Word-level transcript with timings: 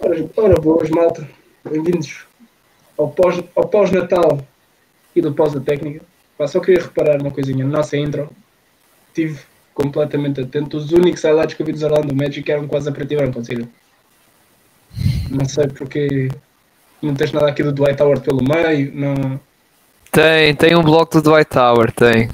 Ora, 0.00 0.28
ora 0.36 0.60
boas, 0.60 0.90
malta. 0.90 1.26
Bem-vindos 1.68 2.24
ao 2.98 3.08
pós- 3.08 3.42
ao 3.54 3.66
pós-natal 3.66 4.40
e 5.14 5.20
do 5.20 5.32
pós 5.32 5.52
da 5.52 5.60
técnica. 5.60 6.02
Pá, 6.36 6.46
só 6.46 6.60
queria 6.60 6.82
reparar 6.82 7.20
uma 7.20 7.30
coisinha. 7.30 7.64
Na 7.64 7.78
nossa 7.78 7.96
intro, 7.96 8.28
estive 9.08 9.40
completamente 9.74 10.40
atento. 10.40 10.76
Os 10.76 10.92
únicos 10.92 11.22
highlights 11.22 11.54
que 11.54 11.62
eu 11.62 11.66
vi 11.66 11.72
dos 11.72 11.82
Orlando 11.82 12.14
Magic 12.14 12.50
eram 12.50 12.68
quase 12.68 12.88
a 12.88 12.92
preto 12.92 13.12
e 13.12 13.16
branco. 13.16 13.42
Não 15.30 15.44
sei 15.46 15.66
porque 15.68 16.28
não 17.02 17.14
tens 17.14 17.32
nada 17.32 17.48
aqui 17.48 17.62
do 17.62 17.72
Dwight 17.72 18.00
Howard 18.02 18.22
pelo 18.22 18.42
meio. 18.42 18.92
Não... 18.94 19.40
Tem, 20.12 20.54
tem 20.54 20.76
um 20.76 20.82
bloco 20.82 21.20
do 21.20 21.30
Dwight 21.30 21.50
Tower, 21.50 21.90
tem. 21.92 22.28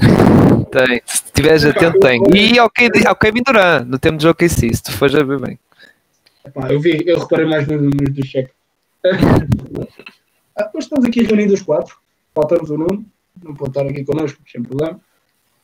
Tem. 0.70 1.02
Se 1.04 1.24
estiveres 1.24 1.64
atento, 1.64 1.98
tem. 2.00 2.22
E 2.34 2.58
ao 2.58 2.70
Kevin 2.70 3.06
ao 3.06 3.16
Kevin 3.16 3.42
Durant, 3.44 3.86
no 3.86 3.98
tempo 3.98 4.16
de 4.18 4.24
jogo 4.24 4.36
que 4.36 4.48
se 4.48 4.70
tu 4.82 4.92
fores 4.92 5.14
a 5.14 5.22
ver 5.22 5.38
bem. 5.40 5.58
Pá, 6.54 6.68
eu 6.70 6.80
vi, 6.80 7.02
eu 7.06 7.18
reparei 7.20 7.46
mais 7.46 7.66
nos 7.66 7.80
números 7.80 8.14
do 8.14 8.26
cheque. 8.26 8.52
Ah, 10.54 10.68
Hoje 10.74 10.84
estamos 10.84 11.06
aqui 11.06 11.22
reunidos 11.22 11.60
os 11.60 11.62
quatro. 11.62 11.96
Faltamos 12.34 12.68
o 12.68 12.76
Nuno, 12.76 13.06
não 13.42 13.54
pode 13.54 13.70
estar 13.70 13.86
aqui 13.86 14.04
connosco, 14.04 14.38
sem 14.46 14.62
problema. 14.62 15.00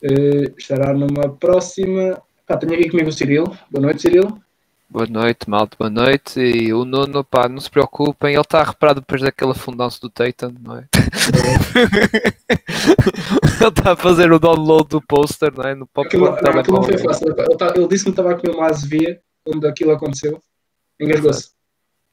Eh, 0.01 0.51
estará 0.57 0.91
numa 0.95 1.29
próxima. 1.29 2.19
Pá, 2.47 2.57
tenho 2.57 2.73
aqui 2.73 2.89
comigo 2.89 3.09
o 3.09 3.13
Cirilo. 3.13 3.55
Boa 3.69 3.83
noite, 3.83 4.01
Cirilo. 4.01 4.41
Boa 4.89 5.05
noite, 5.05 5.47
malta, 5.47 5.77
boa 5.77 5.91
noite. 5.91 6.39
E 6.39 6.73
o 6.73 6.85
Nuno, 6.85 7.23
pá, 7.23 7.47
não 7.47 7.59
se 7.59 7.69
preocupem, 7.69 8.31
ele 8.33 8.41
está 8.41 8.63
reparado 8.63 9.01
depois 9.01 9.21
daquele 9.21 9.51
afundão-se 9.51 10.01
do 10.01 10.09
Titan, 10.09 10.55
não 10.59 10.77
é? 10.77 10.87
ele 13.61 13.69
está 13.69 13.91
a 13.91 13.95
fazer 13.95 14.31
o 14.31 14.39
download 14.39 14.89
do 14.89 15.01
poster, 15.03 15.53
não 15.55 15.65
é? 15.65 15.75
No 15.75 15.85
pop 15.85 16.07
Aquilo, 16.07 16.25
não, 16.25 16.33
aquilo 16.33 16.77
não 16.77 16.83
foi 16.83 16.97
fácil. 16.97 17.27
Ele, 17.37 17.57
tá- 17.57 17.73
ele 17.75 17.87
disse 17.87 18.05
que 18.05 18.09
estava 18.09 18.31
a 18.31 18.35
comer 18.35 18.55
uma 18.55 18.65
azevia 18.65 19.21
quando 19.43 19.67
aquilo 19.67 19.91
aconteceu. 19.91 20.41
Engasgou-se. 20.99 21.51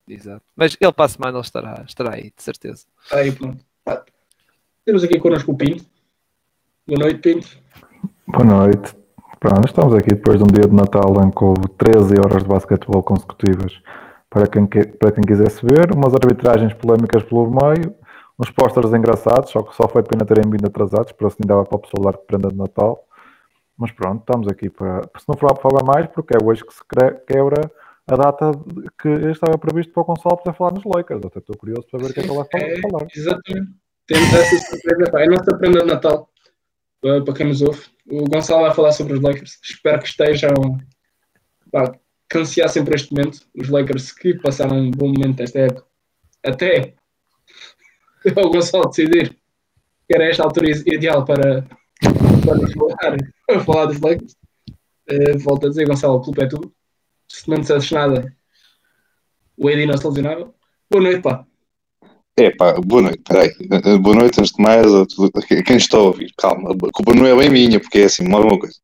Exato. 0.08 0.44
Mas 0.54 0.76
ele 0.80 0.92
para 0.92 1.04
a 1.04 1.08
semana 1.08 1.38
ele 1.38 1.44
estará, 1.44 1.84
estará 1.86 2.14
aí, 2.14 2.32
de 2.36 2.42
certeza. 2.42 2.86
Aí 3.12 3.32
pronto. 3.32 3.58
Pá, 3.84 4.04
Temos 4.84 5.02
aqui 5.02 5.18
connosco 5.18 5.52
o 5.52 5.56
Pinto. 5.56 5.84
Boa 6.86 7.00
noite, 7.00 7.18
Pinto. 7.20 7.48
Boa 8.28 8.44
noite. 8.44 8.94
Pronto, 9.40 9.66
estamos 9.66 9.94
aqui 9.94 10.10
depois 10.14 10.38
de 10.38 10.44
um 10.44 10.46
dia 10.46 10.66
de 10.68 10.74
Natal 10.74 11.12
em 11.24 11.30
que 11.30 11.44
houve 11.44 11.68
13 11.76 12.14
horas 12.24 12.42
de 12.42 12.48
basquetebol 12.48 13.02
consecutivas 13.02 13.80
para 14.30 14.46
quem, 14.46 14.66
que- 14.66 14.86
para 14.86 15.12
quem 15.12 15.24
quisesse 15.24 15.64
ver, 15.64 15.92
umas 15.92 16.14
arbitragens 16.14 16.72
polémicas 16.74 17.22
pelo 17.24 17.50
meio, 17.50 17.94
uns 18.38 18.50
posters 18.50 18.92
engraçados, 18.92 19.50
só 19.50 19.62
que 19.62 19.74
só 19.74 19.88
foi 19.88 20.02
pena 20.02 20.24
terem 20.24 20.48
vindo 20.50 20.66
atrasados, 20.66 21.12
para 21.12 21.28
se 21.30 21.36
ainda 21.40 21.54
dava 21.54 21.64
para 21.66 21.76
o 21.76 21.80
pessoal 21.80 22.04
dar 22.12 22.18
prenda 22.18 22.48
de 22.48 22.56
Natal. 22.56 23.02
Mas 23.76 23.90
pronto, 23.92 24.20
estamos 24.20 24.48
aqui 24.48 24.70
para. 24.70 25.02
Se 25.18 25.28
não 25.28 25.36
for 25.36 25.52
para 25.52 25.62
falar 25.62 25.84
mais, 25.84 26.06
porque 26.08 26.34
é 26.34 26.38
hoje 26.42 26.64
que 26.64 26.72
se 26.72 26.80
quebra 27.26 27.70
a 28.08 28.16
data 28.16 28.52
que 29.00 29.08
estava 29.30 29.58
previsto 29.58 29.92
para 29.92 30.02
o 30.02 30.06
Gonçalo 30.06 30.36
poder 30.38 30.56
falar 30.56 30.72
nos 30.72 30.84
Lakers. 30.84 31.24
Até 31.24 31.38
estou 31.40 31.56
curioso 31.56 31.86
para 31.90 32.00
ver 32.00 32.10
o 32.10 32.14
que 32.14 32.20
é 32.20 32.22
que 32.22 32.28
ele 32.30 32.36
vai 32.38 32.46
É, 32.54 32.80
falar. 32.80 33.06
exatamente. 33.14 33.72
Temos 34.06 34.32
essa 34.34 34.58
surpresa. 34.58 35.10
Pá, 35.10 35.20
é 35.20 35.24
a 35.24 35.30
nossa 35.30 35.58
prenda 35.58 35.80
de 35.80 35.86
Natal. 35.86 36.30
Para 37.00 37.34
quem 37.34 37.46
nos 37.48 37.62
ouve. 37.62 37.82
O 38.08 38.24
Gonçalo 38.28 38.62
vai 38.62 38.74
falar 38.74 38.92
sobre 38.92 39.14
os 39.14 39.20
Lakers. 39.20 39.58
Espero 39.62 40.00
que 40.00 40.08
estejam. 40.08 40.50
Pá, 41.72 41.92
que 42.30 42.38
ansiassem 42.38 42.84
por 42.84 42.94
este 42.94 43.12
momento. 43.12 43.40
Os 43.58 43.68
Lakers 43.68 44.12
que 44.12 44.34
passaram 44.34 44.76
um 44.78 44.90
bom 44.92 45.08
momento 45.08 45.36
desta 45.38 45.58
época. 45.60 45.84
Até 46.44 46.94
o 48.36 48.50
Gonçalo 48.50 48.88
decidir 48.88 49.30
que 50.08 50.14
era 50.14 50.28
esta 50.28 50.44
altura 50.44 50.70
ideal 50.70 51.24
para, 51.24 51.66
para 52.00 52.68
falar, 52.68 53.16
falar 53.66 53.86
dos 53.86 54.00
Lakers. 54.00 54.36
Eh, 55.08 55.36
volto 55.38 55.66
a 55.66 55.68
dizer, 55.70 55.86
Gonçalo, 55.88 56.18
a 56.18 56.24
culpa 56.24 56.44
é 56.44 56.48
tu. 56.48 56.72
Se 57.28 57.48
não 57.48 57.58
dissesses 57.58 57.90
nada, 57.90 58.32
o 59.56 59.68
AD 59.68 59.86
não 59.86 59.96
se 59.96 60.06
lesionava. 60.06 60.54
Boa 60.90 61.02
noite, 61.02 61.22
pá. 61.22 61.44
É 62.38 62.50
pá, 62.50 62.74
boa 62.74 63.02
noite, 63.02 63.22
peraí. 63.26 63.50
Eh, 63.60 63.98
Boa 63.98 64.14
noite, 64.16 64.38
antes 64.40 64.52
de 64.52 64.62
mais, 64.62 64.86
a 64.94 65.06
quem 65.64 65.76
está 65.76 65.96
a 65.96 66.02
ouvir, 66.02 66.32
calma, 66.36 66.72
a 66.72 66.92
culpa 66.92 67.14
não 67.14 67.24
é 67.26 67.34
bem 67.34 67.48
minha, 67.50 67.80
porque 67.80 67.98
é 68.00 68.04
assim, 68.04 68.28
mais 68.28 68.44
uma 68.44 68.58
coisa. 68.58 68.76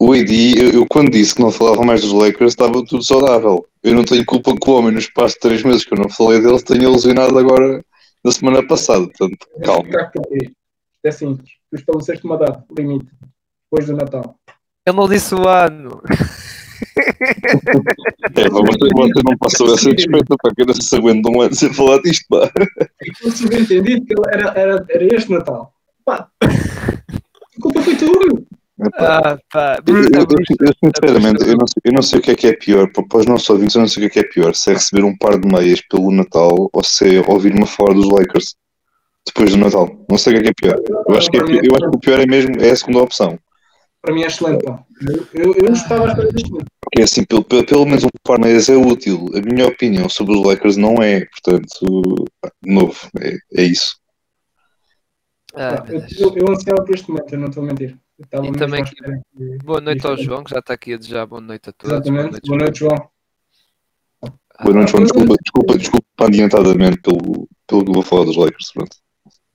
O 0.00 0.12
AD, 0.14 0.54
eu, 0.58 0.70
eu 0.72 0.86
quando 0.88 1.10
disse 1.10 1.34
que 1.34 1.42
não 1.42 1.50
falava 1.52 1.84
mais 1.84 2.00
dos 2.00 2.12
Lakers, 2.12 2.52
estava 2.52 2.82
tudo 2.86 3.02
saudável. 3.04 3.66
Eu 3.82 3.94
não 3.94 4.04
tenho 4.04 4.24
culpa 4.24 4.56
que 4.56 4.70
o 4.70 4.72
homem, 4.72 4.92
no 4.92 4.98
espaço 4.98 5.34
de 5.34 5.40
três 5.40 5.62
meses 5.62 5.84
que 5.84 5.92
eu 5.92 5.98
não 5.98 6.08
falei 6.08 6.40
dele, 6.40 6.62
tenha 6.62 6.88
lesionado 6.88 7.38
agora 7.38 7.84
na 8.24 8.32
semana 8.32 8.66
passada. 8.66 9.06
Portanto, 9.06 9.46
Vou 9.52 9.60
calma. 9.62 9.82
explicar 9.82 10.10
porquê. 10.10 10.52
É 11.04 11.10
simples. 11.10 11.50
Tu 11.70 11.76
estabeleceste 11.76 12.24
uma 12.24 12.38
data 12.38 12.64
limite 12.76 13.06
depois 13.70 13.86
do 13.86 13.94
Natal. 13.94 14.34
Ele 14.86 14.96
não 14.96 15.06
disse 15.08 15.34
o 15.34 15.46
ano. 15.46 16.00
É, 18.36 18.48
mas 18.48 18.52
você, 18.52 18.88
você 18.94 19.22
não 19.24 19.36
passou 19.38 19.74
essa 19.74 19.92
despeita 19.94 20.36
para 20.40 20.54
que 20.54 20.62
eu 20.62 20.66
não 20.66 20.74
se 20.74 20.96
aguenta 20.96 21.30
um 21.30 21.40
ano 21.40 21.54
sem 21.54 21.72
falar 21.72 22.00
disto, 22.02 22.24
pá. 22.28 22.50
E 23.02 23.14
foi 23.16 23.30
subentendido 23.30 24.04
que 24.06 24.14
era, 24.32 24.52
era, 24.56 24.86
era 24.88 25.14
este 25.16 25.30
Natal. 25.30 25.72
Pá, 26.04 26.28
a 26.42 27.60
culpa 27.60 27.82
foi 27.82 27.96
tua. 27.96 28.42
Ah, 28.94 29.38
pá. 29.52 29.78
Eu, 29.86 29.94
eu- 29.96 30.02
eu, 30.02 30.72
sinceramente, 30.82 31.42
eu 31.46 31.56
não, 31.56 31.66
sei, 31.66 31.82
eu 31.84 31.92
não 31.92 32.02
sei 32.02 32.18
o 32.18 32.22
que 32.22 32.30
é 32.30 32.34
que 32.34 32.46
é 32.46 32.52
pior, 32.54 32.90
para, 32.92 33.04
para 33.06 33.18
os 33.20 33.26
nossos 33.26 33.50
ouvintes, 33.50 33.74
eu 33.74 33.80
não 33.82 33.88
sei 33.88 34.06
o 34.06 34.10
que 34.10 34.18
é 34.18 34.22
que 34.22 34.28
é 34.28 34.32
pior, 34.32 34.54
se 34.54 34.70
é 34.70 34.74
receber 34.74 35.04
um 35.04 35.16
par 35.16 35.38
de 35.38 35.46
meias 35.46 35.80
pelo 35.82 36.10
Natal 36.10 36.70
ou 36.72 36.82
se 36.84 37.16
é 37.18 37.20
ouvir 37.30 37.52
uma 37.54 37.66
fora 37.66 37.92
dos 37.92 38.08
Lakers 38.08 38.54
depois 39.26 39.50
do 39.50 39.58
Natal. 39.58 39.88
Não 40.08 40.16
sei 40.16 40.38
o 40.38 40.42
que 40.42 40.48
é 40.48 40.52
que 40.54 40.66
é 40.66 40.72
pior. 40.72 40.82
Eu 41.08 41.14
acho 41.16 41.30
que, 41.30 41.36
é, 41.36 41.40
eu 41.40 41.74
acho 41.76 41.90
que 41.90 41.96
o 41.96 42.00
pior 42.00 42.20
é 42.20 42.26
mesmo 42.26 42.52
é 42.58 42.70
a 42.70 42.76
segunda 42.76 43.00
opção. 43.02 43.38
Para 44.02 44.14
mim 44.14 44.22
é 44.22 44.26
excelente, 44.26 44.64
pá. 44.64 44.82
Eu, 45.02 45.26
eu, 45.44 45.54
eu 45.54 45.64
não 45.64 45.72
estava 45.72 46.04
à 46.06 46.08
espera 46.08 46.32
disto. 46.32 46.50
muito. 46.50 46.66
Porque 46.80 47.02
assim, 47.02 47.24
pelo, 47.24 47.44
pelo, 47.44 47.66
pelo 47.66 47.84
menos 47.84 48.04
um 48.04 48.08
par 48.22 48.36
de 48.38 48.44
meias 48.44 48.68
é 48.68 48.76
útil. 48.76 49.26
A 49.34 49.40
minha 49.40 49.66
opinião 49.66 50.08
sobre 50.08 50.34
os 50.34 50.44
Lakers 50.44 50.76
não 50.76 50.94
é, 51.02 51.26
portanto, 51.26 51.68
de 52.62 52.72
novo, 52.72 52.96
é, 53.20 53.36
é 53.56 53.62
isso. 53.64 53.98
Meu 55.54 55.66
eu, 55.66 56.06
eu, 56.18 56.36
eu 56.36 56.50
ansiava 56.52 56.82
por 56.84 56.94
este 56.94 57.08
momento, 57.10 57.32
eu 57.34 57.38
não 57.40 57.48
estou 57.48 57.62
a 57.62 57.66
mentir. 57.66 57.98
E 58.18 58.52
também 58.52 58.84
que- 58.84 58.94
Boa 59.64 59.80
noite 59.80 60.06
ao. 60.06 60.16
João, 60.16 60.44
que 60.44 60.50
já 60.50 60.58
está 60.60 60.74
aqui 60.74 60.94
a 60.94 60.96
desejar 60.96 61.26
boa 61.26 61.40
noite 61.40 61.70
a 61.70 61.72
todos. 61.72 61.92
Exatamente. 61.94 62.40
Boa 62.46 62.58
noite, 62.58 62.78
João. 62.78 63.10
Boa 64.62 64.74
noite, 64.74 64.90
João. 64.90 65.02
Desculpa, 65.04 65.34
desculpa, 65.42 65.78
desculpa 65.78 66.06
adiantadamente 66.26 67.00
pelo, 67.00 67.48
pelo 67.66 67.84
que 67.84 67.90
eu 67.90 67.94
vou 67.94 68.02
falar 68.02 68.24
dos 68.24 68.36
Lakers. 68.36 68.72
Pronto. 68.72 68.96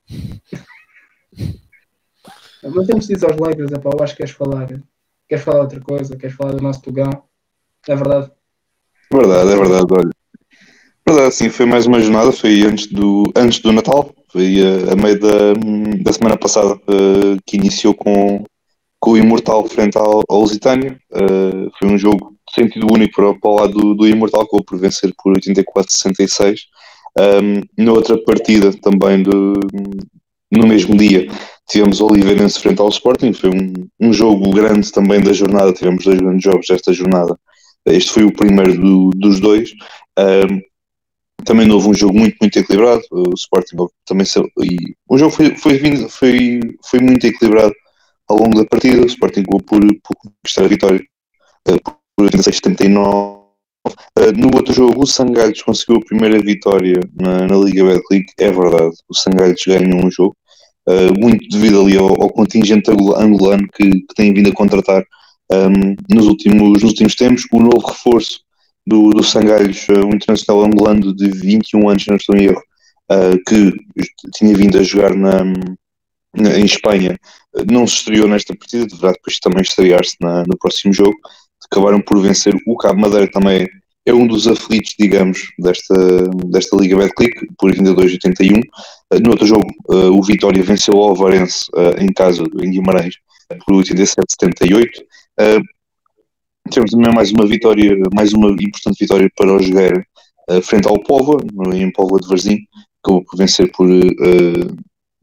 Mas 2.73 2.87
temos 2.87 3.07
disso 3.07 3.25
aos 3.25 3.37
Lakers, 3.37 3.71
é 3.71 3.75
eu 3.75 4.03
acho 4.03 4.13
que 4.13 4.17
queres 4.17 4.33
falar. 4.33 4.67
Queres 5.27 5.43
falar 5.43 5.61
outra 5.61 5.81
coisa, 5.81 6.15
queres 6.15 6.35
falar 6.35 6.53
do 6.53 6.61
nosso 6.61 6.81
Tugão. 6.81 7.23
É 7.87 7.95
verdade. 7.95 8.31
Verdade, 9.11 9.51
é 9.51 9.55
verdade, 9.55 9.85
olha. 9.91 10.09
Verdade, 11.07 11.35
sim, 11.35 11.49
foi 11.49 11.67
mais 11.67 11.85
uma 11.85 12.01
jornada, 12.01 12.31
foi 12.31 12.63
antes 12.63 12.87
do, 12.87 13.31
antes 13.35 13.59
do 13.59 13.71
Natal, 13.71 14.11
foi 14.31 14.59
eh, 14.59 14.91
a 14.91 14.95
meio 14.95 15.19
da, 15.19 15.53
da 16.03 16.11
semana 16.11 16.35
passada 16.35 16.79
eh, 16.87 17.37
que 17.45 17.57
iniciou 17.57 17.93
com, 17.93 18.43
com 18.99 19.11
o 19.11 19.17
Imortal 19.17 19.67
frente 19.67 19.97
ao, 19.99 20.23
ao 20.27 20.39
Lusitânia. 20.39 20.99
Eh, 21.13 21.69
foi 21.77 21.89
um 21.89 21.97
jogo 21.97 22.35
de 22.47 22.53
sentido 22.55 22.87
único 22.91 23.13
para, 23.15 23.39
para 23.39 23.49
o 23.51 23.55
lado 23.55 23.73
do, 23.73 23.93
do 23.93 24.07
Imortal, 24.07 24.47
que 24.47 24.63
por 24.63 24.79
vencer 24.79 25.13
por 25.23 25.37
84-66. 25.37 26.61
Um, 27.17 27.61
na 27.81 27.93
outra 27.93 28.17
partida, 28.23 28.73
também 28.81 29.23
do, 29.23 29.53
no 30.51 30.67
mesmo 30.67 30.97
dia, 30.97 31.27
tivemos 31.67 31.99
o 31.99 32.07
Oliveirense 32.07 32.59
frente 32.59 32.79
ao 32.81 32.89
Sporting, 32.89 33.33
foi 33.33 33.49
um, 33.49 33.73
um 33.99 34.13
jogo 34.13 34.51
grande 34.51 34.91
também 34.91 35.21
da 35.21 35.33
jornada, 35.33 35.73
tivemos 35.73 36.03
dois 36.03 36.19
grandes 36.19 36.43
jogos 36.43 36.67
desta 36.67 36.93
jornada. 36.93 37.37
Este 37.85 38.11
foi 38.11 38.23
o 38.23 38.33
primeiro 38.33 38.79
do- 38.79 39.09
dos 39.11 39.39
dois. 39.39 39.71
Um, 40.17 40.61
também 41.43 41.69
houve 41.69 41.89
um 41.89 41.93
jogo 41.93 42.17
muito, 42.17 42.37
muito 42.41 42.57
equilibrado. 42.57 43.03
O 43.11 43.33
Sporting 43.35 43.75
também 44.05 44.25
e 44.63 44.95
o 45.07 45.17
jogo 45.17 45.31
foi, 45.31 45.55
foi, 45.55 46.07
foi, 46.09 46.59
foi 46.89 46.99
muito 46.99 47.25
equilibrado 47.27 47.73
ao 48.27 48.37
longo 48.37 48.57
da 48.57 48.65
partida. 48.65 49.01
O 49.01 49.05
Sporting 49.05 49.43
por, 49.43 49.61
por 49.67 50.15
conquistar 50.17 50.65
a 50.65 50.67
vitória 50.67 51.01
eh, 51.67 51.77
por 52.17 52.25
86-79. 52.29 53.45
Eh, 54.17 54.31
no 54.31 54.47
outro 54.55 54.73
jogo, 54.73 55.03
o 55.03 55.07
Sangalhos 55.07 55.61
conseguiu 55.61 55.97
a 55.97 56.05
primeira 56.05 56.39
vitória 56.39 56.99
na, 57.19 57.47
na 57.47 57.55
Liga 57.57 57.83
Betclic. 57.85 58.25
É 58.39 58.51
verdade, 58.51 58.95
o 59.07 59.13
Sangalhos 59.15 59.61
ganhou 59.67 60.05
um 60.05 60.09
jogo, 60.09 60.35
eh, 60.87 61.11
muito 61.19 61.47
devido 61.49 61.81
ali 61.81 61.97
ao, 61.97 62.07
ao 62.21 62.29
contingente 62.29 62.89
angol- 62.91 63.15
angolano 63.17 63.67
que, 63.73 63.89
que 63.89 64.15
tem 64.15 64.33
vindo 64.33 64.49
a 64.49 64.53
contratar 64.53 65.03
um, 65.51 65.95
nos, 66.15 66.25
últimos, 66.27 66.73
nos 66.73 66.83
últimos 66.83 67.15
tempos. 67.15 67.45
O 67.51 67.59
novo 67.59 67.85
reforço 67.87 68.41
do, 68.85 69.09
do 69.11 69.23
Sangalhos, 69.23 69.85
um 69.89 70.13
internacional 70.15 70.63
angolano 70.65 71.15
de 71.15 71.29
21 71.29 71.89
anos, 71.89 72.03
se 72.03 72.09
não 72.09 72.17
estou 72.17 72.35
em 72.35 72.45
erro, 72.45 72.61
uh, 73.11 73.37
que 73.47 73.73
tinha 74.35 74.55
vindo 74.55 74.77
a 74.77 74.83
jogar 74.83 75.15
na, 75.15 75.43
na- 76.35 76.57
em 76.59 76.65
Espanha, 76.65 77.17
não 77.71 77.87
se 77.87 77.95
estreou 77.95 78.27
nesta 78.27 78.55
partida, 78.55 78.85
deverá 78.85 79.11
depois 79.13 79.39
também 79.39 79.61
estrear-se 79.61 80.15
no 80.21 80.57
próximo 80.59 80.93
jogo. 80.93 81.15
Acabaram 81.71 81.99
por 82.01 82.19
vencer 82.21 82.55
o 82.67 82.77
Cabo 82.77 82.99
Madeira 82.99 83.27
também. 83.31 83.67
É 84.05 84.13
um 84.13 84.27
dos 84.27 84.47
aflitos, 84.47 84.93
digamos, 84.99 85.51
desta, 85.57 86.27
desta 86.47 86.77
Liga 86.77 86.97
Betclic, 86.97 87.47
por 87.57 87.71
22-81. 87.71 88.59
Uh, 89.11 89.19
no 89.19 89.31
outro 89.31 89.47
jogo, 89.47 89.65
uh, 89.89 90.11
o 90.11 90.21
Vitória 90.21 90.61
venceu 90.63 90.93
o 90.93 91.01
Alvarense 91.01 91.65
uh, 91.73 91.99
em 91.99 92.13
casa, 92.13 92.43
em 92.61 92.69
Guimarães, 92.69 93.15
por 93.65 93.83
87-78. 93.83 94.85
Uh, 95.39 95.61
tivemos 96.69 96.91
também 96.91 97.13
mais 97.13 97.31
uma 97.31 97.47
vitória, 97.47 97.97
mais 98.13 98.31
uma 98.33 98.49
importante 98.49 98.99
vitória 98.99 99.29
para 99.35 99.53
o 99.53 99.59
Jogueira, 99.59 100.05
frente 100.61 100.87
ao 100.87 100.99
Póvoa, 100.99 101.39
em 101.73 101.91
Póvoa 101.91 102.19
de 102.19 102.27
Varzim, 102.27 102.59
acabou 103.03 103.23
por 103.23 103.37
vencer 103.37 103.71
por, 103.71 103.87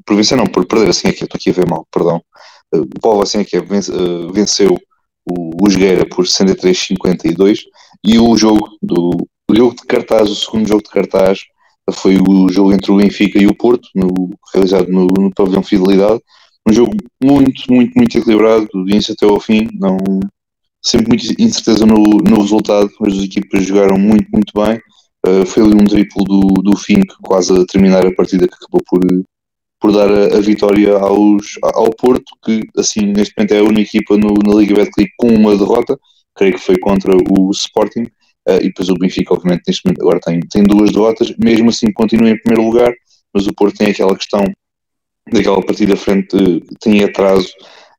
por 0.05 0.17
vencer 0.17 0.37
não, 0.37 0.46
por 0.46 0.67
perder 0.67 0.88
assim 0.88 1.08
aqui, 1.08 1.23
estou 1.23 1.37
aqui 1.37 1.50
a 1.50 1.52
ver 1.52 1.69
mal, 1.69 1.87
perdão. 1.93 2.20
O 2.73 3.00
Póvoa 3.00 3.23
assim 3.23 3.38
aqui 3.38 3.56
venceu 4.32 4.76
o, 5.24 5.64
o 5.66 5.70
Jogueira 5.70 6.06
por 6.06 6.24
63-52 6.24 7.60
e 8.04 8.19
o 8.19 8.36
jogo 8.36 8.69
do 8.82 9.26
o 9.50 9.54
jogo 9.54 9.74
de 9.74 9.82
cartaz, 9.82 10.30
o 10.30 10.34
segundo 10.34 10.66
jogo 10.66 10.82
de 10.82 10.90
cartaz 10.90 11.40
foi 11.92 12.16
o 12.16 12.48
jogo 12.48 12.72
entre 12.72 12.90
o 12.90 12.96
Benfica 12.96 13.38
e 13.38 13.46
o 13.46 13.54
Porto, 13.54 13.86
no, 13.94 14.30
realizado 14.52 14.88
no, 14.90 15.06
no 15.06 15.30
pavilhão 15.34 15.62
Fidelidade. 15.62 16.20
Um 16.66 16.72
jogo 16.72 16.92
muito, 17.22 17.62
muito, 17.69 17.92
muito 17.94 18.19
equilibrado, 18.19 18.66
do 18.72 18.88
início 18.88 19.12
até 19.12 19.26
ao 19.26 19.40
fim. 19.40 19.69
Não, 19.74 19.98
sempre 20.80 21.08
muita 21.08 21.42
incerteza 21.42 21.84
no, 21.84 22.02
no 22.02 22.40
resultado, 22.40 22.90
mas 23.00 23.14
as 23.14 23.24
equipas 23.24 23.66
jogaram 23.66 23.98
muito, 23.98 24.26
muito 24.32 24.52
bem. 24.54 24.80
Uh, 25.26 25.44
foi 25.44 25.62
ali 25.62 25.74
um 25.74 25.84
triplo 25.84 26.24
do, 26.24 26.62
do 26.62 26.76
Fink, 26.76 27.14
quase 27.22 27.52
a 27.52 27.66
terminar 27.66 28.06
a 28.06 28.14
partida, 28.14 28.48
que 28.48 28.54
acabou 28.54 28.80
por, 28.88 29.00
por 29.82 29.90
dar 29.90 30.08
a, 30.08 30.37
a, 30.37 30.40
vitória 30.40 30.96
aos, 30.96 31.58
ao 31.61 31.90
Porto, 31.90 32.37
que 32.44 32.61
assim 32.79 33.00
neste 33.06 33.34
momento 33.37 33.52
é 33.52 33.58
a 33.58 33.64
única 33.64 33.81
equipa 33.81 34.17
no, 34.17 34.32
na 34.46 34.55
Liga 34.55 34.76
Betclic 34.76 35.11
com 35.19 35.26
uma 35.26 35.56
derrota, 35.56 35.99
creio 36.37 36.55
que 36.55 36.61
foi 36.61 36.79
contra 36.79 37.12
o 37.17 37.50
Sporting, 37.50 38.05
uh, 38.49 38.61
e 38.61 38.69
depois 38.69 38.88
o 38.88 38.94
Benfica, 38.94 39.34
obviamente, 39.34 39.64
neste 39.67 39.84
momento 39.84 40.02
agora 40.02 40.20
tem, 40.20 40.38
tem 40.38 40.62
duas 40.62 40.93
derrotas, 40.93 41.34
mesmo 41.37 41.70
assim 41.70 41.93
continua 41.93 42.31
em 42.31 42.40
primeiro 42.40 42.70
lugar, 42.70 42.94
mas 43.34 43.49
o 43.49 43.52
Porto 43.52 43.76
tem 43.76 43.88
aquela 43.90 44.17
questão 44.17 44.44
daquela 45.32 45.61
partida 45.61 45.96
frente, 45.96 46.62
tem 46.81 47.02
atraso, 47.02 47.49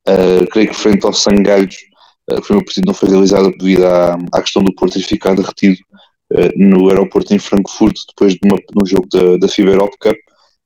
uh, 0.07 0.47
creio 0.51 0.69
que 0.69 0.75
frente 0.75 1.05
aos 1.05 1.21
Sangalhos, 1.21 1.75
uh, 2.31 2.41
foi 2.41 2.55
uma 2.55 2.63
partida 2.63 2.87
não 2.87 2.93
foi 2.93 3.09
realizada 3.09 3.51
devido 3.59 3.85
à, 3.85 4.17
à 4.31 4.41
questão 4.41 4.63
do 4.63 4.73
Porto 4.73 4.93
ter 4.93 5.03
ficado 5.03 5.41
retido 5.41 5.77
no 6.55 6.89
aeroporto 6.89 7.31
em 7.31 7.37
Frankfurt, 7.37 7.93
depois 8.07 8.33
de 8.33 8.39
uma, 8.43 8.57
no 8.73 8.87
jogo 8.87 9.07
da, 9.11 9.37
da 9.37 9.47
FIBA 9.47 9.69
Europe 9.69 9.95
Cup, 9.99 10.15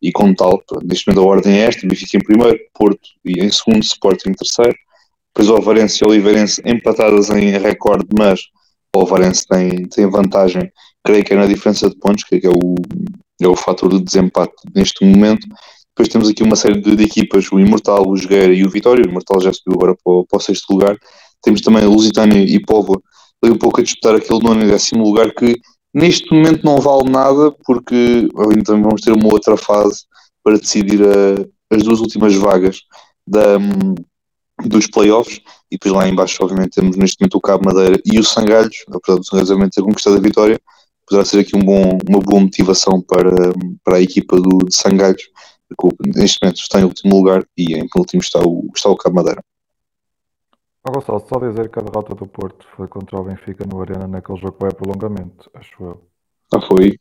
e 0.01 0.11
com 0.11 0.33
tal, 0.33 0.61
neste 0.83 1.07
momento 1.07 1.23
a 1.23 1.29
ordem 1.29 1.59
é 1.59 1.65
esta, 1.65 1.88
Benfica 1.88 2.17
em 2.17 2.23
primeiro, 2.23 2.59
Porto 2.73 3.09
e 3.25 3.44
em 3.44 3.51
segundo, 3.51 3.83
Sporting 3.83 4.29
em 4.29 4.33
terceiro, 4.33 4.75
depois 5.33 5.49
o 5.49 5.55
Alvarense 5.55 6.03
e 6.03 6.07
o 6.07 6.09
Oliveirense 6.09 6.61
empatadas 6.65 7.29
em 7.29 7.57
recorde, 7.57 8.07
mas 8.17 8.39
o 8.95 8.99
Alvarense 8.99 9.45
tem, 9.47 9.85
tem 9.85 10.09
vantagem, 10.09 10.71
creio 11.03 11.23
que 11.23 11.33
é 11.33 11.38
na 11.38 11.47
diferença 11.47 11.89
de 11.89 11.97
pontos, 11.97 12.23
creio 12.23 12.41
que 12.41 12.47
é 12.47 12.51
o, 12.51 12.75
é 13.41 13.47
o 13.47 13.55
fator 13.55 13.89
de 13.89 14.01
desempate 14.01 14.53
neste 14.73 15.03
momento, 15.05 15.47
depois 15.97 16.09
temos 16.09 16.29
aqui 16.29 16.44
uma 16.44 16.55
série 16.55 16.79
de, 16.79 16.95
de 16.95 17.03
equipas, 17.03 17.51
o 17.51 17.59
Imortal, 17.59 18.07
o 18.07 18.15
Jogueira 18.15 18.53
e 18.53 18.63
o 18.63 18.69
Vitória. 18.69 19.03
O 19.03 19.09
Imortal 19.09 19.41
já 19.41 19.51
subiu 19.51 19.73
agora 19.73 19.95
para 19.95 20.23
para 20.29 20.38
o 20.38 20.39
sexto 20.39 20.71
lugar. 20.71 20.95
Temos 21.41 21.59
também 21.61 21.83
o 21.85 21.89
Lusitânia 21.89 22.38
e 22.38 22.59
Póvoa, 22.59 23.01
ali 23.41 23.51
um 23.51 23.57
pouco 23.57 23.81
a 23.81 23.83
disputar 23.83 24.13
aquele 24.13 24.39
nono 24.44 24.63
e 24.63 24.67
décimo 24.67 25.03
lugar 25.03 25.33
que 25.33 25.59
neste 25.97 26.31
momento 26.31 26.63
não 26.63 26.79
vale 26.79 27.09
nada 27.09 27.51
porque 27.65 28.29
então 28.55 28.81
vamos 28.81 29.01
ter 29.01 29.11
uma 29.11 29.33
outra 29.33 29.57
fase 29.57 30.03
para 30.44 30.57
decidir 30.57 31.01
a, 31.01 31.75
as 31.75 31.83
duas 31.83 31.99
últimas 31.99 32.35
vagas 32.35 32.81
da, 33.27 33.57
dos 34.63 34.88
playoffs 34.88 35.41
e 35.71 35.75
depois 35.75 35.94
lá 35.94 36.07
embaixo 36.07 36.38
obviamente 36.44 36.75
temos 36.75 36.95
neste 36.95 37.19
momento 37.19 37.35
o 37.35 37.41
Cabo 37.41 37.65
Madeira 37.65 37.99
e 38.05 38.19
o 38.19 38.23
Sangalhos, 38.23 38.85
apesar 38.94 39.17
do 39.17 39.25
Sangalhos 39.25 39.69
ter 39.73 39.81
conquistado 39.81 40.17
a 40.17 40.21
vitória, 40.21 40.61
poderá 41.07 41.25
ser 41.25 41.39
aqui 41.39 41.55
um 41.55 41.63
bom, 41.63 41.97
uma 42.07 42.19
boa 42.19 42.41
motivação 42.41 43.01
para, 43.01 43.51
para 43.83 43.97
a 43.97 44.01
equipa 44.01 44.39
do, 44.39 44.59
de 44.59 44.75
Sangalhos 44.75 45.23
neste 46.15 46.39
momento 46.41 46.59
está 46.59 46.79
em 46.79 46.85
último 46.85 47.17
lugar 47.17 47.45
e 47.57 47.75
em 47.75 47.88
último 47.97 48.21
está 48.21 48.39
o, 48.39 48.69
está 48.75 48.89
o 48.89 48.95
Cabo 48.95 49.15
Madeira. 49.15 49.44
Oh, 50.88 50.92
Gonçalo, 50.92 51.19
só 51.28 51.38
dizer 51.39 51.69
que 51.69 51.80
a 51.80 51.81
derrota 51.81 52.16
do 52.16 52.25
Porto 52.25 52.66
foi 52.78 52.88
contra 52.88 53.19
o 53.19 53.24
Benfica 53.24 53.66
no 53.66 53.81
Arena 53.81 54.07
naquele 54.07 54.39
jogo 54.39 54.54
que 54.54 54.62
vai 54.63 54.74
prolongamento, 54.74 55.51
acho 55.54 55.84
eu. 55.84 56.01
Ah, 56.54 56.62
foi? 56.62 56.98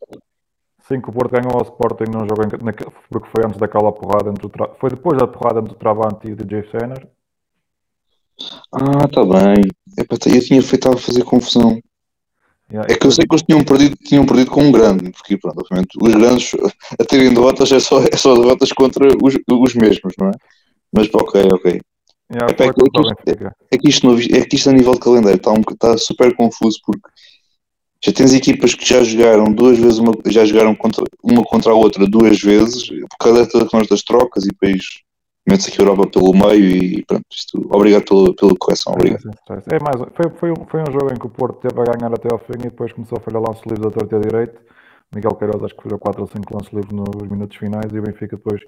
Sim, 0.88 1.00
que 1.00 1.08
o 1.08 1.12
Porto 1.12 1.30
ganhou 1.30 1.52
ao 1.52 1.62
Sporting 1.62 2.10
num 2.10 2.26
jogo 2.26 2.42
em, 2.42 2.64
naquele, 2.64 2.90
porque 3.08 3.28
foi 3.28 3.44
antes 3.46 3.60
daquela 3.60 3.92
porrada 3.92 4.30
entre 4.30 4.48
tra... 4.48 4.74
foi 4.80 4.90
depois 4.90 5.16
da 5.16 5.28
porrada 5.28 5.60
entre 5.60 5.74
o 5.74 5.76
Travante 5.76 6.26
e 6.26 6.32
o 6.32 6.36
DJ 6.36 6.68
Senner. 6.68 7.08
Ah, 8.72 9.06
tá 9.06 9.24
bem. 9.24 9.70
Eu 9.96 10.40
tinha 10.40 10.62
feito 10.62 10.88
a 10.88 10.96
fazer 10.96 11.22
confusão. 11.22 11.80
Yeah, 12.68 12.92
é 12.92 12.98
que 12.98 13.06
eu 13.06 13.12
sei 13.12 13.24
que 13.24 13.32
eles 13.32 13.44
tinham 13.44 13.64
perdido, 13.64 13.96
tinham 14.04 14.26
perdido 14.26 14.50
com 14.50 14.64
um 14.64 14.72
grande, 14.72 15.12
porque 15.12 15.38
pronto, 15.38 15.60
obviamente, 15.60 15.96
os 16.02 16.12
grandes 16.12 16.52
a 17.00 17.04
terem 17.04 17.32
derrotas 17.32 17.70
é 17.70 17.78
só, 17.78 18.00
é 18.00 18.16
só 18.16 18.34
derrotas 18.34 18.72
contra 18.72 19.06
os, 19.22 19.38
os 19.48 19.74
mesmos, 19.76 20.12
não 20.18 20.28
é? 20.28 20.32
Mas 20.92 21.08
ok, 21.14 21.42
ok. 21.52 21.80
Yeah, 22.32 22.52
é, 22.58 22.66
é, 22.66 22.72
que 22.72 22.82
isto, 22.82 23.08
é, 23.26 23.74
é, 23.74 23.78
que 23.78 23.88
isto, 23.88 24.34
é 24.34 24.44
que 24.44 24.56
isto 24.56 24.70
a 24.70 24.72
nível 24.72 24.94
de 24.94 25.00
calendário 25.00 25.36
está, 25.36 25.52
um, 25.52 25.60
está 25.60 25.96
super 25.96 26.34
confuso 26.34 26.80
porque 26.84 27.08
já 28.04 28.12
tens 28.12 28.32
equipas 28.32 28.74
que 28.74 28.84
já 28.84 29.02
jogaram 29.02 29.52
duas 29.52 29.78
vezes, 29.78 29.98
uma, 29.98 30.12
já 30.26 30.44
jogaram 30.44 30.74
contra, 30.74 31.04
uma 31.22 31.44
contra 31.44 31.72
a 31.72 31.74
outra 31.74 32.06
duas 32.06 32.40
vezes, 32.40 32.88
por 32.88 33.18
causa 33.18 33.48
das 33.88 34.02
trocas 34.02 34.44
e 34.44 34.48
depois 34.48 34.80
mete-se 35.48 35.70
aqui 35.70 35.80
a 35.80 35.84
Europa 35.84 36.10
pelo 36.10 36.32
meio 36.32 36.64
e 36.64 37.04
pronto, 37.04 37.24
isto, 37.30 37.64
obrigado 37.70 38.04
pela, 38.04 38.34
pela 38.34 38.56
correção, 38.58 38.92
obrigado. 38.92 39.30
É 39.70 39.78
mais, 39.80 39.96
foi, 40.14 40.30
foi, 40.38 40.50
um, 40.50 40.66
foi 40.68 40.80
um 40.82 40.92
jogo 40.92 41.12
em 41.12 41.18
que 41.18 41.26
o 41.26 41.30
Porto 41.30 41.60
teve 41.60 41.80
a 41.80 41.84
ganhar 41.84 42.12
até 42.12 42.28
ao 42.32 42.40
fim 42.40 42.58
e 42.58 42.70
depois 42.70 42.92
começou 42.92 43.18
a 43.18 43.20
falhar 43.20 43.40
lances 43.40 43.62
livres 43.64 43.84
da 43.84 43.90
torta 43.90 44.18
direito. 44.18 44.60
Miguel 45.14 45.36
Queiroz 45.36 45.62
acho 45.62 45.76
que 45.76 45.82
falhou 45.84 46.00
4 46.00 46.20
ou 46.20 46.26
5 46.26 46.54
lances 46.54 46.72
livres 46.72 46.92
nos 46.92 47.30
minutos 47.30 47.56
finais 47.56 47.92
e 47.92 47.98
o 47.98 48.02
Benfica 48.02 48.36
depois 48.36 48.60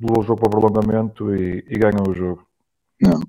levou 0.00 0.20
o 0.20 0.26
jogo 0.26 0.40
para 0.40 0.48
o 0.48 0.60
prolongamento 0.60 1.34
e, 1.34 1.64
e 1.68 1.78
ganhou 1.78 2.08
o 2.08 2.14
jogo. 2.14 2.47
Não, 3.00 3.20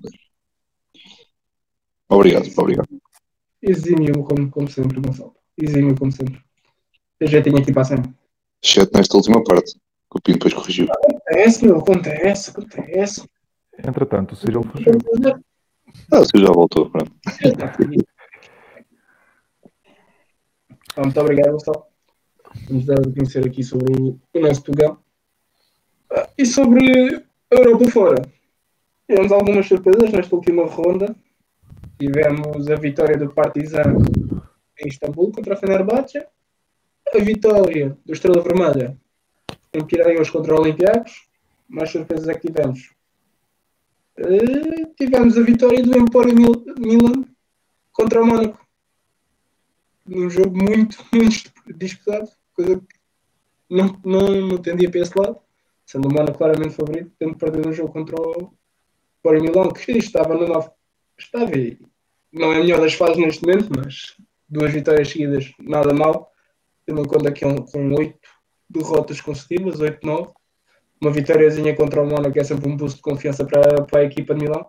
obrigado, 2.08 2.48
obrigado. 2.56 2.88
Exímio 3.62 4.24
como, 4.24 4.50
como 4.50 4.68
sempre, 4.68 5.00
Gonçalo. 5.00 5.34
Exímio 5.56 5.94
como 5.96 6.10
sempre. 6.10 6.42
Eu 7.20 7.26
já 7.28 7.42
tinha 7.42 7.60
aqui 7.60 7.72
para 7.72 7.84
sempre. 7.84 8.12
Exceto 8.62 8.96
nesta 8.96 9.16
última 9.16 9.42
parte, 9.44 9.72
que 9.74 10.16
o 10.16 10.20
Pino 10.22 10.38
depois 10.38 10.54
corrigiu. 10.54 10.86
Acontece, 10.90 11.64
meu, 11.64 11.78
acontece, 11.78 12.50
acontece. 12.50 13.28
Entretanto, 13.78 14.32
o 14.32 14.36
Cyril 14.36 14.62
fugiu. 14.62 14.94
Ah, 16.12 16.20
o 16.20 16.24
Cyril 16.24 16.46
já 16.46 16.52
voltou. 16.52 16.90
Pronto. 16.90 17.12
Muito 20.96 21.20
obrigado, 21.20 21.52
Gustavo. 21.52 21.86
Vamos 22.68 22.84
dar 22.84 22.98
a 22.98 23.02
conhecer 23.02 23.46
aqui 23.46 23.62
sobre 23.62 23.92
o, 24.00 24.18
o 24.34 24.40
nosso 24.40 24.62
Portugal. 24.62 25.02
Ah, 26.10 26.28
e 26.36 26.44
sobre 26.44 27.24
a 27.50 27.54
Europa 27.54 27.90
fora. 27.90 28.39
Tivemos 29.10 29.32
algumas 29.32 29.66
surpresas 29.66 30.12
nesta 30.12 30.36
última 30.36 30.66
ronda. 30.66 31.16
Tivemos 31.98 32.70
a 32.70 32.76
vitória 32.76 33.18
do 33.18 33.34
Partizan 33.34 33.96
em 34.78 34.88
Istambul 34.88 35.32
contra 35.32 35.54
a 35.54 35.56
Fenerbahçe. 35.56 36.24
A 37.12 37.18
vitória 37.18 37.98
do 38.06 38.12
Estrela 38.12 38.40
Vermelha 38.40 38.96
em 39.74 39.84
Piraeus 39.84 40.30
contra 40.30 40.54
o 40.54 40.60
Olympiacos. 40.60 41.28
Mais 41.68 41.90
surpresas 41.90 42.28
é 42.28 42.34
que 42.34 42.46
tivemos. 42.46 42.94
Uh, 44.16 44.94
tivemos 44.96 45.36
a 45.36 45.42
vitória 45.42 45.82
do 45.82 45.98
Empório 45.98 46.32
Mil 46.32 46.64
Milan 46.78 47.24
contra 47.90 48.22
o 48.22 48.26
Mónaco. 48.26 48.64
Num 50.06 50.30
jogo 50.30 50.56
muito, 50.56 51.04
muito 51.12 51.52
disputado, 51.76 52.30
coisa 52.54 52.76
que 52.76 52.86
não, 53.68 54.00
não, 54.04 54.40
não 54.42 54.58
tendia 54.58 54.88
para 54.88 55.00
esse 55.00 55.18
lado, 55.18 55.36
sendo 55.84 56.06
o 56.06 56.12
Mónaco 56.12 56.38
claramente 56.38 56.76
favorito, 56.76 57.10
tendo 57.18 57.36
perdido 57.36 57.68
um 57.68 57.72
jogo 57.72 57.92
contra 57.92 58.14
o 58.14 58.59
Empório 59.20 59.42
Milan, 59.42 59.68
que 59.70 59.92
estava 59.92 60.34
9. 60.34 60.70
Estava 61.18 61.56
e 61.56 61.78
não 62.32 62.52
é 62.52 62.56
a 62.56 62.60
melhor 62.60 62.80
das 62.80 62.94
fases 62.94 63.18
neste 63.18 63.42
momento, 63.42 63.68
mas 63.76 64.16
duas 64.48 64.72
vitórias 64.72 65.08
seguidas, 65.08 65.52
nada 65.58 65.92
mal, 65.92 66.32
tendo 66.86 67.02
em 67.02 67.04
conta 67.04 67.32
que 67.32 67.44
é 67.44 67.46
um, 67.46 67.56
com 67.56 67.94
8 67.94 68.18
derrotas 68.68 69.20
consecutivas, 69.20 69.80
8-9. 69.80 70.32
Uma 71.00 71.10
vitóriazinha 71.10 71.74
contra 71.74 72.02
o 72.02 72.06
Mónaco 72.06 72.38
é 72.38 72.44
sempre 72.44 72.68
um 72.68 72.76
boost 72.76 72.96
de 72.96 73.02
confiança 73.02 73.44
para, 73.44 73.84
para 73.84 74.00
a 74.00 74.04
equipa 74.04 74.34
de 74.34 74.42
Milão. 74.42 74.66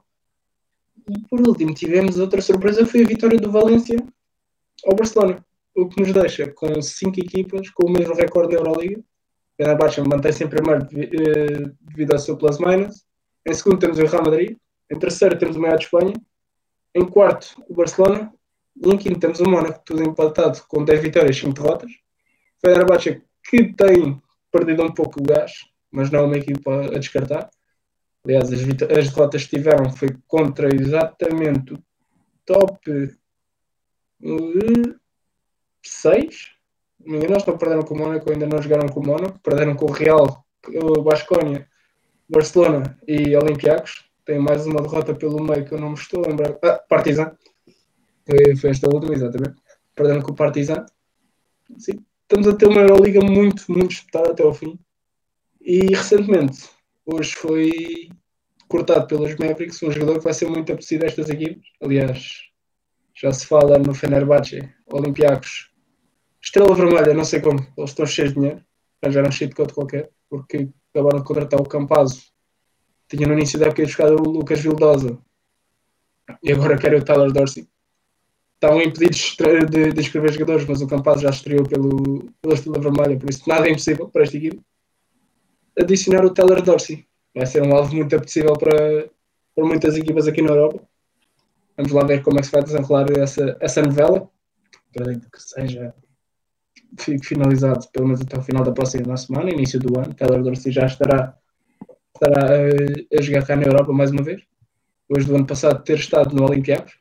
E 1.08 1.20
por 1.30 1.42
último, 1.48 1.74
tivemos 1.74 2.20
outra 2.20 2.42
surpresa, 2.42 2.86
foi 2.86 3.04
a 3.04 3.08
vitória 3.08 3.40
do 3.40 3.52
Valência 3.52 3.98
ao 4.86 4.96
Barcelona. 4.96 5.44
O 5.76 5.88
que 5.88 6.02
nos 6.02 6.12
deixa 6.12 6.52
com 6.52 6.82
5 6.82 7.20
equipas 7.20 7.70
com 7.70 7.88
o 7.88 7.92
mesmo 7.92 8.14
recorde 8.14 8.54
na 8.54 8.60
Euroliga. 8.60 9.02
Fenerbahçe 9.56 10.02
mantém-se 10.02 10.44
em 10.44 10.48
primeiro 10.48 10.88
eh, 10.94 11.72
devido 11.82 12.14
ao 12.14 12.20
seu 12.20 12.38
plus-minus. 12.38 13.06
Em 13.46 13.54
segundo 13.54 13.80
temos 13.80 13.98
o 13.98 14.06
Real 14.06 14.24
Madrid. 14.24 14.58
Em 14.90 15.00
terceiro 15.00 15.38
temos 15.38 15.56
o 15.56 15.60
Maior 15.60 15.78
de 15.78 15.86
Espanha. 15.86 16.14
Em 16.94 17.06
quarto, 17.06 17.64
o 17.68 17.74
Barcelona. 17.74 18.32
E 18.76 18.90
em 18.90 18.98
quinto 18.98 19.20
temos 19.20 19.40
o 19.40 19.50
Mónaco, 19.50 19.82
tudo 19.86 20.04
empatado 20.04 20.62
com 20.68 20.84
10 20.84 21.02
vitórias 21.02 21.36
e 21.36 21.40
5 21.42 21.54
derrotas. 21.54 21.92
Fenerbahçe 22.64 23.22
que 23.44 23.74
tem 23.74 24.22
perdido 24.52 24.84
um 24.84 24.94
pouco 24.94 25.20
o 25.20 25.24
gás, 25.24 25.52
mas 25.92 26.10
não 26.10 26.20
é 26.20 26.24
uma 26.24 26.38
equipa 26.38 26.86
a 26.86 27.00
descartar. 27.00 27.50
Aliás, 28.24 28.52
as, 28.52 28.62
as 28.62 29.10
derrotas 29.10 29.46
que 29.46 29.58
tiveram 29.58 29.92
foi 29.92 30.10
contra 30.28 30.74
exatamente 30.74 31.74
o 31.74 31.84
top 32.46 33.12
6. 35.84 36.52
Não 37.04 37.20
me 37.20 37.26
estão 37.26 37.58
perdendo 37.58 37.86
com 37.86 37.96
o 37.96 37.98
Mónaco, 37.98 38.32
ainda 38.32 38.46
não 38.46 38.62
jogaram 38.62 38.88
com 38.88 39.00
o 39.00 39.06
Mónaco, 39.06 39.40
perderam 39.40 39.76
com 39.76 39.86
o 39.86 39.92
Real, 39.92 40.46
o 40.68 41.02
Basconia, 41.02 41.68
Barcelona 42.32 42.98
e 43.06 43.36
Olympiacos. 43.36 44.10
Tem 44.26 44.40
mais 44.40 44.66
uma 44.66 44.82
derrota 44.82 45.14
pelo 45.14 45.44
meio 45.44 45.66
que 45.66 45.74
eu 45.74 45.80
não 45.80 45.90
me 45.90 45.96
estou 45.96 46.24
a 46.24 46.30
lembrar. 46.30 46.58
Ah, 46.64 46.82
Partizan. 46.88 47.36
Foi, 48.60 48.70
esta 48.70 48.88
última, 48.88 49.14
exatamente. 49.14 49.56
Perderam 49.94 50.22
com 50.22 50.32
o 50.32 50.36
Partizan. 50.36 50.86
Sim, 51.78 52.00
estamos 52.22 52.48
a 52.48 52.56
ter 52.56 52.68
uma 52.68 52.82
Euroliga 52.82 53.20
muito, 53.22 53.66
muito 53.70 53.90
disputada 53.90 54.32
até 54.32 54.44
ao 54.44 54.54
fim. 54.54 54.80
E 55.60 55.94
recentemente, 55.94 56.70
hoje 57.06 57.36
foi 57.36 58.10
cortado 58.68 59.06
pelos 59.08 59.36
Mavericks 59.36 59.84
um 59.84 59.92
jogador 59.92 60.20
que 60.20 60.24
vai 60.24 60.34
ser 60.34 60.50
muito 60.50 60.72
apetecido 60.72 61.04
a 61.04 61.08
estas 61.08 61.30
equipes. 61.30 61.68
Aliás, 61.84 62.30
já 63.14 63.34
se 63.34 63.46
fala 63.46 63.78
no 63.78 63.94
Fenerbahçe, 63.94 64.70
Olympiacos, 64.88 65.72
Estrela 66.42 66.74
Vermelha, 66.74 67.14
não 67.14 67.26
sei 67.26 67.42
como, 67.42 67.60
eles 67.78 67.90
estão 67.90 68.06
cheios 68.06 68.34
de 68.34 68.40
dinheiro, 68.40 68.64
arranjaram 69.02 69.28
um 69.28 69.32
cheio 69.32 69.50
de 69.50 69.56
code 69.56 69.74
qualquer, 69.74 70.10
porque 70.30 70.70
acabaram 70.94 71.20
de 71.20 71.26
contratar 71.26 71.60
o 71.60 71.68
Campazzo. 71.68 72.32
Tinha 73.08 73.28
no 73.28 73.34
início 73.34 73.60
da 73.60 73.68
época 73.68 73.84
buscado 73.84 74.16
o 74.16 74.30
Lucas 74.30 74.60
Vildosa 74.60 75.18
e 76.44 76.52
agora 76.52 76.78
querem 76.78 77.00
o 77.00 77.04
Tyler 77.04 77.32
Dorsey. 77.32 77.68
Estavam 78.56 78.82
impedidos 78.82 79.36
de, 79.70 79.92
de, 79.92 80.02
escrever 80.02 80.32
jogadores, 80.34 80.68
mas 80.68 80.82
o 80.82 80.88
Campazzo 80.88 81.24
já 81.24 81.30
estreou 81.30 81.64
pelo, 81.64 82.30
pela 82.42 82.54
Estrela 82.54 82.80
Vermelha, 82.80 83.18
por 83.18 83.30
isso 83.30 83.42
nada 83.48 83.68
é 83.68 83.72
impossível 83.72 84.08
para 84.08 84.24
esta 84.24 84.38
equipe. 84.38 84.62
Adicionar 85.80 86.24
o 86.24 86.34
Tyler 86.34 86.62
Dorsey 86.62 87.06
vai 87.34 87.46
ser 87.46 87.64
um 87.64 87.76
alvo 87.76 87.96
muito 87.96 88.16
apetecível 88.16 88.54
para, 88.54 89.10
para 89.56 89.66
muitas 89.66 89.98
equipas 89.98 90.28
aqui 90.28 90.42
na 90.42 90.52
Europa. 90.52 90.84
Vamos 91.76 91.92
lá 91.92 92.04
ver 92.04 92.22
como 92.22 92.38
é 92.38 92.42
que 92.42 92.48
se 92.48 92.52
vai 92.52 92.64
desenrolar 92.64 93.08
essa, 93.18 93.58
essa 93.60 93.82
novela. 93.82 94.30
Acredito 94.94 95.32
que 95.32 95.42
seja 95.42 95.96
finalizado 96.98 97.88
pelo 97.92 98.08
menos 98.08 98.22
até 98.22 98.38
o 98.38 98.42
final 98.42 98.64
da 98.64 98.72
próxima 98.72 99.16
semana, 99.18 99.52
início 99.52 99.80
do 99.80 100.00
ano. 100.00 100.14
Taylor 100.14 100.42
Dorsey 100.44 100.72
já 100.72 100.86
estará, 100.86 101.38
estará 102.14 102.48
a, 102.48 103.18
a 103.18 103.22
jogar 103.22 103.46
cá 103.46 103.56
na 103.56 103.64
Europa 103.64 103.94
mais 103.94 104.12
uma 104.12 104.24
vez. 104.24 104.42
Depois 105.08 105.26
do 105.26 105.36
ano 105.36 105.46
passado 105.46 105.84
ter 105.84 105.98
estado 105.98 106.36
no 106.36 106.44
Olympiacos. 106.44 106.94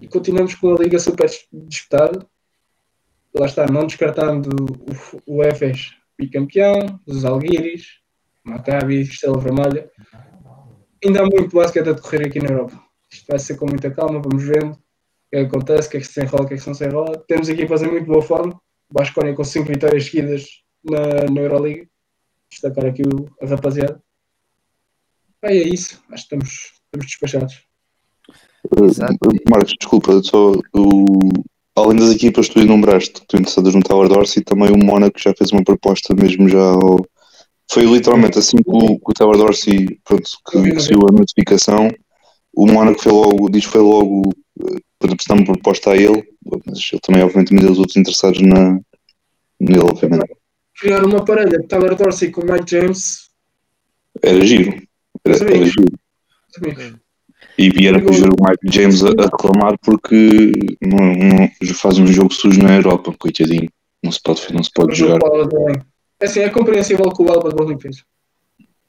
E 0.00 0.08
continuamos 0.08 0.54
com 0.54 0.74
a 0.74 0.78
liga 0.78 0.98
super 0.98 1.30
disputada. 1.52 2.26
Lá 3.34 3.46
está, 3.46 3.66
não 3.66 3.86
descartando 3.86 4.50
o, 5.26 5.38
o 5.38 5.42
Efes 5.42 5.94
bicampeão, 6.16 7.00
os 7.06 7.24
Alguiris, 7.24 8.00
Maccabi, 8.44 9.00
Estrela 9.00 9.40
Vermelha. 9.40 9.90
Ainda 11.04 11.22
há 11.22 11.24
muito 11.24 11.56
basquete 11.56 11.88
a 11.88 11.92
decorrer 11.92 12.26
aqui 12.26 12.38
na 12.38 12.50
Europa. 12.50 12.80
Isto 13.10 13.26
vai 13.28 13.38
ser 13.38 13.56
com 13.56 13.66
muita 13.66 13.90
calma, 13.90 14.20
vamos 14.20 14.44
vendo 14.44 14.72
o 14.72 14.78
que, 15.30 15.36
é 15.36 15.40
acontece, 15.40 15.88
o 15.88 15.90
que 15.90 15.96
é 15.96 16.00
que 16.00 16.06
se 16.06 16.22
enrola, 16.22 16.44
o 16.44 16.48
que 16.48 16.54
é 16.54 16.56
que 16.56 16.66
não 16.66 16.74
se 16.74 16.86
enrola. 16.86 17.24
Temos 17.26 17.48
aqui 17.48 17.64
a 17.64 17.68
fazer 17.68 17.90
muito 17.90 18.06
boa 18.06 18.22
forma. 18.22 18.60
Basconia 18.90 19.34
com 19.34 19.44
5 19.44 19.66
vitórias 19.66 20.06
seguidas 20.06 20.46
na, 20.84 21.30
na 21.30 21.40
Euroliga. 21.40 21.86
Destacar 22.50 22.86
aqui 22.86 23.02
o, 23.02 23.28
a 23.42 23.46
rapaziada. 23.46 24.02
É 25.42 25.54
isso. 25.54 26.02
Acho 26.10 26.28
que 26.28 26.34
estamos, 26.36 26.72
estamos 26.84 27.06
despachados. 27.06 27.62
Exato. 28.82 29.16
Marcos, 29.48 29.74
desculpa, 29.78 30.22
só 30.22 30.52
o, 30.74 31.30
além 31.76 31.98
das 31.98 32.12
equipas 32.12 32.48
que 32.48 32.54
tu 32.54 32.60
enumeraste, 32.60 33.20
que 33.20 33.26
tu 33.26 33.36
interessadas 33.36 33.74
no 33.74 33.82
Tower 33.82 34.08
Dorsey, 34.08 34.42
também 34.42 34.70
o 34.70 34.78
Mónaco 34.78 35.18
já 35.18 35.34
fez 35.36 35.52
uma 35.52 35.62
proposta 35.62 36.14
mesmo 36.14 36.48
já 36.48 36.62
ao, 36.62 36.96
foi 37.70 37.84
literalmente 37.84 38.38
assim 38.38 38.56
que 38.56 38.70
o, 38.70 38.98
que 38.98 39.10
o 39.10 39.14
Tower 39.14 39.36
Dorsey 39.36 39.98
pronto, 40.04 40.30
que, 40.50 40.70
que 40.72 40.80
saiu 40.80 41.00
a 41.08 41.12
notificação, 41.12 41.90
o 42.56 42.66
Mónaco 42.66 43.02
foi 43.02 43.12
logo, 43.12 43.50
diz 43.50 43.64
foi 43.64 43.80
logo 43.80 44.30
para 44.98 45.12
apresentar 45.12 45.34
uma 45.34 45.44
proposta 45.44 45.90
a 45.90 45.96
ele, 45.96 46.24
mas 46.66 46.88
ele 46.92 47.00
também 47.00 47.22
obviamente 47.22 47.52
me 47.52 47.60
deu 47.60 47.72
os 47.72 47.78
outros 47.78 47.96
interessados 47.96 48.40
na, 48.40 48.78
nele, 49.60 49.80
obviamente. 49.80 50.34
Criar 50.78 51.04
uma 51.04 51.24
parelha 51.24 51.58
de 51.58 51.66
Tyler 51.66 51.94
Dorsey 51.94 52.30
com 52.30 52.40
o 52.40 52.52
Mike 52.52 52.70
James 52.70 53.30
era 54.22 54.44
giro. 54.44 54.82
Era, 55.24 55.36
era 55.36 55.66
giro. 55.66 55.84
E 57.56 57.70
vieram 57.70 57.98
depois 57.98 58.20
o 58.20 58.26
Mike 58.26 58.76
James 58.76 59.04
a, 59.04 59.08
a 59.08 59.24
reclamar 59.24 59.78
porque 59.80 60.52
não, 60.80 61.14
não, 61.14 61.74
faz 61.74 61.98
um 61.98 62.06
jogo 62.06 62.32
sujo 62.32 62.60
na 62.60 62.74
Europa, 62.74 63.14
coitadinho. 63.18 63.68
Não 64.02 64.12
se 64.12 64.20
pode, 64.22 64.52
não 64.52 64.62
se 64.62 64.70
pode 64.72 64.94
jogar. 64.94 65.20
É 66.20 66.26
assim, 66.26 66.40
é 66.40 66.50
compreensível 66.50 67.10
que 67.10 67.22
o 67.22 67.30
Alba 67.30 67.50
Berlim 67.50 67.78
fez. 67.78 68.04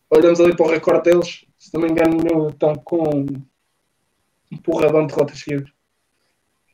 Olhamos 0.10 0.40
ali 0.40 0.56
para 0.56 0.66
o 0.66 0.70
recorde 0.70 1.10
deles, 1.10 1.46
se 1.58 1.74
não 1.74 1.82
me 1.82 1.90
engano, 1.90 2.50
estão 2.50 2.74
com 2.76 3.26
um 4.52 4.58
porradão 4.58 5.06
de 5.06 5.14
derrotas 5.14 5.40
seguidas. 5.40 5.70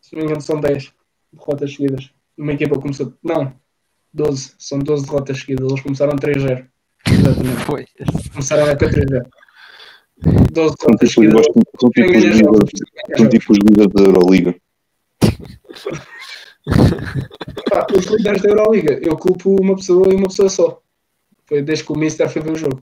Se 0.02 0.14
não 0.14 0.22
me 0.22 0.26
engano, 0.26 0.42
são 0.42 0.60
10 0.60 0.92
derrotas 1.34 1.74
seguidas. 1.74 2.12
Uma 2.38 2.54
equipa 2.54 2.80
começou. 2.80 3.14
Não, 3.24 3.54
12. 4.14 4.54
São 4.58 4.80
12 4.80 5.06
derrotas 5.06 5.40
seguidas. 5.40 5.70
Eles 5.70 5.82
começaram 5.82 6.16
3-0. 6.16 6.68
Exatamente. 7.08 7.66
Foi. 7.66 7.86
Começaram 8.32 8.66
a 8.66 8.70
época 8.70 8.90
3-0. 8.90 9.26
12 10.52 10.76
derrotas 10.80 11.12
seguidas. 11.12 11.46
São 13.18 13.30
tipo 13.30 13.52
os 13.54 13.60
líderes 13.60 13.94
da 13.94 14.02
Euroliga. 14.02 14.56
Pá, 17.70 17.88
os 17.96 18.06
líderes 18.06 18.42
da 18.42 18.50
Euroliga, 18.50 19.00
eu 19.02 19.18
culpo 19.18 19.56
uma 19.62 19.76
pessoa 19.76 20.12
e 20.12 20.16
uma 20.16 20.28
pessoa 20.28 20.50
só. 20.50 20.82
Foi 21.46 21.62
desde 21.62 21.86
que 21.86 21.92
o 21.92 21.98
Mister 21.98 22.30
foi 22.30 22.42
ver 22.42 22.52
o 22.52 22.56
jogo. 22.56 22.82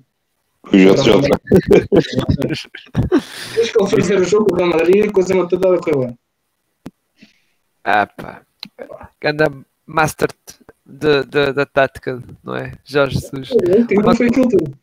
O 0.64 0.78
JJ. 0.78 1.22
Desde 3.56 3.72
que 3.72 3.82
ele 3.82 3.90
foi 3.90 4.02
ver 4.02 4.20
o 4.20 4.24
jogo, 4.24 4.54
o 4.54 4.56
Real 4.56 4.70
Madrid, 4.70 5.10
a 5.10 5.12
coisa 5.12 5.34
não 5.34 5.46
está 5.46 5.58
dada 5.58 5.76
a 5.76 5.80
correr 5.80 6.08
bem. 6.08 6.20
Ah 7.84 8.06
pá. 8.08 8.42
Ganda 9.22 9.52
master 9.86 10.30
da 10.86 11.66
tática, 11.66 12.22
não 12.44 12.56
é? 12.56 12.74
Jorge 12.84 13.20
Jesus. 13.20 13.50
Uma, 13.92 14.16
foi 14.16 14.28
aquilo 14.28 14.50
tudo. 14.50 14.78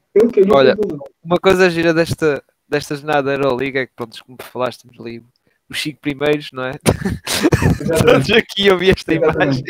Olha, 0.52 0.76
uma 1.22 1.36
coisa 1.36 1.68
gira 1.68 1.92
desta, 1.92 2.42
desta 2.68 2.96
jornada 2.96 3.22
da 3.24 3.34
Euroliga 3.34 3.80
é 3.80 3.86
que, 3.86 3.92
pronto, 3.94 4.24
como 4.24 4.38
falaste, 4.40 4.88
ali 4.98 5.22
os 5.68 5.82
cinco 5.82 6.00
primeiros, 6.00 6.50
não 6.52 6.64
é? 6.64 6.72
Todos 8.04 8.30
aqui 8.32 8.66
eu 8.66 8.78
vi 8.78 8.90
esta 8.90 9.12
imagem. 9.12 9.64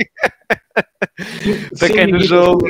para 1.79 1.91
quem 1.91 2.07
no 2.07 2.21
jogo. 2.21 2.67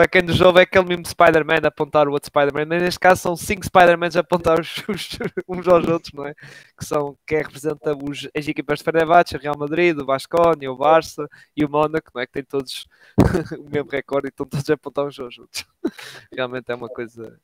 Para 0.00 0.08
quem 0.08 0.22
no 0.22 0.32
jogo 0.32 0.58
é 0.58 0.62
aquele 0.62 0.86
mesmo 0.86 1.04
Spider-Man 1.04 1.58
apontar 1.62 2.08
o 2.08 2.12
outro 2.12 2.28
Spider-Man. 2.28 2.64
Neste 2.64 2.98
caso 2.98 3.20
são 3.20 3.36
cinco 3.36 3.66
Spider-Mans 3.66 4.16
a 4.16 4.20
apontar 4.20 4.58
os, 4.58 4.78
os, 4.88 5.18
uns 5.46 5.68
aos 5.68 5.86
outros, 5.86 6.14
não 6.14 6.24
é? 6.24 6.32
Que 6.74 6.86
são 6.86 7.18
quem 7.26 7.36
representa 7.36 7.94
os, 7.94 8.26
as 8.34 8.48
equipas 8.48 8.78
de 8.78 8.84
Fenerbahçe, 8.86 9.36
Real 9.36 9.58
Madrid, 9.58 9.98
o 9.98 10.06
Vasconia, 10.06 10.72
o 10.72 10.76
Barça 10.78 11.28
e 11.54 11.66
o 11.66 11.68
Mónaco, 11.68 12.10
não 12.14 12.22
é? 12.22 12.26
Que 12.26 12.32
têm 12.32 12.42
todos 12.42 12.88
o 13.60 13.68
mesmo 13.68 13.90
recorde 13.90 14.28
e 14.28 14.30
estão 14.30 14.46
todos 14.46 14.70
a 14.70 14.72
apontar 14.72 15.04
uns 15.04 15.20
aos 15.20 15.38
outros. 15.38 15.66
Realmente 16.32 16.72
é 16.72 16.74
uma 16.74 16.88
coisa, 16.88 17.38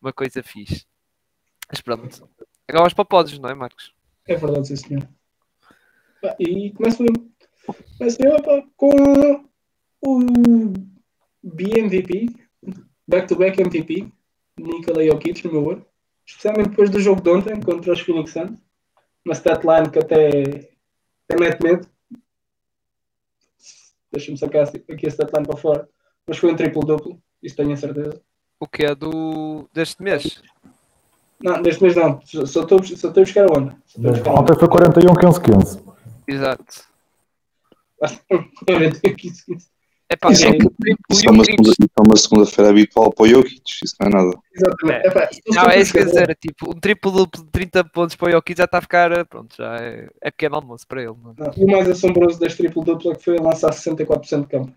uma 0.00 0.10
coisa 0.10 0.42
fixe. 0.42 0.86
Mas 1.68 1.82
pronto. 1.82 2.26
Agora 2.66 2.86
os 2.86 2.94
papodes, 2.94 3.38
não 3.38 3.50
é, 3.50 3.54
Marcos? 3.54 3.92
É 4.26 4.34
verdade, 4.34 4.68
sim, 4.68 4.76
senhor. 4.76 5.06
E 6.40 6.70
começo 6.70 7.04
eu. 7.04 7.12
Começo 7.98 8.18
eu 8.22 8.66
com 8.78 9.44
o 10.00 10.88
BMVP, 11.42 12.26
back-to-back 13.06 13.60
MVP, 13.60 14.12
Nikola 14.58 15.04
Jokic, 15.04 15.44
no 15.44 15.52
meu 15.52 15.64
olho. 15.64 15.86
Especialmente 16.26 16.70
depois 16.70 16.90
do 16.90 17.00
jogo 17.00 17.22
de 17.22 17.30
ontem 17.30 17.60
contra 17.60 17.92
os 17.92 18.00
Phoenix 18.00 18.32
Suns. 18.32 18.58
Uma 19.24 19.34
statline 19.34 19.90
que 19.90 19.98
até, 19.98 20.70
até 21.28 21.40
mete 21.40 21.62
medo. 21.62 21.88
Deixa-me 24.12 24.38
sacar 24.38 24.68
aqui 24.68 25.06
a 25.06 25.10
statline 25.10 25.46
para 25.46 25.56
fora. 25.56 25.88
Mas 26.26 26.38
foi 26.38 26.52
um 26.52 26.56
triplo-duplo, 26.56 27.20
isso 27.42 27.56
tenho 27.56 27.72
a 27.72 27.76
certeza. 27.76 28.20
O 28.60 28.66
que 28.66 28.84
é 28.84 28.94
do 28.94 29.68
deste 29.72 30.02
mês? 30.02 30.42
Não, 31.40 31.60
neste 31.62 31.82
mês 31.82 31.94
não. 31.94 32.20
Só 32.26 32.42
estou, 32.42 32.82
só 32.82 32.94
estou 32.94 33.10
a 33.10 33.24
buscar 33.24 33.46
a 33.48 33.58
onda. 33.58 33.82
Ontem 33.96 34.58
foi 34.58 34.68
41, 34.68 35.14
15, 35.14 35.40
15. 35.40 35.84
Exato. 36.26 36.88
41, 37.98 39.14
15, 39.16 39.46
15. 39.46 39.77
É 40.10 40.16
pá, 40.16 40.32
isso, 40.32 40.46
é, 40.46 40.56
isso, 41.10 41.28
é 41.28 41.30
uma 41.30 41.44
segunda, 41.44 41.70
é 41.70 42.00
uma 42.00 42.16
segunda-feira 42.16 42.70
habitual 42.70 43.12
para 43.12 43.24
o 43.24 43.28
Jokic, 43.28 43.62
isso 43.84 43.94
não 44.00 44.06
é 44.06 44.10
nada. 44.10 44.38
Exatamente. 44.54 45.06
É, 45.06 45.54
não, 45.54 45.70
é 45.70 45.80
isso 45.80 45.92
que 45.92 45.98
quer 45.98 46.04
dizer, 46.06 46.36
tipo, 46.36 46.70
um 46.70 46.80
triplo 46.80 47.12
duplo 47.12 47.44
de 47.44 47.50
30 47.50 47.84
pontos 47.84 48.16
para 48.16 48.28
o 48.28 48.32
Jokic 48.32 48.56
já 48.56 48.64
está 48.64 48.78
a 48.78 48.80
ficar, 48.80 49.26
pronto, 49.26 49.54
já 49.54 49.76
é, 49.76 50.08
é 50.22 50.30
pequeno 50.30 50.56
almoço 50.56 50.86
para 50.86 51.02
ele. 51.02 51.14
Não? 51.22 51.34
Não, 51.38 51.52
e 51.54 51.62
o 51.62 51.66
mais 51.66 51.86
assombroso 51.90 52.40
deste 52.40 52.56
triplo 52.56 52.82
duplo 52.82 53.12
é 53.12 53.16
que 53.16 53.22
foi 53.22 53.36
lançar 53.38 53.70
64% 53.70 54.40
de 54.40 54.46
campo. 54.46 54.72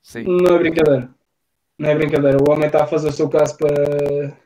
Sim. 0.00 0.24
Não 0.28 0.54
é 0.54 0.58
brincadeira. 0.60 1.10
Não 1.76 1.90
é 1.90 1.94
brincadeira. 1.96 2.38
O 2.40 2.52
homem 2.52 2.66
está 2.66 2.84
a 2.84 2.86
fazer 2.86 3.08
o 3.08 3.12
seu 3.12 3.28
caso 3.28 3.56
para, 3.56 4.36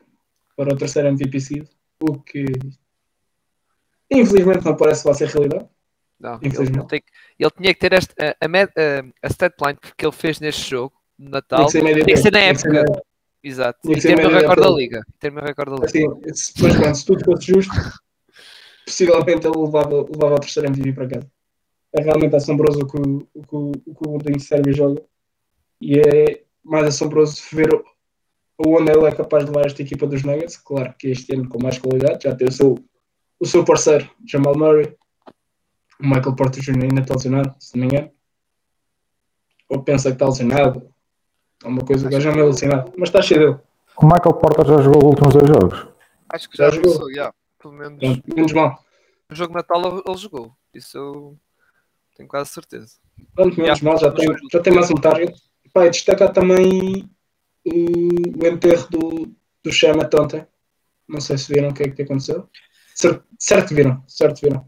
para 0.55 0.73
o 0.73 0.77
terceiro 0.77 1.09
MVP 1.09 1.39
seguido, 1.39 1.69
o 2.01 2.17
que 2.19 2.43
infelizmente 4.09 4.65
não 4.65 4.75
parece 4.75 5.01
que 5.01 5.09
vai 5.09 5.13
ser 5.13 5.27
realidade. 5.27 5.67
Não, 6.19 6.39
ele, 6.41 6.57
ele, 6.57 6.83
tem, 6.85 7.03
ele, 7.37 7.51
tinha 7.51 7.73
que 7.73 7.79
ter 7.79 7.93
este, 7.93 8.13
a, 8.19 8.29
a, 8.29 9.27
a 9.27 9.29
statline 9.29 9.77
que 9.95 10.05
ele 10.05 10.11
fez 10.11 10.39
neste 10.39 10.69
jogo, 10.69 10.93
no 11.17 11.29
Natal, 11.29 11.67
tinha 11.67 11.83
que 11.83 11.93
ser, 11.93 12.05
que 12.05 12.17
ser 12.17 12.31
na 12.31 12.39
época. 12.39 13.03
Exato. 13.43 13.91
E 13.91 14.01
ter 14.01 14.25
o 14.25 14.29
recorde 14.29 14.61
da 14.61 14.69
Liga. 14.69 15.01
Ter 15.19 15.31
meu 15.31 15.43
recorde 15.43 15.71
da 15.71 15.85
Liga. 15.85 15.87
Assim, 15.87 16.33
se, 16.33 16.53
quando, 16.59 16.95
se 16.95 17.05
tudo 17.05 17.23
fosse 17.23 17.47
justo, 17.47 17.73
possivelmente 18.85 19.47
ele 19.47 19.57
levava, 19.57 20.05
levava 20.09 20.35
o 20.35 20.39
terceiro 20.39 20.69
MVP 20.69 20.93
para 20.93 21.07
casa. 21.07 21.31
É 21.93 22.01
realmente 22.01 22.35
assombroso 22.35 22.79
o 22.79 22.87
que 22.87 22.97
o, 22.97 23.27
o, 23.33 23.43
o, 23.51 23.71
o 23.85 23.93
Golden 23.93 24.39
Sérvia 24.39 24.73
joga. 24.73 25.01
E 25.79 25.99
é 25.99 26.41
mais 26.63 26.87
assombroso 26.87 27.41
ver 27.53 27.69
onde 28.57 28.91
ele 28.91 29.05
é 29.05 29.11
capaz 29.11 29.45
de 29.45 29.51
levar 29.51 29.67
esta 29.67 29.81
equipa 29.81 30.07
dos 30.07 30.23
Nuggets. 30.23 30.57
Claro 30.57 30.93
que 30.97 31.09
este 31.09 31.33
ano 31.33 31.47
com 31.47 31.61
mais 31.61 31.77
qualidade, 31.77 32.23
já 32.23 32.35
tem 32.35 32.47
o 32.47 32.51
seu, 32.51 32.75
o 33.39 33.45
seu 33.45 33.63
parceiro, 33.63 34.09
Jamal 34.25 34.57
Murray, 34.57 34.96
o 35.99 36.03
Michael 36.07 36.35
Porter 36.35 36.61
Jr. 36.61 36.83
ainda 36.83 37.01
está 37.01 37.13
lesionado, 37.15 37.55
se 37.59 37.75
não 37.77 37.87
me 37.87 37.93
engano. 37.93 38.11
ou 39.69 39.83
pensa 39.83 40.09
que 40.09 40.15
está 40.15 40.25
alucinado. 40.25 40.89
É 41.63 41.67
uma 41.67 41.83
coisa 41.83 42.07
que 42.07 42.15
eu 42.15 42.21
já 42.21 42.31
me 42.31 42.41
alucinado, 42.41 42.93
mas 42.97 43.09
está 43.09 43.21
cheio 43.21 43.39
dele. 43.39 43.59
O 43.97 44.05
Michael 44.05 44.33
Porter 44.35 44.65
já 44.65 44.81
jogou 44.81 44.99
os 44.99 45.09
últimos 45.09 45.33
dois 45.33 45.47
jogos. 45.47 45.87
Acho 46.29 46.49
que 46.49 46.57
já, 46.57 46.65
Já 46.69 46.75
jogou. 46.75 46.93
jogou, 46.93 47.13
já. 47.13 47.33
Pelo 47.59 47.73
menos 47.73 47.99
Pronto, 47.99 48.35
menos 48.35 48.53
mal. 48.53 48.83
no 49.29 49.35
jogo 49.35 49.49
de 49.49 49.55
Natal 49.55 50.03
ele- 50.07 50.17
jogou. 50.17 50.51
Isso 50.73 50.97
eu 50.97 51.37
tenho 52.15 52.29
quase 52.29 52.51
certeza. 52.51 52.95
Pronto, 53.33 53.59
menos 53.59 53.79
Já. 53.79 53.85
mal, 53.85 53.97
já 53.97 54.11
tem, 54.11 54.27
já 54.51 54.59
tem 54.61 54.73
mais 54.73 54.91
um 54.91 54.95
target. 54.95 55.33
Pá, 55.73 55.85
e 55.87 55.89
destacar 55.89 56.31
também 56.31 57.09
o, 57.65 58.43
o 58.43 58.47
enterro 58.47 58.87
do, 58.89 59.35
do 59.63 59.71
Chama 59.71 60.07
ontem. 60.21 60.45
Não 61.07 61.19
sei 61.19 61.37
se 61.37 61.51
viram 61.51 61.69
o 61.69 61.73
que 61.73 61.83
é 61.83 61.89
que 61.89 62.01
aconteceu. 62.03 62.47
Certo, 62.93 63.23
certo 63.39 63.73
viram, 63.73 64.03
certo 64.07 64.41
viram. 64.41 64.67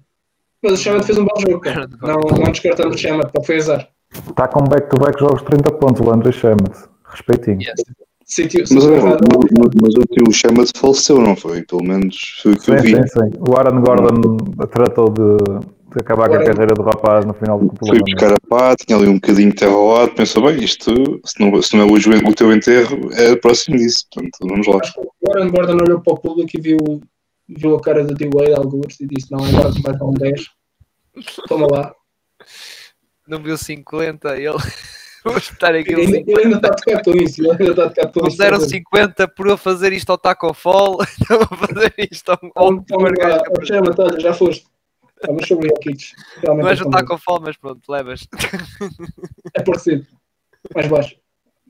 Mas 0.64 0.74
o 0.74 0.78
Chama 0.78 1.04
fez 1.04 1.18
um 1.18 1.26
bom 1.26 1.40
jogo, 1.40 1.62
pá. 1.62 1.88
Não, 2.02 2.20
não 2.38 2.52
descartando 2.52 2.94
o 2.94 2.98
Chama, 2.98 3.24
pá, 3.26 3.42
foi 3.44 3.58
azar. 3.58 3.88
Está 4.30 4.48
com 4.48 4.64
back-to-back 4.64 5.20
jogos 5.20 5.40
de 5.42 5.46
30 5.48 5.72
pontos, 5.74 6.02
o 6.06 6.12
André 6.12 6.32
Chama-se. 6.32 6.88
Respeitinho. 7.06 7.62
Yes. 7.62 7.74
Sítio, 8.26 8.64
Mas, 8.72 8.84
mas, 8.86 9.72
mas 9.82 9.94
o 9.96 10.02
tio 10.06 10.32
chama-se 10.32 10.72
faleceu, 10.76 11.20
não 11.20 11.36
foi? 11.36 11.64
Pelo 11.64 11.84
menos 11.84 12.16
foi 12.44 12.54
o 12.54 12.60
que 12.60 12.70
eu 12.72 12.78
Sim, 12.78 12.84
vi. 12.84 12.96
sim, 12.96 13.08
sim. 13.08 13.32
O 13.40 13.58
Aaron 13.58 13.82
Gordon 13.82 14.38
tratou 14.72 15.10
de, 15.10 15.38
de 15.46 16.00
acabar 16.00 16.30
com 16.30 16.36
a 16.36 16.44
carreira 16.44 16.76
do 16.76 16.84
rapaz 16.84 17.26
no 17.26 17.34
final 17.34 17.58
do 17.58 17.66
Foi 17.70 17.98
campeonato. 17.98 18.06
buscar 18.12 18.34
a 18.34 18.38
pá, 18.48 18.76
tinha 18.76 18.96
ali 19.00 19.08
um 19.08 19.16
bocadinho 19.16 19.50
de 19.50 19.56
terra 19.56 19.72
ao 19.74 19.88
lado, 19.88 20.12
pensou, 20.14 20.44
bem, 20.44 20.64
isto, 20.64 21.20
se 21.26 21.40
não, 21.44 21.60
se 21.60 21.76
não 21.76 21.88
é 21.88 21.92
hoje 21.92 22.08
o 22.08 22.36
teu 22.36 22.54
enterro, 22.54 23.10
é 23.14 23.36
próximo 23.36 23.78
disso. 23.78 24.06
Portanto, 24.14 24.38
vamos 24.48 24.68
lá. 24.68 24.78
Acho 24.80 24.94
que 24.94 25.00
o 25.00 25.32
Aaron 25.32 25.50
Gordon 25.50 25.78
olhou 25.84 26.00
para 26.00 26.14
o 26.14 26.18
público 26.20 26.52
e 26.54 26.62
viu, 26.62 26.78
viu 27.50 27.76
a 27.76 27.82
cara 27.82 28.04
do 28.04 28.14
D-Wade, 28.14 28.54
alguns, 28.54 29.00
e 29.00 29.08
disse: 29.08 29.32
Não, 29.32 29.44
agora 29.44 29.72
vai 29.82 29.98
dar 29.98 30.06
um 30.06 30.14
10. 30.14 30.46
Toma 31.48 31.68
lá. 31.70 31.94
Não 33.28 33.42
viu 33.42 33.58
50, 33.58 34.38
ele. 34.38 34.58
Vou 35.22 35.34
Ele 35.36 35.80
aquele 35.80 36.02
ainda, 36.02 36.18
50. 36.18 36.32
ele 36.32 36.44
ainda 36.46 36.56
está 36.56 36.70
a 36.70 36.76
tocar 36.76 37.04
com 37.04 37.12
isso. 37.12 37.42
Ele 37.42 37.52
ainda 37.52 37.70
está 37.72 37.84
a 37.84 37.90
tocar 37.90 38.12
com 38.14 38.20
Não 38.22 38.28
isso. 38.30 38.38
deram 38.38 38.60
50 38.62 39.28
por 39.28 39.48
eu 39.48 39.58
fazer 39.58 39.92
isto 39.92 40.10
ao 40.12 40.18
Taco 40.18 40.54
Fall, 40.54 40.98
então 41.22 41.40
vou 41.40 41.58
fazer 41.58 41.94
isto 42.10 42.30
ao 42.30 42.40
Então, 42.42 42.86
então, 43.82 44.20
já 44.20 44.34
foste. 44.34 44.66
Mas 45.28 45.48
sobre 45.48 45.68
o. 45.68 45.74
Realmente 46.42 46.64
Não 46.64 46.70
és 46.70 46.80
famoso. 46.80 46.98
Taco 46.98 47.18
Fall, 47.18 47.42
mas 47.42 47.58
pronto, 47.58 47.82
levas. 47.92 48.22
É 49.54 49.62
parecido. 49.62 50.08
Mais 50.74 50.88
baixo. 50.88 51.16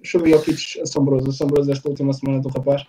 Sobre 0.05 0.31
o 0.31 0.37
Jokic, 0.37 0.81
assombroso. 0.81 1.29
Assombroso 1.29 1.71
esta 1.71 1.89
última 1.89 2.13
semana 2.13 2.41
do 2.41 2.49
rapaz. 2.49 2.85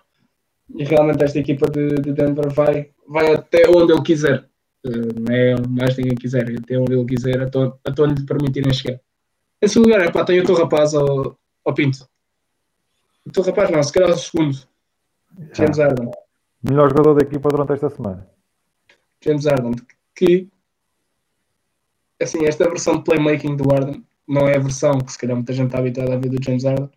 E 0.77 0.85
realmente 0.85 1.23
esta 1.25 1.39
equipa 1.39 1.69
de, 1.71 1.95
de 1.97 2.13
Denver 2.13 2.49
vai, 2.53 2.91
vai 3.09 3.33
até 3.35 3.69
onde 3.69 3.93
ele 3.93 4.03
quiser. 4.03 4.49
Eh, 4.85 4.91
Não 5.19 5.35
é 5.35 5.55
mais 5.69 5.97
ninguém 5.97 6.15
quiser. 6.15 6.49
é 6.51 6.57
Até 6.57 6.79
onde 6.79 6.93
ele 6.95 7.05
quiser, 7.05 7.41
até 7.43 7.59
onde- 7.59 7.75
até 7.85 8.03
onde 8.03 8.21
lhe 8.21 8.27
permitirem 8.27 8.73
chegar. 8.73 9.01
Esse 9.61 9.79
lugar 9.79 10.01
é 10.01 10.11
pá, 10.11 10.25
tem 10.25 10.41
o 10.41 10.45
teu 10.45 10.55
rapaz 10.55 10.95
ao, 10.95 11.37
ao 11.65 11.75
Pinto. 11.75 12.09
O 13.27 13.31
teu 13.33 13.43
rapaz 13.43 13.71
não, 13.71 13.83
se 13.83 13.93
calhar 13.93 14.11
o 14.11 14.17
segundo. 14.17 14.57
James 15.55 15.79
Harden. 15.79 16.11
Melhor 16.63 16.89
jogador 16.91 17.15
da 17.15 17.23
equipa 17.27 17.49
durante 17.49 17.73
esta 17.73 17.91
semana. 17.91 18.27
James 19.23 19.45
Harden, 19.45 19.73
que 20.15 20.49
assim, 22.21 22.45
esta 22.47 22.69
versão 22.69 22.97
de 22.99 23.05
playmaking 23.05 23.57
do 23.57 23.69
Harden 23.69 24.05
não 24.27 24.47
é 24.49 24.57
a 24.57 24.61
versão 24.61 24.99
que 25.01 25.13
se 25.13 25.19
calhar 25.19 25.37
muita 25.37 25.53
gente 25.53 25.67
está 25.67 25.79
habituada 25.79 26.15
a 26.15 26.19
ver 26.19 26.29
do 26.31 26.43
James 26.43 26.65
Harden. 26.65 26.89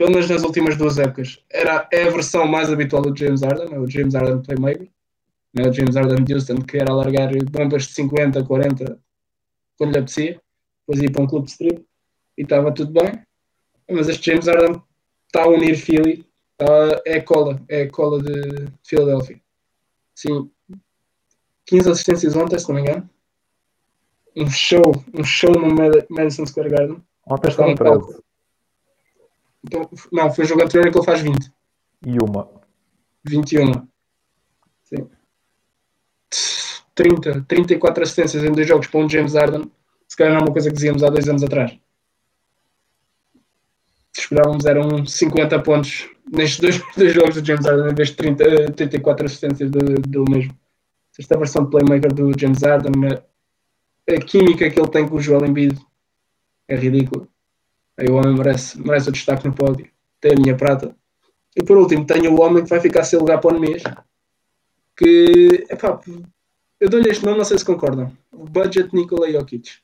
Pelo 0.00 0.12
menos 0.12 0.30
nas 0.30 0.42
últimas 0.44 0.78
duas 0.78 0.98
épocas. 0.98 1.44
Era, 1.50 1.86
é 1.92 2.04
a 2.04 2.10
versão 2.10 2.46
mais 2.46 2.72
habitual 2.72 3.02
do 3.02 3.14
James 3.14 3.42
Harden, 3.42 3.74
é 3.74 3.78
o 3.78 3.86
James 3.86 4.14
Harden 4.14 4.40
playmaker. 4.40 4.88
É 5.54 5.68
o 5.68 5.70
James 5.74 5.94
Harden 5.94 6.24
de 6.24 6.32
Houston 6.32 6.62
que 6.62 6.78
era 6.78 6.90
alargar 6.90 7.30
bombas 7.50 7.82
de 7.82 7.92
50, 7.92 8.42
40 8.42 8.98
quando 9.76 9.92
lhe 9.92 9.98
apetecia. 9.98 10.40
Depois 10.80 11.02
ia 11.02 11.12
para 11.12 11.22
um 11.22 11.26
clube 11.26 11.44
de 11.44 11.52
strip 11.52 11.84
e 12.38 12.42
estava 12.42 12.72
tudo 12.72 12.94
bem. 12.94 13.22
Mas 13.90 14.08
este 14.08 14.30
James 14.30 14.46
Harden 14.46 14.82
está 15.26 15.42
a 15.44 15.48
unir 15.48 15.76
Philly. 15.76 16.26
Está, 16.52 17.02
é 17.04 17.18
a 17.18 17.22
cola, 17.22 17.62
é 17.68 17.82
a 17.82 17.90
cola 17.90 18.22
de 18.22 18.68
Filadélfia. 18.82 19.38
Sim, 20.14 20.50
15 21.66 21.90
assistências 21.90 22.36
ontem, 22.36 22.58
se 22.58 22.66
não 22.70 22.76
me 22.76 22.80
engano. 22.80 23.10
Um 24.34 24.48
show, 24.48 24.80
um 25.12 25.22
show 25.22 25.52
no 25.52 25.74
Mad- 25.74 26.06
Madison 26.08 26.46
Square 26.46 26.70
Garden. 26.70 27.02
Ontem 27.26 27.74
palco. 27.74 28.06
13. 28.06 28.29
Então, 29.64 29.88
não, 30.12 30.30
foi 30.32 30.44
o 30.44 30.48
jogo 30.48 30.62
anterior 30.62 30.90
que 30.90 30.98
ele 30.98 31.04
faz 31.04 31.20
20. 31.20 31.52
E 32.06 32.18
uma. 32.18 32.48
21. 33.24 33.86
Sim. 34.84 35.08
30, 36.94 37.44
34 37.46 38.02
assistências 38.02 38.44
em 38.44 38.52
dois 38.52 38.66
jogos 38.66 38.86
para 38.86 39.00
um 39.00 39.08
James 39.08 39.34
Harden. 39.34 39.70
Se 40.08 40.16
calhar 40.16 40.32
não 40.32 40.40
é 40.40 40.44
uma 40.44 40.52
coisa 40.52 40.68
que 40.68 40.74
dizíamos 40.74 41.02
há 41.04 41.08
dois 41.08 41.28
anos 41.28 41.42
atrás. 41.42 41.78
Esperávamos 44.16 44.64
eram 44.66 45.06
50 45.06 45.58
pontos 45.60 46.10
nestes 46.30 46.60
dois, 46.60 46.82
dois 46.96 47.12
jogos 47.12 47.34
do 47.36 47.46
James 47.46 47.64
Harden 47.64 47.90
em 47.90 47.94
vez 47.94 48.08
de 48.08 48.16
30, 48.16 48.44
eh, 48.44 48.70
34 48.70 49.26
assistências 49.26 49.70
dele 49.70 50.24
mesmo. 50.28 50.58
Esta 51.18 51.36
versão 51.36 51.64
de 51.64 51.70
playmaker 51.70 52.12
do 52.14 52.38
James 52.38 52.62
Harden, 52.62 52.92
a, 53.08 54.14
a 54.14 54.20
química 54.20 54.70
que 54.70 54.80
ele 54.80 54.88
tem 54.88 55.06
com 55.06 55.16
o 55.16 55.20
Joel 55.20 55.44
Embiid 55.44 55.78
é 56.66 56.76
ridícula. 56.76 57.28
Aí 58.00 58.08
o 58.08 58.14
homem 58.14 58.34
merece, 58.34 58.80
merece 58.80 59.10
o 59.10 59.12
destaque 59.12 59.46
no 59.46 59.54
pódio. 59.54 59.86
Tem 60.18 60.32
a 60.32 60.40
minha 60.40 60.56
prata. 60.56 60.96
E 61.54 61.62
por 61.62 61.76
último, 61.76 62.06
tenho 62.06 62.34
o 62.34 62.40
homem 62.40 62.64
que 62.64 62.70
vai 62.70 62.80
ficar 62.80 63.04
sem 63.04 63.18
lugar 63.18 63.38
para 63.38 63.54
o 63.54 63.60
mês. 63.60 63.82
Que, 64.96 65.66
epá, 65.68 66.00
eu 66.80 66.88
dou-lhe 66.88 67.10
este 67.10 67.26
nome, 67.26 67.36
não 67.36 67.44
sei 67.44 67.58
se 67.58 67.64
concordam. 67.64 68.10
O 68.32 68.44
Budget 68.44 68.94
Nikola 68.94 69.30
Jokic. 69.30 69.80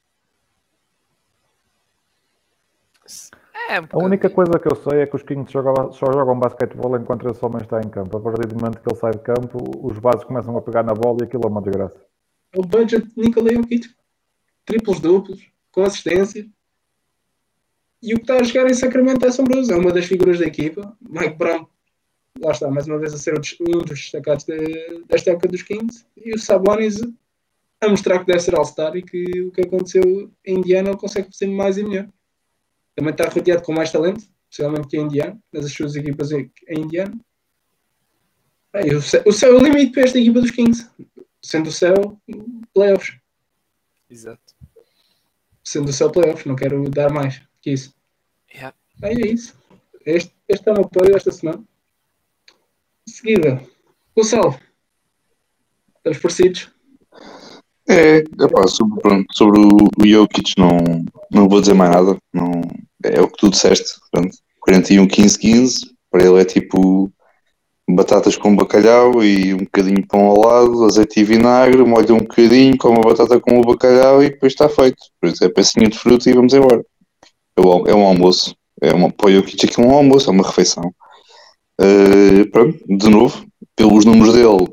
É, 3.69 3.81
um 3.81 3.87
A 3.93 3.99
única 3.99 4.31
coisa 4.31 4.59
que 4.59 4.67
eu 4.67 4.77
sei 4.77 5.01
é 5.01 5.07
que 5.07 5.17
os 5.17 5.23
Kings 5.23 5.53
jogam, 5.53 5.93
só 5.93 6.11
jogam 6.11 6.39
basquetebol 6.39 6.97
enquanto 6.97 7.29
esse 7.29 7.45
homem 7.45 7.61
está 7.61 7.81
em 7.81 7.91
campo. 7.91 8.17
A 8.17 8.21
partir 8.21 8.47
do 8.47 8.57
momento 8.57 8.81
que 8.81 8.89
ele 8.89 8.99
sai 8.99 9.11
de 9.11 9.19
campo, 9.19 9.59
os 9.87 9.99
bases 9.99 10.25
começam 10.25 10.57
a 10.57 10.63
pegar 10.63 10.83
na 10.83 10.95
bola 10.95 11.19
e 11.21 11.25
aquilo 11.25 11.43
é 11.45 11.49
uma 11.49 11.61
desgraça. 11.61 12.01
O 12.57 12.63
Budget 12.63 13.07
Nikola 13.15 13.53
Jokic. 13.53 13.91
Triplos 14.65 15.01
duplos, 15.01 15.51
com 15.71 15.83
assistência. 15.83 16.47
E 18.07 18.15
o 18.15 18.19
que 18.19 18.23
está 18.23 18.37
a 18.37 18.43
jogar 18.45 18.71
em 18.71 18.75
Sacramento 18.75 19.25
é 19.25 19.29
assombroso. 19.29 19.73
É 19.73 19.77
uma 19.77 19.93
das 19.93 20.05
figuras 20.05 20.39
da 20.39 20.47
equipa. 20.47 20.97
Mike 21.01 21.35
Brown, 21.37 21.67
lá 22.41 22.53
está, 22.53 22.71
mais 22.71 22.87
uma 22.87 22.99
vez 23.01 23.13
a 23.13 23.19
ser 23.19 23.35
um 23.35 23.79
dos 23.81 23.99
destacados 23.99 24.45
de- 24.45 25.03
desta 25.09 25.33
época 25.33 25.49
dos 25.49 25.63
Kings. 25.63 26.07
E 26.17 26.33
o 26.33 26.39
Sabonis 26.39 27.01
a 27.81 27.89
mostrar 27.89 28.21
que 28.21 28.27
deve 28.27 28.39
ser 28.39 28.55
All-Star 28.55 28.97
e 28.97 29.03
que 29.03 29.25
o 29.43 29.51
que 29.51 29.63
aconteceu 29.63 30.31
em 30.45 30.59
Indiana 30.59 30.91
ele 30.91 30.99
consegue 30.99 31.29
fazer 31.33 31.49
mais 31.49 31.77
e 31.79 31.83
melhor. 31.83 32.09
Também 32.95 33.11
está 33.11 33.29
rodeado 33.29 33.63
com 33.63 33.73
mais 33.73 33.91
talento, 33.91 34.25
especialmente 34.49 34.87
que 34.89 34.97
em 34.97 35.03
Indiana, 35.03 35.39
nas 35.53 35.71
suas 35.73 35.97
equipas 35.97 36.31
em 36.31 36.51
em 36.69 36.83
Indiana. 36.83 37.13
Bem, 38.73 38.95
o, 38.95 39.03
céu, 39.03 39.23
o 39.27 39.33
céu 39.33 39.53
é 39.53 39.61
o 39.61 39.65
limite 39.65 39.93
para 39.93 40.03
esta 40.05 40.19
equipa 40.19 40.41
dos 40.41 40.51
Kings. 40.53 40.89
Sendo 41.43 41.69
o 41.69 41.73
céu, 41.73 42.21
playoffs. 42.73 43.19
Exato. 44.09 44.55
Sendo 45.65 45.89
o 45.89 45.93
céu, 45.93 46.11
playoffs. 46.11 46.47
Não 46.47 46.55
quero 46.55 46.89
dar 46.89 47.11
mais 47.13 47.43
que 47.61 47.73
isso. 47.73 47.96
Bem, 48.99 49.17
é 49.23 49.27
isso. 49.29 49.55
Este, 50.05 50.33
este 50.49 50.69
é 50.69 50.73
o 50.73 50.75
meu 50.75 50.89
pódio 50.89 51.17
esta 51.17 51.31
semana. 51.31 51.63
Em 53.07 53.13
seguida, 53.13 53.63
Gonçalo. 54.17 54.59
Estamos 55.99 56.19
parecidos. 56.19 56.71
É, 57.89 58.19
epá, 58.19 58.67
sobre, 58.67 59.01
pronto, 59.01 59.27
sobre 59.37 59.61
o, 59.61 59.77
o 59.99 60.07
Jokic 60.07 60.55
não, 60.59 61.05
não 61.31 61.49
vou 61.49 61.61
dizer 61.61 61.75
mais 61.75 61.91
nada. 61.91 62.17
Não, 62.33 62.63
é 63.05 63.21
o 63.21 63.29
que 63.29 63.37
tu 63.37 63.51
disseste. 63.51 64.01
Pronto, 64.11 64.37
41, 64.61 65.07
15, 65.07 65.39
15. 65.39 65.97
Para 66.11 66.25
ele 66.25 66.41
é 66.41 66.45
tipo 66.45 67.13
batatas 67.89 68.37
com 68.37 68.57
bacalhau 68.57 69.23
e 69.23 69.55
um 69.55 69.59
bocadinho 69.59 70.01
de 70.01 70.07
pão 70.07 70.25
ao 70.25 70.41
lado, 70.41 70.85
azeite 70.85 71.21
e 71.21 71.25
vinagre, 71.25 71.85
molha 71.85 72.15
um 72.15 72.19
bocadinho, 72.19 72.77
come 72.77 72.99
a 72.99 73.03
batata 73.03 73.39
com 73.39 73.61
o 73.61 73.65
bacalhau 73.65 74.23
e 74.23 74.31
depois 74.31 74.53
está 74.53 74.69
feito. 74.69 74.99
Por 75.21 75.29
isso 75.29 75.45
é 75.45 75.49
pecinha 75.49 75.89
de 75.89 75.99
fruta 75.99 76.29
e 76.29 76.33
vamos 76.33 76.53
embora. 76.53 76.85
É, 77.57 77.61
o, 77.61 77.87
é 77.87 77.95
um 77.95 78.05
almoço. 78.05 78.57
É 78.83 78.93
uma, 78.93 79.11
para 79.11 79.29
o 79.29 79.33
Jokic 79.33 79.67
aqui 79.67 79.81
um 79.81 79.91
almoço, 79.91 80.29
é 80.29 80.33
uma 80.33 80.47
refeição. 80.47 80.93
Eh, 81.81 82.45
pronto, 82.51 82.79
de 82.89 83.09
novo, 83.09 83.47
pelos 83.75 84.05
números 84.05 84.35
dele, 84.35 84.67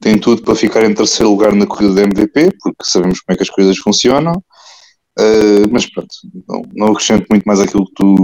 tem 0.00 0.18
tudo 0.18 0.42
para 0.42 0.54
ficar 0.54 0.84
em 0.84 0.94
terceiro 0.94 1.30
lugar 1.30 1.52
na 1.54 1.66
corrida 1.66 1.94
da 1.94 2.02
MVP, 2.02 2.50
porque 2.60 2.84
sabemos 2.84 3.20
como 3.20 3.34
é 3.34 3.36
que 3.36 3.42
as 3.42 3.50
coisas 3.50 3.76
funcionam. 3.78 4.42
Uh, 5.16 5.70
mas 5.70 5.86
pronto, 5.86 6.08
não, 6.48 6.62
não 6.74 6.86
acrescento 6.88 7.26
muito 7.30 7.44
mais 7.44 7.60
aquilo 7.60 7.86
que 7.86 7.94
tu, 7.94 8.16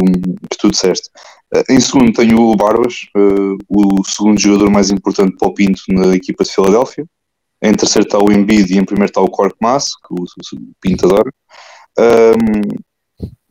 que 0.51 0.59
tu 0.59 0.71
disseste. 0.71 1.09
Uh, 1.55 1.73
em 1.73 1.79
segundo 1.79 2.13
tenho 2.13 2.41
o 2.41 2.57
Barbas, 2.57 3.07
uh, 3.17 3.57
o 3.69 4.05
segundo 4.05 4.41
jogador 4.41 4.71
mais 4.71 4.91
importante 4.91 5.37
para 5.39 5.49
o 5.49 5.55
Pinto 5.55 5.81
na 5.89 6.17
equipa 6.17 6.43
de 6.43 6.51
Filadélfia. 6.51 7.07
Em 7.63 7.75
terceiro 7.75 8.09
está 8.09 8.19
o 8.19 8.33
Embiid 8.33 8.75
e 8.75 8.79
em 8.79 8.85
primeiro 8.85 9.09
está 9.09 9.21
o 9.21 9.31
Cork 9.31 9.55
Mass, 9.61 9.91
que 9.95 10.13
o, 10.13 10.25
o 10.25 10.73
Pinto 10.81 11.07
adora. 11.07 11.31
Um, 11.97 12.90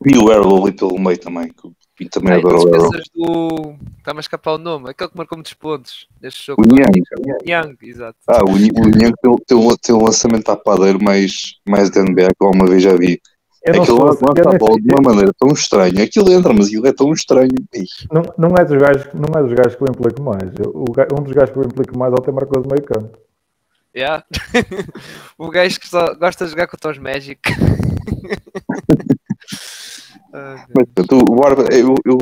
e 0.06 0.16
o 0.16 0.30
Arrow 0.30 0.62
ali 0.62 0.72
pelo 0.72 0.98
meio 0.98 1.18
também, 1.18 1.48
que 1.48 1.66
o 1.66 1.74
também 2.08 2.32
Ai, 2.32 2.38
adora 2.38 2.56
o 2.56 2.64
esqueças 2.64 3.04
do. 3.14 3.74
Está-me 3.98 4.18
a 4.18 4.20
escapar 4.20 4.52
o 4.52 4.58
nome, 4.58 4.88
aquele 4.88 5.10
que 5.10 5.16
marcou 5.16 5.36
muitos 5.36 5.52
pontos 5.52 6.08
neste 6.22 6.46
jogo. 6.46 6.62
O 6.62 6.66
Niang. 6.66 7.02
Young, 7.46 7.76
exato. 7.82 8.16
Ah, 8.26 8.42
o 8.42 8.52
o 8.52 8.56
Niang 8.56 9.12
tem, 9.22 9.36
tem, 9.46 9.58
um, 9.58 9.76
tem 9.76 9.94
um 9.94 10.04
lançamento 10.04 10.48
à 10.48 10.56
padeiro 10.56 11.02
mais, 11.02 11.56
mais 11.68 11.90
de 11.90 12.00
NBA 12.00 12.28
que 12.28 12.44
eu 12.44 12.50
uma 12.50 12.66
vez 12.66 12.82
já 12.82 12.96
vi. 12.96 13.20
Eu 13.62 13.82
aquilo 13.82 14.04
lança 14.04 14.24
a 14.24 14.58
bola 14.58 14.80
de 14.80 14.88
uma 14.90 15.10
maneira 15.10 15.32
tão 15.38 15.50
estranha. 15.50 16.04
Aquilo 16.04 16.32
entra, 16.32 16.54
mas 16.54 16.68
aquilo 16.68 16.86
é 16.86 16.92
tão 16.92 17.12
estranho. 17.12 17.50
Não, 18.10 18.22
não, 18.38 18.56
é 18.56 18.64
dos 18.64 18.78
gajos, 18.78 19.08
não 19.12 19.38
é 19.38 19.42
dos 19.42 19.52
gajos 19.52 19.74
que 19.74 19.82
eu 19.82 19.88
implico 19.90 20.22
mais. 20.22 20.50
O, 20.66 20.84
um 21.18 21.22
dos 21.22 21.32
gajos 21.34 21.50
que 21.50 21.58
eu 21.58 21.64
implico 21.64 21.98
mais 21.98 22.10
é 22.10 22.16
o 22.16 22.22
ter 22.22 22.32
marcado 22.32 22.66
meio 22.66 22.82
campo. 22.82 23.18
Yeah. 23.94 24.24
o 25.36 25.50
gajo 25.50 25.78
que 25.78 25.88
só 25.88 26.14
gosta 26.14 26.46
de 26.46 26.52
jogar 26.52 26.68
contra 26.68 26.90
os 26.90 26.98
Magic. 26.98 27.40
Mas, 30.32 31.06
tu, 31.08 31.16
o 31.16 31.40
eu, 31.72 31.94
eu, 32.04 32.18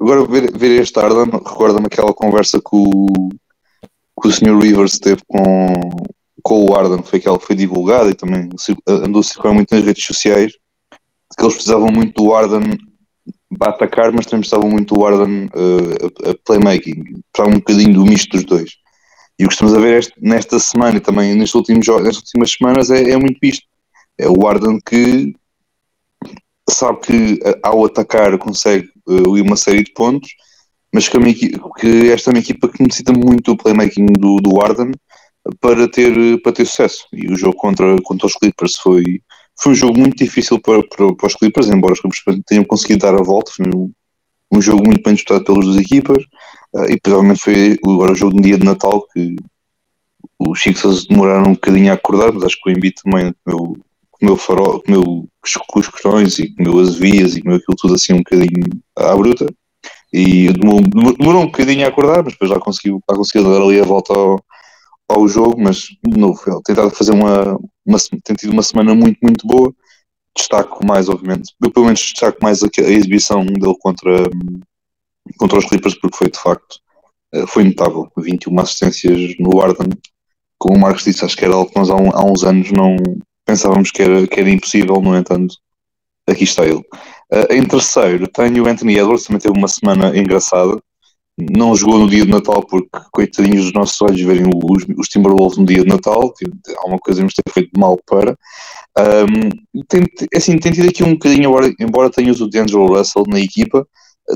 agora 0.00 0.24
ver, 0.26 0.56
ver 0.56 0.80
este 0.80 0.98
Arden 0.98 1.30
recorda-me 1.30 1.86
aquela 1.86 2.14
conversa 2.14 2.58
que 2.58 2.74
o, 2.74 3.28
que 4.20 4.28
o 4.28 4.32
Sr. 4.32 4.58
Rivers 4.58 4.98
teve 4.98 5.20
com, 5.26 5.72
com 6.42 6.66
o 6.66 6.74
Arden, 6.74 7.02
foi 7.02 7.20
que 7.20 7.28
foi 7.40 7.56
divulgada 7.56 8.10
e 8.10 8.14
também 8.14 8.48
andou 8.86 9.20
a 9.20 9.24
circular 9.24 9.54
muito 9.54 9.74
nas 9.74 9.84
redes 9.84 10.04
sociais, 10.04 10.52
que 11.36 11.44
eles 11.44 11.54
precisavam 11.54 11.88
muito 11.88 12.22
do 12.22 12.34
Arden 12.34 12.78
para 13.58 13.70
atacar, 13.70 14.12
mas 14.12 14.26
também 14.26 14.40
precisavam 14.40 14.70
muito 14.70 14.94
do 14.94 15.04
Arden 15.04 15.46
uh, 15.46 16.26
a, 16.26 16.30
a 16.30 16.34
playmaking, 16.44 17.22
precisavam 17.32 17.56
um 17.56 17.58
bocadinho 17.58 17.94
do 17.94 18.04
misto 18.04 18.36
dos 18.36 18.44
dois. 18.44 18.70
E 19.38 19.44
o 19.44 19.48
que 19.48 19.54
estamos 19.54 19.74
a 19.74 19.78
ver 19.78 19.98
este, 19.98 20.14
nesta 20.20 20.58
semana 20.58 20.96
e 20.96 21.00
também 21.00 21.34
nestes 21.34 21.54
últimos, 21.54 21.86
nestas 21.86 22.24
últimas 22.24 22.50
semanas 22.50 22.90
é, 22.90 23.10
é 23.10 23.16
muito 23.16 23.38
isto. 23.42 23.64
É 24.18 24.28
o 24.28 24.46
Arden 24.48 24.80
que 24.84 25.34
sabe 26.70 27.00
que 27.00 27.40
eh, 27.44 27.58
ao 27.62 27.84
atacar 27.84 28.36
consegue 28.38 28.88
uh, 29.06 29.42
uma 29.42 29.56
série 29.56 29.84
de 29.84 29.92
pontos, 29.92 30.30
mas 30.92 31.08
que, 31.08 31.18
que, 31.78 32.10
esta 32.10 32.30
é 32.30 32.32
uma 32.32 32.40
equipa 32.40 32.68
que 32.68 32.82
necessita 32.82 33.12
muito 33.12 33.54
do 33.54 33.56
playmaking 33.56 34.06
do, 34.06 34.36
do 34.36 34.60
Arden 34.60 34.92
para 35.60 35.88
ter, 35.88 36.40
para 36.42 36.52
ter 36.52 36.66
sucesso. 36.66 37.06
E 37.12 37.30
o 37.30 37.36
jogo 37.36 37.56
contra, 37.56 37.96
contra 38.02 38.26
os 38.26 38.34
Clippers 38.34 38.76
foi, 38.76 39.20
foi 39.60 39.72
um 39.72 39.74
jogo 39.74 39.98
muito 39.98 40.16
difícil 40.16 40.60
para, 40.60 40.82
para, 40.82 41.14
para 41.14 41.26
os 41.26 41.34
Clippers, 41.34 41.68
embora 41.68 41.94
os 41.94 42.00
Clippers 42.00 42.40
tenham 42.46 42.64
conseguido 42.64 43.00
dar 43.00 43.14
a 43.14 43.22
volta. 43.22 43.52
Foi 43.52 43.66
um, 43.74 43.90
um 44.52 44.60
jogo 44.60 44.84
muito 44.84 45.02
bem 45.02 45.14
disputado 45.14 45.44
pelas 45.44 45.64
duas 45.64 45.76
equipas. 45.76 46.22
Uh, 46.74 46.90
e 46.90 47.00
provavelmente 47.00 47.40
foi 47.40 47.78
agora 47.84 48.12
o 48.12 48.16
jogo 48.16 48.36
no 48.36 48.42
dia 48.42 48.58
de 48.58 48.64
Natal 48.64 49.06
que 49.12 49.36
os 50.38 50.62
Sixers 50.62 51.06
demoraram 51.06 51.50
um 51.50 51.54
bocadinho 51.54 51.90
a 51.90 51.94
acordar, 51.94 52.32
mas 52.32 52.44
acho 52.44 52.60
que 52.62 52.70
o 52.70 52.72
Embiid 52.72 52.94
também 53.02 53.34
comeu 54.18 54.36
farol, 54.36 54.82
comeu 54.82 55.28
questões 55.42 56.38
e 56.38 56.54
comeu 56.54 56.80
as 56.80 56.94
vias 56.96 57.36
e 57.36 57.42
comeu 57.42 57.56
aquilo 57.56 57.76
tudo 57.76 57.94
assim 57.94 58.14
um 58.14 58.18
bocadinho 58.18 58.64
à 58.96 59.16
bruta. 59.16 59.46
E 60.12 60.52
demorou, 60.52 60.82
demorou 61.18 61.42
um 61.42 61.46
bocadinho 61.46 61.84
a 61.84 61.88
acordar, 61.88 62.22
mas 62.24 62.32
depois 62.32 62.50
já 62.50 62.58
conseguiu, 62.58 63.00
conseguiu 63.06 63.44
dar 63.44 63.62
ali 63.62 63.80
a 63.80 63.84
volta 63.84 64.12
ao, 64.12 64.42
ao 65.08 65.28
jogo, 65.28 65.60
mas 65.60 65.86
de 66.04 66.18
novo, 66.18 66.40
tentado 66.62 66.90
fazer 66.90 67.12
uma, 67.12 67.58
uma, 67.86 67.98
tem 68.24 68.36
tido 68.36 68.52
uma 68.52 68.62
semana 68.62 68.94
muito, 68.94 69.18
muito 69.22 69.46
boa. 69.46 69.72
Destaco 70.36 70.84
mais, 70.86 71.08
obviamente, 71.08 71.54
eu 71.62 71.70
pelo 71.70 71.86
menos 71.86 72.00
destaco 72.00 72.38
mais 72.42 72.62
a, 72.62 72.66
a 72.66 72.90
exibição 72.90 73.44
dele 73.44 73.74
contra, 73.80 74.30
contra 75.36 75.58
os 75.58 75.66
Clippers, 75.66 75.94
porque 75.94 76.16
foi 76.16 76.30
de 76.30 76.38
facto 76.38 76.80
eh, 77.32 77.46
foi 77.46 77.64
notável. 77.64 78.10
21 78.16 78.60
assistências 78.60 79.34
no 79.38 79.60
Arden, 79.60 79.88
como 80.58 80.76
o 80.76 80.80
Marcos 80.80 81.04
disse, 81.04 81.24
acho 81.24 81.36
que 81.36 81.44
era 81.44 81.54
algo 81.54 81.70
que 81.70 81.78
nós 81.78 81.90
há, 81.90 81.96
um, 81.96 82.10
há 82.12 82.24
uns 82.24 82.44
anos 82.44 82.70
não 82.72 82.96
pensávamos 83.48 83.90
que 83.90 84.02
era, 84.02 84.26
que 84.26 84.38
era 84.38 84.50
impossível, 84.50 85.00
no 85.00 85.16
entanto, 85.16 85.56
aqui 86.28 86.44
está 86.44 86.66
ele. 86.66 86.84
Uh, 87.32 87.50
em 87.50 87.64
terceiro, 87.64 88.28
tenho 88.28 88.62
o 88.62 88.68
Anthony 88.68 88.98
Edwards, 88.98 89.24
também 89.24 89.40
teve 89.40 89.56
uma 89.56 89.68
semana 89.68 90.14
engraçada. 90.16 90.78
Não 91.50 91.74
jogou 91.74 92.00
no 92.00 92.10
dia 92.10 92.26
de 92.26 92.30
Natal 92.30 92.62
porque, 92.66 92.90
coitadinhos 93.10 93.64
dos 93.64 93.72
nossos 93.72 94.02
olhos, 94.02 94.20
verem 94.20 94.44
os, 94.46 94.84
os 94.98 95.08
Timberwolves 95.08 95.56
no 95.56 95.64
dia 95.64 95.82
de 95.82 95.88
Natal, 95.88 96.30
que 96.34 96.44
alguma 96.78 96.98
coisa 96.98 97.22
nos 97.22 97.32
ter 97.32 97.50
feito 97.50 97.70
mal 97.78 97.98
para. 98.04 98.36
Um, 98.98 99.82
tem, 99.88 100.02
assim, 100.34 100.58
tem 100.58 100.72
tido 100.72 100.88
aqui 100.88 101.02
um 101.02 101.12
bocadinho, 101.12 101.50
embora, 101.80 102.10
tenhas 102.10 102.40
o 102.40 102.48
D'Angelo 102.48 102.98
Russell 102.98 103.22
na 103.28 103.40
equipa, 103.40 103.86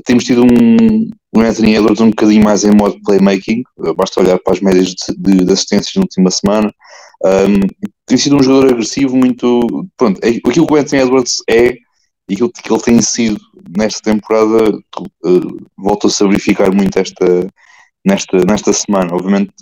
temos 0.07 0.25
tido 0.25 0.43
um, 0.43 1.11
um 1.37 1.41
Anthony 1.41 1.75
Edwards 1.75 2.01
um 2.01 2.11
bocadinho 2.11 2.45
mais 2.45 2.65
em 2.65 2.71
modo 2.71 2.97
playmaking, 3.05 3.63
basta 3.97 4.21
olhar 4.21 4.39
para 4.39 4.55
as 4.55 4.61
médias 4.61 4.87
de, 4.87 5.15
de, 5.19 5.45
de 5.45 5.53
assistências 5.53 5.95
na 5.97 6.03
última 6.03 6.31
semana. 6.31 6.73
Um, 7.25 7.61
tem 8.07 8.19
sido 8.19 8.37
um 8.37 8.43
jogador 8.43 8.73
agressivo, 8.73 9.17
muito. 9.17 9.89
Pronto, 9.97 10.21
é, 10.23 10.29
aquilo 10.29 10.67
que 10.67 10.73
o 10.73 10.77
Anthony 10.77 11.03
Edwards 11.03 11.43
é 11.49 11.77
e 12.29 12.35
aquilo 12.35 12.53
que 12.53 12.73
ele 12.73 12.83
tem 12.83 13.03
sido 13.03 13.41
nesta 13.77 14.01
temporada 14.01 14.71
uh, 14.75 15.67
voltou-se 15.77 16.23
a 16.23 16.27
verificar 16.27 16.73
muito 16.73 16.99
esta, 16.99 17.47
nesta, 18.05 18.45
nesta 18.45 18.73
semana. 18.73 19.15
Obviamente, 19.15 19.53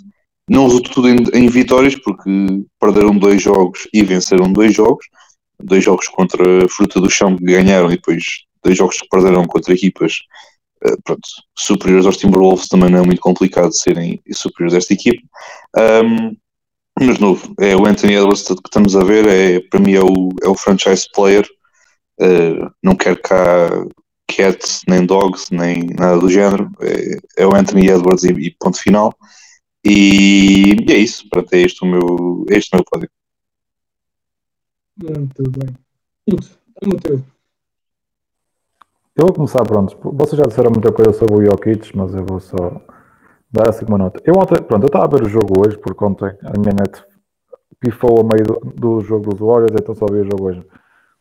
não 0.49 0.65
resultou 0.65 0.93
tudo 0.93 1.09
em, 1.09 1.17
em, 1.33 1.47
vitórias, 1.47 1.95
porque 1.95 2.29
perderam 2.79 3.17
dois 3.17 3.41
jogos 3.41 3.87
e 3.93 4.03
venceram 4.03 4.51
dois 4.51 4.73
jogos. 4.73 5.05
Dois 5.63 5.83
jogos 5.83 6.07
contra 6.07 6.65
a 6.65 6.67
fruta 6.67 6.99
do 6.99 7.09
chão 7.09 7.37
que 7.37 7.43
ganharam 7.43 7.87
e 7.91 7.95
depois 7.95 8.23
dois 8.63 8.77
jogos 8.77 8.99
que 8.99 9.07
perderam 9.09 9.45
contra 9.45 9.73
equipas 9.73 10.19
uh, 10.85 11.01
pronto, 11.03 11.27
superiores 11.55 12.05
aos 12.05 12.17
Timberwolves. 12.17 12.67
Também 12.67 12.89
não 12.89 12.99
é 12.99 13.05
muito 13.05 13.21
complicado 13.21 13.71
serem 13.71 14.19
superiores 14.33 14.73
a 14.73 14.77
esta 14.77 14.93
equipa. 14.93 15.21
Um, 15.77 16.35
mas 16.99 17.19
novo, 17.19 17.53
é 17.59 17.75
o 17.75 17.85
Anthony 17.85 18.15
Edwards 18.15 18.43
que 18.43 18.53
estamos 18.53 18.95
a 18.95 19.03
ver, 19.03 19.27
é, 19.27 19.59
para 19.59 19.79
mim 19.79 19.93
é 19.93 20.01
o, 20.01 20.29
é 20.43 20.47
o 20.47 20.55
franchise 20.55 21.07
player. 21.13 21.47
Uh, 22.19 22.69
não 22.83 22.95
quero 22.95 23.19
cá 23.21 23.69
cats, 24.27 24.81
nem 24.87 25.05
dogs, 25.05 25.47
nem 25.51 25.87
nada 25.87 26.19
do 26.19 26.29
género. 26.29 26.71
É, 26.79 27.43
é 27.43 27.47
o 27.47 27.55
Anthony 27.55 27.87
Edwards 27.87 28.23
e, 28.23 28.31
e, 28.31 28.55
ponto 28.59 28.77
final. 28.77 29.13
E, 29.83 30.75
e 30.87 30.91
é 30.91 30.97
isso, 30.97 31.27
pronto, 31.29 31.51
é 31.53 31.61
este 31.61 31.83
o 31.83 31.87
meu, 31.87 32.45
é 32.49 32.57
este 32.57 32.73
o 32.73 32.77
meu 32.77 32.85
pódio. 32.85 33.09
Muito 34.97 35.51
bem. 35.51 35.75
Muito. 36.27 37.25
Eu 39.15 39.25
vou 39.25 39.33
começar, 39.33 39.63
pronto. 39.63 39.97
Vocês 40.13 40.37
já 40.37 40.45
disseram 40.45 40.71
muita 40.71 40.91
coisa 40.91 41.13
sobre 41.13 41.35
o 41.35 41.45
Jokic, 41.45 41.95
mas 41.95 42.13
eu 42.13 42.25
vou 42.25 42.39
só 42.39 42.81
dar 43.51 43.69
assim 43.69 43.85
uma 43.85 43.97
nota. 43.97 44.21
Eu 44.25 44.33
ontem, 44.37 44.61
pronto, 44.63 44.83
eu 44.83 44.87
estava 44.87 45.05
a 45.05 45.09
ver 45.09 45.25
o 45.25 45.29
jogo 45.29 45.65
hoje, 45.65 45.77
porque 45.77 46.03
ontem 46.03 46.27
a 46.43 46.59
minha 46.59 46.73
net 46.73 47.03
pifou 47.79 48.21
a 48.21 48.23
meio 48.23 48.45
do, 48.45 48.59
do 48.73 49.01
jogo 49.01 49.29
dos 49.29 49.39
Warriors, 49.39 49.73
então 49.73 49.93
só 49.93 50.05
vi 50.05 50.21
o 50.21 50.23
jogo 50.23 50.49
hoje, 50.49 50.65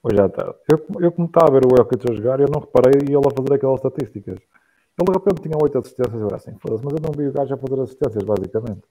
hoje 0.03 0.21
à 0.21 0.29
tarde. 0.29 0.55
Eu, 0.71 1.01
eu 1.01 1.13
como 1.13 1.27
estava 1.27 1.49
a 1.49 1.53
ver 1.53 1.67
o 1.67 1.77
Jokic 1.77 2.11
a 2.11 2.15
jogar, 2.15 2.41
eu 2.41 2.47
não 2.53 2.61
reparei 2.61 3.01
ele 3.01 3.17
a 3.17 3.31
fazer 3.37 3.55
aquelas 3.55 3.77
estatísticas. 3.77 4.39
Ele 4.99 5.07
de 5.07 5.13
repente 5.13 5.43
tinha 5.43 5.57
8 5.61 5.79
assistências, 5.79 6.21
eu 6.21 6.27
era 6.27 6.37
assim, 6.37 6.53
mas 6.63 6.81
eu 6.83 7.01
não 7.03 7.13
vi 7.17 7.29
o 7.29 7.33
gajo 7.33 7.55
a 7.55 7.57
fazer 7.57 7.81
assistências, 7.81 8.23
basicamente. 8.23 8.83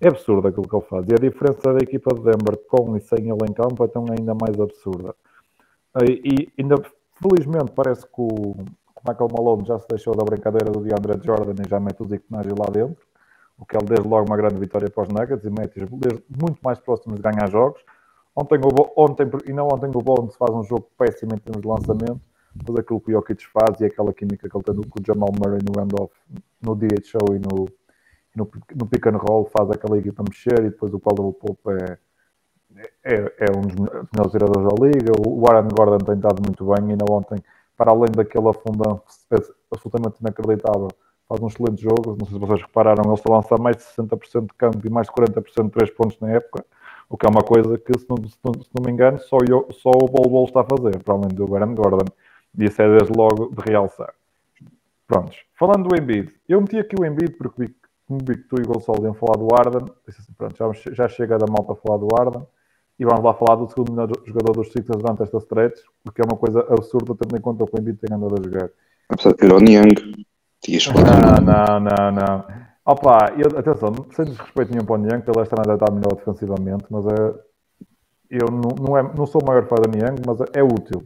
É 0.00 0.08
absurdo 0.08 0.48
aquilo 0.48 0.66
que 0.66 0.74
ele 0.74 0.84
faz. 0.86 1.06
E 1.08 1.12
a 1.12 1.16
diferença 1.16 1.72
da 1.74 1.78
equipa 1.78 2.14
de 2.14 2.22
Denver 2.22 2.58
com 2.68 2.96
e 2.96 3.00
sem 3.00 3.18
ele 3.18 3.44
em 3.48 3.52
campo 3.52 3.84
é 3.84 3.88
tão 3.88 4.06
ainda 4.08 4.34
mais 4.34 4.58
absurda. 4.58 5.14
E, 6.02 6.48
e 6.56 6.62
ainda, 6.62 6.76
felizmente, 7.20 7.72
parece 7.72 8.06
que 8.06 8.20
o 8.20 8.56
Michael 9.06 9.28
Malone 9.32 9.66
já 9.66 9.78
se 9.78 9.86
deixou 9.88 10.14
da 10.14 10.24
brincadeira 10.24 10.70
do 10.70 10.80
DeAndre 10.80 11.20
Jordan 11.24 11.54
e 11.64 11.68
já 11.68 11.80
mete 11.80 12.02
os 12.02 12.12
Ignacio 12.12 12.54
lá 12.58 12.66
dentro, 12.70 13.06
o 13.58 13.64
que 13.64 13.76
é 13.76 13.80
desde 13.80 14.06
logo 14.06 14.26
uma 14.26 14.36
grande 14.36 14.58
vitória 14.58 14.90
para 14.90 15.02
os 15.02 15.08
Nuggets 15.08 15.44
e 15.44 15.50
mete-os 15.50 15.88
muito 15.90 16.58
mais 16.62 16.78
próximos 16.78 17.16
de 17.16 17.22
ganhar 17.22 17.48
jogos. 17.50 17.82
Ontem, 18.34 18.60
ontem 18.96 19.30
e 19.46 19.52
não 19.52 19.66
ontem 19.66 19.90
o 19.94 20.02
Bones 20.02 20.36
faz 20.36 20.54
um 20.54 20.62
jogo 20.62 20.88
péssimo 20.96 21.34
em 21.34 21.38
termos 21.38 21.62
de 21.62 21.68
lançamento, 21.68 22.20
tudo 22.64 22.80
aquilo 22.80 23.00
que 23.00 23.10
o 23.10 23.14
Jokic 23.14 23.46
faz 23.46 23.80
e 23.80 23.86
aquela 23.86 24.12
química 24.12 24.48
que 24.48 24.56
ele 24.56 24.64
tem 24.64 24.74
com 24.74 25.00
o 25.00 25.04
Jamal 25.06 25.30
Murray 25.38 25.60
no 25.62 25.80
handoff, 25.80 26.12
no 26.62 26.74
DHO 26.74 27.34
e 27.34 27.38
no, 27.38 27.68
no, 28.36 28.50
no 28.76 28.86
pick 28.86 29.06
and 29.06 29.16
roll, 29.16 29.50
faz 29.56 29.70
aquela 29.70 29.98
equipa 29.98 30.22
mexer 30.26 30.58
e 30.60 30.70
depois 30.70 30.92
o 30.92 31.00
Caldwell 31.00 31.32
Pope 31.32 31.70
é, 31.70 31.98
é, 33.04 33.14
é 33.14 33.56
um 33.56 33.62
dos 33.62 33.74
melhores 33.74 34.32
tiradores 34.32 34.68
da 34.68 34.86
liga. 34.86 35.12
O 35.26 35.44
Aaron 35.48 35.68
Gordon 35.68 35.98
tem 35.98 36.14
estado 36.14 36.42
muito 36.44 36.64
bem 36.64 36.88
e 36.88 36.90
ainda 36.92 37.04
ontem 37.10 37.38
para 37.80 37.92
além 37.92 38.12
daquele 38.14 38.46
afundão 38.46 39.00
absolutamente 39.72 40.20
inacreditável, 40.20 40.88
faz 41.26 41.40
um 41.40 41.46
excelente 41.46 41.80
jogo. 41.80 42.14
Não 42.18 42.26
sei 42.26 42.34
se 42.34 42.38
vocês 42.38 42.60
repararam, 42.60 43.02
ele 43.06 43.16
só 43.16 43.34
lança 43.34 43.56
mais 43.56 43.78
de 43.78 43.84
60% 43.84 44.42
de 44.42 44.54
campo 44.58 44.86
e 44.86 44.90
mais 44.90 45.06
de 45.06 45.14
40% 45.14 45.64
de 45.64 45.70
3 45.70 45.90
pontos 45.92 46.20
na 46.20 46.30
época, 46.30 46.62
o 47.08 47.16
que 47.16 47.24
é 47.24 47.30
uma 47.30 47.40
coisa 47.42 47.78
que, 47.78 47.98
se 47.98 48.04
não, 48.06 48.18
se 48.18 48.36
não, 48.44 48.52
se 48.52 48.68
não 48.76 48.84
me 48.84 48.92
engano, 48.92 49.18
só, 49.20 49.38
eu, 49.48 49.66
só 49.70 49.88
o 49.88 50.04
Bol 50.04 50.28
Bol 50.28 50.44
está 50.44 50.60
a 50.60 50.64
fazer, 50.64 51.02
para 51.02 51.14
além 51.14 51.28
do 51.28 51.46
Baron 51.46 51.74
Gordon. 51.74 52.04
E 52.58 52.66
isso 52.66 52.82
é 52.82 52.98
desde 52.98 53.16
logo 53.16 53.48
de 53.48 53.70
realçar. 53.70 54.12
Prontos. 55.06 55.38
Falando 55.58 55.88
do 55.88 55.96
Embiid, 55.96 56.34
eu 56.46 56.60
meti 56.60 56.78
aqui 56.78 56.96
o 57.00 57.06
Embiid 57.06 57.32
porque 57.38 57.64
vi, 57.64 57.76
vi 58.10 58.36
que 58.36 58.44
tu 58.44 58.56
e 58.60 58.62
o 58.62 58.74
Gonçalo 58.74 59.02
iam 59.04 59.14
falar 59.14 59.38
do 59.38 59.48
Arden, 59.54 59.90
disse 60.06 60.20
assim, 60.20 60.34
pronto, 60.34 60.54
já, 60.54 60.92
já 60.92 61.08
chega 61.08 61.38
da 61.38 61.46
malta 61.46 61.72
a 61.72 61.76
falar 61.76 61.96
do 61.96 62.08
Arden 62.14 62.46
e 63.00 63.04
vamos 63.06 63.24
lá 63.24 63.32
falar 63.32 63.56
do 63.56 63.66
segundo 63.70 63.92
melhor 63.92 64.10
jogador 64.26 64.52
dos 64.52 64.66
Sixers 64.68 65.00
durante 65.00 65.22
esta 65.22 65.38
stretch, 65.38 65.80
porque 66.04 66.20
é 66.20 66.24
uma 66.24 66.36
coisa 66.36 66.60
absurda 66.68 67.14
tendo 67.14 67.34
em 67.34 67.40
conta 67.40 67.64
o 67.64 67.66
que 67.66 67.74
o 67.74 67.80
Embiid 67.80 67.98
tem 67.98 68.14
andado 68.14 68.34
a 68.38 68.42
jogar. 68.42 68.70
Apesar 69.08 69.30
de 69.30 69.36
ter 69.38 69.50
o 69.50 69.58
Niang, 69.58 70.26
não, 70.92 71.40
não, 71.40 71.80
não, 71.80 72.12
não. 72.12 72.44
Opa, 72.84 73.32
eu, 73.38 73.58
atenção, 73.58 73.90
sem 74.14 74.26
desrespeito 74.26 74.72
nenhum 74.72 74.84
para 74.84 74.96
o 74.96 74.98
Niang, 74.98 75.24
ele 75.26 75.40
esta 75.40 75.56
nada 75.56 75.74
está 75.74 75.90
melhor 75.90 76.14
defensivamente, 76.14 76.84
mas 76.90 77.06
é, 77.06 77.34
eu 78.28 78.50
não, 78.50 78.76
não, 78.78 78.98
é, 78.98 79.02
não 79.02 79.24
sou 79.24 79.40
o 79.42 79.46
maior 79.46 79.66
fã 79.66 79.76
do 79.76 79.88
Niang, 79.88 80.20
mas 80.26 80.38
é, 80.42 80.60
é 80.60 80.62
útil. 80.62 81.02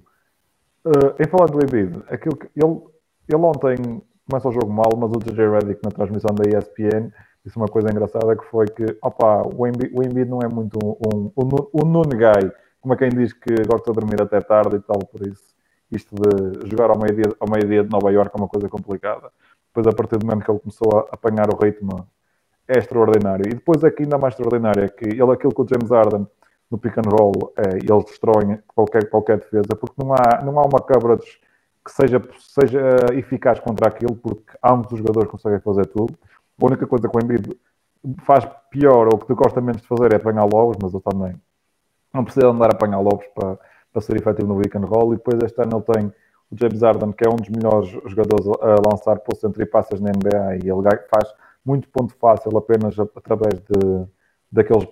Uh, 0.84 1.22
em 1.22 1.28
falar 1.28 1.46
do 1.46 1.64
Embiid, 1.64 2.02
aquilo 2.08 2.36
que 2.36 2.48
ele, 2.56 2.80
ele 3.28 3.42
ontem 3.42 4.02
começa 4.28 4.48
o 4.48 4.52
jogo 4.52 4.72
mal, 4.72 4.90
mas 4.98 5.10
o 5.12 5.20
DJ 5.20 5.48
Redick 5.48 5.80
na 5.84 5.92
transmissão 5.92 6.34
da 6.34 6.58
ESPN 6.58 7.12
disse 7.44 7.56
uma 7.56 7.66
coisa 7.66 7.90
engraçada 7.90 8.36
que 8.36 8.44
foi 8.46 8.66
que 8.66 8.84
opa, 9.02 9.42
o, 9.42 9.66
Embiid, 9.66 9.92
o 9.94 10.02
Embiid 10.02 10.30
não 10.30 10.38
é 10.40 10.48
muito 10.48 10.78
um, 10.82 10.96
um, 11.14 11.32
um, 11.36 11.98
um 11.98 12.02
como 12.80 12.94
é 12.94 12.96
quem 12.96 13.08
diz 13.10 13.32
que 13.32 13.54
gosta 13.66 13.92
de 13.92 13.98
dormir 13.98 14.20
até 14.20 14.40
tarde 14.40 14.76
e 14.76 14.80
tal, 14.80 14.98
por 14.98 15.26
isso 15.26 15.54
isto 15.90 16.14
de 16.14 16.68
jogar 16.70 16.90
ao 16.90 16.98
meio-dia 16.98 17.32
ao 17.38 17.48
meio-dia 17.48 17.84
de 17.84 17.90
Nova 17.90 18.10
York 18.10 18.32
é 18.34 18.40
uma 18.40 18.48
coisa 18.48 18.68
complicada. 18.68 19.30
Depois, 19.68 19.86
a 19.86 19.96
partir 19.96 20.18
do 20.18 20.26
momento 20.26 20.44
que 20.44 20.50
ele 20.50 20.60
começou 20.60 20.98
a 20.98 21.14
apanhar 21.14 21.52
o 21.52 21.56
ritmo, 21.56 22.06
é 22.68 22.78
extraordinário. 22.78 23.46
E 23.46 23.54
depois 23.54 23.82
é 23.84 23.90
que 23.90 24.02
ainda 24.02 24.18
mais 24.18 24.34
extraordinário 24.34 24.84
é 24.84 24.88
que 24.88 25.04
ele, 25.04 25.32
aquilo 25.32 25.54
que 25.54 25.62
o 25.62 25.66
James 25.68 25.90
Harden 25.90 26.26
no 26.70 26.78
pick 26.78 26.96
and 26.98 27.08
roll, 27.10 27.52
é, 27.56 27.76
eles 27.76 28.04
destroem 28.06 28.58
qualquer, 28.74 29.08
qualquer 29.10 29.38
defesa, 29.38 29.76
porque 29.78 29.94
não 29.98 30.12
há, 30.14 30.42
não 30.42 30.58
há 30.58 30.62
uma 30.62 30.80
coverage 30.80 31.38
que 31.84 31.92
seja, 31.92 32.22
seja 32.38 32.80
eficaz 33.12 33.60
contra 33.60 33.88
aquilo, 33.88 34.16
porque 34.16 34.56
ambos 34.64 34.90
os 34.90 34.98
jogadores 34.98 35.30
conseguem 35.30 35.60
fazer 35.60 35.86
tudo. 35.86 36.14
A 36.60 36.64
única 36.64 36.86
coisa 36.86 37.08
que 37.08 37.16
o 37.16 37.20
Embiid 37.20 37.56
faz 38.24 38.46
pior 38.70 39.08
ou 39.12 39.18
que 39.18 39.26
tu 39.26 39.34
gosta 39.34 39.60
menos 39.60 39.82
de 39.82 39.88
fazer 39.88 40.12
é 40.12 40.16
apanhar 40.16 40.44
lobos, 40.44 40.76
mas 40.80 40.92
eu 40.92 41.00
também 41.00 41.34
não 42.12 42.24
precisa 42.24 42.48
andar 42.48 42.70
a 42.70 42.76
apanhar 42.76 43.00
lobos 43.00 43.26
para, 43.34 43.58
para 43.92 44.02
ser 44.02 44.16
efetivo 44.16 44.54
no 44.54 44.60
and 44.60 44.86
roll. 44.86 45.14
E 45.14 45.16
depois 45.16 45.38
este 45.42 45.60
ano 45.60 45.76
ele 45.76 45.98
tem 45.98 46.12
o 46.50 46.56
James 46.56 46.82
Harden, 46.82 47.12
que 47.12 47.26
é 47.26 47.30
um 47.30 47.36
dos 47.36 47.48
melhores 47.48 47.88
jogadores 47.88 48.46
a 48.60 48.88
lançar 48.88 49.18
post 49.18 49.44
entre 49.46 49.66
passas 49.66 50.00
na 50.00 50.10
NBA 50.10 50.64
e 50.64 50.70
ele 50.70 50.82
faz 51.10 51.34
muito 51.64 51.88
ponto 51.88 52.14
fácil 52.16 52.56
apenas 52.56 52.98
através 52.98 53.54
de 53.54 54.06
daqueles, 54.52 54.86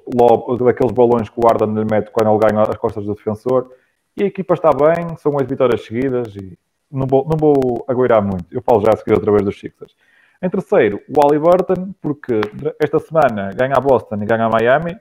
daqueles 0.59 0.93
balões 0.93 1.29
que 1.29 1.39
o 1.39 1.47
Arden 1.47 1.75
lhe 1.75 1.85
mete 1.85 2.11
quando 2.11 2.31
ele 2.31 2.39
ganha 2.39 2.63
as 2.63 2.77
costas 2.77 3.05
do 3.05 3.15
defensor. 3.15 3.71
E 4.17 4.25
a 4.25 4.27
equipa 4.27 4.55
está 4.55 4.71
bem, 4.71 5.17
são 5.17 5.39
as 5.39 5.47
vitórias 5.47 5.85
seguidas 5.85 6.35
e 6.35 6.59
não 6.91 7.07
vou, 7.07 7.27
não 7.27 7.37
vou 7.37 7.85
agoirar 7.87 8.23
muito. 8.23 8.47
Eu 8.51 8.61
falo 8.61 8.85
já 8.85 8.93
a 8.93 8.97
seguir 8.97 9.15
outra 9.15 9.31
vez 9.31 9.45
dos 9.45 9.59
Sixers. 9.59 9.95
Em 10.43 10.51
terceiro, 10.51 11.01
o 11.09 11.25
Ali 11.25 11.39
Burton, 11.39 11.95
porque 12.03 12.41
esta 12.81 12.99
semana 12.99 13.51
ganha 13.55 13.75
a 13.77 13.81
Boston 13.81 14.17
e 14.17 14.27
ganha 14.27 14.47
a 14.47 14.51
Miami. 14.51 14.99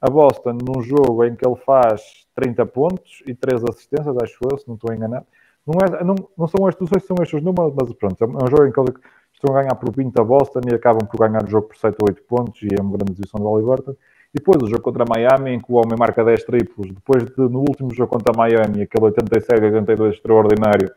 A 0.00 0.10
Boston, 0.10 0.58
num 0.66 0.82
jogo 0.82 1.24
em 1.24 1.36
que 1.36 1.46
ele 1.46 1.56
faz 1.56 2.26
30 2.34 2.66
pontos 2.66 3.22
e 3.24 3.34
3 3.34 3.62
assistências, 3.64 4.16
acho 4.20 4.38
eu, 4.50 4.58
se 4.58 4.66
não 4.66 4.74
estou 4.74 4.92
enganado. 4.92 5.26
Não, 5.64 5.74
é, 5.78 6.02
não, 6.02 6.14
não 6.36 6.48
são 6.48 6.68
estes, 6.68 6.88
são 7.06 7.16
estes 7.20 7.34
os 7.34 7.42
números, 7.42 7.72
mas 7.78 7.92
pronto, 7.92 8.24
é 8.24 8.26
um 8.26 8.48
jogo 8.48 8.66
em 8.66 8.72
que 8.72 8.80
ele 8.80 8.92
estão 9.32 9.54
a 9.54 9.62
ganhar 9.62 9.74
por 9.76 9.94
20 9.94 10.18
a 10.18 10.24
Boston 10.24 10.60
e 10.68 10.74
acabam 10.74 11.06
por 11.06 11.20
ganhar 11.20 11.44
o 11.44 11.48
jogo 11.48 11.68
por 11.68 11.76
7 11.76 11.96
ou 12.00 12.08
8 12.08 12.22
pontos 12.24 12.62
e 12.62 12.68
é 12.76 12.82
uma 12.82 12.96
grande 12.96 13.12
posição 13.12 13.38
do 13.38 13.46
Halliburton. 13.46 13.92
E 14.34 14.38
depois 14.38 14.62
o 14.62 14.66
jogo 14.66 14.82
contra 14.82 15.04
Miami, 15.08 15.50
em 15.52 15.60
que 15.60 15.70
o 15.70 15.74
homem 15.74 15.96
marca 15.98 16.24
10 16.24 16.44
triplos, 16.44 16.88
depois 16.88 17.24
de, 17.24 17.38
no 17.38 17.60
último 17.60 17.94
jogo 17.94 18.10
contra 18.10 18.32
Miami, 18.36 18.82
aquele 18.82 19.12
87-82 19.12 20.14
extraordinário, 20.14 20.90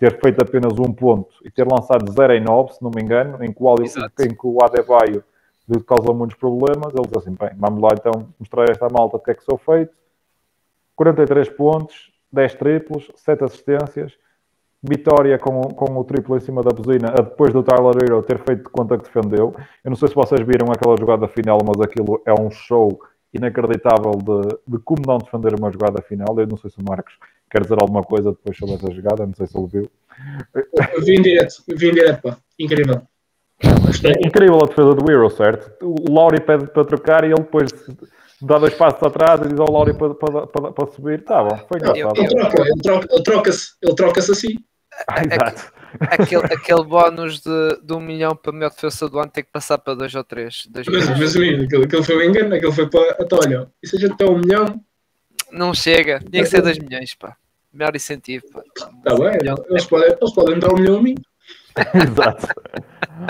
ter 0.00 0.18
feito 0.18 0.42
apenas 0.42 0.72
um 0.78 0.90
ponto 0.90 1.28
e 1.44 1.50
ter 1.50 1.66
lançado 1.70 2.10
0 2.10 2.32
em 2.32 2.40
9, 2.42 2.72
se 2.72 2.82
não 2.82 2.90
me 2.92 3.02
engano, 3.02 3.44
em 3.44 3.52
que 3.52 3.62
o, 3.62 3.74
em 3.74 4.34
que 4.34 4.46
o 4.46 4.56
Adebayo 4.64 5.22
lhe 5.68 5.80
causou 5.84 6.14
muitos 6.14 6.38
problemas, 6.38 6.94
ele 6.94 7.06
diz 7.06 7.18
assim, 7.18 7.36
bem, 7.38 7.50
vamos 7.54 7.82
lá 7.82 7.90
então 7.92 8.26
mostrar 8.38 8.70
esta 8.70 8.88
malta 8.90 9.18
o 9.18 9.20
que 9.20 9.30
é 9.30 9.34
que 9.34 9.44
sou 9.44 9.58
feito. 9.58 9.92
43 10.96 11.50
pontos, 11.50 12.10
10 12.32 12.54
triplos, 12.54 13.10
7 13.14 13.44
assistências, 13.44 14.12
vitória 14.82 15.38
com, 15.38 15.60
com 15.60 15.98
o 15.98 16.02
triplo 16.02 16.34
em 16.34 16.40
cima 16.40 16.62
da 16.62 16.70
buzina, 16.70 17.12
depois 17.12 17.52
do 17.52 17.62
Tyler 17.62 17.94
Hero 18.02 18.22
ter 18.22 18.38
feito 18.38 18.64
de 18.64 18.70
conta 18.70 18.96
que 18.96 19.04
defendeu. 19.04 19.54
Eu 19.84 19.90
não 19.90 19.96
sei 19.96 20.08
se 20.08 20.14
vocês 20.14 20.40
viram 20.40 20.72
aquela 20.72 20.96
jogada 20.96 21.28
final, 21.28 21.58
mas 21.62 21.78
aquilo 21.78 22.22
é 22.24 22.32
um 22.32 22.50
show 22.50 22.98
inacreditável 23.34 24.12
de, 24.12 24.56
de 24.66 24.78
como 24.82 25.02
não 25.06 25.18
defender 25.18 25.54
uma 25.58 25.70
jogada 25.70 26.00
final. 26.00 26.34
Eu 26.38 26.46
não 26.46 26.56
sei 26.56 26.70
se 26.70 26.78
o 26.78 26.84
Marcos 26.88 27.18
quer 27.50 27.62
dizer 27.62 27.76
alguma 27.80 28.02
coisa 28.02 28.30
depois 28.30 28.56
sobre 28.56 28.76
essa 28.76 28.90
jogada, 28.90 29.26
não 29.26 29.34
sei 29.34 29.46
se 29.46 29.58
ele 29.58 29.66
viu. 29.66 29.90
Eu 30.54 31.02
vi 31.02 31.14
em 31.14 31.22
direto, 31.22 31.62
vi 31.68 31.88
em 31.88 31.94
direto, 31.94 32.22
pá. 32.22 32.36
Incrível. 32.58 33.02
É 34.04 34.26
incrível 34.26 34.56
a 34.62 34.66
defesa 34.66 34.94
do 34.94 35.10
Hero, 35.10 35.30
certo? 35.30 35.70
O 35.82 36.12
Lauri 36.12 36.40
pede 36.40 36.66
para 36.68 36.84
trocar 36.84 37.24
e 37.24 37.28
ele 37.28 37.34
depois 37.34 37.70
dá 38.40 38.58
dois 38.58 38.74
passos 38.74 39.02
atrás 39.02 39.40
e 39.42 39.48
diz 39.48 39.60
ao 39.60 39.70
Lauri 39.70 39.92
para, 39.94 40.14
para, 40.14 40.46
para, 40.46 40.72
para 40.72 40.86
subir. 40.92 41.22
Tá 41.24 41.42
bom, 41.42 41.58
foi 41.68 41.78
engraçado. 41.78 42.16
Ele 42.16 42.28
troca-se 42.28 42.70
ele 42.70 42.82
troca, 42.82 43.08
ele 43.12 43.22
troca 43.22 43.50
ele 43.82 43.94
troca 43.94 44.20
assim. 44.20 44.54
Ah, 45.08 45.22
exato. 45.22 45.72
Aquele, 46.00 46.44
aquele 46.44 46.84
bónus 46.84 47.40
de, 47.40 47.80
de 47.82 47.92
um 47.92 48.00
milhão 48.00 48.36
para 48.36 48.50
a 48.50 48.54
melhor 48.54 48.70
defesa 48.70 49.08
do 49.08 49.18
ano 49.18 49.30
tem 49.30 49.42
que 49.42 49.50
passar 49.50 49.78
para 49.78 49.94
dois 49.94 50.14
ou 50.14 50.24
três. 50.24 50.66
Dois 50.70 50.86
mas, 50.86 51.08
mas 51.18 51.36
amigo, 51.36 51.64
aquele, 51.64 51.84
aquele 51.84 52.02
foi 52.02 52.16
um 52.16 52.30
engano, 52.30 52.54
aquele 52.54 52.72
foi 52.72 52.88
para. 52.88 53.16
Então, 53.20 53.38
olha, 53.42 53.68
e 53.82 53.88
se 53.88 53.96
a 53.96 53.98
gente 53.98 54.16
tem 54.16 54.28
um 54.28 54.38
milhão. 54.38 54.80
Não 55.52 55.74
chega, 55.74 56.18
tinha 56.20 56.42
que 56.42 56.48
ser 56.48 56.62
dois 56.62 56.78
milhões, 56.78 57.14
pá. 57.14 57.36
Melhor 57.72 57.94
incentivo, 57.94 58.44
pá. 58.52 58.62
Está 58.66 59.14
bem, 59.14 59.38
eles 59.68 59.86
podem, 59.86 60.08
eles 60.08 60.34
podem 60.34 60.58
dar 60.58 60.72
um 60.72 60.76
milhão 60.76 60.98
a 60.98 61.02
mim. 61.02 61.14
Exato. 61.94 62.48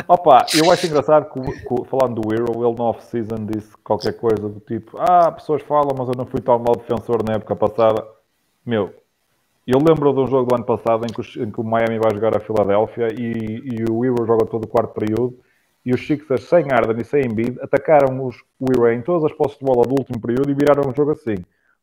Opa, 0.06 0.46
eu 0.54 0.70
acho 0.70 0.86
engraçado 0.86 1.30
que, 1.30 1.40
que, 1.40 1.84
falando 1.88 2.20
do 2.20 2.32
Hero, 2.32 2.52
ele 2.52 2.76
no 2.76 2.84
off-season 2.84 3.46
disse 3.46 3.76
qualquer 3.78 4.12
coisa 4.12 4.48
do 4.48 4.60
tipo: 4.60 4.96
Ah, 4.98 5.32
pessoas 5.32 5.62
falam, 5.62 5.94
mas 5.96 6.08
eu 6.08 6.14
não 6.16 6.26
fui 6.26 6.40
tão 6.40 6.58
mal 6.58 6.76
defensor 6.76 7.24
na 7.24 7.34
época 7.34 7.56
passada. 7.56 8.06
Meu, 8.64 8.94
eu 9.66 9.78
lembro 9.78 10.12
de 10.12 10.20
um 10.20 10.26
jogo 10.26 10.48
do 10.48 10.54
ano 10.54 10.64
passado 10.64 11.04
em 11.04 11.12
que, 11.12 11.20
o, 11.20 11.44
em 11.44 11.50
que 11.50 11.60
o 11.60 11.64
Miami 11.64 11.98
vai 11.98 12.14
jogar 12.14 12.36
a 12.36 12.40
Filadélfia 12.40 13.08
e, 13.16 13.62
e, 13.64 13.84
o 13.90 14.04
Hero 14.04 14.26
joga 14.26 14.46
todo 14.46 14.64
o 14.64 14.68
quarto 14.68 14.94
período 14.94 15.38
e 15.84 15.92
os 15.92 16.06
Sixers 16.06 16.44
sem 16.44 16.66
Arden 16.72 17.00
e 17.00 17.04
sem 17.04 17.24
Embiid 17.24 17.58
atacaram 17.60 18.24
os, 18.24 18.36
o 18.58 18.66
Hero 18.70 18.92
em 18.92 19.02
todas 19.02 19.24
as 19.24 19.36
posses 19.36 19.58
de 19.58 19.64
bola 19.64 19.82
do 19.86 19.94
último 19.98 20.20
período 20.20 20.50
e 20.50 20.54
viraram 20.54 20.88
o 20.88 20.94
jogo 20.94 21.12
assim. 21.12 21.36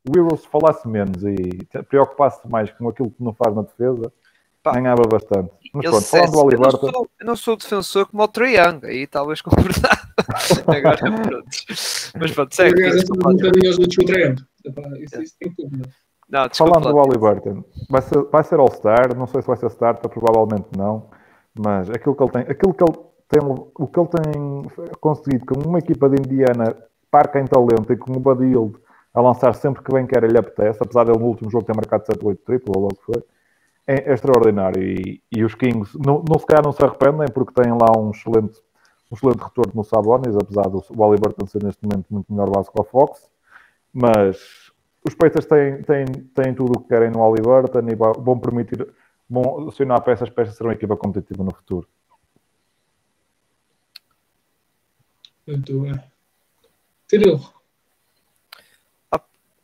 O 0.07 0.17
Hero 0.17 0.37
se 0.37 0.47
falasse 0.47 0.87
menos 0.87 1.23
e 1.23 1.65
preocupasse 1.89 2.47
mais 2.49 2.71
com 2.71 2.87
aquilo 2.89 3.11
que 3.11 3.23
não 3.23 3.33
faz 3.33 3.55
na 3.55 3.63
defesa, 3.63 4.11
Pá, 4.63 4.73
ganhava 4.73 5.03
bastante. 5.03 5.51
Mas 5.73 5.85
pronto, 5.85 6.05
falando 6.05 6.31
do 6.31 6.39
Oliver... 6.39 6.67
Eu, 6.67 6.91
não 6.91 7.07
eu 7.19 7.25
não 7.25 7.35
sou 7.35 7.57
defensor 7.57 8.07
como 8.07 8.23
o 8.23 8.27
Trae 8.27 8.55
Young, 8.57 8.85
aí 8.85 9.07
talvez 9.07 9.41
com 9.43 9.51
verdade. 9.55 10.01
Agora 10.67 10.97
pronto. 10.97 11.47
Mas 12.19 12.31
pronto, 12.31 12.55
segue. 12.55 12.87
Isso, 12.87 12.97
isso, 14.99 15.21
isso 15.21 15.35
tem 15.39 15.53
que 15.53 15.67
não, 16.29 16.49
Falando 16.53 16.91
do 16.91 16.97
Halliburton, 16.97 17.63
vai 17.89 18.01
ser, 18.01 18.21
vai 18.23 18.43
ser 18.43 18.59
All-Star, 18.59 19.15
não 19.15 19.27
sei 19.27 19.41
se 19.41 19.47
vai 19.47 19.55
ser 19.55 19.67
starter, 19.67 20.09
provavelmente 20.09 20.67
não, 20.77 21.09
mas 21.57 21.89
aquilo 21.89 22.13
que 22.13 22.23
ele 22.23 22.31
tem, 22.31 22.41
aquilo 22.41 22.73
que 22.73 22.83
ele 22.83 22.97
tem, 23.29 23.39
o 23.43 23.87
que 23.87 23.99
ele 23.99 24.09
tem 24.09 24.91
conseguido 24.99 25.45
com 25.45 25.69
uma 25.69 25.79
equipa 25.79 26.09
de 26.09 26.21
Indiana 26.21 26.75
parca 27.09 27.39
em 27.39 27.45
talento 27.45 27.93
e 27.93 27.95
com 27.95 28.11
o 28.11 28.19
Badild 28.19 28.77
a 29.17 29.21
lançar 29.21 29.55
sempre 29.55 29.81
que 29.83 29.91
bem 29.91 30.05
quer 30.05 30.23
ele 30.23 30.37
apetece, 30.37 30.77
apesar 30.79 31.03
dele 31.03 31.17
no 31.17 31.25
último 31.25 31.49
jogo 31.49 31.65
ter 31.65 31.75
marcado 31.75 32.03
7-8 32.03 32.37
triplo, 32.45 32.73
ou 32.75 32.83
logo 32.83 32.97
foi, 33.01 33.23
é, 33.87 34.11
é 34.11 34.13
extraordinário. 34.13 34.83
E, 34.83 35.19
e, 35.31 35.43
os 35.43 35.55
Kings, 35.55 35.97
não, 35.97 36.23
não, 36.29 36.37
se 36.37 36.45
calhar 36.45 36.63
não 36.63 36.71
se 36.71 36.85
arrependem, 36.85 37.27
porque 37.33 37.51
têm 37.51 37.71
lá 37.71 37.97
um 37.97 38.11
excelente, 38.11 38.61
um 39.11 39.15
excelente 39.15 39.41
retorno 39.41 39.73
no 39.73 39.83
Sabonis, 39.83 40.35
apesar 40.35 40.69
do 40.69 40.83
Halliburton 40.95 41.47
ser 41.47 41.63
neste 41.63 41.83
momento 41.83 42.05
muito 42.11 42.31
melhor 42.31 42.51
base 42.51 42.71
que 42.71 42.79
o 42.79 42.83
Fox, 42.83 43.27
mas 43.91 44.71
os 45.03 45.15
Pacers 45.15 45.47
têm, 45.47 45.81
têm, 45.81 46.05
têm 46.05 46.53
tudo 46.53 46.73
o 46.77 46.81
que 46.81 46.89
querem 46.89 47.09
no 47.09 47.23
Halliburton 47.23 47.87
e 47.89 47.95
vão 47.95 48.37
permitir, 48.37 48.87
vão 49.27 49.67
acionar 49.67 50.03
peças 50.03 50.29
para 50.29 50.45
ser 50.45 50.63
uma 50.63 50.73
equipa 50.73 50.95
competitiva 50.95 51.43
no 51.43 51.55
futuro. 51.55 51.87
Muito 55.47 55.81
bem. 55.81 55.99
Tirou. 57.07 57.56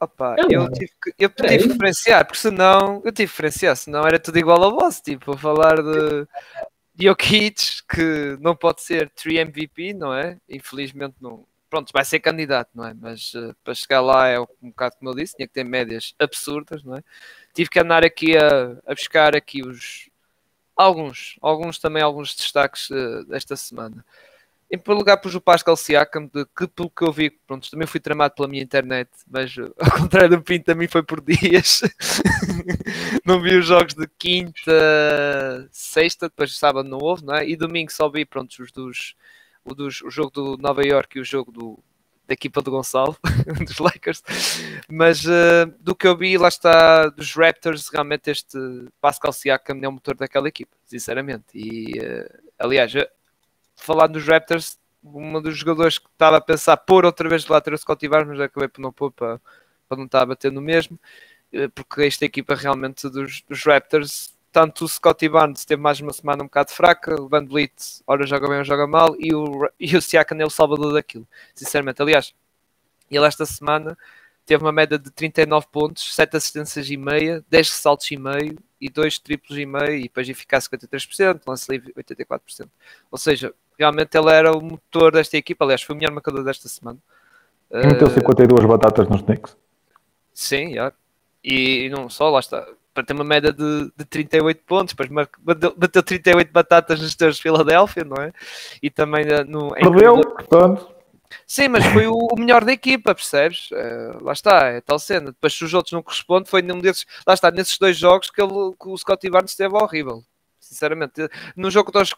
Opa, 0.03 0.35
eu, 0.49 0.71
tive 0.71 0.91
que, 1.01 1.13
eu 1.17 1.29
tive 1.29 1.57
que 1.57 1.67
diferenciar, 1.69 2.25
porque 2.25 2.39
senão 2.39 3.01
eu 3.03 3.11
tive 3.11 3.13
que 3.13 3.23
diferenciar, 3.23 3.75
senão 3.75 4.05
era 4.05 4.19
tudo 4.19 4.37
igual 4.37 4.61
ao 4.63 4.75
vosso. 4.75 5.01
Tipo, 5.01 5.33
a 5.33 5.37
falar 5.37 5.75
de 5.81 6.27
Jokic, 6.99 7.83
que 7.89 8.37
não 8.39 8.55
pode 8.55 8.81
ser 8.81 9.09
3 9.11 9.39
MVP, 9.39 9.93
não 9.93 10.13
é? 10.13 10.37
Infelizmente 10.49 11.15
não, 11.19 11.45
pronto, 11.69 11.91
vai 11.91 12.05
ser 12.05 12.19
candidato, 12.19 12.69
não 12.75 12.85
é? 12.85 12.93
Mas 12.93 13.33
uh, 13.33 13.55
para 13.63 13.73
chegar 13.73 14.01
lá 14.01 14.27
é 14.27 14.39
um 14.39 14.47
bocado 14.61 14.95
como 14.97 15.09
eu 15.09 15.15
disse, 15.15 15.35
tinha 15.35 15.47
que 15.47 15.53
ter 15.53 15.63
médias 15.63 16.13
absurdas, 16.19 16.83
não 16.83 16.95
é? 16.95 17.03
Tive 17.53 17.69
que 17.69 17.79
andar 17.79 18.05
aqui 18.05 18.37
a, 18.37 18.77
a 18.85 18.93
buscar 18.93 19.35
aqui 19.35 19.61
os 19.65 20.09
alguns, 20.75 21.37
alguns 21.41 21.79
também 21.79 22.03
alguns 22.03 22.35
destaques 22.35 22.89
uh, 22.91 23.25
desta 23.25 23.55
semana. 23.55 24.05
Em 24.73 24.77
primeiro 24.79 25.01
lugar 25.01 25.17
pus 25.17 25.35
o 25.35 25.39
Pascal 25.39 25.77
Siakam, 25.77 26.25
de 26.33 26.47
que 26.57 26.67
pelo 26.67 26.89
que 26.89 27.03
eu 27.03 27.11
vi, 27.11 27.29
pronto, 27.29 27.69
também 27.69 27.85
fui 27.85 27.99
tramado 27.99 28.33
pela 28.33 28.47
minha 28.47 28.63
internet, 28.63 29.07
mas 29.29 29.55
ao 29.77 29.91
contrário 29.91 30.29
do 30.31 30.41
Pinto 30.41 30.65
também 30.65 30.87
foi 30.87 31.03
por 31.03 31.21
dias. 31.21 31.81
não 33.23 33.39
vi 33.39 33.55
os 33.55 33.67
jogos 33.67 33.93
de 33.93 34.07
quinta, 34.17 35.69
sexta, 35.71 36.27
depois 36.27 36.57
sábado 36.57 36.89
não 36.89 36.97
houve, 36.97 37.23
não 37.23 37.35
é? 37.35 37.47
E 37.47 37.55
domingo 37.55 37.91
só 37.91 38.09
vi, 38.09 38.25
pronto, 38.25 38.51
os 38.63 38.71
dos 38.71 39.15
o, 39.63 39.75
dos, 39.75 40.01
o 40.01 40.09
jogo 40.09 40.31
do 40.31 40.57
Nova 40.57 40.83
York 40.83 41.19
e 41.19 41.21
o 41.21 41.25
jogo 41.25 41.51
do, 41.51 41.79
da 42.27 42.33
equipa 42.33 42.59
do 42.59 42.71
Gonçalo, 42.71 43.15
dos 43.67 43.77
Lakers, 43.77 44.23
mas 44.89 45.23
uh, 45.23 45.71
do 45.81 45.95
que 45.95 46.07
eu 46.07 46.17
vi, 46.17 46.35
lá 46.35 46.47
está, 46.47 47.09
dos 47.09 47.35
Raptors, 47.35 47.89
realmente 47.89 48.31
este 48.31 48.57
Pascal 48.99 49.33
Siakam 49.33 49.79
é 49.83 49.87
o 49.87 49.91
motor 49.91 50.15
daquela 50.15 50.47
equipa, 50.47 50.75
sinceramente. 50.83 51.45
E, 51.53 51.99
uh, 51.99 52.51
aliás, 52.57 52.91
falando 53.75 54.13
dos 54.13 54.25
Raptors, 54.25 54.77
um 55.03 55.41
dos 55.41 55.57
jogadores 55.57 55.97
que 55.97 56.07
estava 56.07 56.37
a 56.37 56.41
pensar 56.41 56.77
pôr 56.77 57.05
outra 57.05 57.27
vez 57.27 57.43
de 57.43 57.51
lá 57.51 57.59
ter 57.61 57.73
o 57.73 57.77
Scottie 57.77 58.07
Barnes, 58.07 58.29
mas 58.29 58.41
acabei 58.41 58.69
por 58.69 58.81
não 58.81 58.91
pôr 58.91 59.11
para, 59.11 59.39
para 59.87 59.97
não 59.97 60.05
estar 60.05 60.21
a 60.21 60.25
bater 60.25 60.51
no 60.51 60.61
mesmo, 60.61 60.99
eh, 61.51 61.67
porque 61.69 62.03
esta 62.03 62.25
equipa 62.25 62.55
realmente 62.55 63.09
dos, 63.09 63.41
dos 63.41 63.63
Raptors 63.63 64.33
tanto 64.53 64.85
o 64.85 64.87
Scottie 64.87 65.27
Barnes 65.27 65.65
teve 65.65 65.81
mais 65.81 65.99
uma 65.99 66.13
semana 66.13 66.43
um 66.43 66.45
bocado 66.45 66.71
fraca, 66.71 67.19
o 67.19 67.27
Van 67.27 67.43
Vliet, 67.43 67.73
ora 68.05 68.25
joga 68.27 68.47
bem 68.47 68.59
ou 68.59 68.63
joga 68.63 68.85
mal, 68.85 69.15
e 69.19 69.33
o, 69.33 69.67
e 69.79 69.97
o 69.97 70.01
Siakam 70.01 70.39
é 70.39 70.45
o 70.45 70.49
salvador 70.49 70.93
daquilo, 70.93 71.27
sinceramente. 71.55 72.01
Aliás, 72.01 72.35
ele 73.09 73.25
esta 73.25 73.45
semana 73.47 73.97
teve 74.45 74.63
uma 74.63 74.71
média 74.71 74.99
de 74.99 75.09
39 75.09 75.67
pontos, 75.71 76.13
7 76.15 76.37
assistências 76.37 76.89
e 76.89 76.97
meia, 76.97 77.43
10 77.49 77.69
ressaltos 77.69 78.11
e 78.11 78.17
meio 78.17 78.57
e 78.79 78.89
2 78.89 79.17
triplos 79.19 79.57
e 79.57 79.65
meio, 79.65 79.95
e 79.95 80.03
depois 80.03 80.29
eficácia 80.29 80.69
53%, 80.69 81.41
lance 81.47 81.71
livre 81.71 81.91
84%. 81.93 82.69
Ou 83.09 83.17
seja, 83.17 83.55
realmente 83.77 84.17
ele 84.17 84.31
era 84.31 84.55
o 84.55 84.61
motor 84.61 85.11
desta 85.11 85.37
equipa, 85.37 85.65
aliás, 85.65 85.81
foi 85.81 85.95
o 85.95 85.97
melhor 85.97 86.11
marcador 86.11 86.43
desta 86.43 86.67
semana. 86.67 86.97
E 87.71 87.87
meteu 87.87 88.09
52 88.09 88.63
uh, 88.63 88.67
batatas 88.67 89.07
nos 89.09 89.21
Knicks. 89.23 89.57
Sim, 90.33 90.73
yeah. 90.73 90.95
e, 91.43 91.85
e 91.85 91.89
não 91.89 92.09
só, 92.09 92.29
lá 92.29 92.39
está 92.39 92.65
para 92.93 93.03
ter 93.03 93.13
uma 93.13 93.23
média 93.23 93.51
de, 93.51 93.91
de 93.97 94.05
38 94.05 94.61
pontos, 94.65 94.93
depois 94.93 95.27
bateu, 95.39 95.73
bateu 95.75 96.03
38 96.03 96.51
batatas 96.51 97.01
nos 97.01 97.15
teus 97.15 97.37
de 97.37 97.41
Filadélfia, 97.41 98.03
não 98.03 98.21
é? 98.21 98.31
E 98.81 98.89
também 98.89 99.25
eh, 99.25 99.43
no. 99.43 99.73
Perdeu, 99.73 100.21
portanto. 100.21 100.93
Sim, 101.47 101.69
mas 101.69 101.83
foi 101.87 102.05
o, 102.05 102.13
o 102.31 102.39
melhor 102.39 102.63
da 102.63 102.71
equipa, 102.71 103.15
percebes? 103.15 103.71
Uh, 103.71 104.23
lá 104.23 104.33
está, 104.33 104.67
é 104.67 104.81
tal 104.81 104.99
cena. 104.99 105.31
Depois, 105.31 105.53
se 105.53 105.65
os 105.65 105.73
outros 105.73 105.91
não 105.91 106.03
correspondem, 106.03 106.45
foi 106.47 106.61
num 106.61 106.79
desses. 106.79 107.05
Lá 107.25 107.33
está, 107.33 107.49
nesses 107.49 107.77
dois 107.79 107.97
jogos 107.97 108.29
que, 108.29 108.39
ele, 108.39 108.51
que 108.79 108.87
o 108.87 108.95
Scottie 108.95 109.31
Barnes 109.31 109.51
esteve 109.51 109.75
horrível. 109.75 110.23
Sinceramente, 110.59 111.27
no 111.55 111.71
jogo 111.71 111.87
contra 111.87 112.03
os 112.03 112.13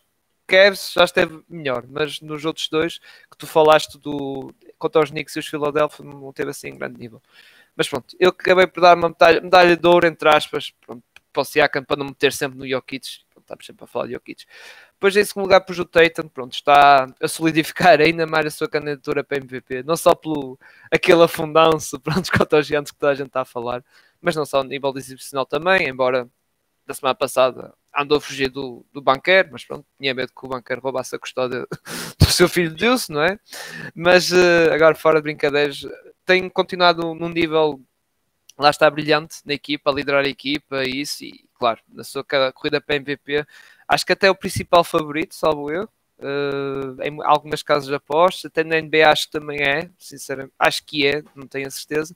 Cavs 0.48 0.94
já 0.94 1.04
esteve 1.04 1.44
melhor, 1.50 1.86
mas 1.88 2.22
nos 2.22 2.46
outros 2.46 2.70
dois 2.70 3.00
que 3.00 3.38
tu 3.38 3.48
falaste 3.48 3.98
do 3.98 4.54
contra 4.78 5.02
os 5.04 5.10
Knicks 5.10 5.36
e 5.36 5.40
os 5.40 5.48
Philadelphia 5.48 6.06
não 6.06 6.32
teve 6.34 6.52
assim 6.52 6.70
em 6.70 6.78
grande 6.78 7.00
nível. 7.00 7.22
Mas 7.76 7.90
pronto, 7.90 8.16
eu 8.20 8.30
acabei 8.30 8.68
por 8.68 8.82
dar 8.82 8.96
uma 8.96 9.10
medalha, 9.10 9.42
medalha 9.42 9.76
de 9.78 9.88
ouro, 9.88 10.08
entre 10.08 10.30
aspas, 10.30 10.74
para 11.34 11.42
o 11.42 11.46
Siakam, 11.46 11.84
para 11.84 11.98
não 11.98 12.06
meter 12.06 12.32
sempre 12.32 12.58
no 12.58 12.68
Jokic. 12.68 13.26
Estamos 13.38 13.66
sempre 13.66 13.84
a 13.84 13.88
falar 13.88 14.08
de 14.08 14.14
Jokic. 14.14 14.46
Depois, 14.94 15.16
em 15.16 15.24
segundo 15.26 15.44
lugar, 15.44 15.62
para 15.62 15.80
o 15.80 15.86
Tatum, 15.86 16.28
pronto, 16.30 16.54
está 16.54 17.06
a 17.22 17.28
solidificar 17.28 18.00
ainda 18.02 18.26
mais 18.26 18.46
a 18.46 18.50
sua 18.50 18.70
candidatura 18.70 19.24
para 19.24 19.38
MVP. 19.38 19.84
Não 19.84 19.98
só 19.98 20.16
pelo 20.16 20.58
aquele 20.92 21.24
afundanço, 21.24 22.00
pronto, 22.00 22.32
contra 22.38 22.60
os 22.60 22.66
gigantes 22.68 22.92
que 22.92 22.98
toda 22.98 23.12
a 23.12 23.16
gente 23.16 23.28
está 23.28 23.42
a 23.42 23.46
falar, 23.46 23.84
mas 24.22 24.36
não 24.36 24.46
só 24.46 24.62
a 24.62 24.64
nível 24.64 24.94
exibicional 24.98 25.46
também, 25.46 25.88
embora 25.88 26.30
da 26.86 26.94
semana 26.94 27.16
passada 27.16 27.74
andou 27.96 28.18
a 28.18 28.22
fugir 28.22 28.50
do, 28.50 28.86
do 28.92 29.02
banqueiro, 29.02 29.50
mas 29.52 29.64
pronto, 29.64 29.86
tinha 30.00 30.14
medo 30.14 30.32
que 30.34 30.46
o 30.46 30.50
banqueiro 30.50 30.82
roubasse 30.82 31.16
a 31.16 31.20
custódia 31.20 31.66
do 32.20 32.26
seu 32.26 32.50
filho 32.50 32.74
Deus, 32.76 33.08
não 33.08 33.22
é? 33.22 33.40
Mas 33.94 34.32
uh, 34.32 34.74
agora, 34.74 34.96
fora 34.96 35.20
de 35.20 35.24
brincadeiras, 35.24 35.86
tem 36.26 36.50
continuado 36.50 37.14
num 37.16 37.30
nível, 37.30 37.82
lá 38.58 38.70
está, 38.70 38.90
brilhante 38.90 39.38
na 39.46 39.54
equipa, 39.54 39.90
a 39.90 39.94
liderar 39.94 40.26
a 40.26 40.30
equipa 40.30 40.84
e 40.84 41.02
isso, 41.02 41.24
e 41.24 41.46
claro, 41.54 41.80
na 41.88 42.04
sua 42.04 42.24
corrida 42.54 42.82
para 42.82 42.96
MVP, 42.96 43.46
acho 43.88 44.06
que 44.06 44.14
até 44.14 44.28
é 44.28 44.32
o 44.32 44.36
principal 44.36 44.84
favorito, 44.84 45.34
salvo 45.34 45.72
eu. 45.72 45.90
Uh, 46.18 47.02
em 47.04 47.18
algumas 47.24 47.62
casas 47.62 47.90
de 47.90 47.96
apostas, 47.96 48.46
até 48.46 48.64
na 48.64 48.80
NBA 48.80 49.10
acho 49.10 49.26
que 49.26 49.32
também 49.34 49.62
é, 49.62 49.90
sinceramente, 49.98 50.54
acho 50.58 50.86
que 50.86 51.06
é, 51.06 51.22
não 51.36 51.46
tenho 51.46 51.68
a 51.68 51.72
certeza, 51.72 52.16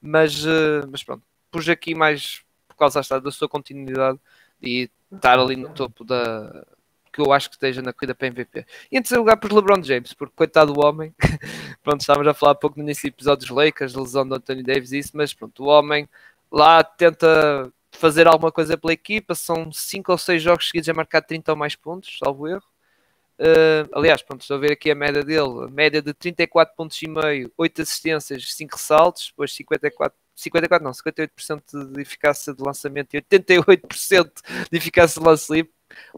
mas, 0.00 0.44
uh, 0.44 0.86
mas 0.90 1.02
pronto, 1.02 1.22
pus 1.50 1.66
aqui 1.68 1.94
mais 1.94 2.42
por 2.68 2.76
causa 2.76 3.00
da 3.20 3.30
sua 3.30 3.48
continuidade 3.48 4.20
e 4.62 4.90
estar 5.12 5.38
ali 5.38 5.56
no 5.56 5.68
topo 5.70 6.04
da, 6.04 6.64
que 7.12 7.20
eu 7.20 7.32
acho 7.32 7.48
que 7.48 7.56
esteja 7.56 7.82
na 7.82 7.92
corrida 7.92 8.14
para 8.14 8.28
MVP. 8.28 8.64
E 8.90 8.96
em 8.96 9.02
terceiro 9.02 9.22
lugar, 9.22 9.36
por 9.36 9.52
LeBron 9.52 9.82
James, 9.82 10.12
porque 10.12 10.34
coitado 10.36 10.72
do 10.72 10.86
homem, 10.86 11.12
pronto, 11.82 12.00
estávamos 12.00 12.28
a 12.28 12.34
falar 12.34 12.52
um 12.52 12.56
pouco 12.56 12.78
no 12.78 12.84
início 12.84 13.10
do 13.10 13.14
episódio 13.14 13.46
dos 13.46 13.56
Lakers, 13.56 13.94
lesão 13.94 14.26
do 14.26 14.34
Anthony 14.36 14.62
Davis 14.62 14.92
isso, 14.92 15.10
mas 15.14 15.34
pronto, 15.34 15.64
o 15.64 15.66
homem 15.66 16.08
lá 16.50 16.82
tenta 16.84 17.72
fazer 17.90 18.28
alguma 18.28 18.52
coisa 18.52 18.76
pela 18.78 18.92
equipa, 18.92 19.34
são 19.34 19.72
5 19.72 20.12
ou 20.12 20.18
6 20.18 20.42
jogos 20.42 20.68
seguidos 20.68 20.88
a 20.88 20.94
marcar 20.94 21.22
30 21.22 21.52
ou 21.52 21.58
mais 21.58 21.74
pontos, 21.74 22.18
salvo 22.22 22.46
erro. 22.46 22.62
Uh, 23.38 23.88
aliás, 23.92 24.20
pronto, 24.22 24.42
estou 24.42 24.56
a 24.56 24.60
ver 24.60 24.72
aqui 24.72 24.90
a 24.90 24.94
média 24.94 25.24
dele, 25.24 25.70
média 25.70 26.02
de 26.02 26.12
34 26.12 26.74
pontos 26.76 27.00
e 27.02 27.08
meio, 27.08 27.52
8 27.56 27.82
assistências, 27.82 28.52
5 28.54 28.76
ressaltos, 28.76 29.28
depois 29.28 29.52
54 29.54 30.16
54 30.38 30.84
não, 30.84 30.92
58% 30.92 31.92
de 31.92 32.00
eficácia 32.00 32.54
de 32.54 32.62
lançamento 32.62 33.14
e 33.14 33.20
88% 33.20 34.30
de 34.70 34.78
eficácia 34.78 35.20
de 35.20 35.26
lance 35.26 35.52
livre. 35.52 35.70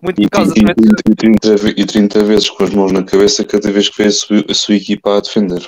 Muito 0.02 0.20
e, 0.20 0.24
por 0.24 0.30
causa 0.30 0.52
e, 0.56 0.60
e, 0.60 1.14
30, 1.16 1.80
e 1.80 1.86
30 1.86 2.24
vezes 2.24 2.50
com 2.50 2.64
as 2.64 2.70
mãos 2.70 2.92
na 2.92 3.04
cabeça 3.04 3.44
cada 3.44 3.70
vez 3.70 3.88
que 3.88 3.98
vem 3.98 4.08
a 4.08 4.10
sua, 4.10 4.44
a 4.48 4.54
sua 4.54 4.74
equipa 4.74 5.16
a 5.16 5.20
defender. 5.20 5.66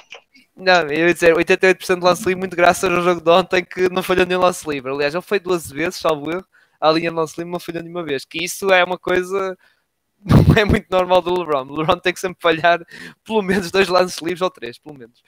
Não, 0.56 0.82
eu 0.82 1.08
ia 1.08 1.14
dizer 1.14 1.34
88% 1.34 1.98
de 1.98 2.04
lance 2.04 2.22
livre, 2.26 2.40
muito 2.40 2.56
graças 2.56 2.90
ao 2.90 3.02
jogo 3.02 3.20
de 3.20 3.30
ontem 3.30 3.64
que 3.64 3.88
não 3.88 4.02
falhou 4.02 4.26
nenhum 4.26 4.40
lance 4.40 4.68
livre. 4.68 4.90
Aliás, 4.90 5.14
ele 5.14 5.22
foi 5.22 5.40
duas 5.40 5.70
vezes, 5.70 6.00
salvo 6.00 6.30
erro, 6.30 6.44
a 6.80 6.90
linha 6.90 7.10
de 7.10 7.16
lance 7.16 7.34
livre 7.38 7.50
não 7.50 7.60
falhou 7.60 7.82
nenhuma 7.82 8.04
vez. 8.04 8.24
Que 8.24 8.44
isso 8.44 8.70
é 8.70 8.84
uma 8.84 8.98
coisa 8.98 9.56
não 10.24 10.54
é 10.56 10.64
muito 10.64 10.86
normal 10.90 11.22
do 11.22 11.32
LeBron. 11.32 11.66
O 11.68 11.76
LeBron 11.76 11.98
tem 11.98 12.12
que 12.12 12.20
sempre 12.20 12.40
falhar 12.40 12.84
pelo 13.24 13.42
menos 13.42 13.70
dois 13.70 13.88
lances 13.88 14.18
livres 14.20 14.42
ou 14.42 14.50
três, 14.50 14.78
pelo 14.78 14.96
menos. 14.96 15.20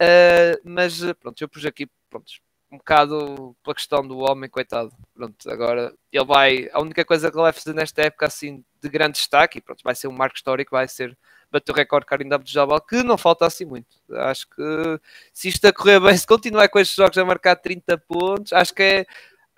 Uh, 0.00 0.56
mas 0.64 1.00
pronto, 1.20 1.42
eu 1.42 1.48
pus 1.48 1.66
aqui 1.66 1.86
pronto, 2.08 2.32
um 2.70 2.78
bocado 2.78 3.56
pela 3.62 3.74
questão 3.74 4.06
do 4.06 4.18
homem, 4.18 4.48
coitado. 4.48 4.92
Pronto, 5.14 5.50
agora 5.50 5.92
ele 6.12 6.24
vai. 6.24 6.70
A 6.72 6.80
única 6.80 7.04
coisa 7.04 7.30
que 7.30 7.36
ele 7.36 7.42
vai 7.42 7.52
fazer 7.52 7.74
nesta 7.74 8.02
época 8.02 8.26
assim 8.26 8.64
de 8.80 8.88
grande 8.88 9.18
destaque, 9.18 9.58
e 9.58 9.60
pronto, 9.60 9.82
vai 9.82 9.94
ser 9.94 10.08
um 10.08 10.12
marco 10.12 10.36
histórico, 10.36 10.70
vai 10.70 10.86
ser 10.86 11.16
bater 11.50 11.72
o 11.72 11.74
recorde 11.74 12.06
Karim 12.06 12.32
Abdul-Jabbar, 12.32 12.80
que 12.82 13.02
não 13.02 13.18
falta 13.18 13.44
assim 13.44 13.64
muito. 13.64 13.88
Acho 14.10 14.48
que 14.48 15.00
se 15.32 15.48
isto 15.48 15.64
a 15.66 15.72
correr 15.72 15.98
bem, 16.00 16.16
se 16.16 16.26
continuar 16.26 16.68
com 16.68 16.78
estes 16.78 16.96
jogos 16.96 17.18
a 17.18 17.24
marcar 17.24 17.56
30 17.56 17.98
pontos, 17.98 18.52
acho 18.52 18.72
que 18.72 18.82
é 18.82 19.06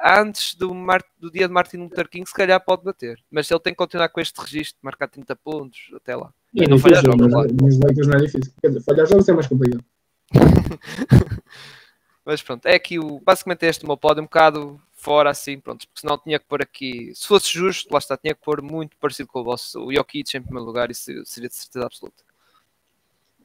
antes 0.03 0.55
do, 0.55 0.75
Mar... 0.75 1.05
do 1.19 1.31
dia 1.31 1.47
de 1.47 1.53
Martin 1.53 1.77
Luther 1.77 2.09
King, 2.09 2.27
se 2.27 2.35
calhar 2.35 2.59
pode 2.65 2.83
bater. 2.83 3.19
Mas 3.31 3.51
ele 3.51 3.61
tem 3.61 3.73
que 3.73 3.77
continuar 3.79 4.09
com 4.09 4.21
este 4.21 4.41
registro 4.41 4.81
de 4.81 4.85
marcar 4.85 5.09
30 5.09 5.37
pontos 5.37 5.91
até 5.95 6.17
lá. 6.17 6.33
E, 6.55 6.65
e 6.65 6.67
não 6.67 6.79
falhar 6.79 7.05
jogos. 7.05 7.31
Lakers 7.31 8.07
não 8.07 8.15
é 8.15 8.21
difícil. 8.23 8.53
Quer 8.61 8.69
dizer, 8.69 8.83
falhar 8.83 9.07
jogos 9.07 9.29
é 9.29 9.33
mais 9.33 9.47
complicado. 9.47 9.85
Mas 12.25 12.43
pronto, 12.43 12.67
é 12.67 12.75
aqui 12.75 12.99
o, 12.99 13.21
basicamente 13.21 13.67
este 13.67 13.85
o 13.85 13.89
meu 13.89 13.97
pódio, 13.97 14.23
um 14.23 14.27
bocado 14.27 14.81
fora 14.93 15.31
assim, 15.31 15.59
pronto, 15.59 15.87
porque 15.89 16.01
senão 16.01 16.17
tinha 16.17 16.39
que 16.39 16.47
pôr 16.47 16.63
aqui, 16.63 17.13
se 17.15 17.27
fosse 17.27 17.53
justo, 17.53 17.93
lá 17.93 17.99
está, 17.99 18.17
tinha 18.17 18.35
que 18.35 18.41
pôr 18.41 18.63
muito 18.63 18.97
parecido 18.99 19.29
com 19.29 19.41
o 19.41 19.45
vosso, 19.45 19.85
o 19.85 19.93
Jokic 19.93 20.37
em 20.37 20.43
primeiro 20.43 20.65
lugar, 20.65 20.91
isso 20.91 21.11
seria 21.25 21.49
de 21.49 21.57
certeza 21.57 21.87
absoluta. 21.87 22.23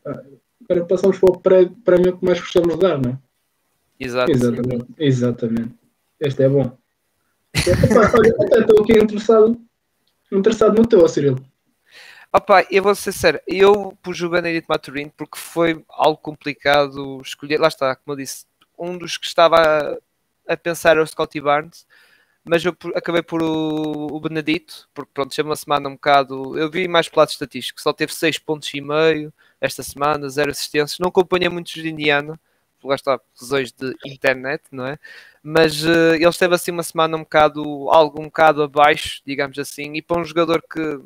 Ah, 0.05 0.21
agora 0.69 0.85
passamos 0.85 1.17
para 1.17 1.29
o 1.29 1.39
prémio 1.39 2.17
que 2.17 2.23
mais 2.23 2.39
gostamos 2.39 2.75
de 2.75 2.79
dar, 2.79 3.01
não 3.01 3.11
é? 3.11 3.17
Exato. 3.99 4.31
Exatamente. 4.31 4.85
Exatamente. 4.99 5.75
Este 6.19 6.43
é 6.43 6.49
bom. 6.49 6.77
até 7.55 8.59
estou 8.59 8.83
aqui 8.83 8.93
interessado, 8.93 9.59
interessado 10.31 10.77
no 10.77 10.87
teu, 10.87 11.07
Cirilo. 11.07 11.43
Opa, 12.31 12.65
eu 12.69 12.83
vou 12.83 12.93
ser 12.93 13.13
sério, 13.13 13.41
eu 13.47 13.97
pus 14.03 14.21
o 14.21 14.29
Benedito 14.29 14.67
Maturin 14.69 15.09
porque 15.15 15.39
foi 15.39 15.83
algo 15.89 16.17
complicado 16.17 17.19
escolher, 17.21 17.59
lá 17.59 17.67
está, 17.69 17.95
como 17.95 18.13
eu 18.13 18.17
disse, 18.17 18.45
um 18.77 18.97
dos 18.97 19.17
que 19.17 19.27
estava 19.27 19.57
a, 20.47 20.53
a 20.53 20.57
pensar 20.57 20.91
era 20.91 21.03
o 21.03 21.07
Scotty 21.07 21.41
Barnes, 21.41 21.85
mas 22.43 22.63
eu 22.63 22.75
acabei 22.95 23.21
por 23.21 23.43
o, 23.43 24.07
o 24.15 24.19
Benedito, 24.19 24.89
porque 24.93 25.11
pronto, 25.13 25.35
chama 25.35 25.49
uma 25.49 25.55
semana 25.55 25.89
um 25.89 25.93
bocado. 25.93 26.57
Eu 26.57 26.69
vi 26.71 26.87
mais 26.87 27.09
pelo 27.09 27.19
lado 27.19 27.29
estatístico, 27.29 27.81
só 27.81 27.91
teve 27.93 28.13
6 28.13 28.39
pontos 28.39 28.73
e 28.73 28.81
meio 28.81 29.33
esta 29.59 29.83
semana, 29.83 30.29
zero 30.29 30.51
assistências. 30.51 30.99
Não 30.99 31.09
acompanha 31.09 31.49
muitos 31.49 31.73
de 31.73 31.89
Indiana, 31.89 32.39
por 32.79 32.93
está, 32.93 33.19
razões 33.39 33.71
de 33.71 33.93
internet, 34.05 34.63
não 34.71 34.85
é? 34.85 34.97
Mas 35.43 35.83
uh, 35.83 36.15
ele 36.15 36.27
esteve 36.27 36.55
assim 36.55 36.71
uma 36.71 36.83
semana 36.83 37.17
um 37.17 37.21
bocado, 37.21 37.89
algo 37.89 38.21
um 38.21 38.25
bocado 38.25 38.63
abaixo, 38.63 39.21
digamos 39.25 39.57
assim, 39.59 39.93
e 39.95 40.01
para 40.01 40.21
um 40.21 40.23
jogador 40.23 40.61
que 40.61 40.99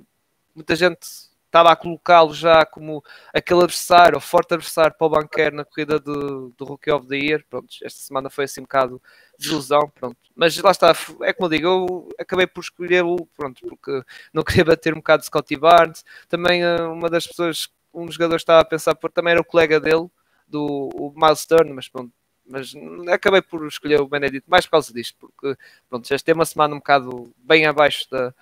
muita 0.55 0.75
gente 0.75 1.30
estava 1.51 1.69
a 1.69 1.75
colocá-lo 1.75 2.33
já 2.33 2.65
como 2.65 3.03
aquele 3.33 3.63
adversário, 3.63 4.19
forte 4.21 4.53
adversário 4.53 4.95
para 4.97 5.05
o 5.05 5.09
banqueiro 5.09 5.55
na 5.57 5.65
corrida 5.65 5.99
do, 5.99 6.53
do 6.57 6.63
Rookie 6.63 6.89
of 6.91 7.05
the 7.07 7.17
Year. 7.17 7.45
Pronto, 7.49 7.67
esta 7.83 7.99
semana 7.99 8.29
foi 8.29 8.45
assim 8.45 8.61
um 8.61 8.63
bocado 8.63 9.01
de 9.37 9.49
ilusão, 9.49 9.91
pronto. 9.93 10.17
Mas 10.33 10.57
lá 10.57 10.71
está, 10.71 10.95
é 11.23 11.33
como 11.33 11.47
eu 11.47 11.49
digo, 11.49 11.67
eu 11.67 12.09
acabei 12.17 12.47
por 12.47 12.61
escolhê-lo, 12.61 13.27
pronto, 13.35 13.61
porque 13.67 14.01
não 14.33 14.43
queria 14.45 14.63
bater 14.63 14.93
um 14.93 14.97
bocado 14.97 15.21
de 15.21 15.25
Scotty 15.27 15.57
Barnes. 15.57 16.05
Também 16.29 16.63
eh, 16.63 16.81
uma 16.83 17.09
das 17.09 17.27
pessoas, 17.27 17.69
um 17.93 18.05
dos 18.05 18.15
jogadores 18.15 18.41
estava 18.41 18.61
a 18.61 18.65
pensar 18.65 18.95
por 18.95 19.11
também 19.11 19.33
era 19.33 19.41
o 19.41 19.45
colega 19.45 19.79
dele, 19.79 20.07
do 20.47 20.89
o 20.93 21.13
Miles 21.15 21.45
Turner, 21.45 21.73
mas 21.75 21.89
pronto, 21.89 22.13
mas 22.45 22.73
acabei 23.09 23.41
por 23.41 23.65
escolher 23.67 24.01
o 24.01 24.07
Benedito 24.07 24.49
mais 24.49 24.65
por 24.65 24.71
causa 24.71 24.93
disto, 24.93 25.17
porque 25.19 25.57
pronto, 25.89 26.07
já 26.07 26.17
tem 26.19 26.33
uma 26.33 26.45
semana 26.45 26.75
um 26.75 26.79
bocado 26.79 27.33
bem 27.37 27.65
abaixo 27.65 28.09
da, 28.09 28.33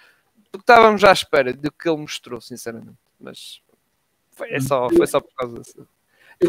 do 0.52 0.60
que 0.60 0.64
estávamos 0.64 1.04
à 1.04 1.12
espera 1.12 1.54
do 1.54 1.72
que 1.72 1.90
ele 1.90 1.98
mostrou, 1.98 2.42
sinceramente. 2.42 2.98
Mas 3.20 3.62
foi, 4.32 4.50
é 4.52 4.60
só, 4.60 4.90
foi 4.90 5.08
só 5.08 5.20
por 5.20 5.34
causa 5.36 5.60
disso. 5.60 5.88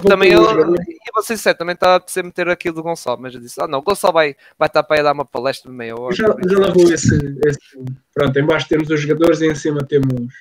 Também 0.06 0.30
eu, 0.30 0.44
e 0.44 1.12
você 1.12 1.36
sincero, 1.36 1.58
também 1.58 1.74
está 1.74 1.96
a 1.96 2.02
ser 2.06 2.22
meter 2.22 2.48
aquilo 2.48 2.76
do 2.76 2.82
Gonçalo, 2.82 3.20
mas 3.20 3.34
eu 3.34 3.40
disse: 3.40 3.60
Ah, 3.60 3.66
não, 3.66 3.80
o 3.80 3.82
Gonçalo 3.82 4.14
vai, 4.14 4.36
vai 4.56 4.68
estar 4.68 4.84
para 4.84 5.00
ir 5.00 5.02
dar 5.02 5.12
uma 5.12 5.24
palestra 5.24 5.68
de 5.68 5.76
meia 5.76 5.98
hora. 5.98 6.14
Já, 6.14 6.26
já 6.26 6.58
lá 6.60 6.72
vou 6.72 6.84
esse, 6.92 7.16
esse. 7.44 7.60
Pronto, 8.14 8.38
em 8.38 8.46
baixo 8.46 8.68
temos 8.68 8.88
os 8.88 9.00
jogadores 9.00 9.40
e 9.40 9.48
em 9.48 9.54
cima 9.56 9.84
temos. 9.84 10.32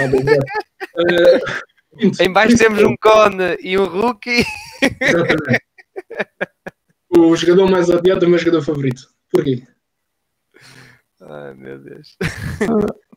uh, 0.00 0.10
em 2.22 2.32
baixo 2.32 2.56
temos 2.56 2.82
um 2.82 2.96
cone 2.96 3.58
e 3.60 3.78
um 3.78 3.84
rookie. 3.84 4.46
Exatamente. 4.98 5.62
O 7.10 7.36
jogador 7.36 7.70
mais 7.70 7.90
odiado 7.90 8.24
é 8.24 8.28
o 8.28 8.30
meu 8.30 8.38
jogador 8.38 8.62
favorito. 8.62 9.02
Porquê? 9.30 9.62
Ai 11.28 11.54
meu 11.54 11.78
Deus. 11.78 12.16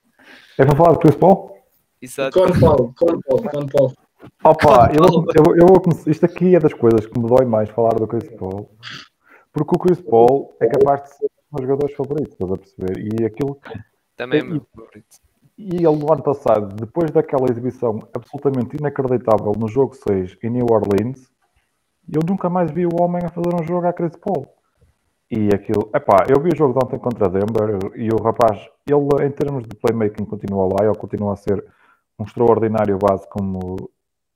É 0.57 0.65
para 0.65 0.75
falar 0.75 0.93
do 0.93 0.99
Chris 0.99 1.15
Paul? 1.15 1.57
Exato. 2.01 2.39
Con 2.39 2.59
Paul, 2.59 2.93
Con 2.93 3.21
Paul, 3.21 3.49
Con 3.49 3.67
Paul. 3.67 3.93
Opa, 4.43 4.91
eu, 4.93 5.03
eu, 5.35 5.55
eu, 5.55 5.67
vou 5.67 5.81
isto 6.05 6.25
aqui 6.25 6.55
é 6.55 6.59
das 6.59 6.73
coisas 6.73 7.05
que 7.07 7.19
me 7.19 7.27
dói 7.27 7.45
mais 7.45 7.69
falar 7.69 7.95
do 7.95 8.07
Chris 8.07 8.29
Paul, 8.37 8.69
porque 9.51 9.75
o 9.75 9.79
Chris 9.79 9.99
Paul 10.01 10.55
é 10.61 10.67
capaz 10.67 11.03
de 11.03 11.09
ser 11.15 11.25
um 11.51 11.57
dos 11.57 11.67
jogadores 11.67 11.95
favoritos, 11.95 12.33
estás 12.33 12.51
a 12.51 12.57
perceber? 12.57 13.21
E 13.21 13.25
aquilo. 13.25 13.59
Também 14.15 14.39
é 14.39 14.43
meu 14.43 14.65
favorito. 14.75 15.17
E 15.57 15.75
ele 15.75 15.95
no 15.95 16.11
ano 16.11 16.23
passado, 16.23 16.75
depois 16.75 17.11
daquela 17.11 17.49
exibição 17.49 17.99
absolutamente 18.13 18.77
inacreditável 18.77 19.53
no 19.57 19.67
jogo 19.67 19.95
6 19.95 20.37
em 20.43 20.49
New 20.49 20.65
Orleans, 20.69 21.31
eu 22.11 22.21
nunca 22.27 22.49
mais 22.49 22.71
vi 22.71 22.85
o 22.85 23.01
homem 23.01 23.23
a 23.25 23.29
fazer 23.29 23.53
um 23.53 23.63
jogo 23.63 23.87
a 23.87 23.93
Chris 23.93 24.15
Paul. 24.15 24.47
E 25.33 25.47
aquilo, 25.55 25.89
epá, 25.95 26.25
eu 26.27 26.43
vi 26.43 26.49
o 26.49 26.57
jogo 26.57 26.77
de 26.77 26.85
ontem 26.85 26.99
contra 26.99 27.29
Denver 27.29 27.79
e 27.95 28.09
o 28.09 28.21
rapaz, 28.21 28.69
ele 28.85 29.25
em 29.25 29.31
termos 29.31 29.63
de 29.63 29.73
playmaking 29.77 30.25
continua 30.25 30.65
lá, 30.65 30.85
ele 30.85 30.95
continua 30.95 31.31
a 31.31 31.35
ser 31.37 31.63
um 32.19 32.25
extraordinário 32.25 32.97
base 32.97 33.25
como 33.29 33.89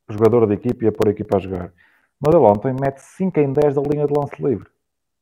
jogador 0.10 0.48
de 0.48 0.54
equipe 0.54 0.86
e 0.86 0.88
a 0.88 0.94
pôr 0.94 1.10
a 1.10 1.12
equipa 1.12 1.36
a 1.36 1.40
jogar. 1.42 1.74
Mas 2.18 2.34
ele 2.34 2.46
ontem 2.46 2.74
mete 2.80 3.00
5 3.00 3.38
em 3.42 3.52
10 3.52 3.76
da 3.76 3.82
linha 3.82 4.08
de 4.08 4.14
lance 4.18 4.42
livre. 4.42 4.70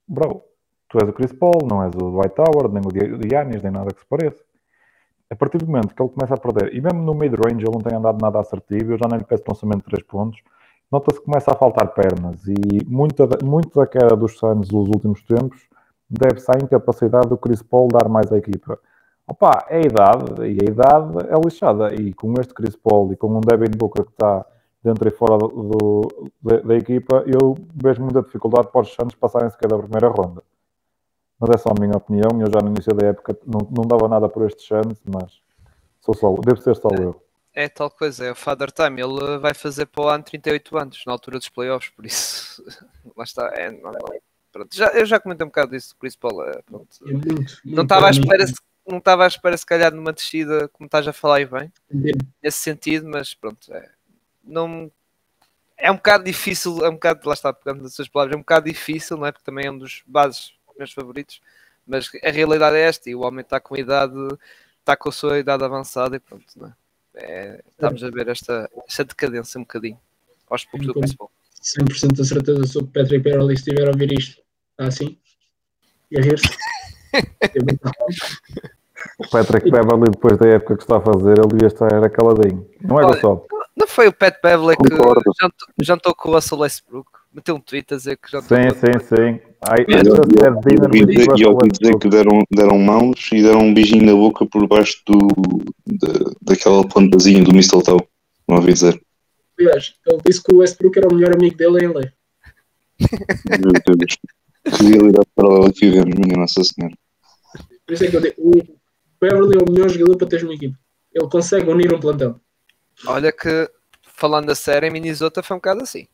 Bro, 0.07 0.43
tu 0.89 0.99
és 1.01 1.09
o 1.09 1.13
Chris 1.13 1.33
Paul, 1.33 1.65
não 1.67 1.83
és 1.83 1.91
o 1.95 2.11
Dwight 2.11 2.35
Howard, 2.39 2.71
nem 2.71 2.83
o 2.85 3.27
Giannis, 3.27 3.63
nem 3.63 3.71
nada 3.71 3.91
que 3.91 3.99
se 3.99 4.05
pareça. 4.05 4.43
A 5.27 5.35
partir 5.35 5.57
do 5.57 5.65
momento 5.65 5.95
que 5.95 6.03
ele 6.03 6.11
começa 6.11 6.35
a 6.35 6.37
perder, 6.37 6.75
e 6.75 6.81
mesmo 6.81 7.01
no 7.01 7.15
mid-range 7.15 7.65
ele 7.65 7.71
não 7.71 7.81
tem 7.81 7.97
andado 7.97 8.21
nada 8.21 8.39
assertivo, 8.39 8.91
eu 8.91 8.97
já 8.99 9.07
nem 9.09 9.17
lhe 9.17 9.25
peço 9.25 9.43
lançamento 9.47 9.79
de 9.79 9.85
3 9.85 10.03
pontos, 10.03 10.39
nota-se 10.93 11.19
que 11.19 11.25
começa 11.25 11.51
a 11.51 11.55
faltar 11.55 11.91
pernas 11.91 12.45
e 12.47 12.85
muita, 12.85 13.27
muito 13.43 13.79
da 13.79 13.87
queda 13.87 14.15
dos 14.15 14.37
Suns 14.37 14.69
nos 14.69 14.87
últimos 14.89 15.23
tempos 15.23 15.67
deve-se 16.07 16.51
à 16.51 16.63
incapacidade 16.63 17.27
do 17.29 17.35
Chris 17.35 17.63
Paul 17.63 17.87
dar 17.87 18.07
mais 18.07 18.31
à 18.31 18.37
equipa. 18.37 18.77
Opa, 19.25 19.65
é 19.69 19.77
a 19.77 19.81
idade, 19.81 20.41
e 20.43 20.59
a 20.61 20.69
idade 20.69 21.17
é 21.27 21.39
lixada. 21.43 21.95
E 21.95 22.13
com 22.13 22.33
este 22.39 22.53
Chris 22.53 22.75
Paul 22.75 23.11
e 23.11 23.15
com 23.17 23.35
um 23.35 23.41
Devin 23.41 23.75
Booker 23.75 24.05
que 24.05 24.11
está 24.11 24.45
dentro 24.83 25.07
e 25.07 25.11
fora 25.11 25.39
do, 25.39 26.31
da, 26.39 26.57
da, 26.57 26.75
equipa, 26.75 27.23
eu 27.25 27.55
vejo 27.73 28.03
muita 28.03 28.21
dificuldade 28.21 28.67
para 28.67 28.81
os 28.81 28.93
Suns 28.93 29.15
passarem 29.15 29.49
sequer 29.49 29.69
da 29.69 29.79
primeira 29.79 30.09
ronda. 30.09 30.43
Mas 31.39 31.49
é 31.49 31.57
só 31.57 31.69
a 31.69 31.81
minha 31.81 31.97
opinião. 31.97 32.39
Eu 32.39 32.51
já 32.53 32.61
no 32.61 32.69
início 32.69 32.93
da 32.93 33.07
época 33.07 33.35
não, 33.47 33.67
não 33.75 33.87
dava 33.87 34.07
nada 34.07 34.29
por 34.29 34.45
estes 34.45 34.67
Suns, 34.67 35.01
mas 35.11 35.41
sou 36.01 36.13
só, 36.13 36.31
devo 36.45 36.61
ser 36.61 36.75
só 36.75 36.89
eu 36.89 37.19
é 37.53 37.69
tal 37.69 37.89
coisa, 37.89 38.25
é 38.25 38.31
o 38.31 38.35
Father 38.35 38.71
Time. 38.71 39.01
Ele 39.01 39.37
vai 39.37 39.53
fazer 39.53 39.85
para 39.85 40.03
o 40.03 40.09
ano 40.09 40.23
38 40.23 40.77
anos, 40.77 41.03
na 41.05 41.13
altura 41.13 41.37
dos 41.37 41.49
playoffs, 41.49 41.91
por 41.91 42.05
isso 42.05 42.63
lá 43.15 43.23
está. 43.23 43.47
É, 43.53 43.71
pronto, 44.51 44.75
já, 44.75 44.87
eu 44.87 45.05
já 45.05 45.19
comentei 45.19 45.45
um 45.45 45.49
bocado 45.49 45.71
disso, 45.71 45.95
Chris 45.99 46.15
Paul. 46.15 46.43
É, 46.47 46.61
pronto. 46.63 46.87
É 47.07 47.11
muito, 47.11 47.59
não 47.63 47.83
estava 47.83 48.07
à 48.07 48.09
espera, 48.09 48.47
se, 48.47 48.55
não 48.87 48.97
estava 48.97 49.23
à 49.23 49.27
espera 49.27 49.55
se 49.55 49.65
calhar 49.65 49.93
numa 49.93 50.11
descida, 50.11 50.67
como 50.69 50.87
estás 50.87 51.07
a 51.07 51.13
falar 51.13 51.41
e 51.41 51.45
bem, 51.45 51.71
nesse 52.41 52.59
sentido, 52.59 53.07
mas 53.07 53.35
pronto, 53.35 53.71
é, 53.73 53.89
não 54.43 54.91
é 55.77 55.91
um 55.91 55.95
bocado 55.95 56.23
difícil, 56.23 56.83
é 56.83 56.89
um 56.89 56.93
bocado, 56.93 57.27
lá 57.27 57.33
está, 57.33 57.53
pegando 57.53 57.85
as 57.85 57.93
suas 57.93 58.07
palavras, 58.07 58.33
é 58.33 58.37
um 58.37 58.41
bocado 58.41 58.67
difícil, 58.67 59.17
não 59.17 59.25
é? 59.25 59.31
Porque 59.31 59.45
também 59.45 59.65
é 59.67 59.71
um 59.71 59.77
dos 59.77 60.03
bases 60.07 60.53
meus 60.77 60.91
favoritos, 60.91 61.41
mas 61.85 62.09
a 62.23 62.31
realidade 62.31 62.75
é 62.75 62.81
esta, 62.81 63.09
e 63.09 63.15
o 63.15 63.21
homem 63.21 63.41
está 63.41 63.59
com 63.59 63.75
idade, 63.75 64.15
está 64.79 64.95
com 64.95 65.09
a 65.09 65.11
sua 65.11 65.37
idade 65.39 65.63
avançada 65.63 66.15
e 66.15 66.19
pronto, 66.19 66.45
não 66.55 66.67
é? 66.67 66.82
É, 67.15 67.63
estamos 67.69 68.03
a 68.03 68.09
ver 68.09 68.27
esta, 68.27 68.69
esta 68.87 69.03
decadência 69.03 69.59
um 69.59 69.63
bocadinho 69.63 69.99
aos 70.49 70.65
poucos 70.65 70.87
do 70.87 70.93
principal. 70.93 71.31
100% 71.61 72.17
da 72.17 72.23
certeza 72.23 72.67
se 72.67 72.77
o 72.77 72.85
Patrick 72.85 73.19
Beverly 73.19 73.53
estiver 73.53 73.87
a 73.87 73.91
ouvir 73.91 74.11
isto. 74.11 74.41
Está 74.71 74.87
assim? 74.87 75.17
E 76.11 76.19
a 76.19 76.21
rir-se. 76.21 76.49
o 79.19 79.29
Patrick 79.29 79.69
Beverly, 79.69 80.09
depois 80.11 80.37
da 80.37 80.49
época 80.49 80.75
que 80.77 80.83
está 80.83 80.97
a 80.97 81.01
fazer, 81.01 81.37
ele 81.37 81.47
devia 81.47 81.67
estar 81.67 81.91
era 81.91 82.09
caladinho. 82.09 82.69
Não 82.81 82.99
é, 82.99 83.19
só. 83.19 83.45
Não 83.75 83.87
foi 83.87 84.07
o 84.07 84.13
Pat 84.13 84.41
Beverly 84.41 84.75
que 84.77 84.89
jantou, 84.89 85.67
jantou 85.81 86.15
com 86.15 86.29
o 86.29 86.33
Russell 86.33 86.59
Westbrook? 86.59 87.09
Meteu 87.33 87.55
um 87.55 87.59
tweet 87.59 87.93
a 87.93 87.97
dizer 87.97 88.17
que 88.17 88.31
jantou 88.31 88.57
Sim, 88.57 88.69
sim, 88.71 88.99
sim. 88.99 89.39
Ai, 89.65 89.85
eu, 89.87 90.03
eu, 91.39 91.51
ouvi 91.51 91.69
dizer 91.71 91.97
que 91.97 92.09
deram, 92.09 92.43
deram 92.51 92.77
mãos 92.77 93.29
e 93.31 93.41
deram 93.41 93.61
um 93.61 93.73
beijinho 93.73 94.05
na 94.05 94.11
boca 94.11 94.45
por 94.45 94.67
baixo 94.67 95.01
do, 95.05 95.27
da, 95.85 96.31
daquela 96.41 96.85
plantazinha 96.87 97.43
do 97.43 97.53
mistletoe. 97.53 98.05
Não 98.47 98.57
ouvi 98.57 98.73
dizer. 98.73 99.01
Aliás, 99.57 99.93
ele 100.05 100.21
disse 100.25 100.43
que 100.43 100.53
o 100.53 100.57
Westbrook 100.57 100.97
era 100.97 101.07
o 101.07 101.15
melhor 101.15 101.33
amigo 101.35 101.55
dele 101.55 101.85
em 101.85 101.87
LA. 101.87 102.01
Meu 103.59 103.95
Deus. 103.95 104.17
Que 104.63 104.83
realidade 104.83 105.27
paralela 105.35 105.71
que 105.71 105.89
vivemos, 105.89 106.15
minha 106.15 106.37
Nossa 106.37 106.61
Senhora. 106.63 106.95
Por 107.85 107.93
isso 107.93 108.05
é 108.05 108.09
que 108.09 108.15
eu 108.15 108.21
digo, 108.21 108.35
o 108.37 108.51
Beverly 109.19 109.57
é 109.57 109.63
o 109.63 109.71
melhor 109.71 109.89
jogador 109.89 110.17
para 110.17 110.27
teres 110.27 110.43
uma 110.43 110.53
equipe. 110.53 110.75
Ele 111.13 111.29
consegue 111.29 111.69
unir 111.69 111.93
um 111.93 111.99
plantão. 111.99 112.39
Olha 113.05 113.31
que, 113.31 113.69
falando 114.01 114.49
a 114.49 114.55
sério, 114.55 114.87
em 114.87 114.91
Minnesota 114.91 115.43
foi 115.43 115.55
um 115.55 115.59
bocado 115.59 115.83
assim. 115.83 116.07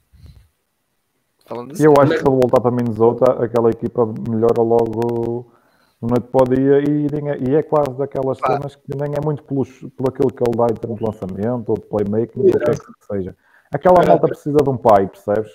Falando 1.50 1.74
eu 1.82 1.94
acho 2.00 2.12
que 2.12 2.20
se 2.20 2.28
ele 2.28 2.40
voltar 2.40 2.62
para 2.62 2.70
Minnesota, 2.70 3.44
aquela 3.44 3.72
equipa 3.72 4.06
melhora 4.06 4.62
logo 4.62 5.52
no 6.00 6.08
noite 6.08 6.28
para 6.28 6.44
o 6.44 6.56
dia 6.56 6.80
e, 6.80 7.50
e 7.50 7.56
é 7.56 7.64
quase 7.64 7.98
daquelas 7.98 8.38
cenas 8.38 8.76
que 8.76 8.96
nem 8.96 9.14
é 9.16 9.26
muito 9.26 9.44
pelo, 9.44 9.66
pelo 9.66 10.10
aquilo 10.10 10.32
que 10.32 10.44
ele 10.44 10.56
dá 10.56 10.68
em 10.72 10.76
termos 10.76 11.00
de 11.00 11.06
lançamento 11.06 11.70
ou 11.70 11.76
de 11.76 11.86
playmaking, 11.88 12.40
ou 12.40 12.46
o 12.46 12.52
que 12.52 12.70
é 12.70 12.74
que 12.76 13.06
seja. 13.12 13.36
Aquela 13.74 14.06
malta 14.06 14.28
precisa 14.28 14.58
de 14.58 14.70
um 14.70 14.78
pai, 14.78 15.08
percebes? 15.08 15.52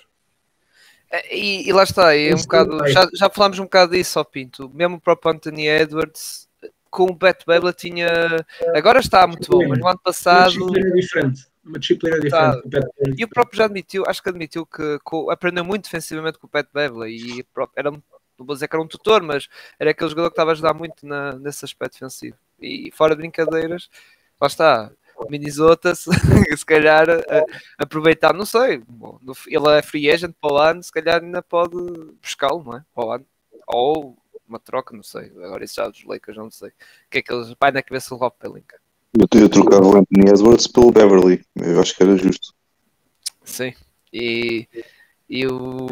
É, 1.09 1.33
e, 1.33 1.69
e 1.69 1.71
lá 1.71 1.83
está, 1.83 2.13
é 2.13 2.35
um 2.35 2.41
bocado, 2.41 2.87
já, 2.89 3.07
já 3.13 3.29
falámos 3.29 3.57
um 3.59 3.63
bocado 3.63 3.93
disso 3.93 4.19
ao 4.19 4.25
Pinto. 4.25 4.69
Mesmo 4.73 4.97
o 4.97 5.01
próprio 5.01 5.31
Anthony 5.31 5.65
Edwards 5.67 6.49
com 6.89 7.05
o 7.05 7.15
Bat 7.15 7.45
Babla 7.45 7.71
tinha. 7.71 8.09
Agora 8.73 8.99
está 8.99 9.25
muito 9.25 9.49
bom, 9.49 9.67
mas 9.67 9.79
no 9.79 9.87
ano 9.87 9.99
passado. 10.03 10.65
Uma 10.65 10.91
diferente. 10.93 11.47
Uma 11.65 11.79
disciplina 11.79 12.19
diferente. 12.19 13.15
E 13.17 13.23
o 13.23 13.27
próprio 13.27 13.57
já 13.57 13.65
admitiu, 13.65 14.03
acho 14.07 14.21
que 14.21 14.29
admitiu 14.29 14.65
que, 14.65 14.99
que 14.99 15.31
aprendeu 15.31 15.65
muito 15.65 15.85
defensivamente 15.85 16.37
com 16.37 16.45
o 16.45 16.49
Pat 16.49 16.67
Babla 16.71 17.09
e 17.09 17.43
era, 17.75 17.89
não 17.89 18.01
vou 18.37 18.53
dizer 18.53 18.67
que 18.67 18.75
era 18.75 18.83
um 18.83 18.87
tutor, 18.87 19.23
mas 19.23 19.47
era 19.79 19.91
aquele 19.91 20.09
jogador 20.09 20.29
que 20.29 20.33
estava 20.33 20.51
a 20.51 20.53
ajudar 20.53 20.73
muito 20.73 21.05
na, 21.05 21.33
nesse 21.33 21.65
aspecto 21.65 21.93
defensivo. 21.93 22.37
E 22.59 22.91
fora 22.91 23.15
de 23.15 23.21
brincadeiras, 23.21 23.89
lá 24.39 24.47
está. 24.47 24.91
Minnesota, 25.29 25.95
se, 25.95 26.09
se 26.57 26.65
calhar 26.65 27.07
aproveitar, 27.77 28.33
não 28.33 28.45
sei, 28.45 28.79
bom, 28.79 29.17
ele 29.47 29.69
é 29.69 29.81
free 29.81 30.11
agent 30.11 30.35
para 30.41 30.53
o 30.53 30.57
ano, 30.57 30.83
se 30.83 30.91
calhar 30.91 31.23
ainda 31.23 31.41
pode 31.41 31.75
buscá-lo, 32.21 32.63
não 32.63 32.75
é? 32.75 32.83
Para 32.93 33.05
o 33.05 33.11
ano. 33.11 33.25
Ou 33.65 34.17
uma 34.47 34.59
troca, 34.59 34.95
não 34.95 35.03
sei. 35.03 35.31
Agora 35.37 35.63
isso 35.63 35.75
já 35.75 35.87
dos 35.87 36.03
Lakers, 36.03 36.37
não 36.37 36.51
sei. 36.51 36.69
O 36.69 36.73
que 37.09 37.17
é 37.19 37.21
que 37.21 37.33
eles. 37.33 37.53
Pai 37.55 37.71
na 37.71 37.81
cabeça 37.81 38.09
do 38.09 38.19
Rob 38.19 38.33
Pelinka. 38.37 38.79
Eu, 39.17 39.39
eu 39.39 39.49
trocava 39.49 39.85
o 39.85 39.97
Anthony 39.97 40.29
Edwards 40.29 40.67
pelo 40.67 40.91
Beverly. 40.91 41.41
Eu 41.55 41.79
acho 41.79 41.95
que 41.95 42.03
era 42.03 42.17
justo. 42.17 42.53
Sim. 43.43 43.73
E, 44.11 44.67
e 45.29 45.47
o. 45.47 45.87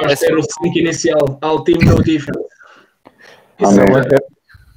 Vai 0.00 0.16
ser 0.16 0.36
o 0.36 0.42
5 0.42 0.78
inicial. 0.78 1.38
All 1.40 1.64
team 1.64 1.78
no 1.80 2.02
defense. 2.02 2.38
Isso 3.58 3.80
é, 3.80 4.16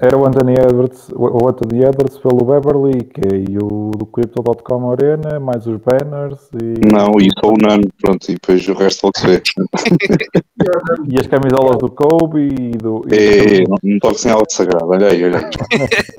era 0.05 0.17
o 0.17 0.27
Anthony 0.27 0.55
Edwards, 0.55 1.07
o 1.15 1.47
Anthony 1.47 1.85
Edwards 1.85 2.17
pelo 2.17 2.43
Beverly, 2.43 3.05
que 3.05 3.21
é, 3.21 3.37
e 3.37 3.57
o 3.57 3.91
do 3.91 4.05
Crypto.com 4.05 4.91
Arena, 4.91 5.39
mais 5.39 5.65
os 5.65 5.79
banners 5.79 6.49
e. 6.61 6.85
Não, 6.91 7.13
e 7.21 7.29
só 7.39 7.53
o 7.53 7.57
Nano, 7.57 7.87
pronto, 8.01 8.29
e 8.29 8.33
depois 8.33 8.67
o 8.67 8.73
resto 8.73 9.05
logo 9.05 9.17
se 9.17 9.27
vê. 9.27 9.41
e 11.09 11.19
as 11.19 11.27
camisolas 11.27 11.77
do 11.77 11.89
Kobe 11.89 12.41
e 12.41 12.71
do. 12.71 13.05
E 13.09 13.15
é, 13.15 13.63
não, 13.69 13.77
não 13.81 13.99
toque 13.99 14.19
sem 14.19 14.31
algo 14.31 14.45
sagrado, 14.49 14.89
olha 14.89 15.07
aí, 15.07 15.23
olha 15.23 15.37
aí. 15.37 15.45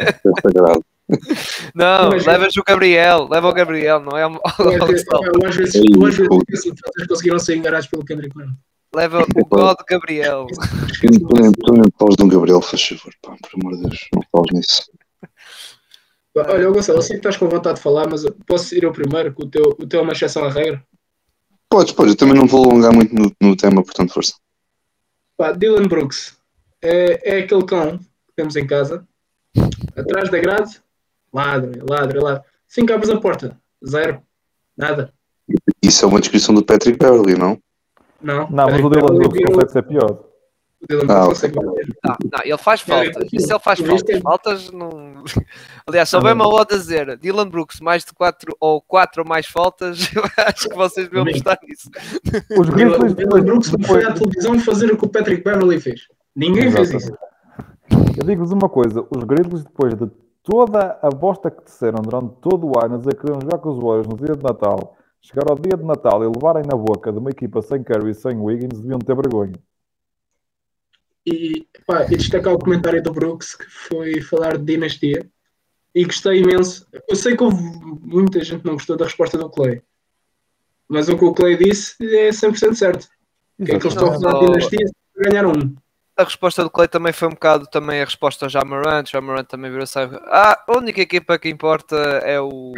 é 0.01 0.31
sagrado. 0.41 0.83
Não, 1.75 2.09
levas 2.11 2.57
o 2.57 2.63
Gabriel, 2.67 3.29
leva 3.31 3.49
o 3.49 3.53
Gabriel, 3.53 4.01
não 4.01 4.17
é 4.17 4.27
o. 4.27 4.41
Às 4.45 4.87
vezes, 4.87 5.07
às 5.09 5.57
vezes 5.57 7.09
conseguiram 7.09 7.39
ser 7.39 7.57
enganados 7.57 7.87
pelo 7.87 8.05
Kendrick 8.05 8.37
Lamar. 8.37 8.55
Leva 8.95 9.27
o 9.37 9.45
God 9.45 9.77
Gabriel. 9.89 10.47
Tu 11.01 11.07
nem 11.07 11.85
falas 11.99 12.17
de 12.17 12.23
um 12.23 12.29
Gabriel, 12.29 12.63
faz 12.63 12.83
favor, 12.83 13.13
pá, 13.21 13.37
por 13.43 13.61
amor 13.61 13.77
de 13.77 13.83
Deus, 13.83 14.09
não 14.15 14.23
falas 14.31 14.49
nisso. 14.53 14.91
Olha, 16.37 16.71
Gonçalo, 16.71 16.99
eu 16.99 17.03
sei 17.03 17.17
que 17.17 17.19
estás 17.19 17.37
com 17.37 17.49
vontade 17.49 17.77
de 17.77 17.83
falar, 17.83 18.09
mas 18.09 18.25
posso 18.47 18.75
ir 18.75 18.85
ao 18.85 18.93
primeiro, 18.93 19.33
que 19.35 19.43
o 19.43 19.49
teu, 19.49 19.77
o 19.79 19.87
teu 19.87 20.01
é 20.01 20.03
uma 20.03 20.13
exceção 20.13 20.45
à 20.45 20.51
regra? 20.51 20.85
Podes, 21.69 21.93
podes, 21.93 22.15
eu 22.15 22.19
também 22.19 22.35
não 22.35 22.47
vou 22.47 22.65
alongar 22.65 22.93
muito 22.93 23.15
no, 23.15 23.33
no 23.41 23.57
tema, 23.57 23.83
portanto, 23.85 24.13
força. 24.13 24.35
Pá, 25.37 25.53
Dylan 25.53 25.87
Brooks 25.87 26.37
é, 26.83 27.37
é 27.37 27.39
aquele 27.39 27.65
cão 27.65 27.99
que 27.99 28.35
temos 28.37 28.57
em 28.57 28.67
casa, 28.67 29.07
atrás 29.97 30.31
da 30.31 30.39
grade, 30.39 30.81
ladra, 31.35 31.82
ladra, 31.89 32.22
ladra. 32.22 32.45
Cinco 32.66 32.93
abres 32.93 33.11
a 33.11 33.20
porta, 33.20 33.59
zero, 33.87 34.22
nada. 34.76 35.12
Isso 35.82 36.05
é 36.05 36.09
uma 36.09 36.20
descrição 36.20 36.55
do 36.55 36.64
Patrick 36.64 36.99
Beverly, 36.99 37.37
não? 37.37 37.59
Não, 38.22 38.49
não 38.49 38.66
mas 38.66 38.82
o 38.82 38.89
Dylan 38.89 39.18
Brooks 39.18 39.45
consegue 39.45 39.72
ser 39.72 39.82
pior. 39.82 40.24
O 40.80 40.87
Dylan 40.89 41.07
Brooks 41.07 41.26
consegue 41.26 41.57
não, 41.57 42.16
não, 42.32 42.41
ele 42.43 42.59
faz 42.59 42.80
faltas. 42.80 43.28
E 43.30 43.41
se 43.41 43.53
ele 43.53 43.61
faz 43.61 43.80
faltas, 43.80 44.20
faltas 44.22 44.70
não. 44.70 45.24
Aliás, 45.87 46.09
só 46.09 46.20
bem 46.20 46.35
mal 46.35 46.59
a 46.59 46.64
dizer 46.64 47.18
Dylan 47.18 47.49
Brooks 47.49 47.80
mais 47.80 48.05
de 48.05 48.14
4 48.14 48.57
ou 48.59 48.80
4 48.80 49.22
ou 49.22 49.28
mais 49.28 49.47
faltas, 49.47 50.09
eu 50.16 50.22
acho 50.39 50.68
que 50.68 50.74
vocês 50.74 51.09
deviam 51.09 51.24
gostar 51.24 51.59
nisso. 51.62 51.91
Os 52.59 52.68
Grizzlies. 52.70 53.14
Dylan 53.14 53.43
Brooks 53.43 53.72
foi 53.87 54.05
à 54.05 54.12
televisão 54.12 54.59
fazer 54.61 54.91
o 54.91 54.97
que 54.97 55.05
o 55.05 55.09
Patrick 55.09 55.45
Beverly 55.45 55.78
fez. 55.78 56.09
Ninguém 56.35 56.70
fez 56.72 56.91
isso. 56.93 57.12
Eu 58.16 58.24
digo-vos 58.24 58.53
uma 58.53 58.68
coisa: 58.68 59.07
os 59.11 59.24
Grizzlies, 59.24 59.64
depois 59.64 59.95
de 59.95 60.11
toda 60.45 60.99
a 61.03 61.09
bosta 61.09 61.51
que 61.51 61.64
disseram 61.64 62.03
durante 62.03 62.36
todo 62.40 62.66
o 62.66 62.78
ano, 62.78 62.95
a 62.95 62.99
dizer 62.99 63.14
que 63.14 63.22
queriam 63.22 63.40
jogar 63.40 63.59
com 63.59 63.70
os 63.70 63.78
Warriors 63.78 64.07
no 64.07 64.16
dia 64.16 64.36
de 64.36 64.42
Natal, 64.42 64.97
chegar 65.20 65.51
ao 65.51 65.59
dia 65.59 65.76
de 65.76 65.82
Natal 65.82 66.22
e 66.22 66.26
levarem 66.26 66.64
na 66.70 66.76
boca 66.76 67.11
de 67.11 67.18
uma 67.18 67.30
equipa 67.30 67.62
sem 67.62 67.82
Curry 67.82 68.11
e 68.11 68.14
sem 68.14 68.38
Wiggins, 68.38 68.78
deviam 68.78 68.99
ter 68.99 69.16
vergonha. 69.16 69.59
E, 71.26 71.66
pá, 71.86 72.05
e 72.05 72.16
destacar 72.16 72.53
o 72.53 72.59
comentário 72.59 73.03
do 73.03 73.11
Brooks, 73.11 73.57
que 73.57 73.64
foi 73.64 74.20
falar 74.20 74.59
de 74.59 74.64
dinastia. 74.64 75.26
E 75.95 76.05
gostei 76.05 76.42
imenso. 76.42 76.86
Eu 77.09 77.16
sei 77.16 77.34
que 77.36 77.42
houve 77.42 77.62
muita 78.03 78.45
gente 78.45 78.64
não 78.64 78.74
gostou 78.74 78.97
da 78.97 79.07
resposta 79.07 79.38
do 79.38 79.49
Clay. 79.49 79.80
Mas 80.86 81.09
o 81.09 81.16
que 81.16 81.24
o 81.24 81.32
Clay 81.32 81.57
disse 81.57 81.97
é 82.18 82.28
100% 82.28 82.74
certo. 82.74 83.09
O 83.59 83.64
que 83.64 83.72
é 83.72 83.78
que 83.78 83.86
eles 83.86 83.95
estão 83.95 84.12
a 84.12 84.20
falar 84.20 84.40
de 84.40 84.47
dinastia 84.47 84.86
se 84.86 84.95
ganharam 85.16 85.53
um? 85.53 85.84
A 86.17 86.23
resposta 86.25 86.62
do 86.62 86.71
Clay 86.71 86.87
também 86.87 87.12
foi 87.12 87.27
um 87.29 87.33
bocado 87.33 87.67
também 87.67 88.01
a 88.01 88.05
resposta 88.05 88.47
ao 88.47 88.49
Jamarant. 88.49 89.11
Jamarant 89.11 89.47
também 89.47 89.71
virou 89.71 89.87
sabe. 89.87 90.17
Ah, 90.27 90.62
a 90.67 90.79
única 90.79 91.01
equipa 91.01 91.39
que 91.39 91.49
importa 91.49 91.97
é 91.97 92.41
o 92.41 92.73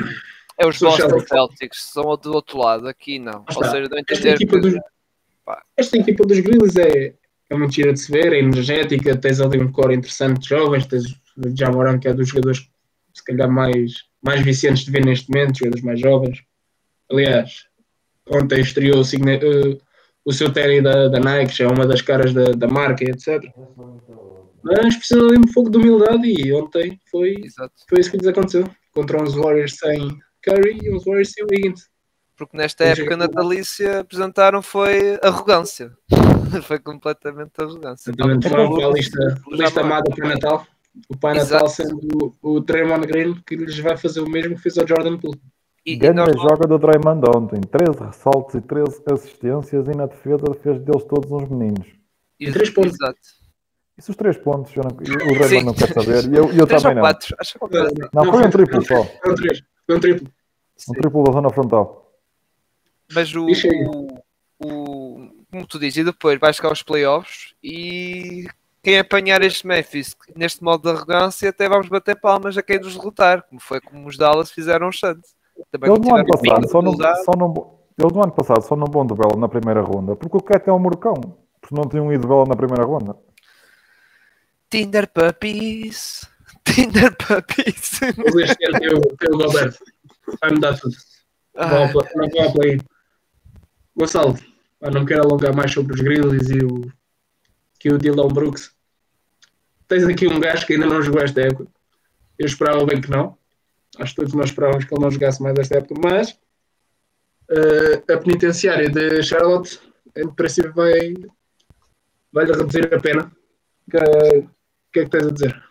é 0.59 0.67
os 0.67 0.79
Boston 0.79 1.09
Celtics. 1.09 1.29
Celtics, 1.29 1.91
são 1.93 2.03
do 2.17 2.33
outro 2.33 2.59
lado, 2.59 2.89
aqui 2.89 3.19
não. 3.19 3.41
Ou 3.41 3.45
está. 3.51 3.71
seja, 3.71 3.89
deu 3.89 3.99
a 3.99 4.01
Esta 4.01 4.15
entender 4.15 4.35
equipa, 4.37 4.53
que 4.55 4.61
dos, 4.61 4.75
esta 5.77 5.97
equipa 5.99 6.25
dos 6.25 6.39
Grizzlies 6.41 6.77
é, 6.77 7.15
é 7.51 7.55
muito 7.55 7.75
gira 7.75 7.93
de 7.93 8.01
se 8.01 8.11
ver, 8.11 8.33
é 8.33 8.39
energética, 8.39 9.15
tens 9.17 9.39
ali 9.39 9.61
um 9.61 9.71
core 9.71 9.95
interessante 9.95 10.41
de 10.41 10.49
jovens, 10.49 10.87
tens 10.87 11.05
o 11.37 11.55
Jamoran, 11.55 11.99
que 11.99 12.09
é 12.09 12.15
dos 12.15 12.29
jogadores 12.29 12.67
se 13.13 13.23
calhar 13.23 13.51
mais, 13.51 14.05
mais 14.23 14.41
viciantes 14.41 14.85
de 14.87 14.91
ver 14.91 15.05
neste 15.05 15.31
momento, 15.31 15.59
jogadores 15.59 15.85
mais 15.85 16.01
jovens. 16.01 16.43
Aliás, 17.11 17.67
ontem 18.31 18.61
estreou 18.61 19.01
o, 19.01 19.05
signa- 19.05 19.35
eh, 19.35 19.79
o 20.27 20.33
seu 20.33 20.53
Terry 20.53 20.83
da, 20.83 21.07
da 21.07 21.21
Nike, 21.21 21.57
já 21.57 21.67
é 21.67 21.69
uma 21.69 21.87
das 21.87 22.03
caras 22.03 22.35
da, 22.35 22.47
da 22.47 22.67
marca, 22.67 23.05
etc. 23.05 23.45
Mas 24.63 24.97
precisa 24.97 25.21
ali 25.21 25.39
um 25.39 25.53
pouco 25.55 25.71
de 25.71 25.79
humildade 25.79 26.27
e 26.27 26.53
ontem 26.53 27.01
foi, 27.09 27.37
Exato. 27.45 27.73
foi 27.89 28.01
isso 28.01 28.11
que 28.11 28.17
lhes 28.17 28.27
aconteceu. 28.27 28.69
Contra 28.93 29.23
uns 29.23 29.35
Warriors 29.35 29.77
sem 29.79 30.09
Curry 30.43 30.81
e 30.83 30.93
uns 30.93 31.05
Warriors 31.05 31.33
sem 31.33 31.45
Wiggins. 31.45 31.89
Porque 32.37 32.57
nesta 32.57 32.85
é. 32.85 32.89
época 32.89 33.17
natalícia 33.17 34.01
apresentaram 34.01 34.61
foi 34.61 35.17
arrogância. 35.23 35.93
foi 36.65 36.81
completamente 36.81 37.53
arrogância. 37.59 38.11
Exatamente, 38.11 38.47
Estavam 38.47 38.67
foram 38.67 38.79
para 38.79 38.89
a 38.89 38.93
lista, 38.93 39.43
lista 39.49 39.81
amada 39.81 40.11
para 40.15 40.29
Natal. 40.29 40.67
O 41.09 41.17
Pai 41.17 41.37
Exato. 41.37 41.53
Natal 41.53 41.69
sendo 41.69 42.35
o, 42.43 42.57
o 42.57 42.61
Draymond 42.61 43.07
Green, 43.07 43.35
que 43.47 43.55
lhes 43.55 43.79
vai 43.79 43.97
fazer 43.97 44.21
o 44.21 44.29
mesmo 44.29 44.57
que 44.57 44.63
fez 44.63 44.77
ao 44.77 44.89
Jordan 44.89 45.19
Poole. 45.19 45.41
E, 45.87 45.93
e 45.93 45.97
Grande 45.97 46.17
nós 46.17 46.35
joga 46.43 46.67
do 46.67 46.79
Draymond 46.79 47.23
ontem. 47.37 47.61
13 47.61 48.01
ressaltos 48.01 48.55
e 48.57 48.61
13 48.61 49.03
assistências 49.13 49.87
e 49.87 49.91
na 49.97 50.07
defesa 50.07 50.45
fez 50.63 50.81
deles 50.81 51.05
todos 51.05 51.31
uns 51.31 51.49
meninos. 51.49 51.87
e- 52.41 52.51
três 52.53 52.71
pontos. 52.71 52.93
Exato. 52.95 53.19
Isso 53.97 54.11
os 54.11 54.17
três 54.17 54.37
pontos, 54.37 54.75
eu 54.77 54.83
não- 54.83 54.91
o 54.91 55.39
Draymond 55.39 55.49
Sim. 55.49 55.65
não 55.65 55.73
quer 55.75 55.93
saber. 55.95 56.25
E 56.31 56.37
eu, 56.37 56.53
e 56.53 56.59
eu 56.59 56.67
também 56.67 56.95
não. 56.97 57.03
quatro, 57.03 57.35
acho 57.39 57.53
que 57.53 57.57
é 57.57 57.61
quatro. 57.61 58.09
Não, 58.13 58.25
foi 58.25 58.45
um 58.47 58.51
triplo 58.51 58.83
só. 58.85 59.05
Foi 59.05 59.33
um 59.33 59.35
três. 59.37 59.63
Foi 59.87 59.97
um 59.97 60.01
triplo. 60.01 60.29
Um 60.91 60.93
triplo 60.93 61.25
da 61.25 61.33
zona 61.33 61.51
frontal. 61.51 62.13
Mas 63.15 63.35
o, 63.35 63.47
o, 63.47 64.19
o- 64.67 65.31
Como 65.51 65.67
tu 65.67 65.79
dizes, 65.79 65.99
e 65.99 66.05
depois 66.05 66.39
vai 66.39 66.53
chegar 66.53 66.69
aos 66.71 66.83
playoffs 66.83 67.55
e 67.63 68.47
quem 68.83 68.99
apanhar 68.99 69.41
este 69.43 69.67
Memphis 69.67 70.15
neste 70.35 70.63
modo 70.63 70.83
de 70.83 70.91
arrogância, 70.97 71.49
até 71.49 71.69
vamos 71.69 71.89
bater 71.89 72.21
palmas 72.21 72.59
a 72.59 72.63
quem 72.63 72.79
nos 72.79 72.95
derrotar, 72.97 73.43
como 73.49 73.61
foi 73.61 73.81
como 73.81 74.07
os 74.09 74.17
Dallas 74.19 74.51
fizeram 74.51 74.89
os 74.89 74.99
Santos. 74.99 75.35
Também 75.71 75.91
Ele 75.91 75.99
não 75.99 76.09
do 76.09 76.15
ano 76.15 76.27
passado 76.27 76.69
só 76.69 76.81
de 76.81 76.87
não, 76.87 77.25
só 77.25 77.33
não, 77.37 77.79
ele 77.99 78.13
do 78.13 78.23
ano 78.23 78.33
passado 78.33 78.63
só 78.63 78.77
não 78.77 78.87
bom 78.87 79.07
duelo 79.07 79.39
na 79.39 79.49
primeira 79.49 79.81
ronda, 79.81 80.15
porque 80.17 80.37
o 80.37 80.43
Cat 80.43 80.69
é 80.69 80.73
um 80.73 80.79
morcão. 80.79 81.15
Porque 81.61 81.75
não 81.75 81.89
tinham 81.89 82.13
ido 82.13 82.27
duelo 82.27 82.47
na 82.47 82.55
primeira 82.55 82.85
ronda. 82.85 83.17
Tinder 84.71 85.09
Puppies. 85.09 86.29
Tinder 86.65 87.17
Puppies. 87.17 88.03
Este 88.03 88.67
ano 88.67 89.01
o, 89.01 89.43
Gilberto. 89.43 89.79
Vai 90.41 90.51
mudar 90.51 90.79
tudo. 90.79 90.95
Não 91.55 91.69
vou 91.69 91.79
Ah, 91.79 91.87
vou 91.87 92.43
ao 92.43 92.53
play. 92.53 92.81
Gonçalo, 93.97 94.37
não 94.81 95.01
me 95.01 95.07
quero 95.07 95.23
alongar 95.23 95.55
mais 95.55 95.73
sobre 95.73 95.95
os 95.95 96.01
Grizzlies 96.01 96.51
e 96.51 96.65
o, 96.65 96.83
que 97.79 97.89
o 97.89 97.99
Dylan 97.99 98.29
Brooks. 98.29 98.73
Tens 99.89 100.05
aqui 100.05 100.27
um 100.27 100.39
gajo 100.39 100.67
que 100.67 100.75
ainda 100.75 100.87
não 100.87 101.01
jogou 101.01 101.23
esta 101.23 101.41
época. 101.41 101.67
Eu 102.39 102.47
esperava 102.47 102.85
bem 102.85 103.01
que 103.01 103.11
não. 103.11 103.39
Acho 103.99 104.15
que 104.15 104.21
todos 104.21 104.35
nós 104.35 104.47
esperávamos 104.47 104.85
que 104.85 104.95
ele 104.95 105.03
não 105.03 105.11
jogasse 105.11 105.43
mais 105.43 105.59
esta 105.59 105.79
época, 105.79 106.01
mas 106.03 106.39
eh, 107.51 108.13
a 108.13 108.19
penitenciária 108.19 108.89
de 108.91 109.23
Charlotte, 109.23 109.81
em 110.17 110.29
princípio, 110.29 110.73
vai, 110.75 111.15
vai 112.33 112.45
lhe 112.45 112.53
reduzir 112.53 112.93
a 112.93 113.01
pena. 113.01 113.33
O 113.87 113.91
que 114.93 115.01
é 115.01 115.05
que 115.05 115.11
tens 115.11 115.27
a 115.27 115.31
dizer? 115.31 115.67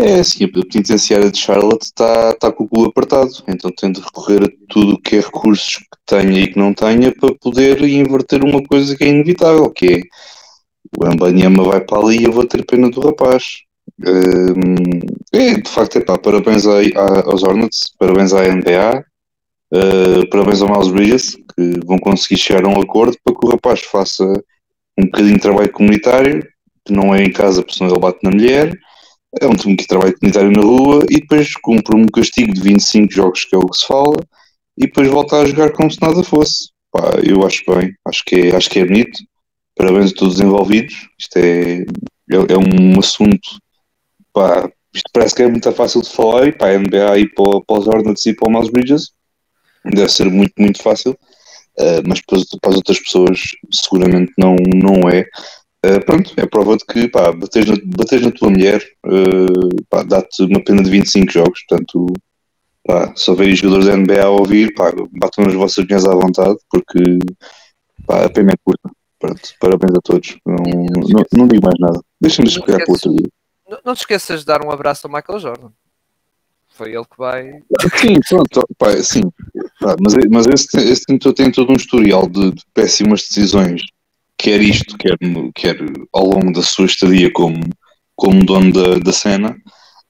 É 0.00 0.20
a 0.20 0.48
penitenciária 0.48 1.28
de 1.28 1.38
Charlotte 1.38 1.82
está 1.82 2.32
tá 2.34 2.52
com 2.52 2.64
o 2.64 2.68
cu 2.68 2.84
apertado, 2.84 3.30
então 3.48 3.68
tem 3.72 3.90
de 3.90 4.00
recorrer 4.00 4.44
a 4.44 4.48
tudo 4.68 4.94
o 4.94 5.00
que 5.00 5.16
é 5.16 5.20
recursos 5.20 5.78
que 5.78 5.98
tenha 6.06 6.40
e 6.40 6.52
que 6.52 6.58
não 6.58 6.72
tenha 6.72 7.12
para 7.12 7.34
poder 7.34 7.82
inverter 7.82 8.44
uma 8.44 8.62
coisa 8.62 8.96
que 8.96 9.02
é 9.02 9.08
inevitável, 9.08 9.68
que 9.70 9.86
é 9.86 10.00
o 10.96 11.04
Ambanyama 11.04 11.64
vai 11.64 11.80
para 11.80 11.98
ali 11.98 12.20
e 12.20 12.24
eu 12.24 12.32
vou 12.32 12.46
ter 12.46 12.64
pena 12.64 12.88
do 12.88 13.00
rapaz. 13.00 13.64
Hum, 14.00 15.00
é, 15.32 15.54
de 15.54 15.68
facto, 15.68 15.98
é 15.98 16.00
pá, 16.00 16.16
parabéns 16.16 16.66
aí 16.66 16.92
aos 16.96 17.42
Hornets, 17.42 17.92
parabéns 17.98 18.32
à 18.32 18.46
NBA, 18.46 19.04
eh, 19.74 20.26
parabéns 20.30 20.62
ao 20.62 20.70
Miles 20.70 20.88
Bridges, 20.88 21.34
que 21.34 21.80
vão 21.84 21.98
conseguir 21.98 22.38
chegar 22.38 22.64
a 22.64 22.68
um 22.68 22.80
acordo 22.80 23.16
para 23.24 23.34
que 23.34 23.46
o 23.46 23.50
rapaz 23.50 23.80
faça 23.80 24.24
um 24.96 25.04
bocadinho 25.04 25.34
de 25.34 25.40
trabalho 25.40 25.72
comunitário, 25.72 26.46
que 26.84 26.92
não 26.92 27.14
é 27.14 27.22
em 27.24 27.32
casa, 27.32 27.62
porque 27.62 27.76
senão 27.76 27.90
ele 27.90 28.00
bate 28.00 28.18
na 28.22 28.30
mulher, 28.30 28.78
é 29.40 29.46
um 29.46 29.54
time 29.54 29.76
que 29.76 29.86
trabalha 29.86 30.14
comunitário 30.14 30.50
na 30.50 30.62
rua 30.62 31.04
e 31.10 31.20
depois 31.20 31.52
cumpre 31.56 31.96
um 31.96 32.06
castigo 32.06 32.52
de 32.52 32.60
25 32.60 33.12
jogos, 33.12 33.44
que 33.44 33.54
é 33.54 33.58
o 33.58 33.66
que 33.66 33.78
se 33.78 33.86
fala, 33.86 34.16
e 34.76 34.86
depois 34.86 35.08
volta 35.08 35.36
a 35.36 35.46
jogar 35.46 35.72
como 35.72 35.90
se 35.90 36.00
nada 36.00 36.22
fosse. 36.22 36.70
Pá, 36.90 37.12
eu 37.22 37.44
acho 37.46 37.62
bem, 37.68 37.94
acho 38.06 38.24
que 38.24 38.36
é, 38.36 38.56
acho 38.56 38.70
que 38.70 38.78
é 38.78 38.84
bonito. 38.86 39.18
Parabéns 39.76 40.12
a 40.12 40.14
todos 40.14 40.34
os 40.36 40.40
envolvidos. 40.40 40.94
Isto 41.18 41.36
é, 41.36 41.78
é, 41.80 41.84
é 42.34 42.58
um 42.58 42.98
assunto, 42.98 43.48
pá, 44.32 44.70
isto 44.94 45.10
parece 45.12 45.34
que 45.34 45.42
é 45.42 45.48
muito 45.48 45.70
fácil 45.72 46.02
de 46.02 46.10
falar 46.10 46.46
e 46.48 46.52
para 46.52 46.68
a 46.68 46.78
NBA 46.78 47.18
e 47.18 47.28
para, 47.28 47.60
para 47.66 47.78
os 47.80 47.86
Hornets 47.86 48.26
e 48.26 48.34
para 48.34 48.48
o 48.48 48.52
Miles 48.52 48.70
Bridges 48.70 49.10
deve 49.84 50.08
ser 50.10 50.30
muito, 50.30 50.52
muito 50.58 50.82
fácil, 50.82 51.16
eh, 51.78 52.02
mas 52.06 52.20
para, 52.22 52.38
as- 52.38 52.44
para 52.60 52.70
as 52.70 52.76
outras 52.76 52.98
pessoas 53.00 53.40
seguramente 53.72 54.32
não, 54.38 54.56
não 54.74 55.08
é. 55.08 55.26
Uh, 55.86 56.04
pronto, 56.04 56.32
é 56.36 56.44
prova 56.44 56.76
de 56.76 56.84
que 56.84 57.06
pá, 57.08 57.30
bateres, 57.30 57.68
na, 57.68 57.76
bateres 57.96 58.24
na 58.24 58.32
tua 58.32 58.50
mulher 58.50 58.82
uh, 59.06 60.04
dá-te 60.08 60.42
uma 60.42 60.62
pena 60.62 60.82
de 60.82 60.90
25 60.90 61.30
jogos. 61.30 61.60
Portanto, 61.68 62.12
pá, 62.84 63.12
se 63.14 63.30
houver 63.30 63.54
jogadores 63.54 63.86
da 63.86 63.96
NBA 63.96 64.24
a 64.24 64.28
ouvir, 64.28 64.74
pá, 64.74 64.92
batam 65.12 65.46
as 65.46 65.54
vossas 65.54 65.84
mulheres 65.84 66.04
à 66.04 66.14
vontade, 66.16 66.56
porque 66.68 67.18
pá, 68.04 68.24
a 68.24 68.28
pena 68.28 68.50
é 68.52 68.56
curta. 68.64 68.90
Pronto, 69.20 69.40
parabéns 69.60 69.92
a 69.96 70.00
todos. 70.00 70.36
Não, 70.44 70.56
não, 70.56 71.22
não 71.32 71.46
digo 71.46 71.64
mais 71.64 71.78
nada. 71.78 72.00
Deixa-me 72.20 72.48
escolher 72.48 72.84
para 72.84 72.92
outro 72.92 73.12
dia. 73.14 73.26
Não, 73.68 73.78
não 73.84 73.94
te 73.94 74.00
esqueças 74.00 74.40
de 74.40 74.46
dar 74.46 74.64
um 74.64 74.70
abraço 74.70 75.06
ao 75.06 75.12
Michael 75.12 75.38
Jordan. 75.38 75.68
Foi 76.70 76.94
ele 76.94 77.04
que 77.04 77.18
vai. 77.18 77.60
Sim, 77.96 78.20
pronto, 78.28 78.68
pá, 78.78 78.96
sim. 79.02 79.22
Pá, 79.80 79.96
mas 80.00 80.14
mas 80.30 80.46
esse, 80.46 80.78
esse 80.78 81.04
tem, 81.04 81.18
tem 81.18 81.50
todo 81.50 81.72
um 81.72 81.76
historial 81.76 82.28
de, 82.28 82.52
de 82.52 82.62
péssimas 82.72 83.22
decisões, 83.22 83.82
quer 84.36 84.60
isto, 84.60 84.96
quer, 84.96 85.16
quer 85.54 85.76
ao 86.12 86.24
longo 86.24 86.52
da 86.52 86.62
sua 86.62 86.86
estadia 86.86 87.32
como, 87.32 87.60
como 88.14 88.44
dono 88.44 88.72
da, 88.72 88.98
da 89.00 89.12
cena. 89.12 89.56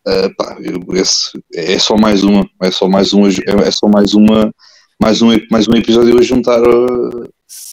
Ah, 0.06 0.30
pá, 0.36 0.56
esse, 0.94 1.38
é 1.54 1.78
só 1.78 1.96
mais 1.96 2.22
uma, 2.22 2.48
é 2.62 2.70
só 2.70 2.88
mais 2.88 3.12
uma, 3.12 3.28
é, 3.28 3.68
é 3.68 3.70
só 3.70 3.88
mais 3.88 4.14
uma, 4.14 4.52
mais 5.00 5.22
um, 5.22 5.28
mais 5.50 5.68
um 5.68 5.74
episódio 5.74 6.18
a 6.18 6.22
juntar 6.22 6.62
a, 6.62 6.66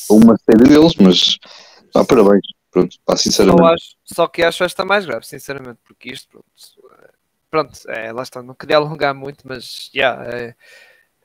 a 0.10 0.14
uma 0.14 0.38
série 0.38 0.70
deles, 0.70 0.96
mas 0.96 1.38
pá, 1.94 2.04
parabéns, 2.04 2.46
pronto, 2.76 2.98
pá, 3.06 3.16
Só, 3.16 3.24
sinceramente. 3.24 3.74
acho, 3.74 3.96
só 4.04 4.28
que 4.28 4.44
acho 4.44 4.64
esta 4.66 4.84
mais 4.84 5.06
grave, 5.06 5.26
sinceramente, 5.26 5.80
porque 5.82 6.12
isto, 6.12 6.28
pronto, 6.30 6.94
eh, 7.02 7.12
pronto 7.50 7.90
é, 7.90 8.12
lá 8.12 8.22
está, 8.22 8.44
não 8.44 8.54
queria 8.54 8.76
alongar 8.76 9.16
muito, 9.16 9.48
mas 9.48 9.90
já, 9.94 10.22
é, 10.26 10.56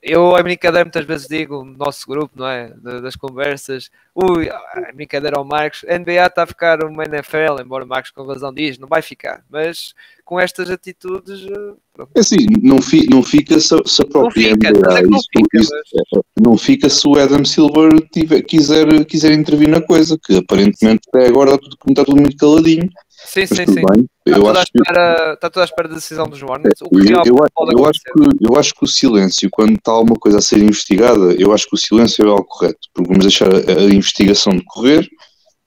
eu 0.01 0.35
a 0.35 0.41
brincadeira 0.43 0.83
muitas 0.85 1.05
vezes 1.05 1.27
digo 1.27 1.63
no 1.63 1.77
nosso 1.77 2.07
grupo, 2.07 2.31
não 2.35 2.47
é? 2.47 2.73
Da- 2.81 2.99
Das 3.01 3.15
conversas, 3.15 3.89
ui, 4.15 4.49
a 4.49 4.91
brincadeira 4.93 5.37
ao 5.37 5.45
Marcos, 5.45 5.85
a 5.87 5.93
NBA 5.97 6.25
está 6.25 6.43
a 6.43 6.47
ficar 6.47 6.83
uma 6.83 7.03
NFL, 7.03 7.61
embora 7.61 7.85
o 7.85 7.87
Marcos 7.87 8.11
com 8.11 8.23
razão 8.23 8.53
diz, 8.53 8.77
não 8.79 8.87
vai 8.87 9.01
ficar, 9.01 9.43
mas 9.49 9.93
com 10.25 10.39
estas 10.39 10.69
atitudes, 10.69 11.41
eh, 11.45 11.73
pronto, 11.93 12.11
É 12.15 12.19
assim, 12.19 12.37
não, 12.61 12.81
fi, 12.81 13.05
não 13.09 13.21
fica 13.21 13.59
se, 13.59 13.75
a- 13.75 13.81
se 13.85 14.01
a 14.01 14.05
própria 14.05 14.53
fica, 14.53 14.69
NBA, 14.69 14.81
mas 14.87 14.95
é 14.95 15.01
não 15.03 15.17
isso- 15.17 15.27
fica, 15.37 15.57
isso- 15.59 16.25
não 16.39 16.57
fica 16.57 16.89
se 16.89 17.07
o 17.07 17.15
Adam 17.19 17.45
Silver 17.45 17.91
tiver, 18.11 18.41
quiser, 18.43 19.05
quiser 19.05 19.31
intervir 19.33 19.69
na 19.69 19.81
coisa, 19.81 20.17
que 20.23 20.37
aparentemente 20.37 21.01
até 21.09 21.27
agora 21.27 21.51
está 21.55 21.61
tudo, 21.61 21.77
está 21.89 22.05
tudo 22.05 22.21
muito 22.21 22.37
caladinho, 22.37 22.89
sim, 23.25 23.45
sim, 23.45 23.65
sim. 23.65 23.75
bem. 23.75 24.05
Está 24.25 24.37
Eu 24.37 24.43
toda, 24.43 24.59
à 24.59 24.61
acho, 24.61 24.71
que, 24.71 24.79
espera, 24.79 25.33
está 25.33 25.49
toda 25.49 25.63
à 25.63 25.65
espera 25.65 25.87
da 25.87 25.95
decisão 25.95 26.27
dos 26.27 26.41
Hornets. 26.41 26.81
O 26.81 26.89
que 26.89 27.11
eu, 27.11 27.23
eu, 27.25 27.35
eu 27.77 27.85
acho 27.85 27.99
que, 28.01 28.47
eu 28.47 28.55
acho 28.55 28.73
que 28.73 28.83
o 28.83 28.87
silêncio, 28.87 29.49
quando 29.51 29.73
está 29.73 29.91
alguma 29.91 30.15
coisa 30.15 30.37
a 30.37 30.41
ser 30.41 30.59
investigada, 30.59 31.33
eu 31.33 31.53
acho 31.53 31.67
que 31.67 31.75
o 31.75 31.79
silêncio 31.79 32.25
é 32.25 32.29
algo 32.29 32.45
correto, 32.45 32.79
porque 32.93 33.09
vamos 33.09 33.25
deixar 33.25 33.53
a, 33.53 33.79
a 33.79 33.83
investigação 33.83 34.53
decorrer, 34.53 35.07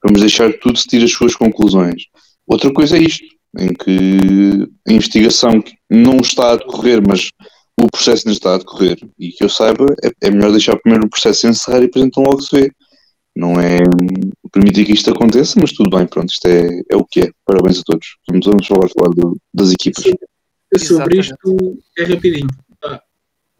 vamos 0.03 0.21
deixar 0.21 0.51
que 0.51 0.59
tudo 0.59 0.77
se 0.77 0.87
tire 0.87 1.05
as 1.05 1.11
suas 1.11 1.35
conclusões. 1.35 2.03
Outra 2.47 2.71
coisa 2.71 2.97
é 2.97 3.01
isto, 3.01 3.25
em 3.57 3.73
que 3.73 4.67
a 4.87 4.91
investigação 4.91 5.61
que 5.61 5.73
não 5.89 6.17
está 6.17 6.51
a 6.51 6.55
decorrer, 6.55 7.01
mas 7.05 7.29
o 7.79 7.89
processo 7.89 8.27
ainda 8.27 8.37
está 8.37 8.55
a 8.55 8.57
decorrer 8.57 8.97
e 9.19 9.29
que 9.29 9.43
eu 9.43 9.49
saiba, 9.49 9.85
é, 10.03 10.11
é 10.21 10.31
melhor 10.31 10.51
deixar 10.51 10.77
primeiro 10.77 11.05
o 11.05 11.09
processo 11.09 11.47
encerrar 11.47 11.79
e 11.79 11.87
depois 11.87 12.05
então 12.05 12.23
logo 12.23 12.41
se 12.41 12.55
vê. 12.55 12.71
Não 13.35 13.59
é 13.59 13.79
permitir 14.51 14.85
que 14.85 14.93
isto 14.93 15.11
aconteça, 15.11 15.59
mas 15.59 15.73
tudo 15.73 15.89
bem, 15.89 16.07
pronto, 16.07 16.29
isto 16.29 16.47
é, 16.47 16.81
é 16.89 16.95
o 16.95 17.03
que 17.03 17.21
é. 17.21 17.31
Parabéns 17.45 17.79
a 17.79 17.83
todos. 17.83 18.17
Vamos, 18.29 18.45
vamos 18.45 18.67
falar, 18.67 18.87
falar 18.89 19.09
do, 19.09 19.37
das 19.53 19.71
equipas. 19.71 20.03
Sim. 20.03 20.13
Sobre 20.77 21.19
isto 21.19 21.77
é 21.97 22.03
rapidinho. 22.03 22.47
Ah, 22.83 23.01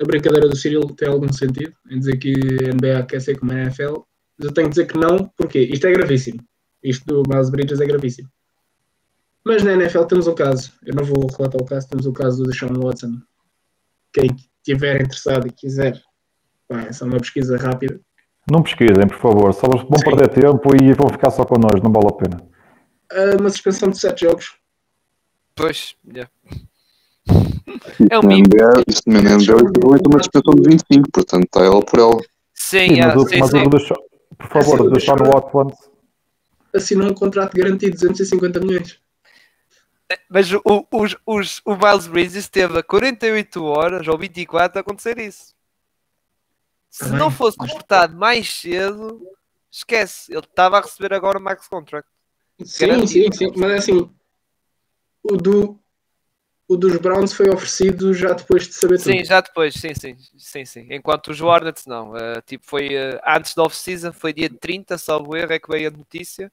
a 0.02 0.06
brincadeira 0.06 0.48
do 0.48 0.56
Cyril 0.56 0.82
tem 0.98 1.08
algum 1.08 1.32
sentido 1.32 1.74
em 1.90 2.00
dizer 2.00 2.18
que 2.18 2.34
a 2.34 2.74
NBA 2.74 3.06
quer 3.08 3.22
ser 3.22 3.38
como 3.38 3.52
a 3.52 3.56
NFL, 3.56 4.00
mas 4.38 4.48
eu 4.48 4.54
tenho 4.54 4.68
que 4.68 4.76
dizer 4.76 4.88
que 4.88 4.98
não, 4.98 5.30
porque 5.38 5.60
isto 5.60 5.88
é 5.88 5.92
gravíssimo. 5.92 6.40
Isto 6.84 7.06
do 7.06 7.24
Miles 7.30 7.50
Bridges 7.50 7.80
é 7.80 7.86
gravíssimo. 7.86 8.30
Mas 9.44 9.64
na 9.64 9.74
NFL 9.74 10.04
temos 10.06 10.28
um 10.28 10.36
caso, 10.36 10.72
eu 10.84 10.96
não 10.96 11.04
vou 11.04 11.28
relatar 11.28 11.62
o 11.62 11.66
caso, 11.66 11.88
temos 11.88 12.06
o 12.06 12.14
caso 12.14 12.44
do 12.44 12.50
Deshaun 12.50 12.80
Watson. 12.80 13.22
Quem 14.12 14.36
estiver 14.58 15.02
interessado 15.02 15.48
e 15.48 15.52
quiser, 15.52 16.02
pá, 16.68 16.82
é 16.82 16.92
só 16.92 17.06
uma 17.06 17.20
pesquisa 17.20 17.56
rápida. 17.56 18.00
Não 18.50 18.62
pesquisem, 18.62 19.08
por 19.08 19.18
favor, 19.18 19.54
só 19.54 19.68
vão 19.68 19.98
Sim. 19.98 20.06
perder 20.06 20.30
tempo 20.30 20.70
e 20.76 20.94
vão 20.94 21.10
ficar 21.10 21.32
só 21.32 21.44
connosco, 21.44 21.84
não 21.84 21.92
vale 21.92 22.08
a 22.08 22.12
pena. 22.12 22.42
Uh, 23.12 23.40
uma 23.40 23.50
suspensão 23.50 23.90
de 23.90 24.00
7 24.00 24.26
jogos. 24.26 24.56
Pois, 25.56 25.96
yeah. 26.08 26.30
É 28.12 28.20
um 28.20 28.24
mimo. 28.24 28.46
Isso 28.88 29.02
também 29.04 29.26
é 29.26 29.36
uma 29.36 30.20
suspensão 30.20 30.54
de 30.54 30.70
25, 30.70 31.12
portanto 31.12 31.46
está 31.46 31.62
ela 31.64 31.82
por 31.82 32.00
ela. 32.00 32.18
Sim, 32.54 32.88
sim, 32.88 32.94
yeah, 32.94 33.16
mas, 33.16 33.30
sim, 33.30 33.40
mas 33.40 33.50
sim. 33.50 33.70
Deixo, 33.70 33.94
por 34.38 34.48
favor, 34.48 34.82
assim, 34.82 34.90
deixar 34.92 35.16
no 35.18 35.26
Watson. 35.26 35.72
Assinou 36.74 37.10
um 37.10 37.14
contrato 37.14 37.56
garantido 37.56 37.98
de 37.98 38.08
250 38.08 38.60
milhões. 38.60 39.00
Mas 40.30 40.52
o, 40.52 40.88
os, 40.92 41.18
os, 41.26 41.62
o 41.66 41.76
Miles 41.76 42.06
Bridges 42.06 42.36
esteve 42.36 42.78
a 42.78 42.84
48 42.84 43.64
horas 43.64 44.08
ou 44.08 44.18
24 44.18 44.78
a 44.78 44.82
acontecer 44.82 45.18
isso. 45.18 45.55
Se 46.96 47.10
não 47.10 47.30
fosse 47.30 47.58
cortado 47.58 48.16
mais 48.16 48.50
cedo, 48.54 49.22
esquece. 49.70 50.32
Ele 50.32 50.40
estava 50.40 50.78
a 50.78 50.82
receber 50.82 51.14
agora 51.14 51.38
o 51.38 51.42
max 51.42 51.68
contract. 51.68 52.08
Sim, 52.64 53.06
sim, 53.06 53.30
sim. 53.34 53.52
Mas 53.58 53.72
é 53.72 53.76
assim, 53.76 54.10
o, 55.22 55.36
do, 55.36 55.78
o 56.70 56.78
dos 56.78 56.96
Browns 56.96 57.34
foi 57.34 57.50
oferecido 57.50 58.14
já 58.14 58.32
depois 58.32 58.68
de 58.68 58.76
saber 58.76 58.98
sim, 58.98 59.12
tudo. 59.12 59.18
Sim, 59.18 59.26
já 59.26 59.42
depois, 59.42 59.74
sim, 59.74 59.94
sim, 59.94 60.16
sim, 60.38 60.64
sim. 60.64 60.88
Enquanto 60.90 61.32
os 61.32 61.42
Hornets 61.42 61.86
não. 61.86 62.14
Uh, 62.14 62.42
tipo, 62.46 62.66
foi 62.66 62.96
uh, 62.96 63.20
antes 63.28 63.54
da 63.54 63.64
off-season, 63.64 64.14
foi 64.14 64.32
dia 64.32 64.50
30, 64.50 64.98
salvo 64.98 65.36
erro, 65.36 65.52
é 65.52 65.60
que 65.60 65.70
veio 65.70 65.90
a 65.90 65.92
notícia. 65.92 66.50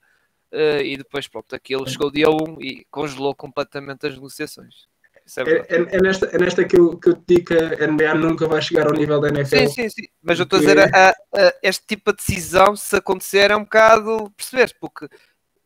Uh, 0.50 0.82
e 0.82 0.96
depois, 0.96 1.28
pronto, 1.28 1.54
aquilo 1.54 1.88
chegou 1.88 2.10
dia 2.10 2.28
1 2.28 2.60
e 2.60 2.84
congelou 2.90 3.32
completamente 3.32 4.08
as 4.08 4.14
negociações. 4.14 4.88
É, 5.38 5.42
é, 5.42 5.56
é, 5.68 5.96
é, 5.96 6.00
nesta, 6.00 6.26
é 6.26 6.38
nesta 6.38 6.64
que 6.64 6.76
eu, 6.76 6.98
que 6.98 7.08
eu 7.08 7.14
te 7.14 7.22
digo 7.26 7.46
que 7.46 7.54
a 7.54 7.86
NBA 7.86 8.14
nunca 8.14 8.46
vai 8.46 8.60
chegar 8.60 8.86
ao 8.86 8.92
nível 8.92 9.20
da 9.20 9.28
NFL. 9.28 9.56
Sim, 9.56 9.68
sim, 9.68 9.88
sim. 9.88 10.02
Mas 10.22 10.38
eu 10.38 10.44
estou 10.44 10.58
a 10.58 10.60
dizer, 10.60 10.78
a, 10.78 11.10
a, 11.10 11.14
este 11.62 11.86
tipo 11.86 12.12
de 12.12 12.18
decisão, 12.18 12.76
se 12.76 12.96
acontecer, 12.96 13.50
é 13.50 13.56
um 13.56 13.64
bocado, 13.64 14.30
perceberes, 14.36 14.72
porque 14.72 15.08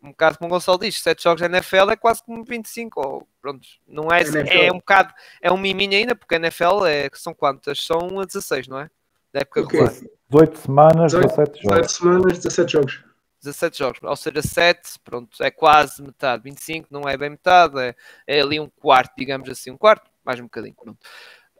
um 0.03 0.11
bocado 0.11 0.39
como 0.39 0.49
o 0.49 0.55
Gonçalo 0.55 0.79
diz, 0.79 1.01
7 1.03 1.23
jogos 1.23 1.41
da 1.41 1.47
NFL 1.47 1.91
é 1.91 1.97
quase 1.97 2.23
como 2.25 2.45
25, 2.45 3.01
ou 3.01 3.29
pronto, 3.43 3.67
não 3.89 4.09
é, 4.12 4.23
é 4.67 4.73
um 4.73 4.77
bocado, 4.77 5.12
é 5.43 5.51
um 5.51 5.57
miminho 5.57 5.95
ainda, 5.95 6.14
porque 6.14 6.37
a 6.37 6.39
NFL 6.39 6.87
é, 6.87 7.09
são 7.14 7.35
quantas? 7.35 7.85
São 7.85 8.09
16, 8.25 8.69
não 8.69 8.79
é? 8.79 8.91
Da 9.33 9.41
época 9.41 9.62
okay. 9.62 9.81
regular. 9.81 10.03
18 10.31 10.59
semanas, 10.59 11.12
18, 11.12 11.29
17 11.29 11.62
jogos. 11.62 11.62
18 11.62 11.93
semanas, 11.93 12.39
17 12.39 12.73
jogos. 12.73 13.05
17 13.47 13.78
jogos, 13.78 14.01
ou 14.03 14.16
seja, 14.16 14.42
7, 14.42 14.99
pronto, 15.05 15.42
é 15.42 15.51
quase 15.51 16.03
metade, 16.03 16.42
25 16.42 16.88
não 16.90 17.09
é 17.09 17.16
bem 17.16 17.30
metade, 17.30 17.78
é, 17.78 17.94
é 18.26 18.40
ali 18.40 18.61
um 18.61 18.68
quarto, 18.68 19.14
digamos 19.16 19.49
assim, 19.49 19.70
um 19.70 19.76
quarto, 19.76 20.11
mais 20.24 20.38
um 20.40 20.44
bocadinho, 20.44 20.74
pronto. 20.74 20.99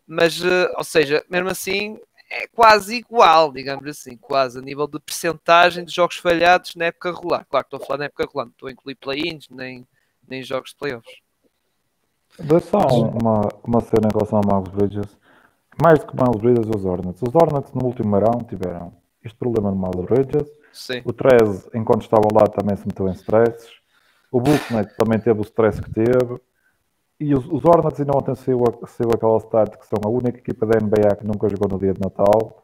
Mas, 0.07 0.41
uh, 0.41 0.73
ou 0.77 0.85
seja, 0.85 1.25
mesmo 1.29 1.49
assim, 1.49 1.99
é 2.31 2.47
quase 2.49 2.97
igual, 2.97 3.53
digamos 3.53 3.87
assim, 3.87 4.17
quase 4.17 4.59
a 4.59 4.63
nível 4.63 4.87
de 4.87 4.99
percentagem 5.01 5.85
de 5.85 5.93
jogos 5.93 6.17
falhados 6.17 6.75
na 6.75 6.87
época 6.87 7.13
regular. 7.13 7.47
Claro, 7.49 7.67
estou 7.67 7.83
a 7.83 7.87
falar 7.87 7.99
na 7.99 8.05
época 8.07 8.25
regular, 8.25 8.47
não 8.47 8.53
estou 8.53 8.69
a 8.69 8.73
incluir 8.73 8.95
play-ins 8.97 9.49
nem, 9.49 9.87
nem 10.29 10.43
jogos 10.43 10.71
de 10.71 10.77
playoffs. 10.77 11.17
Dá 12.39 12.61
só 12.61 12.79
uma, 12.79 13.49
uma 13.65 13.81
cena 13.81 14.09
em 14.09 14.13
relação 14.13 14.41
ao 14.41 14.61
Miles 14.61 14.75
Bridges. 14.75 15.17
Mais 15.83 15.99
do 16.01 16.07
que 16.07 16.17
Miles 16.17 16.41
Bridges, 16.41 16.69
os 16.75 16.85
Hornets. 16.85 17.23
Os 17.23 17.35
Hornets 17.35 17.73
no 17.73 17.85
último 17.85 18.11
verão 18.11 18.45
tiveram 18.45 18.93
este 19.25 19.37
problema 19.39 19.71
de 19.73 19.79
Miles 19.79 20.07
Bridges. 20.07 20.51
Sim. 20.77 21.01
O 21.07 21.13
Trez, 21.13 21.69
enquanto 21.75 22.03
estava 22.03 22.29
lá, 22.35 22.47
também 22.47 22.77
se 22.77 22.87
meteu 22.87 23.09
em 23.09 23.13
stresses. 23.13 23.71
O 24.31 24.39
Booknet 24.39 24.95
também 24.97 25.19
teve 25.19 25.41
o 25.41 25.43
stress 25.43 25.81
que 25.81 25.91
teve. 25.91 26.39
E 27.19 27.35
os, 27.35 27.47
os 27.47 27.65
Hornets 27.65 27.99
ainda 27.99 28.13
ontem 28.15 28.35
saiu, 28.35 28.63
saiu 28.87 29.11
aquela 29.15 29.39
start 29.39 29.77
que 29.79 29.87
são 29.87 29.99
a 30.05 30.09
única 30.09 30.39
equipa 30.39 30.67
da 30.67 30.79
NBA 30.79 31.17
que 31.17 31.27
nunca 31.27 31.49
jogou 31.49 31.67
no 31.71 31.79
dia 31.79 31.95
de 31.95 32.01
Natal. 32.01 32.63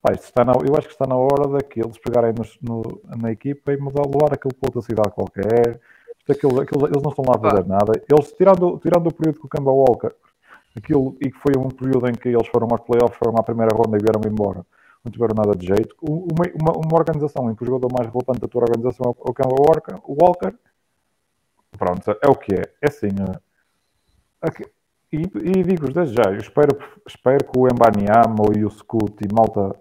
Pai, 0.00 0.14
está 0.14 0.44
na, 0.44 0.52
eu 0.52 0.76
acho 0.76 0.86
que 0.86 0.94
está 0.94 1.06
na 1.08 1.16
hora 1.16 1.48
daqueles 1.48 1.98
pegarem 1.98 2.32
no, 2.32 2.82
no, 2.82 3.02
na 3.20 3.32
equipa 3.32 3.72
e 3.72 3.76
mudar, 3.76 4.06
levar 4.06 4.32
aquilo 4.32 4.54
para 4.54 4.68
outra 4.68 4.82
cidade 4.82 5.10
qualquer. 5.10 5.80
Aquilo, 6.30 6.60
aquilo, 6.60 6.86
eles 6.86 7.02
não 7.02 7.10
estão 7.10 7.24
lá 7.26 7.34
a 7.36 7.50
fazer 7.50 7.66
nada. 7.66 7.92
Eles, 8.08 8.32
tirando, 8.32 8.78
tirando 8.78 9.08
o 9.08 9.12
período 9.12 9.40
com 9.40 9.48
o 9.48 9.50
Kemba 9.50 9.72
Walker, 9.72 10.12
aquilo, 10.76 11.16
e 11.20 11.30
que 11.30 11.38
foi 11.38 11.54
um 11.58 11.68
período 11.68 12.08
em 12.08 12.12
que 12.12 12.28
eles 12.28 12.46
foram 12.46 12.68
aos 12.70 12.82
playoffs, 12.82 13.18
foram 13.18 13.36
à 13.36 13.42
primeira 13.42 13.74
ronda 13.74 13.98
e 13.98 14.00
vieram 14.00 14.20
embora, 14.24 14.64
não 15.04 15.10
tiveram 15.10 15.34
nada 15.34 15.56
de 15.56 15.66
jeito. 15.66 15.94
Uma, 16.00 16.44
uma, 16.60 16.72
uma 16.86 16.98
organização 16.98 17.50
em 17.50 17.54
que 17.54 17.62
o 17.62 17.66
jogador 17.66 17.88
mais 17.92 18.12
relevante 18.12 18.40
da 18.40 18.48
tua 18.48 18.62
organização 18.62 19.06
é 19.06 19.30
o 19.30 19.34
Kemba 19.34 19.54
Walker, 19.58 19.94
Walker 20.06 20.54
pronto, 21.78 22.10
é 22.10 22.28
o 22.28 22.34
que 22.34 22.54
é. 22.54 22.62
É 22.82 22.88
assim, 22.88 23.08
eh, 24.42 24.68
e, 25.12 25.22
e 25.22 25.62
digo-vos 25.64 25.92
desde 25.92 26.14
já, 26.14 26.30
eu 26.30 26.38
espero, 26.38 26.78
espero 27.06 27.44
que 27.44 27.58
o 27.58 27.66
Embanyama 27.66 28.44
e 28.56 28.64
o 28.64 28.70
Scoot 28.70 29.16
e 29.24 29.34
malta 29.34 29.74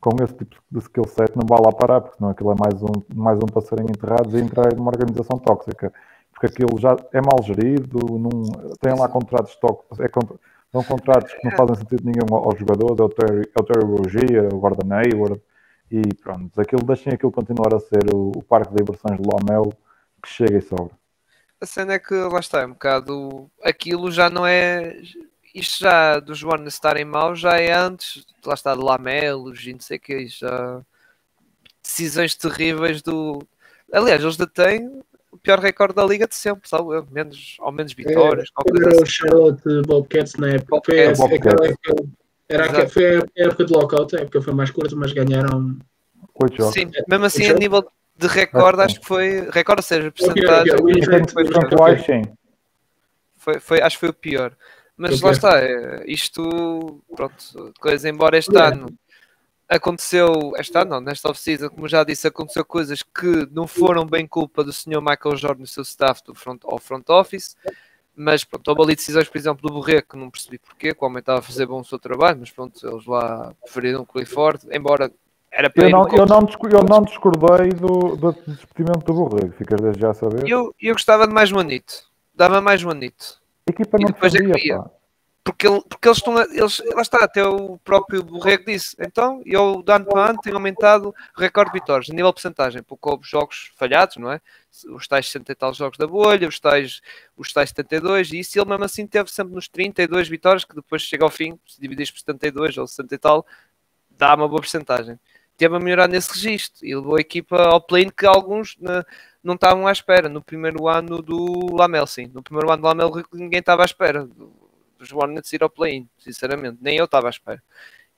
com 0.00 0.22
esse 0.22 0.34
tipo 0.34 0.56
de 0.70 0.78
skill 0.80 1.04
set 1.08 1.34
não 1.34 1.46
vá 1.48 1.56
lá 1.58 1.72
parar, 1.72 2.02
porque 2.02 2.18
senão 2.18 2.30
aquilo 2.30 2.52
é 2.52 2.54
mais 2.58 2.82
um, 2.82 2.92
mais 3.14 3.38
um 3.38 3.60
serem 3.62 3.86
enterrados 3.86 4.34
e 4.34 4.38
entrar 4.38 4.74
numa 4.74 4.90
organização 4.90 5.38
tóxica. 5.38 5.90
Porque 6.30 6.46
aquilo 6.46 6.78
já 6.78 6.94
é 7.12 7.20
mal 7.22 7.42
gerido, 7.42 8.18
não, 8.18 8.28
tem 8.82 8.94
lá 8.98 9.08
contratos 9.08 9.56
tóxicos, 9.56 9.98
é, 10.00 10.08
são 10.74 10.82
contratos 10.82 11.32
que 11.32 11.44
não 11.44 11.56
fazem 11.56 11.76
sentido 11.76 12.02
nenhum 12.04 12.34
aos 12.34 12.58
jogadores, 12.58 12.98
é 12.98 13.02
o 13.04 13.08
Terry, 13.08 13.48
é 13.56 13.60
o 13.60 13.64
Terry 13.64 13.84
Rogier, 13.84 14.44
é 14.44 14.48
o 14.52 14.58
Gordon 14.58 14.92
Hayward, 14.92 15.40
e 15.88 16.02
pronto, 16.20 16.60
aquilo, 16.60 16.82
deixem 16.82 17.12
aquilo 17.12 17.30
continuar 17.30 17.72
a 17.72 17.78
ser 17.78 18.12
o, 18.12 18.32
o 18.34 18.42
parque 18.42 18.74
de 18.74 18.82
diversões 18.82 19.20
de 19.20 19.24
Lomel 19.24 19.72
que 20.20 20.28
chega 20.28 20.58
e 20.58 20.62
sobra. 20.62 20.90
A 21.60 21.66
cena 21.66 21.92
é 21.92 21.98
que 22.00 22.12
lá 22.12 22.40
está, 22.40 22.62
é 22.62 22.66
um 22.66 22.72
bocado 22.72 23.48
aquilo 23.62 24.10
já 24.10 24.28
não 24.28 24.44
é 24.44 25.00
isto 25.54 25.78
já 25.78 26.18
dos 26.18 26.42
Warners 26.42 26.74
estarem 26.74 27.04
maus 27.04 27.38
já 27.38 27.56
é 27.56 27.72
antes, 27.72 28.26
lá 28.44 28.54
está 28.54 28.74
de 28.74 28.82
Lamelos 28.82 29.64
e 29.64 29.72
não 29.72 29.80
sei 29.80 29.98
o 29.98 30.00
que, 30.00 30.26
já 30.26 30.82
decisões 31.80 32.34
terríveis 32.34 33.00
do 33.00 33.46
aliás, 33.92 34.20
eles 34.20 34.36
detêm 34.36 35.00
o 35.34 35.38
pior 35.38 35.58
recorde 35.58 35.94
da 35.94 36.04
liga 36.06 36.28
de 36.28 36.34
sempre, 36.36 36.68
sabe? 36.68 36.84
Menos, 37.10 37.56
ou 37.58 37.72
menos 37.72 37.92
vitórias. 37.92 38.48
É, 38.48 38.80
era 38.80 38.88
o 38.88 39.02
assim. 39.02 39.06
Charlotte 39.06 39.82
Bobcats 39.84 40.34
na 40.36 40.50
época. 40.50 40.80
Foi, 40.86 40.98
é, 40.98 41.08
aquela 41.08 41.66
época, 41.66 42.04
era, 42.48 42.88
foi 42.88 43.16
a 43.16 43.22
época 43.36 43.64
de 43.64 43.72
lockout, 43.72 44.16
a 44.16 44.20
época 44.20 44.40
foi 44.40 44.54
mais 44.54 44.70
curta, 44.70 44.94
mas 44.94 45.12
ganharam. 45.12 45.76
Sim, 46.72 46.90
mesmo 47.08 47.24
assim, 47.24 47.46
a 47.46 47.54
nível 47.54 47.84
de 48.16 48.26
recorde, 48.28 48.82
acho 48.82 49.00
que 49.00 49.06
foi. 49.06 49.48
Recorde, 49.50 49.80
ou 49.80 49.84
seja, 49.84 50.12
porcentagem. 50.12 50.76
Foi, 53.36 53.60
foi, 53.60 53.80
acho 53.82 53.96
que 53.96 54.00
foi 54.00 54.08
o 54.10 54.14
pior. 54.14 54.56
Mas 54.96 55.20
lá 55.20 55.32
está, 55.32 55.58
é, 55.58 56.04
isto, 56.06 57.02
pronto, 57.16 57.72
coisa, 57.80 58.08
embora 58.08 58.38
este 58.38 58.56
ano 58.56 58.86
aconteceu, 59.76 60.52
este 60.56 60.76
ano 60.78 60.92
não, 60.92 61.00
nesta 61.00 61.28
off-season, 61.28 61.68
como 61.70 61.88
já 61.88 62.04
disse, 62.04 62.26
aconteceu 62.26 62.64
coisas 62.64 63.02
que 63.02 63.48
não 63.50 63.66
foram 63.66 64.06
bem 64.06 64.26
culpa 64.26 64.62
do 64.62 64.72
senhor 64.72 65.00
Michael 65.00 65.36
Jordan 65.36 65.60
e 65.60 65.64
do 65.64 65.68
seu 65.68 65.82
staff 65.82 66.22
do 66.24 66.34
front, 66.34 66.60
ao 66.64 66.78
front 66.78 67.08
office, 67.10 67.56
mas 68.16 68.44
pronto, 68.44 68.68
houve 68.68 68.82
ali 68.82 68.96
decisões, 68.96 69.28
por 69.28 69.36
exemplo, 69.38 69.66
do 69.66 69.74
Borré, 69.74 70.00
que 70.02 70.16
não 70.16 70.30
percebi 70.30 70.58
porquê, 70.58 70.94
que 70.94 71.02
o 71.02 71.06
homem 71.06 71.18
estava 71.18 71.40
a 71.40 71.42
fazer 71.42 71.66
bom 71.66 71.80
o 71.80 71.84
seu 71.84 71.98
trabalho, 71.98 72.38
mas 72.40 72.50
pronto, 72.50 72.86
eles 72.86 73.06
lá 73.06 73.52
preferiram 73.62 74.02
o 74.02 74.06
Clifford, 74.06 74.66
embora 74.70 75.10
era 75.50 75.70
para 75.70 75.84
eu, 75.84 75.90
não, 75.90 76.08
eu, 76.08 76.26
não, 76.26 76.48
eu 76.70 76.84
não 76.84 77.02
discordei 77.02 77.68
do, 77.70 78.16
do 78.16 78.32
despedimento 78.46 79.04
do 79.04 79.14
Borrego, 79.14 79.52
ficas 79.52 79.80
desde 79.80 80.00
já 80.00 80.10
a 80.10 80.14
saber. 80.14 80.48
Eu, 80.48 80.74
eu 80.80 80.94
gostava 80.94 81.26
de 81.26 81.32
mais 81.32 81.52
um 81.52 81.58
anito, 81.58 82.04
dava 82.34 82.60
mais 82.60 82.82
um 82.82 82.90
anito. 82.90 83.40
A 83.68 83.70
equipa 83.70 83.98
não 83.98 84.06
depois 84.06 84.32
fazia, 84.32 84.52
é. 84.52 85.03
Porque, 85.44 85.66
ele, 85.66 85.82
porque 85.86 86.08
eles 86.08 86.16
estão, 86.16 86.40
eles, 86.40 86.82
lá 86.94 87.02
está, 87.02 87.18
até 87.22 87.46
o 87.46 87.76
próprio 87.78 88.22
Borrego 88.24 88.64
disse. 88.64 88.96
Então, 88.98 89.42
eu, 89.44 89.82
de 89.82 89.92
ano 89.92 90.06
para 90.06 90.30
ano, 90.30 90.38
tenho 90.42 90.56
aumentado 90.56 91.10
o 91.10 91.40
recorde 91.40 91.70
de 91.70 91.78
vitórias, 91.78 92.08
a 92.08 92.14
nível 92.14 92.30
de 92.30 92.36
porcentagem, 92.36 92.82
porque 92.82 93.06
houve 93.06 93.28
jogos 93.28 93.70
falhados, 93.76 94.16
não 94.16 94.32
é? 94.32 94.40
Os 94.88 95.06
tais 95.06 95.26
60 95.26 95.52
e 95.52 95.54
tal 95.54 95.74
jogos 95.74 95.98
da 95.98 96.06
bolha, 96.06 96.48
os 96.48 96.58
tais, 96.58 97.02
os 97.36 97.52
tais 97.52 97.68
72, 97.68 98.32
e 98.32 98.40
isso 98.40 98.58
ele 98.58 98.70
mesmo 98.70 98.84
assim 98.84 99.06
teve 99.06 99.30
sempre 99.30 99.54
nos 99.54 99.68
32 99.68 100.28
vitórias, 100.28 100.64
que 100.64 100.74
depois 100.74 101.02
chega 101.02 101.24
ao 101.24 101.30
fim, 101.30 101.58
se 101.66 101.78
dividir 101.78 102.10
por 102.10 102.18
72 102.18 102.78
ou 102.78 102.86
60 102.86 103.14
e 103.14 103.18
tal, 103.18 103.46
dá 104.10 104.34
uma 104.34 104.48
boa 104.48 104.62
porcentagem 104.62 105.18
teve 105.56 105.76
a 105.76 105.78
melhorar 105.78 106.08
nesse 106.08 106.32
registro 106.32 106.84
e 106.84 106.92
levou 106.96 107.16
a 107.16 107.20
equipa 107.20 107.56
ao 107.56 107.80
plane 107.80 108.10
que 108.10 108.26
alguns 108.26 108.76
né, 108.78 109.04
não 109.40 109.54
estavam 109.54 109.86
à 109.86 109.92
espera. 109.92 110.28
No 110.28 110.42
primeiro 110.42 110.88
ano 110.88 111.22
do 111.22 111.72
Lamel, 111.76 112.08
sim. 112.08 112.28
No 112.34 112.42
primeiro 112.42 112.72
ano 112.72 112.82
do 112.82 112.88
Lamel, 112.88 113.12
ninguém 113.32 113.60
estava 113.60 113.82
à 113.82 113.84
espera 113.84 114.28
os 115.04 115.12
Hornets 115.12 115.52
ir 115.52 115.62
ao 115.62 115.70
play-in, 115.70 116.08
sinceramente. 116.18 116.78
Nem 116.80 116.96
eu 116.96 117.04
estava 117.04 117.28
à 117.28 117.30
espera. 117.30 117.62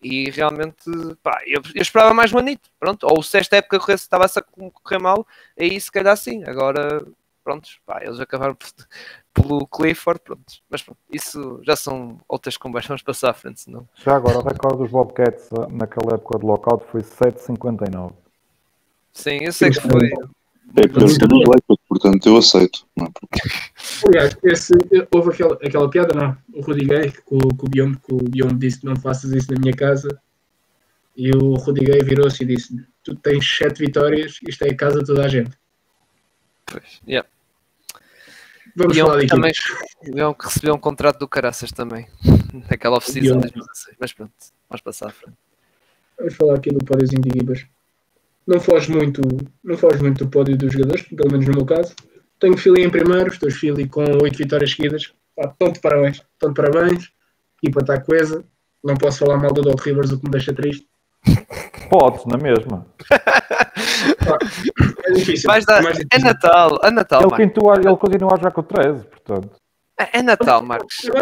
E 0.02 0.30
realmente, 0.30 0.90
pá, 1.22 1.40
eu, 1.46 1.60
eu 1.74 1.82
esperava 1.82 2.12
mais 2.12 2.32
um 2.32 2.38
anito, 2.38 2.70
pronto. 2.78 3.06
Ou 3.10 3.22
se 3.22 3.38
esta 3.38 3.56
época 3.56 3.92
estava-se 3.92 4.38
a 4.38 4.42
correr 4.42 4.98
mal, 4.98 5.26
aí 5.58 5.80
se 5.80 5.90
calhar 5.90 6.16
sim. 6.16 6.44
Agora, 6.44 7.04
pronto, 7.42 7.68
pá, 7.86 8.00
eles 8.02 8.20
acabaram 8.20 8.54
por, 8.54 8.68
pelo 9.32 9.66
Clifford, 9.66 10.20
pronto. 10.20 10.52
Mas 10.68 10.82
pronto, 10.82 10.98
isso 11.10 11.60
já 11.64 11.76
são 11.76 12.18
outras 12.28 12.56
conversas, 12.56 12.88
vamos 12.88 13.02
passar 13.02 13.30
à 13.30 13.34
frente, 13.34 13.60
senão. 13.60 13.88
Já 13.94 14.16
agora, 14.16 14.38
o 14.38 14.42
recorde 14.42 14.78
dos 14.78 14.90
Bobcats 14.90 15.48
naquela 15.70 16.14
época 16.14 16.38
de 16.38 16.44
lockout 16.44 16.84
foi 16.90 17.02
7,59. 17.02 18.12
Sim, 19.12 19.38
eu 19.42 19.52
sei 19.52 19.70
que 19.70 19.80
foi. 19.80 20.10
É 20.74 20.88
portanto, 20.88 21.78
portanto 21.88 22.28
eu 22.28 22.36
aceito. 22.36 22.86
Não 22.96 23.06
é 23.06 23.10
Aliás, 24.08 24.36
esse, 24.42 24.72
houve 25.10 25.30
aquela, 25.30 25.54
aquela 25.54 25.88
piada, 25.88 26.14
não? 26.14 26.36
O 26.52 26.60
Rudy 26.60 26.84
Gay, 26.86 27.12
com, 27.24 27.38
com 27.38 27.66
o 27.66 27.70
Beyond, 27.70 27.98
que 27.98 28.14
o 28.14 28.18
Beyond 28.18 28.56
disse 28.56 28.84
não 28.84 28.96
faças 28.96 29.30
isso 29.32 29.52
na 29.52 29.60
minha 29.60 29.72
casa. 29.72 30.08
E 31.16 31.30
o 31.30 31.54
Rudy 31.54 31.84
Gay 31.84 32.02
virou-se 32.02 32.42
e 32.42 32.46
disse: 32.46 32.76
Tu 33.02 33.14
tens 33.16 33.46
sete 33.56 33.78
vitórias, 33.78 34.38
isto 34.46 34.64
é 34.64 34.70
a 34.70 34.76
casa 34.76 34.98
de 34.98 35.06
toda 35.06 35.24
a 35.24 35.28
gente. 35.28 35.56
Pois, 36.66 37.00
yeah. 37.08 37.26
Vamos 38.74 38.98
falar 38.98 39.20
de 39.20 39.26
também 39.28 39.52
um 40.26 40.34
que 40.34 40.44
recebeu 40.44 40.74
um 40.74 40.78
contrato 40.78 41.18
do 41.20 41.28
Caraças 41.28 41.72
também, 41.72 42.06
naquela 42.68 42.98
oficina 42.98 43.28
de 43.28 43.40
2016. 43.40 43.96
Mas 43.98 44.12
pronto, 44.12 44.34
vamos 44.68 44.82
passar 44.82 45.08
à 45.08 45.10
frente. 45.10 45.38
Vamos 46.18 46.34
falar 46.34 46.56
aqui 46.56 46.70
do 46.70 46.84
pódiozinho 46.84 47.22
de 47.22 47.28
equipas 47.30 47.66
não 48.46 48.60
foge 48.60 48.92
muito, 48.92 49.20
não 49.64 49.76
foge 49.76 50.00
muito 50.00 50.24
do 50.24 50.30
pódio 50.30 50.56
dos 50.56 50.72
jogadores, 50.72 51.02
pelo 51.02 51.32
menos 51.32 51.46
no 51.46 51.54
meu 51.54 51.66
caso. 51.66 51.94
Tenho 52.38 52.56
Philly 52.56 52.84
em 52.84 52.90
primeiro, 52.90 53.28
estou 53.28 53.50
Philly 53.50 53.88
com 53.88 54.04
oito 54.22 54.38
vitórias 54.38 54.70
seguidas. 54.70 55.12
Ah, 55.38 55.48
tanto 55.48 55.80
parabéns, 55.80 56.22
tanto 56.38 56.54
parabéns. 56.54 57.10
Equipa 57.62 57.80
está 57.80 58.00
coesa. 58.00 58.44
Não 58.84 58.94
posso 58.94 59.18
falar 59.18 59.38
mal 59.38 59.52
do 59.52 59.62
Doc 59.62 59.80
Rivers, 59.80 60.12
o 60.12 60.18
que 60.18 60.26
me 60.26 60.30
deixa 60.30 60.52
triste. 60.52 60.86
Podes, 61.90 62.24
na 62.26 62.36
mesma. 62.36 62.86
é 65.04 65.12
difícil. 65.12 65.48
Mas 65.48 65.64
dá, 65.64 65.78
é, 65.78 65.80
difícil. 65.80 66.06
é 66.12 66.18
Natal, 66.18 66.78
é 66.82 66.90
Natal. 66.90 67.22
Ele, 67.22 67.36
quintua, 67.36 67.74
ele 67.76 67.96
continua 67.96 68.34
a 68.34 68.36
jogar 68.36 68.50
com 68.52 68.60
o 68.60 68.64
13, 68.64 69.04
portanto. 69.04 69.50
É, 69.98 70.18
é 70.18 70.22
Natal, 70.22 70.62
Marcos. 70.62 71.04
Eu, 71.04 71.14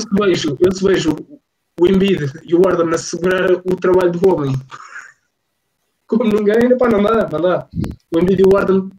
se 0.00 0.06
vejo, 0.12 0.56
eu 0.60 0.72
se 0.72 0.84
vejo 0.84 1.16
o 1.80 1.86
Embiid 1.86 2.32
e 2.44 2.54
o 2.54 2.62
Warden 2.62 2.96
segurar 2.96 3.50
o 3.52 3.76
trabalho 3.76 4.12
do 4.12 4.28
homem. 4.28 4.54
Como 6.06 6.24
ninguém, 6.24 6.76
pá, 6.78 6.88
não 6.88 7.02
dá, 7.02 7.28
não 7.28 7.40
dá. 7.40 7.68
O 8.14 8.20
Embiid 8.20 8.42
e 8.42 8.44
o 8.44 8.52
Warden 8.52 8.90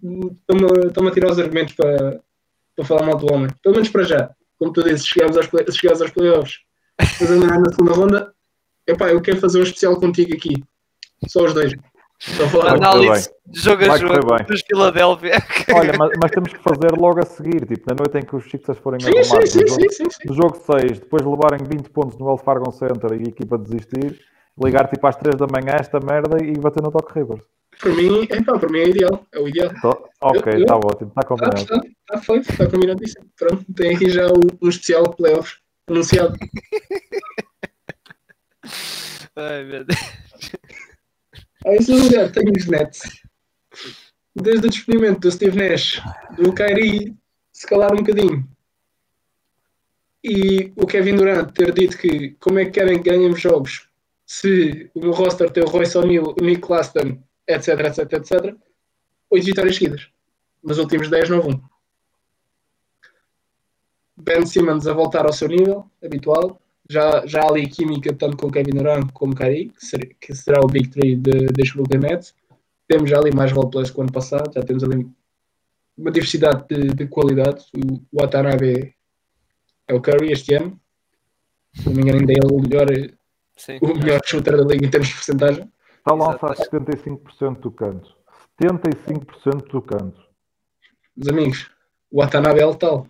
estão 0.88 1.08
a 1.08 1.12
tirar 1.12 1.32
os 1.32 1.40
argumentos 1.40 1.74
para, 1.76 2.22
para 2.76 2.86
falar 2.86 3.06
mal 3.06 3.18
do 3.18 3.32
homem. 3.34 3.50
Pelo 3.64 3.76
menos 3.76 3.90
para 3.90 4.04
já. 4.04 4.30
Como 4.58 4.74
tu 4.74 4.84
dizes, 4.84 5.06
chegamos 5.06 5.38
aos, 5.38 5.48
chegamos 5.76 6.02
aos 6.02 6.12
playoffs. 6.12 6.60
Mas 7.00 7.20
na 7.30 7.72
segunda 7.72 7.94
ronda, 7.94 8.34
epá, 8.88 9.10
eu 9.10 9.22
quero 9.22 9.40
fazer 9.40 9.60
um 9.60 9.64
especial 9.64 10.00
contigo 10.00 10.34
aqui. 10.34 10.64
Só 11.28 11.46
os 11.46 11.54
dois. 11.54 11.74
Análise 12.68 13.30
de 13.45 13.59
jogo 13.59 13.91
a 13.91 13.97
jogo 13.97 14.43
dos 14.47 14.61
Filadélfia. 14.61 15.34
Olha, 15.76 15.93
mas, 15.97 16.11
mas, 16.22 16.32
temos 16.32 16.53
que 16.53 16.59
fazer 16.59 16.91
logo 16.97 17.20
a 17.20 17.26
seguir, 17.26 17.66
tipo, 17.66 17.84
na 17.89 17.95
noite 17.95 18.18
em 18.18 18.26
que 18.26 18.36
os 18.36 18.49
Sixers 18.49 18.80
forem 18.80 18.99
sim, 18.99 19.11
sim, 19.24 19.45
sim, 19.45 19.68
sim, 19.68 19.89
sim, 19.89 20.09
sim. 20.09 20.28
no 20.28 20.34
jogo 20.34 20.55
6, 20.55 20.99
depois 20.99 21.24
de 21.24 21.30
levarem 21.30 21.63
20 21.63 21.89
pontos 21.89 22.18
no 22.18 22.26
Wells 22.26 22.43
Fargo 22.43 22.72
Center 22.72 23.11
e 23.11 23.26
a 23.26 23.30
equipa 23.30 23.57
desistir, 23.57 24.20
ligar 24.63 24.88
tipo 24.88 25.05
às 25.05 25.16
3 25.18 25.36
da 25.36 25.47
manhã 25.47 25.76
esta 25.80 25.99
merda 25.99 26.43
e 26.43 26.57
bater 26.57 26.82
no 26.82 26.89
Doc 26.89 27.11
Rivers. 27.11 27.43
Para 27.80 27.91
mim, 27.91 28.26
é 28.30 28.41
pá, 28.41 28.57
para 28.57 28.70
mim 28.70 28.80
é 28.80 28.88
ideal, 28.88 29.26
é 29.34 29.39
o 29.39 29.49
ideal. 29.49 29.70
Tô, 29.82 30.09
ok, 30.22 30.53
está 30.53 30.78
ótimo, 30.78 31.09
está 31.09 31.24
combinado. 31.24 31.57
Está 31.57 31.80
tá, 31.80 31.88
tá 32.07 32.22
feito, 32.22 32.49
está 32.49 32.70
combinadíssimo. 32.70 33.26
Pronto, 33.38 33.66
tem 33.76 33.95
aqui 33.95 34.09
já 34.09 34.28
um, 34.28 34.47
um 34.61 34.70
especial 34.70 35.13
playoffs 35.13 35.57
anunciado. 35.89 36.38
Ai 39.36 39.66
meu 39.66 39.84
Deus. 39.84 39.99
Aí, 41.66 41.82
se 41.82 41.91
lugar, 41.91 42.32
tenho 42.32 42.51
os 42.55 42.68
Nets. 42.68 43.01
Desde 44.36 44.68
o 44.68 44.70
despedimento 44.70 45.22
do 45.22 45.32
Steve 45.32 45.57
Nash, 45.57 46.01
do 46.38 46.53
Kyrie, 46.53 47.16
se 47.51 47.66
calar 47.66 47.93
um 47.93 47.97
bocadinho. 47.97 48.47
E 50.24 50.72
o 50.76 50.86
Kevin 50.86 51.16
Durant 51.16 51.51
ter 51.53 51.74
dito 51.74 51.97
que 51.97 52.32
como 52.39 52.59
é 52.59 52.66
que 52.66 52.72
querem 52.72 53.01
que 53.01 53.09
ganhemos 53.09 53.39
jogos 53.39 53.88
se 54.26 54.89
o 54.93 54.99
meu 54.99 55.11
roster 55.11 55.51
tem 55.51 55.63
o 55.63 55.68
Royce 55.68 55.97
O'Neal, 55.97 56.36
o 56.39 56.43
Nick 56.43 56.61
Claston, 56.61 57.22
etc, 57.47 57.80
etc, 57.80 58.13
etc. 58.13 58.55
Oito 59.30 59.45
vitórias 59.45 59.76
seguidas. 59.76 60.09
Nos 60.63 60.80
últimos 60.80 61.09
10 61.09 61.30
não 61.30 61.41
vão. 61.41 61.61
Ben 64.18 64.45
Simmons 64.45 64.88
a 64.88 64.93
voltar 64.93 65.26
ao 65.26 65.34
seu 65.34 65.47
nível 65.47 65.89
habitual 66.03 66.59
já, 66.90 67.26
já 67.26 67.42
há 67.42 67.48
ali 67.50 67.68
química 67.68 68.14
tanto 68.14 68.38
com 68.38 68.52
Kevin 68.52 68.78
Durant 68.78 69.12
como 69.12 69.36
Kyrie, 69.36 69.70
que, 69.70 69.86
ser, 69.86 70.16
que 70.20 70.34
será 70.36 70.60
o 70.64 70.68
Big 70.68 70.90
Three 70.90 71.16
de, 71.16 71.48
deste 71.48 71.76
Brooklyn 71.76 72.00
Nets. 72.00 72.36
Temos 72.88 73.10
já 73.10 73.18
ali 73.18 73.34
mais 73.34 73.52
roleplayers 73.52 73.92
que 73.92 73.98
o 73.98 74.02
ano 74.02 74.12
passado, 74.12 74.54
já 74.54 74.62
temos 74.62 74.84
ali 74.84 75.08
uma 75.98 76.12
diversidade 76.12 76.66
de, 76.70 76.90
de 76.90 77.08
qualidade. 77.08 77.66
O, 77.76 77.96
o 78.12 78.22
Watanabe 78.22 78.94
é 79.88 79.94
o 79.94 80.02
Curry 80.02 80.32
este 80.32 80.54
ano. 80.54 80.80
Se 81.74 81.88
não 81.88 81.96
me 81.96 82.02
engano, 82.04 82.20
ainda 82.20 82.34
é 82.34 82.46
o 82.46 82.62
melhor, 82.62 82.88
Sim. 83.58 83.80
o 83.82 83.88
melhor 83.96 84.22
shooter 84.24 84.56
da 84.56 84.64
liga 84.64 84.86
em 84.86 84.90
termos 84.90 85.10
de 85.10 85.16
porcentagem. 85.16 85.72
Está 85.98 86.14
lá 86.14 86.34
a 86.34 86.56
75% 86.56 87.60
do 87.60 87.72
canto. 87.72 88.16
75% 88.62 89.68
do 89.72 89.82
canto. 89.82 90.22
Meus 91.16 91.28
amigos, 91.30 91.72
o 92.12 92.22
Watanabe 92.22 92.60
é 92.60 92.66
letal. 92.66 93.08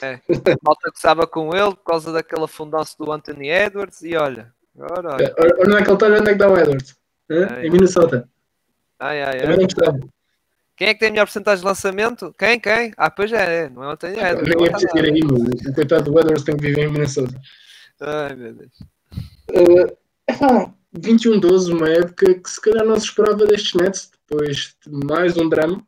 É. 0.00 0.20
Malta 0.62 0.90
que 0.90 0.96
estava 0.96 1.26
com 1.26 1.54
ele 1.54 1.74
por 1.74 1.84
causa 1.84 2.12
daquela 2.12 2.46
fundança 2.46 2.94
do 2.98 3.10
Anthony 3.10 3.50
Edwards 3.50 4.02
e 4.02 4.16
olha. 4.16 4.52
Agora, 4.78 5.14
olha. 5.14 5.34
Onde 5.60 5.76
é 5.76 5.82
que 5.82 5.90
ele 5.90 5.94
está? 5.94 6.06
Onde 6.06 6.16
é 6.16 6.24
que 6.24 6.30
está 6.30 6.48
o 6.48 6.58
Edwards? 6.58 6.96
É, 7.28 7.66
em 7.66 7.70
Minnesota. 7.70 8.28
Ai, 8.98 9.22
ai, 9.22 9.40
ai. 9.40 9.56
Quem 10.76 10.88
é 10.88 10.94
que 10.94 11.00
tem 11.00 11.08
a 11.08 11.12
melhor 11.12 11.26
porcentagem 11.26 11.60
de 11.60 11.66
lançamento? 11.66 12.34
Quem? 12.38 12.58
Quem? 12.60 12.92
Ah, 12.96 13.10
pois 13.10 13.32
é, 13.32 13.68
não 13.70 13.82
é 13.84 13.88
o 13.88 13.90
Anthony 13.90 14.18
Edwards. 14.18 14.54
Nem 14.56 14.66
é 14.66 14.70
preciso 14.70 14.98
ir 14.98 15.04
aí, 15.04 15.20
mas 15.24 15.66
o 15.66 15.74
coitado 15.74 16.10
do 16.10 16.18
Edwards 16.18 16.44
tem 16.44 16.56
que 16.56 16.62
viver 16.62 16.88
em 16.88 16.92
Minnesota. 16.92 17.40
Ai, 18.00 18.34
meu 18.34 18.54
Deus. 18.54 18.80
Uh, 19.50 19.96
ah, 20.28 20.72
21-12, 20.96 21.72
uma 21.72 21.88
época 21.88 22.34
que 22.34 22.50
se 22.50 22.60
calhar 22.60 22.84
não 22.84 22.98
se 22.98 23.06
esperava 23.06 23.46
destes 23.46 23.74
Nets, 23.74 24.10
depois 24.28 24.76
de 24.86 25.06
mais 25.06 25.36
um 25.36 25.48
drama, 25.48 25.84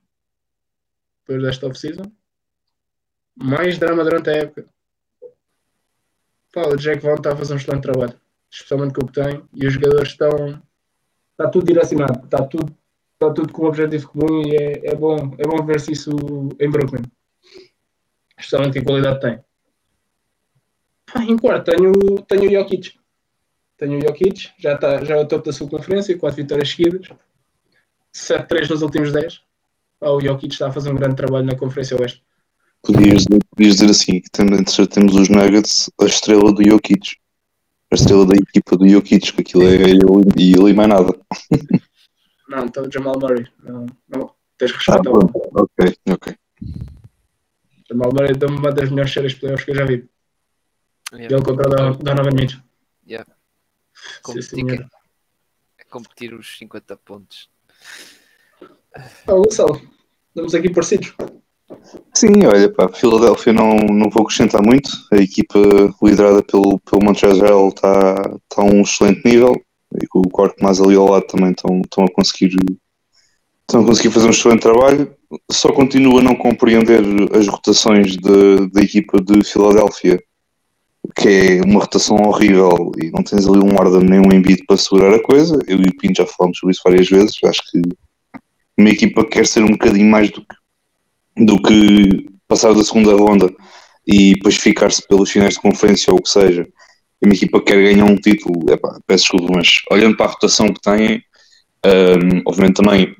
depois 1.26 1.42
desta 1.42 1.66
off-season 1.66 2.10
mais 3.36 3.78
drama 3.78 4.04
durante 4.04 4.30
a 4.30 4.34
época. 4.34 4.66
Pá, 6.52 6.68
o 6.68 6.76
Jack 6.76 7.02
Vaughn 7.02 7.16
está 7.16 7.32
a 7.32 7.36
fazer 7.36 7.54
um 7.54 7.56
excelente 7.56 7.82
trabalho, 7.82 8.20
especialmente 8.50 8.94
com 8.94 9.04
o 9.04 9.06
que 9.06 9.20
tem, 9.20 9.42
e 9.54 9.66
os 9.66 9.72
jogadores 9.72 10.08
estão. 10.10 10.62
Está 11.32 11.50
tudo 11.50 11.66
direcionado, 11.66 12.24
está 12.24 12.44
tudo, 12.44 12.76
está 13.14 13.32
tudo 13.32 13.52
com 13.52 13.64
um 13.64 13.68
objetivo 13.68 14.08
comum 14.08 14.42
e 14.46 14.56
é, 14.56 14.90
é, 14.92 14.94
bom, 14.94 15.16
é 15.36 15.42
bom 15.42 15.66
ver 15.66 15.80
se 15.80 15.92
isso 15.92 16.10
em 16.60 16.70
Brooklyn. 16.70 17.02
Especialmente 18.38 18.78
em 18.78 18.84
qualidade 18.84 19.20
tem. 19.20 19.44
Em 21.28 21.36
quarto, 21.36 21.72
tenho, 21.72 21.92
tenho 22.22 22.48
o 22.48 22.52
Jokic. 22.52 22.98
Tenho 23.76 23.98
o 23.98 24.00
Jokic, 24.00 24.50
já, 24.58 24.74
está, 24.74 25.04
já 25.04 25.16
é 25.16 25.20
o 25.20 25.26
topo 25.26 25.46
da 25.46 25.52
sua 25.52 25.68
conferência, 25.68 26.16
quatro 26.16 26.36
vitórias 26.36 26.70
seguidas, 26.70 27.08
7-3 28.14 28.70
nos 28.70 28.82
últimos 28.82 29.12
10. 29.12 29.42
Pá, 29.98 30.10
o 30.10 30.20
Jokic 30.20 30.52
está 30.52 30.68
a 30.68 30.72
fazer 30.72 30.90
um 30.90 30.96
grande 30.96 31.16
trabalho 31.16 31.46
na 31.46 31.56
Conferência 31.56 31.96
Oeste. 32.00 32.22
Podias, 32.84 33.24
podias 33.50 33.76
dizer 33.76 33.90
assim, 33.90 34.20
que 34.20 34.30
temos, 34.30 34.76
temos 34.88 35.14
os 35.16 35.28
Nuggets, 35.30 35.90
a 36.00 36.04
estrela 36.04 36.52
do 36.52 36.62
Jokic. 36.62 37.16
A 37.90 37.94
estrela 37.94 38.26
da 38.26 38.34
equipa 38.34 38.76
do 38.76 38.86
Jokic, 38.86 39.32
que 39.32 39.40
aquilo 39.40 39.62
é 39.64 39.74
ele 39.74 40.00
e 40.36 40.52
ele 40.52 40.70
e 40.70 40.74
mais 40.74 40.88
nada. 40.88 41.18
Não, 42.48 42.66
então 42.66 42.90
Jamal 42.92 43.18
Murray. 43.18 43.46
Não, 43.62 43.86
não 44.06 44.34
tens 44.58 44.70
que 44.70 44.78
respeitar. 44.78 45.10
Ah, 45.10 45.62
ok, 45.62 45.96
ok. 46.10 46.36
Jamal 47.88 48.10
Murray 48.12 48.34
deu 48.34 48.50
uma 48.50 48.70
das 48.70 48.90
melhores 48.90 49.12
séries 49.12 49.32
de 49.32 49.40
playoffs 49.40 49.64
que 49.64 49.70
eu 49.70 49.76
já 49.76 49.84
vi. 49.86 50.08
Yeah. 51.12 51.34
Ele 51.34 51.44
contra 51.44 51.90
o 51.90 51.96
Donovan 51.96 52.34
Mitchell. 52.34 52.60
Yeah. 53.08 53.26
Competir, 54.22 54.86
é 55.78 55.84
competir 55.84 56.34
os 56.34 56.58
50 56.58 56.96
pontos. 56.98 57.48
Oh, 59.26 59.42
Gonçalo, 59.42 59.80
estamos 60.28 60.54
aqui 60.54 60.70
parecidos. 60.70 61.14
Sim, 62.14 62.44
olha, 62.46 62.72
pá, 62.72 62.88
Filadélfia 62.88 63.52
não, 63.52 63.76
não 63.76 64.10
vou 64.10 64.22
acrescentar 64.22 64.62
muito. 64.62 64.90
A 65.12 65.16
equipa 65.16 65.58
liderada 66.02 66.42
pelo, 66.42 66.78
pelo 66.80 67.04
Montreal 67.04 67.68
está 67.68 68.14
tá 68.48 68.62
a 68.62 68.64
um 68.64 68.82
excelente 68.82 69.22
nível 69.24 69.54
e 69.94 70.06
o 70.14 70.22
corpo 70.28 70.62
mais 70.62 70.80
ali 70.80 70.94
ao 70.96 71.08
lado 71.08 71.26
também 71.26 71.50
estão, 71.50 71.80
estão 71.80 72.04
a 72.04 72.12
conseguir 72.12 72.56
estão 73.62 73.82
a 73.82 73.86
conseguir 73.86 74.10
fazer 74.10 74.26
um 74.26 74.30
excelente 74.30 74.60
trabalho. 74.60 75.14
Só 75.50 75.72
continuo 75.72 76.18
a 76.18 76.22
não 76.22 76.36
compreender 76.36 77.02
as 77.34 77.48
rotações 77.48 78.16
da 78.16 78.80
equipa 78.80 79.20
de 79.20 79.42
Filadélfia, 79.42 80.22
que 81.16 81.28
é 81.28 81.62
uma 81.64 81.80
rotação 81.80 82.16
horrível 82.16 82.92
e 83.02 83.10
não 83.10 83.22
tens 83.22 83.46
ali 83.46 83.58
um 83.58 83.78
Arden 83.78 84.08
nem 84.08 84.20
um 84.20 84.32
Embiid 84.32 84.64
para 84.66 84.76
segurar 84.76 85.14
a 85.14 85.22
coisa. 85.22 85.58
Eu 85.66 85.80
e 85.80 85.88
o 85.88 85.96
Pinto 85.96 86.18
já 86.18 86.26
falamos 86.26 86.58
sobre 86.58 86.72
isso 86.72 86.82
várias 86.84 87.08
vezes. 87.08 87.36
Acho 87.44 87.62
que 87.70 87.82
uma 88.78 88.90
equipa 88.90 89.24
que 89.24 89.30
quer 89.30 89.46
ser 89.46 89.62
um 89.62 89.72
bocadinho 89.72 90.10
mais 90.10 90.30
do 90.30 90.40
que 90.40 90.63
do 91.36 91.60
que 91.60 92.26
passar 92.46 92.72
da 92.74 92.84
segunda 92.84 93.14
ronda 93.14 93.52
e 94.06 94.34
depois 94.34 94.56
ficar-se 94.56 95.06
pelos 95.08 95.30
finais 95.30 95.54
de 95.54 95.60
conferência 95.60 96.12
ou 96.12 96.18
o 96.18 96.22
que 96.22 96.28
seja, 96.28 96.66
e 97.22 97.26
uma 97.26 97.34
equipa 97.34 97.62
quer 97.62 97.82
ganhar 97.82 98.04
um 98.04 98.16
título, 98.16 98.70
epá, 98.70 98.98
peço 99.06 99.24
desculpa, 99.32 99.54
mas 99.56 99.80
olhando 99.90 100.16
para 100.16 100.26
a 100.26 100.30
rotação 100.30 100.68
que 100.68 100.80
têm, 100.80 101.22
um, 101.86 102.42
obviamente 102.46 102.76
também, 102.76 103.16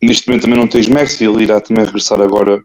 neste 0.00 0.28
momento 0.28 0.42
também 0.42 0.58
não 0.58 0.68
tens 0.68 0.88
Messi, 0.88 1.24
ele 1.24 1.42
irá 1.42 1.60
também 1.60 1.84
regressar 1.84 2.20
agora, 2.20 2.62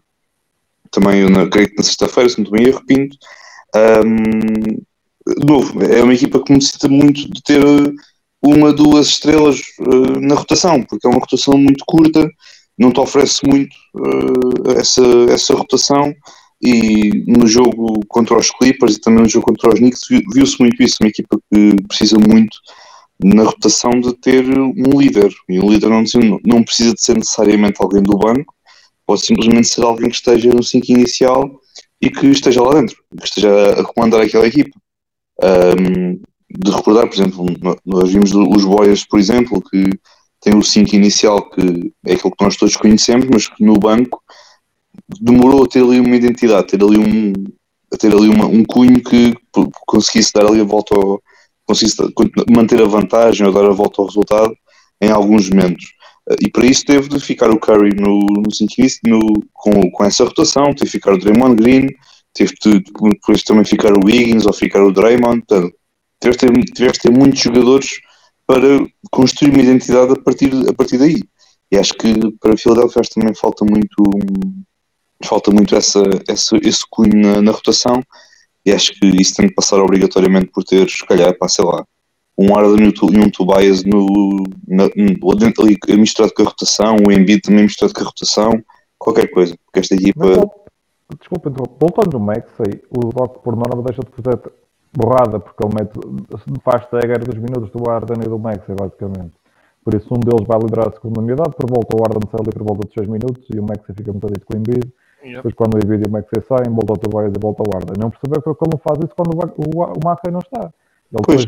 também 0.90 1.28
na, 1.28 1.44
na 1.44 1.82
sexta-feira, 1.82 2.28
se 2.28 2.40
não 2.40 2.50
bem 2.50 2.66
erro. 2.66 2.82
Um, 3.76 4.64
de 5.34 5.46
novo, 5.46 5.82
é 5.82 6.02
uma 6.02 6.14
equipa 6.14 6.42
que 6.42 6.52
necessita 6.52 6.88
muito 6.88 7.28
de 7.30 7.42
ter 7.42 7.62
uma, 8.40 8.72
duas 8.72 9.08
estrelas 9.08 9.60
uh, 9.80 10.20
na 10.20 10.34
rotação, 10.34 10.82
porque 10.82 11.06
é 11.06 11.10
uma 11.10 11.20
rotação 11.20 11.58
muito 11.58 11.84
curta, 11.86 12.28
não 12.78 12.92
te 12.92 13.00
oferece 13.00 13.40
muito 13.46 13.74
uh, 13.94 14.70
essa, 14.78 15.02
essa 15.30 15.54
rotação 15.54 16.14
e 16.62 17.24
no 17.26 17.46
jogo 17.46 18.00
contra 18.08 18.36
os 18.36 18.50
Clippers 18.50 18.96
e 18.96 19.00
também 19.00 19.22
no 19.22 19.28
jogo 19.28 19.46
contra 19.46 19.70
os 19.70 19.78
Knicks 19.78 20.00
viu-se 20.32 20.58
muito 20.60 20.82
isso, 20.82 20.96
uma 21.00 21.08
equipa 21.08 21.38
que 21.52 21.76
precisa 21.86 22.18
muito 22.18 22.56
na 23.22 23.44
rotação 23.44 23.90
de 24.00 24.14
ter 24.14 24.44
um 24.58 24.98
líder, 24.98 25.32
e 25.48 25.58
um 25.58 25.70
líder 25.70 25.88
não, 25.88 26.04
não 26.44 26.62
precisa 26.62 26.94
de 26.94 27.02
ser 27.02 27.16
necessariamente 27.16 27.76
alguém 27.80 28.02
do 28.02 28.16
banco, 28.16 28.54
pode 29.04 29.24
simplesmente 29.24 29.68
ser 29.68 29.82
alguém 29.82 30.08
que 30.08 30.16
esteja 30.16 30.50
no 30.50 30.62
5 30.62 30.86
inicial 30.92 31.50
e 32.00 32.10
que 32.10 32.26
esteja 32.26 32.62
lá 32.62 32.74
dentro, 32.74 32.96
que 33.18 33.24
esteja 33.24 33.80
a 33.80 33.84
comandar 33.84 34.20
aquela 34.20 34.46
equipa. 34.46 34.78
Um, 35.42 36.20
de 36.50 36.70
recordar, 36.70 37.06
por 37.06 37.14
exemplo, 37.14 37.46
nós 37.84 38.10
vimos 38.10 38.32
os 38.32 38.64
Boyas, 38.64 39.04
por 39.04 39.18
exemplo, 39.18 39.60
que 39.60 39.90
tem 40.40 40.54
o 40.56 40.62
5 40.62 40.94
inicial, 40.94 41.48
que 41.50 41.92
é 42.06 42.14
aquilo 42.14 42.34
que 42.34 42.44
nós 42.44 42.56
todos 42.56 42.76
conhecemos, 42.76 43.26
mas 43.30 43.48
que 43.48 43.62
no 43.64 43.74
banco 43.74 44.22
demorou 45.20 45.64
a 45.64 45.68
ter 45.68 45.82
ali 45.82 46.00
uma 46.00 46.16
identidade, 46.16 46.68
ter 46.68 46.82
ali 46.82 46.98
um, 46.98 47.32
a 47.92 47.96
ter 47.96 48.14
ali 48.14 48.28
uma, 48.28 48.46
um 48.46 48.64
cunho 48.64 49.02
que 49.02 49.34
conseguisse 49.86 50.32
dar 50.32 50.46
ali 50.46 50.60
a 50.60 50.64
volta 50.64 50.94
ao, 50.94 51.20
conseguisse 51.66 51.96
manter 52.48 52.80
a 52.80 52.86
vantagem 52.86 53.46
ou 53.46 53.52
dar 53.52 53.64
a 53.64 53.72
volta 53.72 54.00
ao 54.00 54.06
resultado 54.06 54.54
em 55.00 55.10
alguns 55.10 55.50
momentos. 55.50 55.84
E 56.40 56.50
para 56.50 56.66
isso 56.66 56.84
teve 56.84 57.08
de 57.08 57.20
ficar 57.20 57.50
o 57.50 57.58
Curry 57.58 57.94
no, 57.94 58.18
no, 58.18 58.42
no 58.42 59.42
com, 59.52 59.90
com 59.90 60.04
essa 60.04 60.24
rotação, 60.24 60.74
teve 60.74 60.84
de 60.84 60.90
ficar 60.90 61.14
o 61.14 61.18
Draymond 61.18 61.56
Green, 61.56 61.86
teve 62.34 62.52
de 62.62 62.80
depois 62.80 63.42
também 63.42 63.64
ficar 63.64 63.92
o 63.96 64.04
Wiggins 64.04 64.44
ou 64.44 64.52
ficar 64.52 64.82
o 64.82 64.92
Draymond. 64.92 65.42
Portanto, 65.46 65.74
tiveste, 66.20 66.46
tiveste 66.74 67.02
ter 67.02 67.10
muitos 67.10 67.40
jogadores 67.40 68.00
para 68.48 68.82
construir 69.10 69.50
uma 69.50 69.62
identidade 69.62 70.12
a 70.12 70.16
partir, 70.16 70.50
a 70.66 70.72
partir 70.72 70.96
daí. 70.96 71.22
E 71.70 71.76
acho 71.76 71.92
que 71.92 72.32
para 72.40 72.56
Philadelphia 72.56 73.02
também 73.14 73.34
falta 73.34 73.62
muito 73.62 74.02
falta 75.22 75.50
muito 75.50 75.76
essa, 75.76 76.02
essa, 76.26 76.56
esse 76.62 76.82
cunho 76.88 77.14
na, 77.14 77.42
na, 77.42 77.50
rotação 77.50 78.00
e 78.64 78.72
acho 78.72 78.92
que 78.92 79.06
isso 79.20 79.34
tem 79.34 79.48
que 79.48 79.54
passar 79.54 79.78
obrigatoriamente 79.80 80.46
por 80.46 80.62
ter, 80.62 80.88
se 80.88 81.04
calhar, 81.04 81.36
pá, 81.36 81.48
sei 81.48 81.64
lá, 81.64 81.84
um 82.38 82.56
Arden 82.56 82.86
e 82.86 83.18
um 83.18 83.30
Tobias 83.30 83.82
no, 83.84 84.44
na, 84.66 84.84
ali 84.84 85.98
misturado 85.98 86.32
com 86.32 86.42
a 86.42 86.46
rotação, 86.46 86.96
o 87.06 87.10
Embiid 87.10 87.40
também 87.42 87.64
misturado 87.64 87.92
com 87.92 88.00
a 88.00 88.04
rotação, 88.04 88.62
qualquer 88.96 89.26
coisa, 89.28 89.56
porque 89.66 89.80
esta 89.80 89.96
equipa... 89.96 90.48
Mas, 91.08 91.18
desculpa, 91.18 91.50
voltando 91.50 92.18
no 92.18 92.24
Max, 92.24 92.48
o 92.90 93.08
Doc 93.12 93.42
por 93.42 93.56
norma 93.56 93.82
deixa 93.82 94.02
de 94.02 94.22
fazer 94.22 94.40
borrada, 94.96 95.38
porque 95.40 95.64
ele 95.64 95.74
mete, 95.74 96.62
faz 96.62 96.82
stagger 96.84 97.24
dos 97.24 97.38
minutos 97.38 97.70
do 97.70 97.90
Arden 97.90 98.18
e 98.24 98.28
do 98.28 98.38
Max, 98.38 98.62
basicamente. 98.68 99.32
Por 99.84 99.94
isso, 99.94 100.08
um 100.12 100.20
deles 100.20 100.46
vai 100.46 100.58
liderar 100.58 100.88
a 100.88 100.92
segunda 100.92 101.20
unidade, 101.20 101.50
por 101.56 101.70
volta 101.70 101.96
o 101.96 102.02
Arden 102.02 102.28
sai 102.30 102.40
ali 102.40 102.52
por 102.52 102.62
volta 102.62 102.86
de 102.88 102.94
6 102.94 103.08
minutos 103.08 103.46
e 103.54 103.58
o 103.58 103.62
Max 103.62 103.80
fica 103.86 104.12
metadito 104.12 104.44
com 104.46 104.54
o 104.54 104.60
Embiid. 104.60 104.92
Yep. 105.22 105.36
Depois, 105.36 105.54
quando 105.54 105.74
o 105.74 105.78
Embiid 105.78 106.04
e 106.04 106.08
o 106.08 106.12
Max 106.12 106.28
saem, 106.46 106.70
volta 106.70 106.92
o 106.92 106.98
Tobias 106.98 107.32
e 107.34 107.40
volta 107.40 107.62
o 107.62 107.76
Arden. 107.76 107.94
Não 107.98 108.10
perceber 108.10 108.42
ele 108.44 108.70
não 108.70 108.78
faz 108.78 108.98
isso 108.98 109.14
quando 109.16 109.34
o, 109.34 109.78
o, 109.78 109.84
o 109.84 110.04
Maxey 110.04 110.30
não 110.30 110.40
está. 110.40 110.72
Ele 111.10 111.22
depois, 111.22 111.44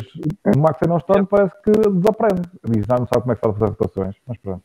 o 0.56 0.58
Maxey 0.58 0.88
não 0.88 0.96
está, 0.96 1.24
parece 1.24 1.54
que 1.62 1.70
desaprende. 1.70 2.48
E 2.68 2.80
já 2.80 2.96
não 2.98 3.06
sabe 3.12 3.22
como 3.22 3.32
é 3.32 3.34
que 3.34 3.46
está 3.46 3.50
a 3.50 3.52
fazer 3.52 3.66
rotações, 3.66 4.16
mas 4.26 4.38
pronto. 4.38 4.62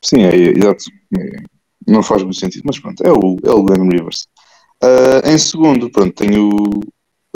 Sim, 0.00 0.22
é, 0.22 0.34
exato. 0.34 0.84
É, 1.18 1.42
não 1.86 2.02
faz 2.02 2.22
muito 2.22 2.38
sentido, 2.38 2.62
mas 2.64 2.78
pronto, 2.78 3.02
é 3.04 3.12
o, 3.12 3.36
é 3.44 3.50
o 3.50 3.62
Glenn 3.62 3.88
Rivers. 3.90 4.28
Uh, 4.82 5.28
em 5.28 5.38
segundo, 5.38 5.90
pronto, 5.90 6.14
tenho 6.14 6.50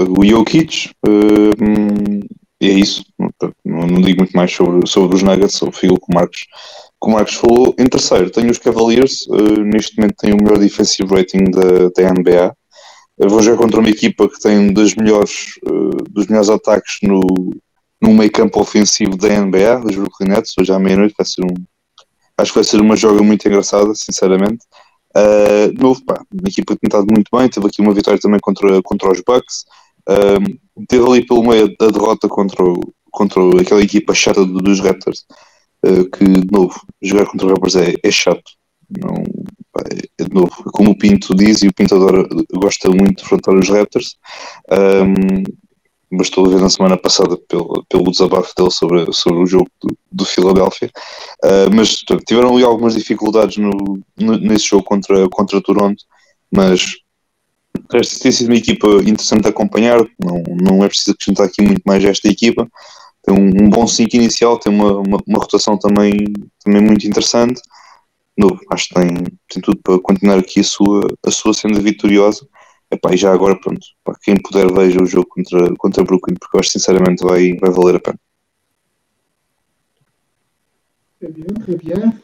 o 0.09 0.25
Jokic, 0.25 0.91
uh, 1.07 2.43
é 2.61 2.67
isso. 2.67 3.05
Não, 3.65 3.87
não, 3.87 4.01
digo 4.01 4.21
muito 4.21 4.37
mais 4.37 4.53
sobre, 4.53 4.87
sobre 4.87 5.17
os 5.17 5.23
Nuggets, 5.23 5.61
ou 5.63 5.73
fico 5.73 5.99
com 5.99 6.13
o 6.13 6.15
Marcos, 6.15 6.47
com 6.99 7.11
o 7.11 7.15
Marcos 7.15 7.35
falou. 7.35 7.75
Em 7.79 7.87
terceiro, 7.87 8.31
tenho 8.31 8.51
os 8.51 8.59
Cavaliers, 8.59 9.27
uh, 9.27 9.65
neste 9.65 9.97
momento 9.97 10.17
tem 10.19 10.33
o 10.33 10.37
melhor 10.37 10.59
defensive 10.59 11.13
rating 11.13 11.45
da, 11.51 11.89
da 11.97 12.13
NBA. 12.13 12.55
Eu 13.19 13.29
vou 13.29 13.43
jogar 13.43 13.59
contra 13.59 13.81
uma 13.81 13.91
equipa 13.91 14.29
que 14.29 14.41
tem 14.41 14.59
um 14.59 14.73
dos 14.73 14.95
melhores, 14.95 15.55
uh, 15.67 16.03
dos 16.11 16.27
melhores 16.27 16.49
ataques 16.49 16.99
no, 17.03 17.21
no 18.01 18.15
meio 18.15 18.33
campo 18.33 18.61
ofensivo 18.61 19.17
da 19.17 19.29
NBA, 19.29 19.85
os 19.85 19.95
Brooklyn 19.95 20.29
Nets, 20.29 20.55
hoje 20.59 20.73
à 20.73 20.79
meia-noite 20.79 21.15
vai 21.17 21.27
ser 21.27 21.45
um. 21.45 21.55
Acho 22.37 22.53
que 22.53 22.59
vai 22.59 22.65
ser 22.65 22.81
uma 22.81 22.97
joga 22.97 23.23
muito 23.23 23.47
engraçada, 23.47 23.95
sinceramente. 23.95 24.65
Uh, 25.15 25.73
novo, 25.79 26.03
pá, 26.05 26.21
uma 26.33 26.49
equipa 26.49 26.75
que 26.75 26.81
tem 26.81 26.89
estado 26.89 27.07
muito 27.13 27.29
bem, 27.33 27.49
teve 27.49 27.67
aqui 27.67 27.83
uma 27.83 27.93
vitória 27.93 28.19
também 28.19 28.41
contra, 28.41 28.81
contra 28.83 29.13
os 29.13 29.21
Bucks. 29.21 29.65
Um, 30.09 30.85
teve 30.87 31.05
ali 31.05 31.27
pelo 31.27 31.43
meio 31.43 31.75
da 31.79 31.89
derrota 31.89 32.29
contra, 32.29 32.65
contra 33.11 33.43
aquela 33.61 33.83
equipa 33.83 34.15
chata 34.15 34.45
dos 34.45 34.81
Raptors, 34.81 35.25
uh, 35.87 36.09
que 36.11 36.25
de 36.25 36.51
novo, 36.51 36.81
jogar 37.03 37.27
contra 37.27 37.47
os 37.47 37.53
Raptors 37.53 37.77
é, 37.77 37.95
é 38.03 38.11
chato. 38.11 38.53
Não, 39.01 39.23
é, 39.79 40.25
de 40.25 40.35
novo, 40.35 40.53
como 40.73 40.91
o 40.91 40.99
Pinto 40.99 41.35
diz, 41.35 41.63
e 41.63 41.69
o 41.69 41.73
Pinto 41.73 41.95
adora, 41.95 42.27
gosta 42.55 42.89
muito 42.91 43.17
de 43.17 43.23
enfrentar 43.23 43.55
os 43.55 43.69
Raptors. 43.69 44.17
Um, 44.71 45.43
bastou 46.17 46.49
ver 46.49 46.61
na 46.61 46.69
semana 46.69 46.97
passada 46.99 47.39
pelo, 47.49 47.85
pelo 47.89 48.11
desabafo 48.11 48.53
dele 48.55 48.71
sobre, 48.71 49.13
sobre 49.13 49.43
o 49.43 49.47
jogo 49.47 49.71
do, 49.81 49.97
do 50.11 50.25
Philadelphia. 50.25 50.91
Uh, 51.43 51.75
mas 51.75 51.97
tiveram 52.27 52.55
ali 52.55 52.65
algumas 52.65 52.95
dificuldades 52.95 53.57
no, 53.57 53.71
no, 54.19 54.37
nesse 54.37 54.67
jogo 54.67 54.85
contra, 54.85 55.29
contra 55.31 55.63
Toronto, 55.63 56.05
mas 56.55 56.99
esta 57.95 58.23
tem 58.23 58.33
sido 58.33 58.49
uma 58.49 58.57
equipa 58.57 58.87
interessante 59.03 59.43
de 59.43 59.49
acompanhar, 59.49 59.99
não, 60.19 60.43
não 60.61 60.85
é 60.85 60.89
preciso 60.89 61.13
acrescentar 61.13 61.47
aqui 61.47 61.63
muito 61.63 61.83
mais 61.85 62.05
a 62.05 62.09
esta 62.09 62.29
equipa. 62.29 62.69
Tem 63.23 63.35
um, 63.35 63.49
um 63.65 63.71
bom 63.71 63.87
5 63.87 64.17
inicial, 64.17 64.59
tem 64.59 64.73
uma, 64.73 64.99
uma, 64.99 65.19
uma, 65.27 65.39
rotação 65.39 65.79
também, 65.79 66.33
também 66.65 66.83
muito 66.83 67.07
interessante. 67.07 67.61
Novo, 68.37 68.61
acho 68.71 68.89
que 68.89 68.95
tem, 68.95 69.09
tem 69.49 69.63
tudo 69.63 69.79
para 69.83 69.99
continuar 70.01 70.39
aqui 70.39 70.61
a 70.61 70.65
sua, 70.65 71.07
a 71.25 71.31
sua 71.31 71.55
senda 71.55 71.81
vitoriosa. 71.81 72.47
Epá, 72.91 73.15
e 73.15 73.17
já 73.17 73.33
agora, 73.33 73.59
pronto, 73.59 73.81
para 74.05 74.19
quem 74.23 74.37
puder 74.37 74.71
veja 74.73 75.03
o 75.03 75.07
jogo 75.07 75.27
contra, 75.29 75.75
contra 75.77 76.05
Brooklyn, 76.05 76.37
porque 76.39 76.57
eu 76.57 76.61
acho 76.61 76.71
sinceramente 76.71 77.25
vai, 77.25 77.55
vai 77.55 77.71
valer 77.71 77.97
a 77.97 78.01
pena. 78.01 78.19
É 81.23 81.29
bem, 81.29 81.47
é 81.69 81.77
bem. 81.77 82.23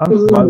Antes 0.00 0.26
de 0.26 0.32
mais, 0.32 0.48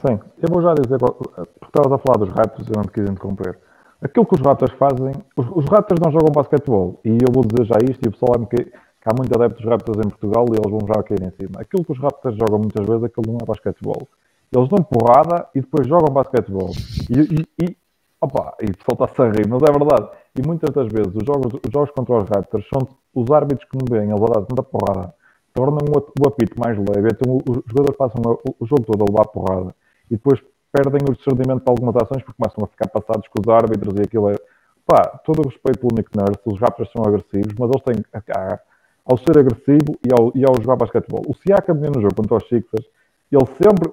Sim, 0.00 0.18
eu 0.40 0.48
vou 0.48 0.62
já 0.62 0.72
dizer, 0.72 0.98
porque 0.98 1.66
estavas 1.66 1.92
a 1.92 1.98
falar 1.98 2.24
dos 2.24 2.30
Raptors 2.30 2.66
eu 2.68 2.74
não 2.74 2.84
te 2.84 2.92
quis 2.92 3.04
interromper. 3.04 3.58
Aquilo 4.00 4.24
que 4.24 4.34
os 4.34 4.40
Raptors 4.40 4.72
fazem, 4.72 5.12
os, 5.36 5.46
os 5.52 5.66
Raptors 5.66 6.00
não 6.02 6.10
jogam 6.10 6.32
basquetebol, 6.32 6.98
e 7.04 7.10
eu 7.10 7.30
vou 7.30 7.44
dizer 7.44 7.66
já 7.66 7.76
isto, 7.84 8.02
e 8.02 8.08
o 8.08 8.12
pessoal 8.12 8.46
que, 8.46 8.64
que 8.64 8.72
há 9.04 9.12
muitos 9.14 9.38
adeptos 9.38 9.62
Raptors 9.62 9.98
em 9.98 10.08
Portugal 10.08 10.46
e 10.48 10.56
eles 10.56 10.70
vão 10.70 10.80
já 10.88 11.02
cair 11.02 11.22
em 11.22 11.30
cima. 11.32 11.60
Aquilo 11.60 11.84
que 11.84 11.92
os 11.92 11.98
Raptors 11.98 12.34
jogam 12.34 12.60
muitas 12.60 12.86
vezes, 12.86 13.04
aquilo 13.04 13.26
não 13.28 13.38
é 13.42 13.44
basquetebol. 13.44 14.08
Eles 14.50 14.68
dão 14.70 14.82
porrada 14.82 15.46
e 15.54 15.60
depois 15.60 15.86
jogam 15.86 16.14
basquetebol. 16.14 16.70
E, 17.10 17.20
e, 17.20 17.64
e 17.66 17.76
opa, 18.22 18.54
e 18.62 18.70
o 18.70 18.76
pessoal 18.78 19.04
está-se 19.04 19.20
a 19.20 19.30
rir, 19.30 19.46
mas 19.48 19.62
é 19.62 19.70
verdade. 19.70 20.08
E 20.34 20.46
muitas 20.46 20.74
das 20.74 20.90
vezes 20.90 21.14
os 21.14 21.24
jogos, 21.26 21.52
os 21.52 21.70
jogos 21.70 21.90
contra 21.90 22.16
os 22.16 22.24
Raptors 22.24 22.66
são 22.72 22.88
os 23.14 23.30
árbitros 23.30 23.68
que 23.68 23.76
não 23.76 23.84
veem, 23.84 24.08
eles 24.08 24.22
a 24.22 24.32
dar 24.32 24.46
tanta 24.46 24.62
porrada, 24.62 25.14
tornam 25.52 25.84
o, 25.94 26.24
o 26.24 26.28
apito 26.28 26.58
mais 26.58 26.78
leve, 26.78 27.08
então 27.12 27.36
os 27.36 27.62
jogadores 27.66 27.98
passam 27.98 28.22
o, 28.24 28.56
o 28.58 28.66
jogo 28.66 28.84
todo 28.84 29.02
a 29.02 29.10
levar 29.10 29.28
porrada 29.28 29.74
e 30.10 30.16
depois 30.16 30.40
perdem 30.72 31.00
o 31.08 31.14
discernimento 31.14 31.62
para 31.62 31.72
algumas 31.72 31.96
ações 31.96 32.22
porque 32.22 32.40
começam 32.40 32.64
a 32.64 32.66
ficar 32.66 32.88
passados 32.88 33.28
com 33.28 33.40
os 33.40 33.48
árbitros 33.48 33.94
e 33.98 34.02
aquilo 34.02 34.30
é. 34.30 34.34
Pá, 34.86 35.20
todo 35.24 35.40
o 35.40 35.48
respeito 35.48 35.78
pelo 35.78 35.94
Nick 35.96 36.10
Nurse, 36.16 36.40
os 36.46 36.58
Raptors 36.58 36.90
são 36.90 37.04
agressivos, 37.04 37.54
mas 37.58 37.70
eles 37.70 37.82
têm. 37.84 38.04
Ao 39.04 39.16
ser 39.16 39.38
agressivo 39.38 39.98
e 40.06 40.12
ao, 40.12 40.32
e 40.34 40.44
ao 40.44 40.54
jogar 40.60 40.76
basquetebol. 40.76 41.22
O 41.26 41.34
Siakam 41.34 41.74
no 41.74 42.00
jogo 42.00 42.14
contra 42.14 42.36
os 42.36 42.48
Sixers, 42.48 42.86
ele 43.30 43.46
sempre. 43.60 43.92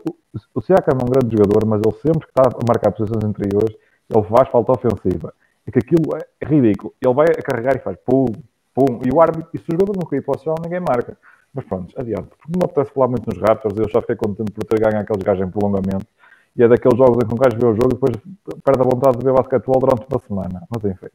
O 0.54 0.62
Siakam 0.62 0.98
é 1.00 1.04
um 1.04 1.10
grande 1.10 1.36
jogador, 1.36 1.66
mas 1.66 1.82
ele 1.84 1.96
sempre 2.02 2.28
que 2.28 2.32
está 2.32 2.44
a 2.44 2.66
marcar 2.68 2.92
posições 2.92 3.24
interiores, 3.24 3.76
ele 4.10 4.24
faz 4.24 4.50
falta 4.50 4.74
ofensiva. 4.74 5.34
É 5.66 5.72
que 5.72 5.80
aquilo 5.80 6.16
é 6.16 6.46
ridículo. 6.46 6.94
Ele 7.04 7.14
vai 7.14 7.28
a 7.28 7.42
carregar 7.42 7.76
e 7.76 7.80
faz 7.80 7.98
pum, 8.06 8.26
pum, 8.74 9.02
e 9.06 9.14
o 9.14 9.22
árbitro, 9.22 9.50
e 9.54 9.58
se 9.58 9.66
o 9.70 9.72
jogador 9.74 9.98
não 9.98 10.08
cair 10.08 10.24
para 10.24 10.40
o 10.40 10.44
chão, 10.44 10.56
ninguém 10.64 10.80
marca. 10.80 11.18
Mas 11.54 11.66
pronto, 11.66 11.94
adiante. 12.00 12.28
Porque 12.30 12.52
não 12.54 12.60
me 12.60 12.66
apetece 12.66 12.94
falar 12.94 13.08
muito 13.08 13.26
nos 13.28 13.42
Raptors, 13.42 13.78
eu 13.78 13.90
já 13.90 14.02
fiquei 14.02 14.16
contente 14.16 14.52
por 14.52 14.64
ter 14.66 14.80
ganho 14.80 15.00
aqueles 15.02 15.24
gajos 15.24 15.48
em 15.48 15.50
prolongamento. 15.50 16.08
E 16.56 16.64
é 16.64 16.68
daqueles 16.68 16.98
jogos 16.98 17.24
em 17.24 17.28
que 17.28 17.34
um 17.34 17.38
gajo 17.38 17.58
vê 17.58 17.66
o 17.66 17.76
jogo 17.76 17.90
e 17.92 17.94
depois 17.94 18.16
perde 18.64 18.82
a 18.82 18.84
vontade 18.84 19.18
de 19.18 19.26
ver 19.26 19.34
basquetebol 19.34 19.80
durante 19.80 20.06
uma 20.10 20.20
semana. 20.20 20.64
Mas 20.70 20.84
enfim. 20.84 21.08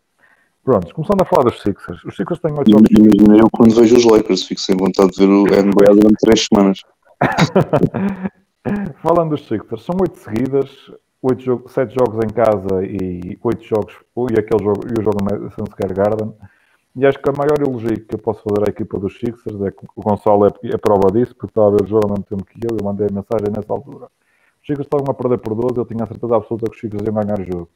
Pronto, 0.64 0.94
começando 0.94 1.22
a 1.22 1.24
falar 1.24 1.44
dos 1.44 1.60
Sixers. 1.60 2.04
Os 2.04 2.14
Sixers 2.14 2.40
têm 2.40 2.52
8 2.52 2.70
jogos. 2.70 2.88
Imagina 2.90 3.36
eu 3.38 3.48
quando 3.50 3.74
vejo 3.74 3.96
os 3.96 4.04
Lakers, 4.04 4.44
fico 4.44 4.60
sem 4.60 4.76
vontade 4.76 5.10
de 5.10 5.26
ver 5.26 5.32
o 5.32 5.42
NBA 5.42 5.94
durante 5.94 6.16
3 6.20 6.46
semanas. 6.46 6.80
Falando 9.02 9.30
dos 9.30 9.46
Sixers, 9.48 9.82
são 9.82 9.96
oito 10.00 10.18
seguidas, 10.18 10.70
oito 11.20 11.42
jogo, 11.42 11.68
sete 11.68 11.94
jogos 11.94 12.24
em 12.24 12.28
casa 12.28 12.84
e 12.84 13.36
oito 13.42 13.64
jogos, 13.64 13.94
e 14.30 14.38
aquele 14.38 14.62
jogo, 14.62 14.86
e 14.86 15.00
o 15.00 15.02
jogo 15.02 15.18
no 15.24 15.66
Square 15.66 15.94
Garden. 15.94 16.32
E 16.94 17.06
acho 17.06 17.18
que 17.18 17.30
a 17.30 17.32
maior 17.32 17.58
elogio 17.60 18.04
que 18.04 18.14
eu 18.14 18.18
posso 18.18 18.42
fazer 18.42 18.68
à 18.68 18.70
equipa 18.70 18.98
dos 18.98 19.18
Sixers 19.18 19.60
é 19.62 19.70
que 19.70 19.86
o 19.96 20.02
Gonçalo 20.02 20.46
é, 20.46 20.50
é 20.64 20.76
prova 20.76 21.10
disso, 21.10 21.34
porque 21.34 21.50
estava 21.50 21.68
a 21.68 21.70
ver 21.70 21.82
o 21.84 21.86
jogo 21.86 22.06
ao 22.06 22.10
mesmo 22.10 22.24
tempo 22.24 22.44
que 22.44 22.58
eu, 22.62 22.76
eu 22.78 22.84
mandei 22.84 23.06
a 23.06 23.12
mensagem 23.12 23.48
nessa 23.54 23.72
altura. 23.72 24.08
Os 24.60 24.66
Sixers 24.66 24.86
estavam 24.86 25.06
a 25.10 25.14
perder 25.14 25.38
por 25.38 25.54
12, 25.54 25.78
eu 25.78 25.86
tinha 25.86 26.04
a 26.04 26.06
certeza 26.06 26.36
absoluta 26.36 26.70
que 26.70 26.76
os 26.76 26.80
Sixers 26.80 27.02
iam 27.04 27.14
ganhar 27.14 27.40
o 27.40 27.44
jogo. 27.44 27.70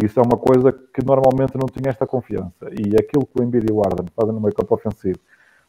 E 0.00 0.06
isso 0.06 0.18
é 0.18 0.22
uma 0.22 0.38
coisa 0.38 0.72
que 0.72 1.04
normalmente 1.04 1.56
não 1.56 1.66
tinha 1.66 1.90
esta 1.90 2.06
confiança. 2.06 2.70
E 2.72 2.96
aquilo 2.96 3.26
que 3.26 3.40
o 3.40 3.44
Embiid 3.44 3.66
e 3.68 3.72
o 3.72 3.80
Arden 3.80 4.06
fazem 4.16 4.34
no 4.34 4.40
meio 4.40 4.54
campo 4.54 4.74
ofensivo 4.74 5.18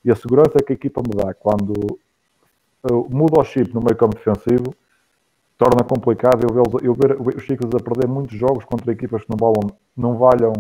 e 0.06 0.12
a 0.12 0.16
segurança 0.16 0.60
que 0.66 0.72
a 0.72 0.76
equipa 0.76 1.02
me 1.02 1.16
dá 1.16 1.34
quando 1.34 1.74
uh, 2.90 3.10
muda 3.10 3.42
o 3.42 3.44
chip 3.44 3.74
no 3.74 3.82
meio 3.82 3.98
campo 3.98 4.16
defensivo 4.16 4.74
torna 5.58 5.84
complicado 5.84 6.44
eu 6.44 6.54
ver, 6.54 6.86
eu 6.86 6.94
ver 6.94 7.38
os 7.38 7.44
Chicos 7.44 7.70
a 7.74 7.84
perder 7.84 8.08
muitos 8.08 8.38
jogos 8.38 8.64
contra 8.66 8.92
equipas 8.92 9.24
que 9.24 9.30
não, 9.30 9.52
não 9.98 10.18
valham, 10.18 10.54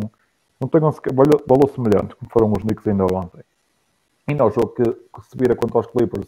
não 0.60 0.68
tenham 0.68 0.92
valor, 1.14 1.70
semelhante, 1.70 2.16
como 2.16 2.32
foram 2.32 2.52
os 2.52 2.64
Knicks 2.64 2.88
ainda 2.88 3.04
ontem. 3.06 3.42
Ainda 4.28 4.46
o 4.46 4.52
jogo 4.52 4.70
que, 4.70 4.84
que 4.84 5.26
se 5.30 5.38
vira 5.38 5.56
contra 5.56 5.80
os 5.80 5.88
Clippers, 5.88 6.28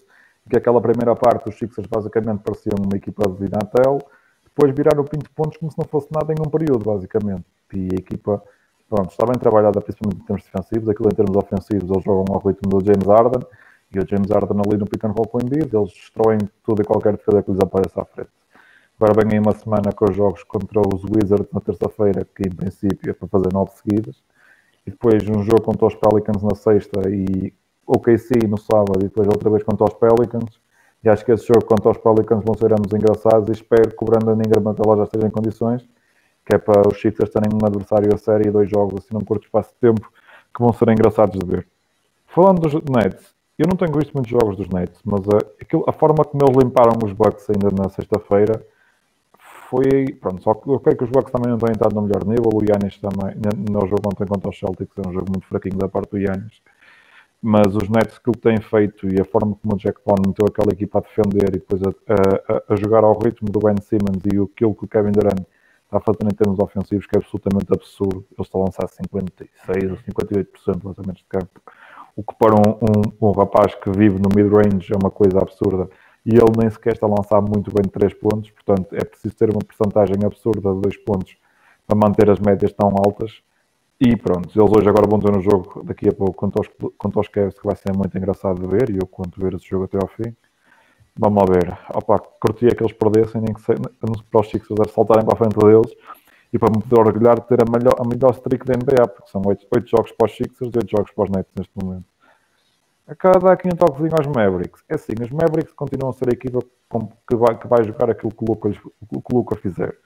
que 0.49 0.57
aquela 0.57 0.81
primeira 0.81 1.15
parte 1.15 1.49
os 1.49 1.57
Sixers 1.57 1.87
basicamente 1.87 2.41
pareciam 2.43 2.75
uma 2.79 2.95
equipa 2.95 3.27
de 3.27 3.37
Vinatel, 3.37 3.99
depois 4.43 4.73
viraram 4.75 5.03
20 5.03 5.29
pontos 5.29 5.57
como 5.57 5.71
se 5.71 5.77
não 5.77 5.85
fosse 5.85 6.07
nada 6.11 6.33
em 6.33 6.41
um 6.41 6.49
período, 6.49 6.83
basicamente. 6.83 7.45
E 7.73 7.89
a 7.93 7.99
equipa 7.99 8.41
pronto, 8.89 9.11
está 9.11 9.25
bem 9.25 9.37
trabalhada, 9.37 9.79
principalmente 9.81 10.21
em 10.21 10.25
termos 10.25 10.43
defensivos. 10.43 10.89
Aquilo 10.89 11.09
em 11.09 11.15
termos 11.15 11.35
ofensivos, 11.35 11.89
eles 11.89 12.03
jogam 12.03 12.25
ao 12.33 12.39
ritmo 12.39 12.69
do 12.69 12.83
James 12.83 13.05
Harden. 13.05 13.47
E 13.93 13.99
o 13.99 14.07
James 14.07 14.29
Harden 14.31 14.59
ali 14.65 14.77
no 14.77 14.85
pick 14.85 15.03
and 15.05 15.11
roll 15.11 15.27
com 15.27 15.37
o 15.37 15.41
Embiid, 15.41 15.73
eles 15.73 15.93
destroem 15.93 16.39
tudo 16.63 16.81
e 16.81 16.85
qualquer 16.85 17.15
defesa 17.15 17.43
que 17.43 17.51
lhes 17.51 17.59
apareça 17.59 18.01
à 18.01 18.05
frente. 18.05 18.31
Agora 18.99 19.13
vem 19.21 19.33
aí 19.33 19.39
uma 19.39 19.53
semana 19.53 19.91
com 19.95 20.05
os 20.05 20.15
jogos 20.15 20.43
contra 20.43 20.81
os 20.81 21.03
Wizards 21.03 21.47
na 21.53 21.61
terça-feira, 21.61 22.27
que 22.35 22.47
em 22.47 22.51
princípio 22.51 23.11
é 23.11 23.13
para 23.13 23.27
fazer 23.27 23.53
nove 23.53 23.71
seguidas. 23.73 24.23
E 24.87 24.89
depois 24.89 25.21
um 25.29 25.43
jogo 25.43 25.61
contra 25.61 25.85
os 25.85 25.93
Pelicans 25.93 26.41
na 26.41 26.55
sexta 26.55 27.07
e 27.07 27.53
o 27.85 27.99
KC 27.99 28.47
no 28.47 28.57
sábado 28.57 28.99
e 29.01 29.03
depois 29.03 29.27
outra 29.27 29.51
vez 29.51 29.61
contra 29.61 29.85
os 29.85 29.93
Pelicans. 29.93 30.59
E 31.03 31.09
acho 31.09 31.23
que 31.23 31.31
esse 31.31 31.45
jogo 31.45 31.63
contra 31.63 31.91
os 31.91 31.97
Pelicans 31.97 32.43
vão 32.43 32.55
ser 32.55 32.73
ambos 32.73 32.91
engraçados 32.91 33.49
e 33.49 33.51
espero 33.51 33.95
que 33.95 34.03
o 34.03 34.05
Brandon 34.05 34.33
Ingram 34.33 34.71
até 34.71 34.81
lá 34.89 34.97
já 34.97 35.03
esteja 35.03 35.27
em 35.27 35.29
condições, 35.29 35.87
que 36.43 36.55
é 36.55 36.57
para 36.57 36.87
os 36.87 36.99
Sixers 36.99 37.29
terem 37.29 37.51
um 37.53 37.63
adversário 37.63 38.11
a 38.11 38.17
série 38.17 38.47
e 38.47 38.51
dois 38.51 38.67
jogos 38.67 39.03
assim 39.03 39.13
num 39.13 39.21
curto 39.21 39.43
espaço 39.43 39.69
de 39.75 39.79
tempo 39.79 40.11
que 40.55 40.59
vão 40.59 40.73
ser 40.73 40.89
engraçados 40.89 41.37
de 41.37 41.45
ver. 41.45 41.67
Falando 42.25 42.61
dos 42.61 42.73
Nets, 42.73 43.35
eu 43.59 43.67
não 43.67 43.77
tenho 43.77 43.93
visto 43.95 44.11
muitos 44.13 44.31
jogos 44.31 44.57
dos 44.57 44.67
Nets, 44.69 44.99
mas 45.05 45.21
a, 45.29 45.37
aquilo, 45.61 45.83
a 45.87 45.93
forma 45.93 46.25
como 46.25 46.43
eles 46.45 46.57
limparam 46.57 46.93
os 47.05 47.13
Bucks 47.13 47.47
ainda 47.51 47.69
na 47.71 47.89
sexta-feira 47.89 48.65
foi. 49.69 50.13
Pronto, 50.19 50.43
só 50.43 50.53
que 50.53 50.69
eu 50.69 50.79
creio 50.79 50.97
que 50.97 51.03
os 51.03 51.09
Bucks 51.09 51.31
também 51.31 51.51
não 51.51 51.57
têm 51.57 51.71
estado 51.71 51.95
no 51.95 52.01
melhor 52.03 52.25
nível. 52.25 52.49
O 52.53 52.63
Yannis 52.63 52.97
também, 52.97 53.35
no 53.69 53.81
jogo 53.87 54.01
ontem 54.07 54.25
contra 54.25 54.49
os 54.49 54.57
Celtics, 54.57 54.97
é 54.97 55.07
um 55.07 55.13
jogo 55.13 55.27
muito 55.31 55.47
fraquinho 55.47 55.77
da 55.77 55.87
parte 55.87 56.11
do 56.11 56.17
Yannis 56.17 56.61
mas 57.41 57.75
os 57.75 57.87
Nets 57.87 58.17
que 58.17 58.29
o 58.29 58.33
têm 58.33 58.59
feito 58.59 59.07
e 59.07 59.21
a 59.21 59.25
forma 59.25 59.55
como 59.61 59.75
o 59.75 59.77
Jack 59.77 59.99
Bond 60.05 60.27
meteu 60.27 60.47
aquela 60.47 60.73
equipa 60.73 60.99
a 60.99 61.01
defender 61.01 61.49
e 61.49 61.59
depois 61.59 61.81
a, 61.83 61.89
a, 61.89 62.73
a 62.73 62.75
jogar 62.75 63.03
ao 63.03 63.17
ritmo 63.17 63.49
do 63.49 63.59
Ben 63.59 63.75
Simmons 63.81 64.23
e 64.25 64.29
aquilo 64.29 64.75
que 64.75 64.85
o 64.85 64.87
Kevin 64.87 65.11
Durant 65.11 65.45
está 65.85 65.99
fazer 65.99 66.25
em 66.25 66.35
termos 66.35 66.59
ofensivos 66.59 67.05
que 67.05 67.15
é 67.15 67.19
absolutamente 67.19 67.67
absurdo. 67.71 68.25
Ele 68.31 68.41
está 68.41 68.57
a 68.57 68.61
lançar 68.61 68.87
56 68.87 69.91
ou 69.91 69.97
58% 69.97 70.79
de 70.79 70.87
lançamentos 70.87 71.21
de 71.21 71.29
campo, 71.29 71.61
o 72.15 72.23
que 72.23 72.35
para 72.35 72.55
um, 72.55 72.73
um, 72.81 73.29
um 73.29 73.31
rapaz 73.31 73.75
que 73.75 73.89
vive 73.91 74.19
no 74.19 74.29
mid-range 74.35 74.91
é 74.91 74.97
uma 74.97 75.11
coisa 75.11 75.39
absurda. 75.39 75.87
E 76.27 76.31
ele 76.31 76.51
nem 76.59 76.69
sequer 76.69 76.91
está 76.91 77.07
a 77.07 77.09
lançar 77.09 77.41
muito 77.41 77.73
bem 77.73 77.83
de 77.83 77.89
3 77.89 78.13
pontos, 78.15 78.51
portanto 78.51 78.93
é 78.93 79.05
preciso 79.05 79.33
ter 79.33 79.49
uma 79.49 79.61
porcentagem 79.61 80.17
absurda 80.25 80.73
de 80.73 80.81
2 80.81 80.97
pontos 80.97 81.37
para 81.87 81.97
manter 81.97 82.29
as 82.29 82.37
médias 82.37 82.73
tão 82.73 82.89
altas. 82.89 83.41
E 83.97 84.13
pronto, 84.17 84.49
eles 84.53 84.71
hoje 84.77 84.89
agora 84.89 85.07
vão 85.07 85.19
ter 85.21 85.31
um 85.33 85.41
jogo 85.41 85.81
daqui 85.85 86.09
a 86.09 86.11
pouco 86.11 86.33
contra 86.33 86.61
os, 86.61 86.67
contra 86.97 87.21
Cavs 87.31 87.57
que 87.57 87.65
vai 87.65 87.77
ser 87.77 87.95
muito 87.95 88.17
engraçado 88.17 88.59
de 88.59 88.67
ver 88.67 88.89
e 88.89 88.97
eu 88.97 89.07
conto 89.07 89.39
ver 89.39 89.53
esse 89.53 89.69
jogo 89.69 89.85
até 89.85 89.97
ao 89.97 90.07
fim. 90.09 90.35
Vamos 91.17 91.41
lá 91.41 91.45
ver. 91.49 91.77
Opa, 91.95 92.19
curtia 92.19 92.75
que 92.75 92.83
eles 92.83 92.93
perdessem, 92.93 93.41
nem 93.41 93.53
que 93.53 93.61
para 94.29 94.41
os 94.41 94.49
Sixers 94.49 94.91
saltarem 94.91 95.25
para 95.25 95.33
a 95.33 95.37
frente 95.37 95.57
deles 95.57 95.95
e 96.51 96.59
para 96.59 96.69
me 96.69 96.83
poder 96.83 97.07
orgulhar 97.07 97.39
de 97.39 97.47
ter 97.47 97.59
a 97.61 97.71
melhor, 97.71 97.95
a 97.99 98.03
melhor 98.03 98.31
streak 98.31 98.65
da 98.65 98.73
NBA, 98.73 99.07
porque 99.07 99.31
são 99.31 99.41
8, 99.45 99.65
8 99.73 99.89
jogos 99.89 100.11
para 100.11 100.25
os 100.25 100.35
Sixers 100.35 100.71
e 100.75 100.77
8 100.77 100.91
jogos 100.91 101.11
para 101.11 101.23
os 101.23 101.29
Nets 101.29 101.51
neste 101.57 101.73
momento. 101.81 102.16
Dar 103.07 103.53
aqui 103.53 103.69
um 103.69 103.75
toquezinho 103.75 104.11
aos 104.19 104.27
Mavericks. 104.27 104.83
É 104.89 104.95
assim, 104.95 105.13
os 105.21 105.31
Mavericks 105.31 105.71
continuam 105.71 106.09
a 106.09 106.13
ser 106.13 106.27
a 106.29 106.33
equipa 106.33 106.59
que 106.59 107.35
vai, 107.37 107.57
que 107.57 107.65
vai 107.65 107.81
jogar 107.85 108.09
aquilo 108.09 108.33
que 108.33 108.43
o 108.43 108.47
Luca, 108.49 108.69
que 108.69 109.33
o 109.33 109.37
Luca 109.37 109.55
fizer. 109.55 109.97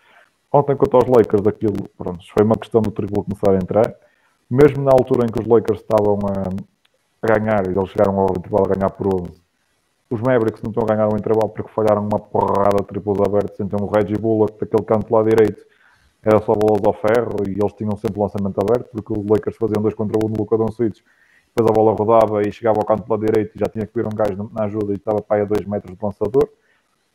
Ontem, 0.53 0.75
quanto 0.75 0.97
aos 0.97 1.07
Lakers, 1.07 1.47
aquilo 1.47 1.89
pronto, 1.97 2.23
foi 2.31 2.45
uma 2.45 2.55
questão 2.55 2.79
do 2.79 2.91
triplo 2.91 3.23
começar 3.23 3.53
a 3.53 3.55
entrar. 3.55 3.91
Mesmo 4.47 4.83
na 4.83 4.91
altura 4.91 5.25
em 5.25 5.31
que 5.31 5.41
os 5.41 5.47
Lakers 5.47 5.79
estavam 5.79 6.19
a, 6.27 7.23
a 7.23 7.39
ganhar, 7.39 7.65
e 7.67 7.71
eles 7.75 7.89
chegaram 7.89 8.19
ao 8.19 8.27
intervalo 8.37 8.65
a 8.65 8.75
ganhar 8.75 8.91
por 8.91 9.07
11, 9.07 9.41
os 10.11 10.21
Mavericks 10.21 10.61
não 10.61 10.69
estão 10.69 10.83
a 10.83 10.93
ganhar 10.93 11.07
o 11.07 11.17
intervalo 11.17 11.49
porque 11.49 11.71
falharam 11.71 12.01
uma 12.01 12.19
porrada 12.19 12.77
de 12.81 12.87
triplos 12.87 13.17
abertos. 13.21 13.59
Então 13.61 13.79
o 13.83 13.89
Reggie 13.89 14.17
Bullock, 14.17 14.59
daquele 14.59 14.83
canto 14.83 15.11
lá 15.11 15.23
direito, 15.23 15.65
era 16.21 16.39
só 16.39 16.53
bolas 16.53 16.83
ao 16.85 16.93
ferro 16.93 17.37
e 17.47 17.51
eles 17.51 17.73
tinham 17.73 17.95
sempre 17.95 18.19
o 18.19 18.23
lançamento 18.23 18.59
aberto 18.59 18.89
porque 18.91 19.11
os 19.11 19.25
Lakers 19.25 19.57
faziam 19.57 19.81
dois 19.81 19.95
contra 19.95 20.19
um 20.23 20.29
no 20.29 20.37
Luka 20.37 20.55
Doncic. 20.55 21.01
Depois 21.53 21.69
a 21.69 21.73
bola 21.73 21.93
rodava 21.93 22.41
e 22.41 22.51
chegava 22.51 22.79
ao 22.79 22.85
canto 22.85 23.09
lá 23.09 23.17
direito 23.17 23.55
e 23.55 23.59
já 23.59 23.65
tinha 23.65 23.85
que 23.85 23.93
vir 23.93 24.05
um 24.05 24.15
gajo 24.15 24.49
na 24.53 24.65
ajuda 24.65 24.93
e 24.93 24.95
estava 24.95 25.21
para 25.21 25.37
aí 25.37 25.41
a 25.43 25.45
2 25.45 25.65
metros 25.65 25.97
de 25.97 26.03
lançador. 26.03 26.49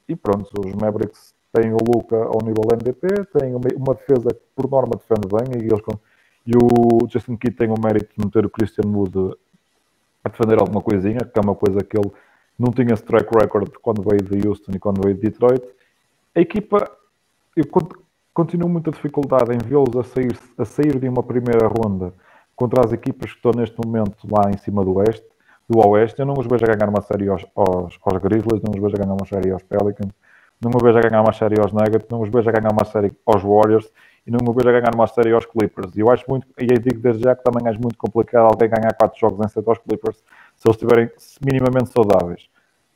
E 0.09 0.15
pronto, 0.15 0.51
os 0.65 0.75
Mavericks 0.75 1.35
tem 1.53 1.73
o 1.73 1.77
Luca 1.77 2.17
ao 2.17 2.43
nível 2.43 2.65
MVP, 2.71 3.07
tem 3.39 3.55
uma, 3.55 3.95
defesa 3.95 4.29
que 4.29 4.43
por 4.55 4.71
norma 4.71 4.97
defende 4.97 5.27
bem 5.27 5.63
e, 5.63 5.67
eles, 5.67 5.81
e 6.47 6.53
o 6.55 7.09
Justin 7.09 7.37
Kidd 7.37 7.57
tem 7.57 7.71
o 7.71 7.81
mérito 7.83 8.13
de 8.17 8.25
meter 8.25 8.45
o 8.45 8.51
Christian 8.51 8.89
Wood 8.91 9.37
a 10.23 10.29
defender 10.29 10.61
alguma 10.61 10.83
coisinha, 10.83 11.21
que 11.21 11.39
é 11.39 11.43
uma 11.43 11.55
coisa 11.55 11.81
que 11.83 11.97
ele 11.97 12.13
não 12.59 12.71
tinha 12.73 12.93
esse 12.93 13.03
track 13.05 13.29
record 13.35 13.73
quando 13.81 14.03
veio 14.03 14.23
de 14.23 14.47
Houston 14.47 14.73
e 14.75 14.79
quando 14.79 15.03
veio 15.03 15.15
de 15.15 15.23
Detroit. 15.23 15.65
A 16.35 16.41
equipa, 16.41 16.91
eu 17.57 17.65
continuo 18.35 18.69
muita 18.69 18.91
dificuldade 18.91 19.55
em 19.55 19.59
vê-los 19.59 19.97
a 19.97 20.03
sair, 20.03 20.39
a 20.59 20.65
sair 20.65 20.99
de 20.99 21.09
uma 21.09 21.23
primeira 21.23 21.67
ronda 21.69 22.13
contra 22.57 22.85
as 22.85 22.93
equipas 22.93 23.31
que 23.31 23.37
estão 23.37 23.53
neste 23.53 23.77
momento 23.85 24.17
lá 24.29 24.51
em 24.51 24.57
cima 24.57 24.85
do 24.85 24.97
Oeste, 24.97 25.27
do 25.69 25.87
Oeste. 25.87 26.19
Eu 26.19 26.27
não 26.27 26.35
os 26.37 26.47
vejo 26.47 26.65
a 26.65 26.75
ganhar 26.75 26.89
uma 26.89 27.03
série 27.03 27.29
aos, 27.29 27.47
aos, 27.55 27.99
aos 28.03 28.23
Grizzlies, 28.23 28.63
não 28.63 28.73
os 28.75 28.83
vejo 28.83 28.97
a 28.97 29.05
ganhar 29.05 29.13
uma 29.13 29.27
série 29.27 29.53
aos 29.53 29.63
Pelicans 29.63 30.13
não 30.61 30.71
me 30.71 30.83
vejo 30.83 30.99
a 30.99 31.01
ganhar 31.03 31.23
uma 31.23 31.33
série 31.33 31.61
aos 31.61 31.73
Nuggets, 31.73 32.09
não 32.11 32.21
me 32.21 32.31
vejo 32.31 32.49
a 32.49 32.53
ganhar 32.53 32.73
uma 32.73 32.85
série 32.85 33.13
aos 33.27 33.43
Warriors 33.43 33.91
e 34.27 34.31
não 34.31 34.39
me 34.43 34.55
vejo 34.55 34.69
a 34.69 34.73
ganhar 34.73 34.95
uma 34.95 35.07
série 35.07 35.33
aos 35.33 35.45
Clippers. 35.45 35.95
E 35.97 36.01
eu 36.01 36.11
acho 36.11 36.25
muito, 36.29 36.47
e 36.59 36.65
eu 36.65 36.79
digo 36.79 37.01
desde 37.01 37.23
já 37.23 37.37
que 37.37 37.45
também 37.45 37.69
acho 37.69 37.81
muito 37.81 37.97
complicado 37.99 38.47
alguém 38.47 38.69
ganhar 38.69 38.93
4 38.95 39.19
jogos 39.19 39.45
em 39.45 39.49
7 39.49 39.69
aos 39.69 39.79
Clippers 39.79 40.17
se 40.57 40.67
eles 40.67 40.77
estiverem 40.77 41.11
minimamente 41.45 41.93
saudáveis. 41.93 42.49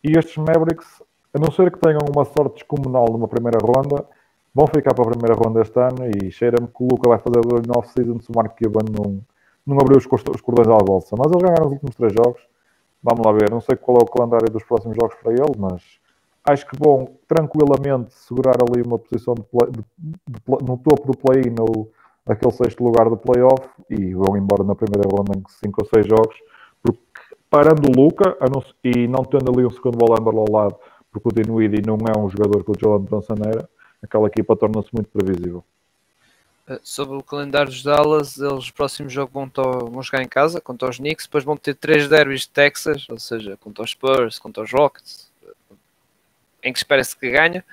E 0.02 0.18
estes 0.18 0.36
Mavericks, 0.38 1.02
a 1.34 1.38
não 1.38 1.52
ser 1.52 1.70
que 1.70 1.78
tenham 1.78 2.00
uma 2.14 2.24
sorte 2.24 2.54
descomunal 2.54 3.06
numa 3.12 3.28
primeira 3.28 3.58
ronda, 3.58 4.06
vão 4.54 4.66
ficar 4.66 4.94
para 4.94 5.04
a 5.04 5.10
primeira 5.10 5.34
ronda 5.34 5.60
este 5.60 5.78
ano 5.78 6.10
e 6.16 6.30
cheira-me 6.30 6.66
que 6.66 6.82
o 6.82 6.88
Luca 6.88 7.08
vai 7.10 7.18
fazer 7.18 7.38
o 7.38 7.78
off-season 7.78 8.18
se 8.20 8.30
o 8.30 8.34
Mark 8.34 8.58
Cuban 8.58 8.86
não, 8.90 9.20
não 9.66 9.78
abriu 9.78 9.98
os, 9.98 10.06
cordões 10.06 10.68
à 10.68 10.78
bolsa. 10.78 11.14
Mas 11.18 11.30
eles 11.30 11.42
ganharam 11.42 11.66
os 11.66 11.72
últimos 11.72 11.94
3 11.96 12.12
jogos. 12.12 12.40
Vamos 13.02 13.24
lá 13.24 13.32
ver. 13.32 13.50
Não 13.50 13.60
sei 13.60 13.76
qual 13.76 13.98
é 13.98 14.02
o 14.02 14.06
calendário 14.06 14.50
dos 14.50 14.64
próximos 14.64 14.96
jogos 14.96 15.16
para 15.22 15.32
ele, 15.32 15.54
mas 15.58 15.82
acho 16.44 16.66
que 16.66 16.76
vão 16.78 17.08
tranquilamente 17.28 18.12
segurar 18.14 18.56
ali 18.60 18.82
uma 18.82 18.98
posição 18.98 19.34
de 19.34 19.42
play, 19.42 19.70
de, 19.70 19.84
de, 20.28 20.40
no 20.66 20.76
topo 20.78 21.06
do 21.06 21.16
play-in 21.16 21.54
aquele 22.26 22.52
sexto 22.52 22.84
lugar 22.84 23.08
do 23.08 23.16
playoff 23.16 23.68
e 23.88 24.14
vão 24.14 24.36
embora 24.36 24.62
na 24.62 24.74
primeira 24.74 25.08
ronda 25.08 25.32
em 25.36 25.42
5 25.46 25.82
ou 25.82 25.88
6 25.88 26.06
jogos, 26.06 26.36
porque 26.82 27.00
parando 27.48 27.88
o 27.88 28.04
Luca 28.04 28.36
não, 28.40 28.62
e 28.84 29.08
não 29.08 29.24
tendo 29.24 29.50
ali 29.50 29.66
um 29.66 29.70
segundo 29.70 29.98
volandro 29.98 30.38
ao 30.38 30.50
lado, 30.50 30.76
porque 31.10 31.28
o 31.28 31.32
Dinwiddie 31.32 31.82
não 31.86 31.96
é 31.96 32.18
um 32.18 32.28
jogador 32.28 32.62
que 32.62 32.70
o 32.70 32.74
Jalen 32.78 33.04
Brunson 33.04 33.34
era, 33.44 33.68
aquela 34.02 34.28
equipa 34.28 34.56
torna-se 34.56 34.88
muito 34.94 35.08
previsível. 35.10 35.64
Eh, 36.70 36.78
sobre 36.84 37.16
o 37.16 37.22
calendário 37.22 37.68
dos 37.68 37.82
Dallas, 37.82 38.38
eles 38.38 38.68
no 38.68 38.72
próximo 38.72 39.08
jogo 39.08 39.32
vão, 39.32 39.50
vão 39.90 40.02
jogar 40.02 40.22
em 40.22 40.28
casa 40.28 40.60
contra 40.60 40.88
os 40.88 40.98
Knicks, 40.98 41.26
depois 41.26 41.42
vão 41.42 41.56
ter 41.56 41.74
três 41.74 42.08
derbys 42.08 42.42
de 42.42 42.50
Texas, 42.50 43.06
ou 43.10 43.18
seja, 43.18 43.56
contra 43.56 43.82
os 43.82 43.90
Spurs, 43.90 44.38
contra 44.38 44.62
os 44.62 44.72
Rockets, 44.72 45.28
em 46.62 46.72
que 46.72 46.78
espera-se 46.78 47.16
que 47.16 47.28
ganhe. 47.30 47.64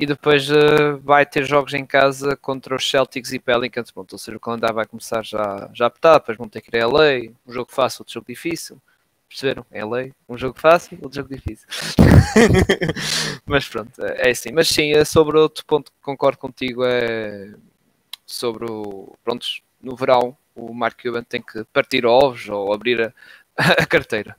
E 0.00 0.06
depois 0.06 0.50
uh, 0.50 0.98
vai 1.04 1.24
ter 1.24 1.44
jogos 1.44 1.72
em 1.72 1.86
casa 1.86 2.36
contra 2.36 2.74
os 2.74 2.90
Celtics 2.90 3.32
e 3.32 3.38
Pelicans. 3.38 3.92
Bom, 3.92 4.04
ou 4.10 4.18
seja, 4.18 4.36
o 4.36 4.40
calendário 4.40 4.74
vai 4.74 4.86
começar 4.86 5.24
já, 5.24 5.70
já 5.72 5.86
a 5.86 5.90
petar, 5.90 6.18
depois 6.18 6.36
vão 6.36 6.48
ter 6.48 6.60
que 6.62 6.76
ir 6.76 6.80
a 6.80 6.88
LA, 6.88 7.30
um 7.46 7.52
jogo 7.52 7.70
fácil, 7.70 8.00
outro 8.00 8.14
jogo 8.14 8.26
difícil. 8.26 8.76
Perceberam? 9.28 9.64
Em 9.72 9.84
LA, 9.84 10.06
um 10.28 10.36
jogo 10.36 10.58
fácil, 10.58 10.98
outro 11.00 11.22
jogo 11.22 11.32
difícil. 11.32 11.68
Mas 13.46 13.68
pronto, 13.68 14.04
é, 14.04 14.28
é 14.28 14.30
assim. 14.32 14.50
Mas 14.50 14.66
sim, 14.66 14.92
é 14.92 15.04
sobre 15.04 15.38
outro 15.38 15.64
ponto 15.64 15.92
que 15.92 15.98
concordo 16.02 16.38
contigo, 16.38 16.82
é 16.84 17.54
sobre 18.26 18.70
o. 18.70 19.14
Prontos, 19.22 19.62
no 19.80 19.96
verão, 19.96 20.36
o 20.54 20.72
Mark 20.72 21.00
Cuban 21.00 21.22
tem 21.22 21.42
que 21.42 21.64
partir 21.72 22.06
ovos 22.06 22.48
ou 22.48 22.72
abrir 22.72 23.02
a, 23.02 23.12
a 23.82 23.86
carteira. 23.86 24.36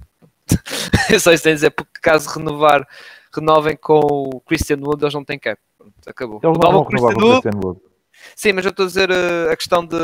É 1.07 1.19
só 1.19 1.31
isso 1.31 1.47
a 1.47 1.53
dizer, 1.53 1.69
porque 1.69 1.99
caso 2.01 2.27
renovar 2.29 2.87
renovem 3.31 3.75
com 3.75 3.99
o 3.99 4.41
Christian 4.41 4.77
Wood, 4.77 5.03
eles 5.03 5.13
não 5.13 5.23
têm 5.23 5.37
cap. 5.37 5.61
Acabou. 6.07 6.39
Eles 6.41 6.57
não 6.57 6.71
vão 6.71 6.71
com 6.71 6.79
o 6.79 6.85
Christian 6.85 7.59
Wood. 7.63 7.81
Sim, 8.35 8.53
mas 8.53 8.65
eu 8.65 8.71
estou 8.71 8.85
a 8.85 8.87
dizer 8.87 9.11
uh, 9.11 9.51
a 9.51 9.55
questão 9.55 9.85
de, 9.85 9.97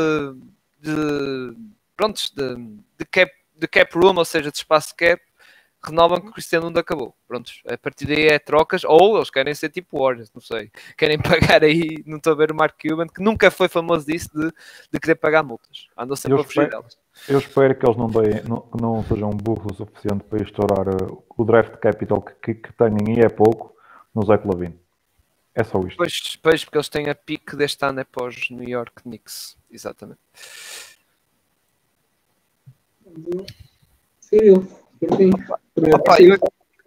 de 0.80 1.56
prontos, 1.96 2.30
de, 2.30 2.54
de, 2.98 3.04
cap, 3.04 3.32
de 3.56 3.66
cap 3.66 3.98
room, 3.98 4.16
ou 4.16 4.24
seja, 4.24 4.50
de 4.50 4.58
espaço 4.58 4.94
cap, 4.96 5.20
renovam 5.84 6.20
que 6.20 6.28
o 6.28 6.32
Cristiano 6.32 6.66
Nuno 6.66 6.78
acabou. 6.78 7.14
Prontos, 7.26 7.62
a 7.66 7.76
partir 7.76 8.06
daí 8.06 8.26
é 8.26 8.38
trocas, 8.38 8.84
ou 8.84 9.16
eles 9.16 9.30
querem 9.30 9.54
ser 9.54 9.68
tipo 9.70 9.98
Warriors, 9.98 10.30
não 10.34 10.40
sei. 10.40 10.70
Querem 10.96 11.18
pagar 11.22 11.64
aí, 11.64 12.02
não 12.06 12.18
estou 12.18 12.32
a 12.32 12.36
ver 12.36 12.52
o 12.52 12.54
Mark 12.54 12.76
Cuban, 12.80 13.06
que 13.06 13.22
nunca 13.22 13.50
foi 13.50 13.68
famoso 13.68 14.06
disso 14.06 14.30
de, 14.34 14.52
de 14.92 15.00
querer 15.00 15.16
pagar 15.16 15.42
multas. 15.42 15.88
Andam 15.96 16.16
sempre 16.16 16.38
eu 16.38 16.42
a 16.42 16.44
fugir 16.44 16.70
delas. 16.70 16.98
Eu 17.28 17.38
espero 17.38 17.74
que 17.74 17.86
eles 17.86 17.96
não, 17.96 18.08
deem, 18.08 18.42
não, 18.44 18.68
não 18.80 19.04
sejam 19.04 19.30
burros 19.30 19.78
o 19.80 19.84
suficiente 19.84 20.24
para 20.24 20.42
estourar 20.42 20.88
uh, 20.88 21.24
o 21.36 21.44
draft 21.44 21.76
capital 21.76 22.22
que, 22.22 22.34
que, 22.34 22.54
que 22.54 22.72
têm, 22.72 23.16
e 23.16 23.20
é 23.20 23.28
pouco, 23.28 23.74
no 24.14 24.24
Zé 24.24 24.40
Lavine. 24.44 24.80
É 25.54 25.62
só 25.64 25.78
isto. 25.80 25.96
Pois, 25.96 26.36
pois, 26.42 26.64
porque 26.64 26.78
eles 26.78 26.88
têm 26.88 27.10
a 27.10 27.14
pique 27.14 27.54
deste 27.54 27.84
ano 27.84 28.00
após 28.00 28.48
é 28.50 28.54
New 28.54 28.68
York 28.68 29.02
Knicks. 29.02 29.56
Exatamente. 29.70 30.20
Sim, 34.20 34.66
Opa, 35.94 36.16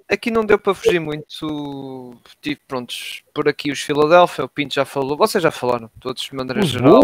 aqui 0.08 0.32
não 0.32 0.46
deu 0.46 0.58
para 0.58 0.74
fugir 0.74 1.00
muito. 1.00 2.16
Tipo, 2.42 2.62
prontos, 2.68 3.24
por 3.34 3.48
aqui 3.48 3.72
os 3.72 3.82
Philadelphia, 3.82 4.46
o 4.46 4.50
Pinto 4.50 4.74
já 4.76 4.86
falou, 4.86 5.18
vocês 5.18 5.44
já 5.44 5.52
falaram, 5.52 5.90
todos 6.00 6.24
de 6.24 6.36
maneira 6.36 6.62
os 6.62 6.70
geral. 6.70 7.02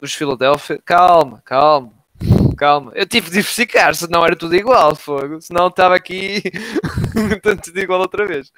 Os 0.00 0.12
Philadelphia, 0.12 0.80
calma, 0.84 1.42
calma, 1.44 1.92
calma. 2.56 2.92
Eu 2.94 3.06
tive 3.06 3.26
de 3.26 3.36
diversificar, 3.36 3.94
senão 3.94 4.24
era 4.24 4.36
tudo 4.36 4.54
igual, 4.54 4.94
fogo. 4.94 5.40
Senão 5.40 5.68
estava 5.68 5.94
aqui 5.94 6.42
tanto 7.42 7.72
de 7.72 7.80
igual 7.80 8.00
outra 8.00 8.26
vez. 8.26 8.52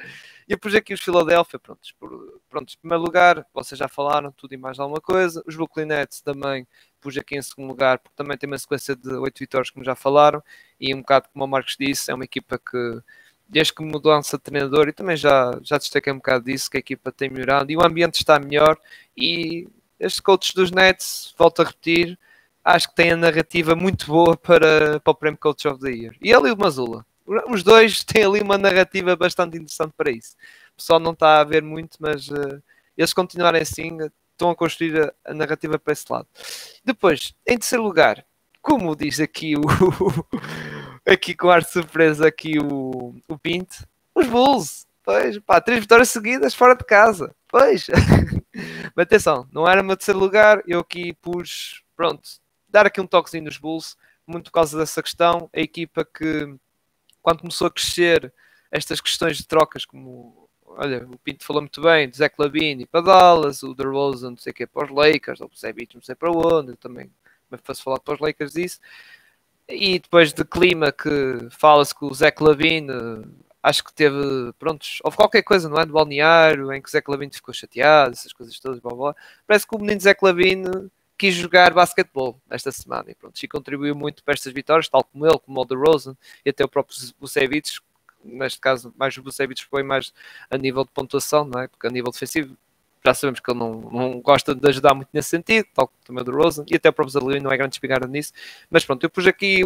E 0.48 0.52
eu 0.52 0.78
aqui 0.78 0.94
os 0.94 1.00
Philadelphia, 1.00 1.58
prontos, 1.58 1.92
por, 1.92 2.12
em 2.12 2.78
primeiro 2.80 3.02
lugar, 3.02 3.44
vocês 3.52 3.76
já 3.76 3.88
falaram 3.88 4.30
tudo 4.30 4.54
e 4.54 4.56
mais 4.56 4.78
alguma 4.78 5.00
coisa. 5.00 5.42
Os 5.44 5.56
Brooklyn 5.56 5.86
Nets 5.86 6.20
também 6.20 6.66
pus 7.00 7.16
aqui 7.18 7.36
em 7.36 7.42
segundo 7.42 7.68
lugar, 7.68 7.98
porque 7.98 8.14
também 8.16 8.38
tem 8.38 8.48
uma 8.48 8.56
sequência 8.56 8.94
de 8.94 9.12
oito 9.14 9.40
vitórias, 9.40 9.70
como 9.70 9.84
já 9.84 9.96
falaram, 9.96 10.40
e 10.80 10.94
um 10.94 10.98
bocado 10.98 11.28
como 11.32 11.44
o 11.44 11.48
Marcos 11.48 11.76
disse, 11.78 12.12
é 12.12 12.14
uma 12.14 12.24
equipa 12.24 12.58
que 12.58 13.02
desde 13.48 13.72
que 13.74 13.82
mudança 13.82 14.36
de 14.36 14.42
treinador, 14.44 14.88
e 14.88 14.92
também 14.92 15.16
já, 15.16 15.58
já 15.62 15.78
destaquei 15.78 16.12
um 16.12 16.16
bocado 16.16 16.44
disso, 16.44 16.70
que 16.70 16.76
a 16.76 16.80
equipa 16.80 17.12
tem 17.12 17.30
melhorado 17.30 17.70
e 17.70 17.76
o 17.76 17.84
ambiente 17.84 18.14
está 18.16 18.38
melhor. 18.38 18.78
E 19.16 19.68
este 19.98 20.22
coach 20.22 20.54
dos 20.54 20.70
Nets, 20.70 21.34
volto 21.38 21.62
a 21.62 21.64
repetir, 21.64 22.18
acho 22.64 22.88
que 22.88 22.94
tem 22.94 23.12
a 23.12 23.16
narrativa 23.16 23.74
muito 23.76 24.06
boa 24.06 24.36
para, 24.36 25.00
para 25.00 25.10
o 25.10 25.14
Prêmio 25.14 25.38
Coach 25.38 25.66
of 25.68 25.80
the 25.80 25.90
Year. 25.90 26.16
E 26.20 26.32
ele 26.32 26.48
e 26.48 26.52
o 26.52 26.56
Mazula. 26.58 27.04
Os 27.48 27.62
dois 27.62 28.02
têm 28.04 28.24
ali 28.24 28.40
uma 28.40 28.58
narrativa 28.58 29.16
bastante 29.16 29.56
interessante 29.56 29.92
para 29.96 30.10
isso. 30.10 30.34
O 30.72 30.76
pessoal 30.76 31.00
não 31.00 31.12
está 31.12 31.40
a 31.40 31.44
ver 31.44 31.62
muito, 31.62 31.96
mas 32.00 32.28
uh, 32.28 32.62
eles 32.96 33.12
continuarem 33.12 33.62
assim, 33.62 33.98
estão 34.32 34.50
a 34.50 34.54
construir 34.54 35.00
a, 35.00 35.12
a, 35.24 35.34
narrativa 35.34 35.78
para 35.78 35.92
esse 35.92 36.04
lado. 36.10 36.28
Depois, 36.84 37.34
em 37.46 37.58
terceiro 37.58 37.82
lugar, 37.82 38.24
como 38.60 38.94
diz 38.94 39.20
aqui 39.20 39.56
o 39.56 39.62
aqui 41.06 41.34
com 41.34 41.48
ar 41.48 41.62
de 41.62 41.70
surpresa 41.70 42.26
aqui 42.26 42.58
o, 42.58 43.14
o 43.28 43.38
Pinto, 43.38 43.86
os 44.14 44.26
Bulls. 44.26 44.86
Pois, 45.02 45.38
pá, 45.38 45.60
três 45.60 45.80
vitórias 45.80 46.10
seguidas 46.10 46.52
fora 46.52 46.74
de 46.74 46.84
casa. 46.84 47.32
Pois. 47.48 47.86
Mas 48.94 49.04
atenção, 49.04 49.46
não 49.52 49.68
era 49.68 49.80
o 49.80 49.84
meu 49.84 49.96
terceiro 49.96 50.18
lugar. 50.18 50.62
Eu 50.66 50.80
aqui 50.80 51.12
pus, 51.12 51.82
pronto, 51.96 52.28
dar 52.68 52.86
aqui 52.86 53.00
um 53.00 53.06
toquezinho 53.06 53.44
nos 53.44 53.56
Bulls, 53.56 53.96
muito 54.26 54.46
por 54.46 54.52
causa 54.52 54.76
dessa 54.76 55.00
questão. 55.00 55.48
A 55.54 55.60
equipa 55.60 56.04
que 56.04 56.56
quando 57.26 57.40
começou 57.40 57.66
a 57.66 57.70
crescer 57.72 58.32
estas 58.70 59.00
questões 59.00 59.36
de 59.36 59.44
trocas, 59.44 59.84
como 59.84 60.48
olha, 60.64 61.04
o 61.10 61.18
Pinto 61.18 61.44
falou 61.44 61.60
muito 61.60 61.82
bem, 61.82 62.08
de 62.08 62.16
Zach 62.16 62.36
Lavine 62.38 62.86
para 62.86 63.00
Dallas, 63.00 63.64
o 63.64 63.74
DeRozan, 63.74 64.30
não 64.30 64.36
sei 64.36 64.52
o 64.52 64.54
que, 64.54 64.64
para 64.64 64.84
os 64.84 64.92
Lakers, 64.92 65.40
ou 65.40 65.50
o 65.52 65.56
Zebit, 65.56 65.96
não 65.96 66.02
sei 66.02 66.14
para 66.14 66.30
onde, 66.30 66.70
eu 66.70 66.76
também 66.76 67.10
me 67.50 67.58
faço 67.64 67.82
falar 67.82 67.98
para 67.98 68.14
os 68.14 68.20
Lakers 68.20 68.52
disso. 68.52 68.78
E 69.68 69.98
depois 69.98 70.32
de 70.32 70.44
clima 70.44 70.92
que 70.92 71.48
fala-se 71.50 71.92
que 71.92 72.04
o 72.04 72.14
Zach 72.14 72.40
Lavine 72.40 72.92
acho 73.60 73.82
que 73.82 73.92
teve, 73.92 74.52
prontos, 74.56 75.00
houve 75.02 75.16
qualquer 75.16 75.42
coisa, 75.42 75.68
não 75.68 75.78
é? 75.80 75.84
Do 75.84 75.94
balneário, 75.94 76.72
em 76.72 76.80
que 76.80 76.88
o 76.88 76.92
Zé 76.92 77.02
Lavine 77.08 77.32
ficou 77.32 77.52
chateado, 77.52 78.12
essas 78.12 78.32
coisas 78.32 78.56
todas, 78.60 78.78
blá, 78.78 78.94
blá. 78.94 79.16
Parece 79.48 79.66
que 79.66 79.74
o 79.74 79.80
menino 79.80 80.00
Zé 80.00 80.14
Lavine 80.22 80.88
quis 81.18 81.34
jogar 81.34 81.72
basquetebol 81.72 82.40
esta 82.50 82.70
semana 82.70 83.10
e 83.10 83.14
pronto, 83.14 83.38
e 83.42 83.48
contribuiu 83.48 83.94
muito 83.94 84.22
para 84.22 84.34
estas 84.34 84.52
vitórias, 84.52 84.88
tal 84.88 85.04
como 85.04 85.26
ele, 85.26 85.38
como 85.38 85.60
o 85.60 85.64
DeRozan 85.64 86.16
e 86.44 86.50
até 86.50 86.64
o 86.64 86.68
próprio 86.68 86.96
Vucevic, 87.18 87.78
neste 88.24 88.60
caso 88.60 88.92
mais 88.96 89.16
o 89.16 89.22
Vucevic 89.22 89.64
foi 89.64 89.82
mais 89.82 90.12
a 90.50 90.58
nível 90.58 90.84
de 90.84 90.90
pontuação, 90.90 91.44
não 91.44 91.60
é? 91.60 91.68
Porque 91.68 91.86
a 91.86 91.90
nível 91.90 92.10
defensivo 92.10 92.56
já 93.04 93.14
sabemos 93.14 93.38
que 93.38 93.50
ele 93.50 93.58
não, 93.58 93.80
não 93.82 94.20
gosta 94.20 94.52
de 94.54 94.68
ajudar 94.68 94.92
muito 94.92 95.08
nesse 95.12 95.28
sentido, 95.28 95.66
tal 95.72 95.86
como 95.86 95.98
também 96.04 96.22
o 96.22 96.24
DeRozan 96.24 96.64
e 96.68 96.74
até 96.74 96.88
o 96.88 96.92
próprio 96.92 97.12
Zalewin 97.12 97.40
não 97.40 97.52
é 97.52 97.56
grande 97.56 97.76
espingarda 97.76 98.08
nisso, 98.08 98.32
mas 98.68 98.84
pronto, 98.84 99.04
eu 99.04 99.10
pus 99.10 99.26
aqui 99.26 99.62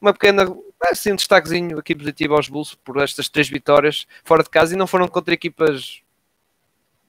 uma 0.00 0.12
pequena, 0.12 0.44
assim 0.90 1.12
um 1.12 1.16
destaquezinho 1.16 1.78
aqui 1.78 1.94
positivo 1.94 2.34
aos 2.34 2.48
Bulls 2.48 2.74
por 2.74 2.96
estas 2.98 3.28
três 3.28 3.48
vitórias 3.48 4.06
fora 4.24 4.42
de 4.42 4.50
casa 4.50 4.74
e 4.74 4.76
não 4.76 4.88
foram 4.88 5.06
contra 5.06 5.32
equipas 5.32 6.02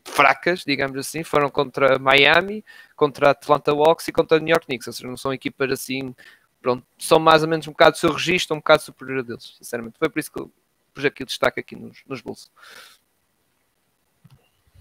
fracas, 0.06 0.64
digamos 0.66 0.98
assim, 0.98 1.24
foram 1.24 1.50
contra 1.50 1.98
Miami, 2.00 2.64
contra 2.96 3.32
Atlanta 3.32 3.72
Hawks 3.72 4.08
e 4.08 4.12
contra 4.12 4.40
New 4.40 4.50
York 4.50 4.66
Knicks, 4.66 4.88
ou 4.88 4.94
seja, 4.94 5.08
não 5.08 5.18
são 5.18 5.34
equipas 5.34 5.72
assim, 5.72 6.16
pronto, 6.62 6.84
são 6.98 7.20
mais 7.20 7.44
ou 7.44 7.50
menos 7.50 7.68
um 7.68 7.72
bocado 7.72 7.92
do 7.92 8.00
seu 8.00 8.12
registro, 8.12 8.56
um 8.56 8.60
bocado 8.60 8.84
superior 8.84 9.20
a 9.20 9.22
deles, 9.22 9.56
sinceramente. 9.58 9.98
Foi 9.98 10.10
por 10.10 10.20
isso 10.20 10.32
que 10.32 10.40
eu 10.40 10.52
pus 10.94 11.06
aqui 11.06 11.24
o 11.24 11.26
destaque 11.26 11.60
aqui 11.60 11.76
nos, 11.76 12.00
nos 12.08 12.22
bolsos. 12.22 12.52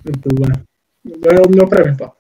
Muito 0.04 0.28
bem. 0.34 0.64
Agora 1.14 1.36
é 1.36 1.46
o 1.46 1.50
melhor 1.50 1.68
prémio, 1.68 1.96
pá. 1.96 2.12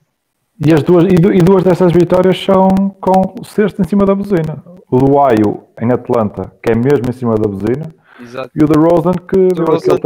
E, 0.62 0.74
as 0.74 0.82
duas, 0.82 1.04
e, 1.04 1.42
duas 1.42 1.64
dessas 1.64 1.90
vitórias 1.90 2.38
são 2.38 2.68
com 3.00 3.34
o 3.40 3.44
sexto 3.44 3.80
em 3.80 3.84
cima 3.88 4.04
da 4.04 4.14
buzina. 4.14 4.62
O 4.90 4.98
do 4.98 5.16
Ohio 5.16 5.64
em 5.80 5.90
Atlanta, 5.90 6.52
que 6.62 6.72
é 6.72 6.74
mesmo 6.74 7.08
em 7.08 7.12
cima 7.12 7.34
da 7.34 7.48
buzina. 7.48 7.90
Exato. 8.20 8.50
E 8.54 8.62
o 8.62 8.66
da 8.66 8.78
Rosen, 8.78 9.14
que 9.14 9.48
deu 9.54 9.64
aquele 9.74 9.98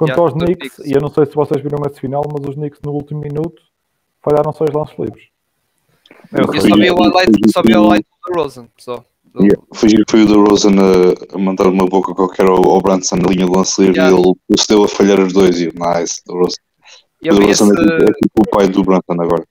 Quanto 0.00 0.12
yeah, 0.12 0.22
aos 0.22 0.32
Knicks, 0.32 0.78
e 0.78 0.92
eu 0.92 1.00
não 1.02 1.10
sei 1.12 1.26
se 1.26 1.34
vocês 1.34 1.62
viram 1.62 1.78
esse 1.84 2.00
final, 2.00 2.22
mas 2.32 2.48
os 2.48 2.54
Knicks 2.54 2.80
no 2.82 2.92
último 2.92 3.20
minuto 3.20 3.60
falharam 4.24 4.50
só 4.50 4.64
os 4.64 4.74
lances 4.74 4.98
livres. 4.98 5.24
Eu, 6.32 6.46
eu 6.54 6.60
só 6.62 6.74
vi 6.74 6.90
o 6.90 6.94
highlight, 6.94 7.52
só 7.52 7.62
vi 7.62 7.76
o 7.76 7.82
highlight 7.82 8.06
do 8.26 8.40
Rosen, 8.40 8.70
só. 8.78 9.04
Yeah. 9.38 9.62
Foi, 9.74 9.90
foi 10.08 10.22
o 10.22 10.26
do 10.26 10.42
Rosen 10.42 10.74
a, 10.78 11.34
a, 11.34 11.38
mandar 11.38 11.66
uma 11.66 11.84
boca 11.84 12.14
qualquer 12.14 12.46
ao, 12.46 12.66
ao 12.66 12.80
Branson 12.80 13.16
na 13.16 13.28
linha 13.28 13.44
do 13.44 13.52
lance 13.52 13.78
livre 13.78 13.98
yeah. 13.98 14.16
e 14.16 14.18
ele 14.18 14.32
procedeu 14.48 14.84
a 14.84 14.88
falhar 14.88 15.20
os 15.20 15.34
dois. 15.34 15.60
E 15.60 15.66
nice, 15.66 16.22
do 16.24 16.32
Rosen. 16.38 16.64
Eu 17.22 17.34
o 17.34 17.44
Rosen 17.44 17.68
esse... 17.68 17.92
é, 17.92 18.06
tipo 18.06 18.40
o 18.40 18.48
pai 18.50 18.68
do 18.68 18.82
Branson 18.82 19.20
agora. 19.20 19.44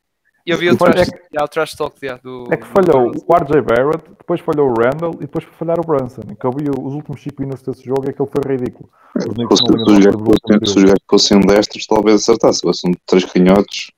E 0.45 0.52
eu 0.52 0.57
vi 0.57 0.70
o 0.70 0.78
trash, 0.78 0.95
é 0.95 1.06
que, 1.06 1.18
yeah, 1.34 1.44
o 1.44 1.48
trash 1.48 1.76
talk 1.76 1.98
yeah, 2.02 2.22
do. 2.24 2.48
É 2.52 2.57
que 2.57 2.66
falhou 2.66 3.11
o 3.11 3.36
RJ 3.36 3.61
Barrett, 3.61 4.03
depois 4.18 4.40
falhou 4.41 4.70
o 4.70 4.74
Randall 4.74 5.14
e 5.16 5.22
depois 5.22 5.44
foi 5.44 5.53
falhar 5.53 5.80
o 5.80 5.86
Brunson. 5.86 6.22
Que 6.22 6.45
eu 6.45 6.52
vi 6.52 6.70
os 6.70 6.94
últimos 6.94 7.22
5 7.22 7.41
minutos 7.41 7.64
desse 7.64 7.86
jogo 7.86 8.06
e 8.06 8.10
aquele 8.10 8.30
foi 8.30 8.56
ridículo. 8.56 8.90
Os 9.16 9.60
se 9.60 10.80
os 10.80 10.84
gajos 10.84 11.03
fossem 11.10 11.41
destros, 11.41 11.86
talvez 11.86 12.22
acertasse. 12.22 12.60
Se 12.60 12.74
são 12.74 12.91
três 13.06 13.26
canhotos, 13.26 13.91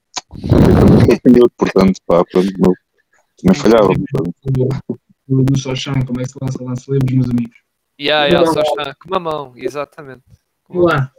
portanto, 1.58 2.00
pá, 2.06 2.24
pronto, 2.32 2.52
não, 2.60 2.74
também 3.42 3.60
falhava. 3.60 3.90
O 5.30 5.44
do 5.44 5.58
Sochan, 5.58 5.94
como 6.06 6.20
é 6.20 6.24
que 6.24 6.32
se 6.32 6.38
lança 6.42 6.64
lance 6.64 6.92
livres, 6.92 7.14
meus 7.14 7.30
amigos? 7.30 7.58
Yeah, 8.00 8.26
yeah, 8.26 8.50
o 8.50 8.54
Sochan, 8.54 8.94
com 9.00 9.08
uma 9.08 9.20
mão, 9.20 9.54
exatamente. 9.56 10.24
Vamos 10.68 10.92
lá. 10.92 11.12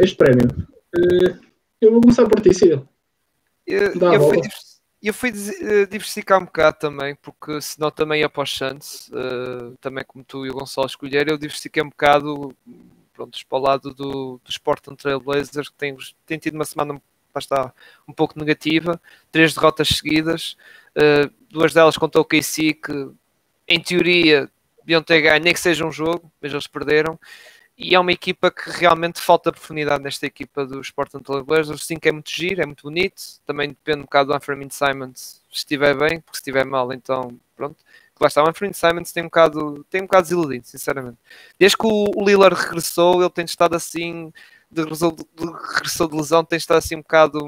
este 0.00 0.16
prémio. 0.16 0.48
Uh, 0.96 1.45
eu 1.80 1.92
vou 1.92 2.00
começar 2.00 2.26
por 2.26 2.40
ti, 2.40 2.54
Ciro. 2.54 2.88
Eu, 3.66 3.92
eu 3.94 4.20
fui, 4.28 4.40
eu 5.02 5.14
fui 5.14 5.30
eh, 5.30 5.86
diversificar 5.86 6.40
um 6.40 6.44
bocado 6.44 6.78
também, 6.78 7.14
porque 7.16 7.60
senão 7.60 7.90
também 7.90 8.20
ia 8.20 8.28
para 8.28 8.44
os 8.44 8.56
Santos, 8.56 9.08
uh, 9.08 9.76
também 9.80 10.04
como 10.04 10.24
tu 10.24 10.46
e 10.46 10.50
o 10.50 10.54
Gonçalo 10.54 10.86
escolheram, 10.86 11.32
eu 11.32 11.38
diversifiquei 11.38 11.82
um 11.82 11.88
bocado 11.88 12.54
pronto, 13.12 13.38
para 13.48 13.58
o 13.58 13.62
lado 13.62 13.94
do, 13.94 14.40
do 14.44 14.60
Portland 14.62 15.00
Trail 15.00 15.20
Blazers, 15.20 15.68
que 15.68 15.76
tem, 15.76 15.96
tem 16.24 16.38
tido 16.38 16.54
uma 16.54 16.64
semana 16.64 17.00
está 17.38 17.72
um 18.08 18.12
pouco 18.12 18.38
negativa, 18.38 19.00
três 19.30 19.54
derrotas 19.54 19.88
seguidas, 19.88 20.56
uh, 20.96 21.30
duas 21.50 21.74
delas 21.74 21.98
contra 21.98 22.20
o 22.20 22.24
KC, 22.24 22.74
que 22.74 23.10
em 23.68 23.80
teoria 23.80 24.50
deviam 24.78 25.02
ter 25.02 25.20
ganho, 25.20 25.42
nem 25.42 25.52
que 25.52 25.60
seja 25.60 25.84
um 25.84 25.92
jogo, 25.92 26.30
mas 26.40 26.52
eles 26.52 26.66
perderam 26.66 27.18
e 27.78 27.94
é 27.94 28.00
uma 28.00 28.12
equipa 28.12 28.50
que 28.50 28.70
realmente 28.70 29.20
falta 29.20 29.52
profundidade 29.52 30.02
nesta 30.02 30.24
equipa 30.24 30.64
dos 30.64 30.90
Portland 30.90 31.24
Trail 31.24 31.44
Blazers. 31.44 31.84
Sim 31.84 31.96
que 31.98 32.08
é 32.08 32.12
muito 32.12 32.30
giro, 32.30 32.62
é 32.62 32.66
muito 32.66 32.84
bonito, 32.84 33.22
também 33.44 33.68
depende 33.68 33.98
um 33.98 34.02
bocado 34.02 34.30
do 34.30 34.34
Anthony 34.34 34.68
Simons 34.70 35.42
se 35.50 35.58
estiver 35.58 35.96
bem, 35.96 36.20
porque 36.20 36.36
se 36.36 36.40
estiver 36.40 36.64
mal, 36.64 36.92
então 36.92 37.38
pronto. 37.54 37.76
Lá 38.18 38.28
está, 38.28 38.42
o 38.42 38.48
Anthony 38.48 38.72
Simons 38.72 39.12
tem 39.12 39.22
um 39.22 39.26
bocado, 39.26 39.84
tem 39.90 40.00
um 40.00 40.04
bocado 40.06 40.22
desiludido, 40.22 40.66
sinceramente. 40.66 41.18
Desde 41.58 41.76
que 41.76 41.86
o, 41.86 42.24
Lillard 42.24 42.58
regressou, 42.58 43.20
ele 43.20 43.30
tem 43.30 43.44
estado 43.44 43.76
assim, 43.76 44.32
de, 44.70 44.84
de, 44.84 45.46
regressou 45.74 46.08
de 46.08 46.16
lesão, 46.16 46.42
tem 46.42 46.56
estado 46.56 46.78
assim 46.78 46.96
um 46.96 47.02
bocado, 47.02 47.38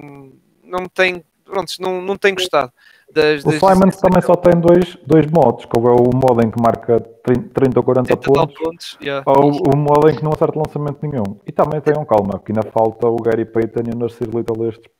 não 0.62 0.86
tem, 0.86 1.24
pronto, 1.42 1.72
não, 1.80 2.02
não 2.02 2.18
tem 2.18 2.34
gostado. 2.34 2.70
Das, 3.10 3.42
o 3.44 3.50
Simons 3.52 3.96
também 3.96 4.20
só 4.20 4.34
tem 4.34 4.60
dois, 4.60 4.96
dois 5.06 5.26
modos, 5.30 5.64
que 5.64 5.78
é 5.78 5.80
o 5.80 6.10
modo 6.14 6.44
em 6.44 6.50
que 6.50 6.60
marca 6.60 7.00
30 7.00 7.78
ou 7.78 7.82
40 7.82 8.16
pontos, 8.18 8.54
pontos 8.58 8.98
yeah. 9.00 9.24
ou 9.26 9.50
o 9.50 9.76
modo 9.76 10.10
em 10.10 10.14
que 10.14 10.22
não 10.22 10.32
acerta 10.32 10.58
lançamento 10.58 10.98
nenhum. 11.02 11.38
E 11.46 11.50
também 11.50 11.80
tenham 11.80 12.04
calma, 12.04 12.32
porque 12.38 12.52
ainda 12.52 12.70
falta 12.70 13.08
o 13.08 13.16
Gary 13.16 13.46
Payton 13.46 13.80
e 13.86 13.94
o 13.94 13.98
Narciso 13.98 14.30
Little 14.30 14.68
estes, 14.68 14.90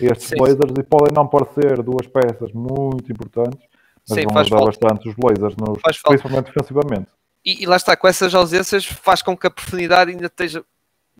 estes 0.00 0.28
sim, 0.28 0.36
Blazers 0.36 0.72
sim. 0.74 0.80
e 0.80 0.82
podem 0.82 1.14
não 1.14 1.28
parecer 1.28 1.80
duas 1.82 2.06
peças 2.08 2.52
muito 2.52 3.12
importantes, 3.12 3.60
mas 4.08 4.18
sim, 4.18 4.26
vão 4.26 4.38
ajudar 4.38 4.58
falta. 4.58 4.72
bastante 4.72 5.08
os 5.08 5.14
Blazers, 5.14 5.56
nos, 5.56 6.02
principalmente 6.02 6.46
defensivamente. 6.46 7.10
E, 7.44 7.62
e, 7.62 7.66
lá 7.66 7.76
está, 7.76 7.96
com 7.96 8.08
essas 8.08 8.34
ausências 8.34 8.84
faz 8.84 9.22
com 9.22 9.36
que 9.36 9.46
a 9.46 9.50
profundidade 9.50 10.10
ainda 10.10 10.26
esteja 10.26 10.64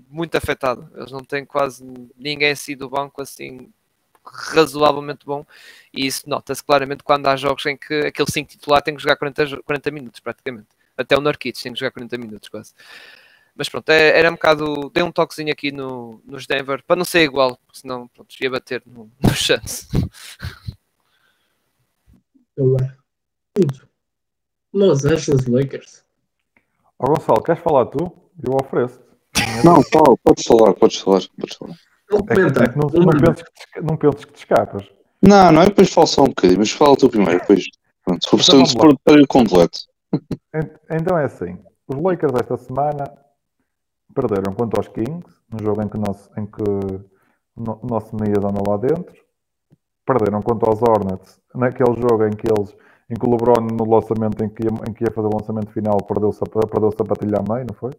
muito 0.09 0.36
afetada. 0.36 0.90
Eles 0.97 1.12
não 1.12 1.20
têm 1.20 1.44
quase 1.44 1.85
ninguém 2.16 2.51
assim 2.51 2.77
do 2.77 2.89
banco 2.89 3.23
assim 3.23 3.69
razoavelmente 4.24 5.24
bom 5.27 5.44
e 5.93 6.07
isso 6.07 6.28
nota-se 6.28 6.62
claramente 6.62 7.03
quando 7.03 7.27
há 7.27 7.36
jogos 7.36 7.65
em 7.66 7.77
que 7.77 8.07
aquele 8.07 8.31
5 8.31 8.51
titular 8.51 8.82
tem 8.82 8.94
que 8.94 9.03
jogar 9.03 9.16
40, 9.16 9.62
40 9.62 9.90
minutos 9.90 10.20
praticamente. 10.20 10.69
Até 10.97 11.16
o 11.16 11.20
Norkic 11.20 11.61
tem 11.61 11.73
que 11.73 11.81
jogar 11.81 11.90
40 11.90 12.19
minutos 12.19 12.49
quase. 12.49 12.74
Mas 13.55 13.69
pronto, 13.69 13.89
é, 13.90 14.19
era 14.19 14.31
um 14.31 14.35
bocado. 14.35 14.90
Dei 14.90 15.03
um 15.03 15.12
toquezinho 15.12 15.53
aqui 15.53 15.70
no, 15.70 16.20
nos 16.24 16.47
Denver 16.47 16.82
para 16.86 16.97
não 16.97 17.05
ser 17.05 17.23
igual, 17.23 17.59
senão 17.73 18.09
pronto, 18.09 18.35
ia 18.40 18.51
bater 18.51 18.82
no, 18.86 19.11
no 19.20 19.35
chance. 19.35 19.86
Los 24.73 25.05
Angeles 25.05 25.47
Lakers. 25.47 26.05
Ó 26.99 27.07
Gonçalo, 27.07 27.43
queres 27.43 27.62
falar 27.62 27.86
tu? 27.86 28.12
Eu 28.43 28.55
ofereço. 28.55 29.01
Não, 29.65 29.82
Paulo, 29.90 30.19
podes 30.23 30.44
falar, 30.47 30.73
podes 30.74 30.99
falar, 30.99 31.23
podes 31.39 31.57
falar. 31.57 31.74
É, 32.28 32.64
é 32.64 32.68
que 32.68 32.78
não, 32.78 32.89
não, 32.89 33.20
penses 33.20 33.43
que 33.43 33.72
te, 33.72 33.86
não 33.86 33.97
penses 33.97 34.24
que 34.24 34.32
te 34.32 34.39
escapas. 34.39 34.89
Não, 35.22 35.52
não, 35.52 35.64
depois 35.64 35.93
falo 35.93 36.06
só 36.06 36.22
um 36.22 36.28
bocadinho, 36.28 36.59
mas 36.59 36.70
fala 36.70 36.97
tu 36.97 37.09
primeiro, 37.09 37.40
depois. 37.40 37.64
Pronto, 38.05 38.24
se 38.24 38.30
for 38.30 38.40
então, 38.40 38.66
se 38.66 39.26
completo. 39.26 39.78
Então 40.90 41.16
é 41.16 41.24
assim, 41.24 41.59
os 41.89 41.97
Lakers 41.97 42.34
esta 42.34 42.56
semana 42.56 43.05
perderam 44.14 44.52
contra 44.52 44.80
os 44.80 44.89
Kings, 44.89 45.24
no 45.51 45.62
jogo 45.62 45.82
em 45.82 45.89
que, 45.89 45.98
nosso, 45.98 46.30
em 46.36 46.44
que 46.44 46.62
o 46.62 47.86
nosso 47.86 48.14
Mias 48.16 48.44
anda 48.44 48.60
lá 48.68 48.76
dentro. 48.76 49.22
Perderam 50.05 50.43
contra 50.43 50.68
os 50.68 50.82
Hornets, 50.82 51.40
naquele 51.55 51.94
jogo 52.01 52.26
em 52.26 52.32
que 52.32 52.48
eles 52.51 52.74
em 53.12 53.14
que 53.14 53.26
o 53.26 53.30
LeBron 53.30 53.66
no 53.76 53.84
lançamento 53.89 54.43
em 54.43 54.48
que 54.48 54.64
ia, 54.64 54.70
em 54.89 54.93
que 54.93 55.05
ia 55.05 55.10
fazer 55.10 55.28
o 55.28 55.36
lançamento 55.36 55.70
final 55.70 55.98
perdeu-se 55.98 56.40
perdeu 56.40 56.89
a 56.89 56.93
sapatilha 56.93 57.39
a 57.39 57.52
meio, 57.52 57.66
não 57.68 57.74
foi? 57.74 57.93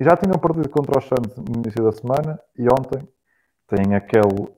E 0.00 0.04
já 0.04 0.16
tinham 0.16 0.38
perdido 0.38 0.70
contra 0.70 0.98
os 0.98 1.04
Suns 1.04 1.36
no 1.36 1.60
início 1.60 1.84
da 1.84 1.92
semana 1.92 2.40
e 2.56 2.64
ontem 2.64 3.06
têm 3.68 3.94
aquele. 3.94 4.48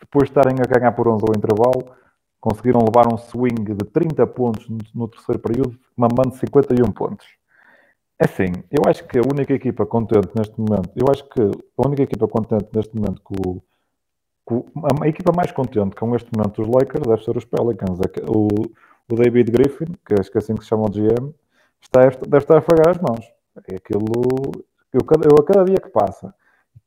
Depois 0.00 0.28
de 0.28 0.30
estarem 0.30 0.56
a 0.58 0.66
ganhar 0.66 0.90
por 0.90 1.06
11 1.06 1.24
ao 1.28 1.36
intervalo, 1.36 1.94
conseguiram 2.40 2.80
levar 2.80 3.06
um 3.12 3.16
swing 3.16 3.72
de 3.72 3.84
30 3.86 4.26
pontos 4.26 4.68
no, 4.92 5.06
terceiro 5.06 5.40
período, 5.40 5.78
mamando 5.96 6.34
51 6.34 6.90
pontos. 6.90 7.26
É 8.18 8.24
assim, 8.24 8.52
eu 8.68 8.82
acho 8.90 9.06
que 9.06 9.18
a 9.18 9.22
única 9.22 9.54
equipa 9.54 9.86
contente 9.86 10.28
neste 10.34 10.58
momento, 10.60 10.90
eu 10.96 11.06
acho 11.08 11.24
que 11.28 11.40
a 11.40 11.86
única 11.86 12.02
equipa 12.02 12.26
contente 12.26 12.68
neste 12.74 12.94
momento 12.94 13.22
com, 13.22 13.62
a 15.02 15.08
equipa 15.08 15.32
mais 15.34 15.52
contente 15.52 15.94
com 15.94 16.16
este 16.16 16.28
momento 16.36 16.62
dos 16.62 16.74
Lakers 16.74 17.06
deve 17.06 17.24
ser 17.24 17.36
os 17.36 17.44
Pelicans. 17.44 18.00
O, 18.28 18.48
o 19.08 19.14
David 19.14 19.52
Griffin, 19.52 19.86
que 20.04 20.14
acho 20.18 20.30
que 20.30 20.36
é 20.36 20.40
assim 20.40 20.56
que 20.56 20.64
se 20.64 20.68
chama 20.68 20.86
o 20.86 20.90
GM, 20.90 21.32
está, 21.80 22.08
deve 22.08 22.38
estar 22.38 22.56
a 22.56 22.58
afagar 22.58 22.88
as 22.88 22.98
mãos. 22.98 23.24
É 23.70 23.76
aquilo, 23.76 24.64
eu, 24.92 25.00
eu 25.00 25.36
a 25.38 25.44
cada 25.44 25.64
dia 25.64 25.76
que 25.76 25.88
passa, 25.88 26.34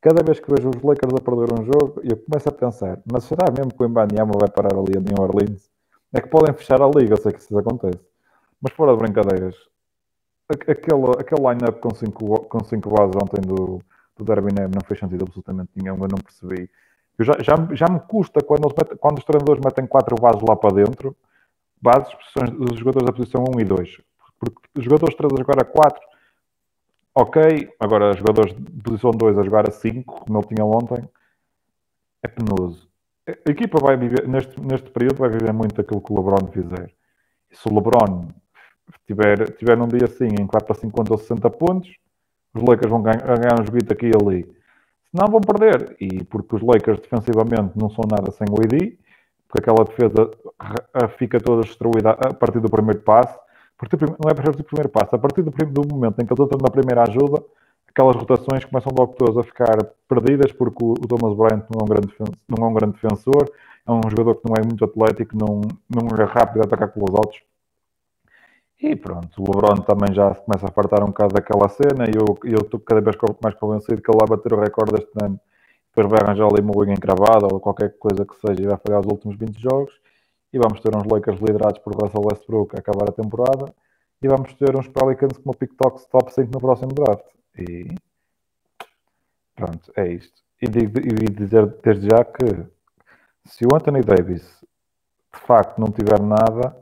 cada 0.02 0.24
vez 0.24 0.40
que 0.40 0.54
vejo 0.54 0.70
os 0.70 0.82
Lakers 0.82 1.14
a 1.14 1.22
perder 1.22 1.60
um 1.60 1.66
jogo, 1.66 2.02
eu 2.04 2.18
começo 2.18 2.50
a 2.50 2.52
pensar, 2.52 3.00
mas 3.12 3.24
será 3.24 3.46
mesmo 3.52 3.74
que 3.74 3.82
o 3.82 3.86
Embanyama 3.86 4.34
vai 4.40 4.50
parar 4.50 4.78
ali 4.78 4.98
em 4.98 5.02
New 5.02 5.22
Orleans? 5.22 5.70
É 6.14 6.22
que 6.22 6.28
podem 6.28 6.54
fechar 6.54 6.82
a 6.82 6.88
liga, 6.88 7.14
eu 7.14 7.18
sei 7.18 7.32
que 7.32 7.40
isso 7.40 7.58
acontece. 7.58 8.00
Mas 8.62 8.74
fora 8.74 8.92
de 8.94 9.00
brincadeiras, 9.00 9.56
aquele, 10.50 11.04
aquele 11.20 11.42
line-up 11.42 11.82
com 11.82 11.94
5 11.94 12.44
com 12.46 12.64
cinco 12.64 12.90
bases 12.90 13.16
ontem 13.16 13.42
do, 13.42 13.80
do 14.16 14.24
Derby 14.24 14.54
não 14.54 14.82
fez 14.86 15.00
sentido 15.00 15.24
absolutamente 15.24 15.72
nenhum, 15.76 15.96
eu 15.96 16.08
não 16.08 16.20
percebi. 16.24 16.70
Eu 17.18 17.26
já, 17.26 17.34
já, 17.40 17.56
já 17.72 17.86
me 17.90 18.00
custa 18.00 18.42
quando, 18.42 18.68
metem, 18.76 18.98
quando 18.98 19.20
os 19.20 19.24
treinadores 19.24 19.62
metem 19.64 19.86
quatro 19.86 20.16
bases 20.16 20.42
lá 20.48 20.56
para 20.56 20.76
dentro, 20.76 21.16
bases, 21.82 22.14
os 22.60 22.78
jogadores 22.78 23.06
da 23.06 23.14
posição 23.14 23.44
1 23.56 23.60
e 23.60 23.66
2. 23.66 24.02
Porque 24.40 24.62
os 24.78 24.84
jogadores 24.84 25.16
trazem 25.16 25.40
agora 25.40 25.64
4 25.64 26.13
ok, 27.16 27.70
agora 27.80 28.14
jogadores 28.14 28.54
de 28.54 28.82
posição 28.82 29.12
2 29.12 29.38
a 29.38 29.44
jogar 29.44 29.68
a 29.68 29.72
5, 29.72 30.26
como 30.26 30.40
ele 30.40 30.48
tinha 30.48 30.66
ontem, 30.66 31.08
é 32.24 32.28
penoso. 32.28 32.88
A 33.28 33.52
equipa 33.52 33.80
vai 33.82 33.96
viver, 33.96 34.28
neste, 34.28 34.60
neste 34.60 34.90
período, 34.90 35.18
vai 35.18 35.30
viver 35.30 35.54
muito 35.54 35.80
aquilo 35.80 36.02
que 36.02 36.12
o 36.12 36.18
LeBron 36.18 36.52
fizer. 36.52 36.92
E 37.52 37.56
se 37.56 37.68
o 37.68 37.74
LeBron 37.74 38.28
tiver, 39.06 39.52
tiver 39.54 39.78
num 39.78 39.88
dia 39.88 40.06
assim 40.06 40.28
em 40.28 40.48
que 40.48 40.52
vai 40.52 40.62
para 40.62 40.76
50 40.76 41.14
ou 41.14 41.18
60 41.18 41.50
pontos, 41.52 41.96
os 42.54 42.62
Lakers 42.62 42.90
vão 42.90 43.02
ganhar, 43.02 43.22
ganhar 43.22 43.62
uns 43.62 43.70
beats 43.70 43.92
aqui 43.92 44.08
e 44.08 44.12
ali. 44.16 44.56
Senão 45.12 45.32
vão 45.32 45.42
perder. 45.42 45.96
E 46.00 46.24
porque 46.26 46.56
os 46.56 46.62
Lakers 46.62 47.00
defensivamente 47.00 47.78
não 47.78 47.90
são 47.90 48.04
nada 48.10 48.32
sem 48.32 48.48
o 48.50 48.62
ID, 48.64 48.98
porque 49.48 49.60
aquela 49.60 49.86
defesa 49.86 50.32
fica 51.18 51.40
toda 51.40 51.62
destruída 51.62 52.12
a 52.12 52.34
partir 52.34 52.60
do 52.60 52.70
primeiro 52.70 53.02
passo 53.02 53.40
partir, 53.90 54.06
não 54.06 54.30
é 54.30 54.34
partir 54.34 54.58
do 54.58 54.64
primeiro 54.64 54.90
passo, 54.90 55.16
a 55.16 55.20
partir 55.20 55.42
do, 55.42 55.52
do 55.52 55.88
momento 55.88 56.20
em 56.22 56.26
que 56.26 56.34
eles 56.34 56.46
entram 56.46 56.60
na 56.62 56.72
primeira 56.72 57.04
ajuda, 57.04 57.44
aquelas 57.88 58.16
rotações 58.16 58.66
começam 58.66 58.92
logo 58.98 59.14
todas 59.14 59.38
a 59.38 59.44
ficar 59.44 59.78
perdidas 60.08 60.52
porque 60.52 60.84
o, 60.84 60.92
o 60.92 61.08
Thomas 61.08 61.36
Bryant 61.38 61.66
não 61.70 61.82
é, 61.82 61.84
um 61.84 61.88
grande, 61.88 62.14
não 62.48 62.66
é 62.66 62.70
um 62.70 62.74
grande 62.74 62.94
defensor, 62.94 63.52
é 63.86 63.92
um 63.92 64.02
jogador 64.10 64.36
que 64.36 64.50
não 64.50 64.56
é 64.58 64.66
muito 64.66 64.84
atlético, 64.84 65.38
não, 65.38 65.62
não 65.90 66.08
é 66.18 66.24
rápido 66.26 66.62
a 66.62 66.66
atacar 66.66 66.90
com 66.90 67.04
os 67.04 67.16
altos. 67.16 67.42
E 68.82 68.96
pronto, 68.96 69.42
o 69.42 69.44
LeBron 69.44 69.82
também 69.84 70.14
já 70.14 70.36
começa 70.36 70.68
a 70.68 70.72
fartar 70.72 71.04
um 71.04 71.08
bocado 71.08 71.34
daquela 71.34 71.70
cena 71.70 72.06
e 72.06 72.18
eu 72.18 72.60
estou 72.60 72.80
cada 72.80 73.00
vez 73.00 73.16
mais 73.42 73.56
convencido 73.56 74.02
que 74.02 74.12
ele 74.12 74.18
vai 74.20 74.38
bater 74.38 74.54
o 74.54 74.60
recorde 74.60 74.94
deste 74.94 75.12
ano. 75.24 75.40
Depois 75.96 76.12
vai 76.12 76.20
arranjar 76.22 76.48
ali 76.48 76.62
uma 76.62 76.84
linha 76.84 76.96
encravada 76.96 77.48
ou 77.50 77.60
qualquer 77.60 77.96
coisa 77.98 78.26
que 78.26 78.36
seja 78.36 78.62
e 78.62 78.68
vai 78.68 78.78
falhar 78.86 79.00
os 79.00 79.08
últimos 79.08 79.38
20 79.38 79.58
jogos 79.62 80.03
e 80.54 80.60
vamos 80.60 80.80
ter 80.80 80.96
uns 80.96 81.04
Lakers 81.12 81.40
liderados 81.42 81.80
por 81.80 81.96
Russell 81.96 82.22
Westbrook 82.24 82.76
a 82.76 82.80
acabar 82.80 83.10
a 83.10 83.12
temporada 83.12 83.74
e 84.22 84.28
vamos 84.28 84.54
ter 84.54 84.78
uns 84.78 84.88
Pelicans 84.88 85.38
como 85.38 85.52
o 85.52 85.58
PickTox 85.58 86.06
top 86.06 86.32
5 86.32 86.52
no 86.54 86.60
próximo 86.60 86.94
draft. 86.94 87.26
E 87.58 87.88
pronto, 89.56 89.92
é 89.98 90.14
isto. 90.14 90.42
E, 90.62 90.68
digo, 90.68 91.00
e 91.00 91.30
dizer 91.30 91.66
desde 91.84 92.08
já 92.08 92.24
que 92.24 92.46
se 93.46 93.66
o 93.66 93.76
Anthony 93.76 94.02
Davis 94.02 94.44
de 95.34 95.40
facto 95.40 95.80
não 95.80 95.88
tiver 95.88 96.22
nada, 96.22 96.78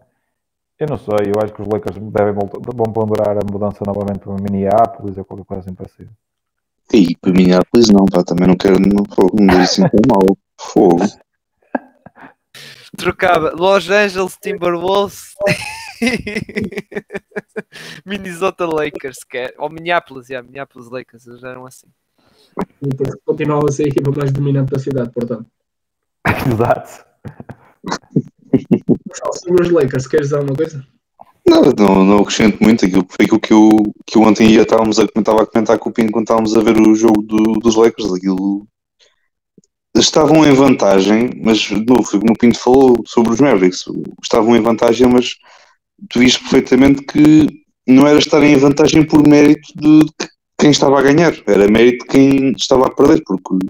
eu 0.77 0.87
não 0.87 0.97
sei, 0.97 1.31
eu 1.33 1.41
acho 1.41 1.53
que 1.53 1.61
os 1.61 1.67
Lakers 1.67 1.97
devem 1.97 2.33
vão 2.33 2.91
ponderar 2.91 3.37
a 3.37 3.51
mudança 3.51 3.83
novamente 3.87 4.19
para 4.19 4.33
Minneapolis 4.33 5.17
ou 5.17 5.23
qualquer 5.23 5.45
coisa 5.45 5.61
assim 5.61 5.73
parecida. 5.73 6.09
E 6.93 7.15
para 7.15 7.31
Minneapolis 7.31 7.89
não, 7.89 8.05
pá, 8.05 8.21
também 8.21 8.47
não 8.47 8.57
quero 8.57 8.77
não, 8.79 9.03
não 9.33 9.47
dizer 9.47 9.61
assim 9.61 9.81
tão 9.87 10.01
mal. 10.09 10.37
Fogo 10.59 11.05
trocava 12.97 13.53
Los 13.55 13.89
Angeles 13.89 14.37
Timberwolves 14.41 15.33
Minnesota 18.05 18.65
Lakers, 18.65 19.23
que 19.23 19.37
é, 19.37 19.53
ou 19.57 19.69
Minneapolis, 19.69 20.29
yeah, 20.29 20.45
Minneapolis 20.45 20.89
Lakers, 20.89 21.27
eles 21.27 21.43
eram 21.43 21.65
assim. 21.65 21.87
continuava 23.25 23.67
a 23.67 23.71
ser 23.71 23.85
a 23.85 23.87
equipa 23.87 24.11
mais 24.15 24.31
dominante 24.31 24.71
da 24.71 24.79
cidade, 24.79 25.11
portanto. 25.11 25.45
Exato. 26.51 27.05
Sobre 29.43 29.63
os 29.63 29.71
Lakers, 29.71 30.07
queres 30.07 30.27
dizer 30.27 30.37
alguma 30.37 30.55
coisa? 30.55 30.85
Não, 31.47 31.61
não, 31.77 32.05
não 32.05 32.19
acrescento 32.19 32.61
muito. 32.61 32.85
Aquilo 32.85 33.05
foi 33.09 33.25
aquilo 33.25 33.39
que 33.39 33.53
eu, 33.53 33.69
que 34.05 34.17
eu 34.17 34.21
ontem 34.21 34.51
ia, 34.51 34.61
estávamos 34.61 34.99
a, 34.99 35.03
estava 35.03 35.43
a 35.43 35.45
comentar 35.45 35.77
com 35.79 35.89
o 35.89 35.93
Pinto 35.93 36.11
quando 36.11 36.25
estávamos 36.25 36.55
a 36.55 36.61
ver 36.61 36.77
o 36.77 36.95
jogo 36.95 37.21
do, 37.21 37.53
dos 37.53 37.75
Lakers. 37.75 38.13
Aquilo 38.13 38.67
estavam 39.95 40.45
em 40.45 40.53
vantagem, 40.53 41.29
mas 41.43 41.69
novo, 41.69 42.03
foi 42.03 42.19
como 42.19 42.33
o 42.33 42.37
Pinto 42.37 42.59
falou 42.59 43.03
sobre 43.05 43.33
os 43.33 43.39
Mavericks, 43.39 43.83
estavam 44.21 44.55
em 44.55 44.61
vantagem, 44.61 45.07
mas 45.07 45.35
tu 46.09 46.19
viste 46.19 46.39
perfeitamente 46.39 47.03
que 47.03 47.47
não 47.87 48.07
era 48.07 48.19
estarem 48.19 48.53
em 48.53 48.57
vantagem 48.57 49.03
por 49.03 49.27
mérito 49.27 49.67
de 49.75 50.05
quem 50.59 50.71
estava 50.71 50.99
a 50.99 51.01
ganhar, 51.01 51.33
era 51.47 51.67
mérito 51.67 52.05
de 52.05 52.11
quem 52.11 52.51
estava 52.51 52.87
a 52.87 52.91
perder, 52.91 53.21
porque 53.25 53.67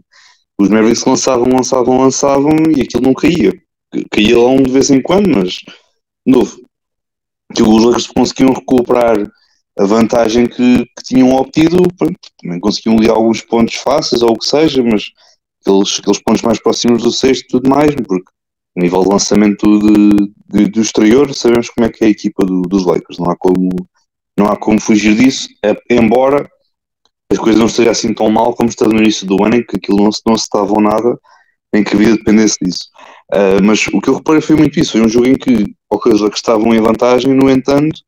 os 0.60 0.70
Mavericks 0.70 1.06
lançavam, 1.06 1.48
lançavam, 1.48 2.02
lançavam 2.02 2.56
e 2.76 2.82
aquilo 2.82 3.04
não 3.04 3.14
caía. 3.14 3.54
Caía 4.12 4.38
lá 4.38 4.50
um 4.50 4.62
de 4.62 4.72
vez 4.72 4.92
em 4.92 5.02
quando, 5.02 5.30
mas 5.36 5.60
novo. 6.26 6.62
Que 7.54 7.64
os 7.64 7.84
Lakers 7.84 8.08
conseguiam 8.08 8.54
recuperar 8.54 9.18
a 9.78 9.86
vantagem 9.86 10.46
que, 10.46 10.86
que 10.86 11.04
tinham 11.04 11.32
obtido, 11.32 11.82
pronto, 11.98 12.20
também 12.42 12.60
conseguiam 12.60 12.98
ali 12.98 13.10
alguns 13.10 13.42
pontos 13.42 13.76
fáceis 13.76 14.22
ou 14.22 14.32
o 14.32 14.38
que 14.38 14.46
seja, 14.46 14.84
mas 14.84 15.06
aqueles, 15.62 16.00
aqueles 16.00 16.22
pontos 16.22 16.42
mais 16.42 16.60
próximos 16.60 17.04
do 17.04 17.12
sexto 17.12 17.44
e 17.44 17.48
tudo 17.48 17.70
mais, 17.70 17.96
porque 17.96 18.32
a 18.78 18.82
nível 18.82 19.04
de 19.04 19.10
lançamento 19.10 19.80
de, 19.80 20.34
de, 20.50 20.70
do 20.70 20.82
exterior 20.82 21.34
sabemos 21.34 21.70
como 21.70 21.86
é 21.86 21.90
que 21.90 22.04
é 22.04 22.08
a 22.08 22.12
equipa 22.12 22.46
do, 22.46 22.62
dos 22.62 22.86
Lakers, 22.86 23.18
não 23.20 23.30
há 23.30 23.36
como, 23.36 23.70
não 24.38 24.48
há 24.48 24.56
como 24.56 24.80
fugir 24.80 25.16
disso, 25.16 25.50
é, 25.64 25.76
embora 25.90 26.50
as 27.32 27.38
coisas 27.38 27.60
não 27.60 27.68
estejam 27.68 27.92
assim 27.92 28.14
tão 28.14 28.30
mal 28.30 28.54
como 28.54 28.70
estava 28.70 28.92
no 28.92 29.00
início 29.00 29.26
do 29.26 29.44
ano, 29.44 29.56
em 29.56 29.66
que 29.66 29.78
aquilo 29.78 30.04
não 30.04 30.12
se, 30.12 30.22
não 30.26 30.36
se 30.38 30.44
estava 30.44 30.74
nada, 30.82 31.18
em 31.74 31.84
que 31.84 31.96
a 31.96 31.98
vida 31.98 32.18
dependesse 32.18 32.58
disso. 32.62 32.90
Uh, 33.32 33.64
mas 33.64 33.88
o 33.88 34.02
que 34.02 34.10
eu 34.10 34.16
reparei 34.16 34.42
foi 34.42 34.58
muito 34.58 34.78
isso. 34.78 34.92
Foi 34.92 35.02
um 35.02 35.08
jogo 35.08 35.28
em 35.28 35.36
que, 35.36 35.66
ok, 35.90 36.12
os 36.12 36.22
estavam 36.36 36.74
em 36.74 36.82
vantagem, 36.82 37.34
no 37.34 37.50
entanto, 37.50 38.02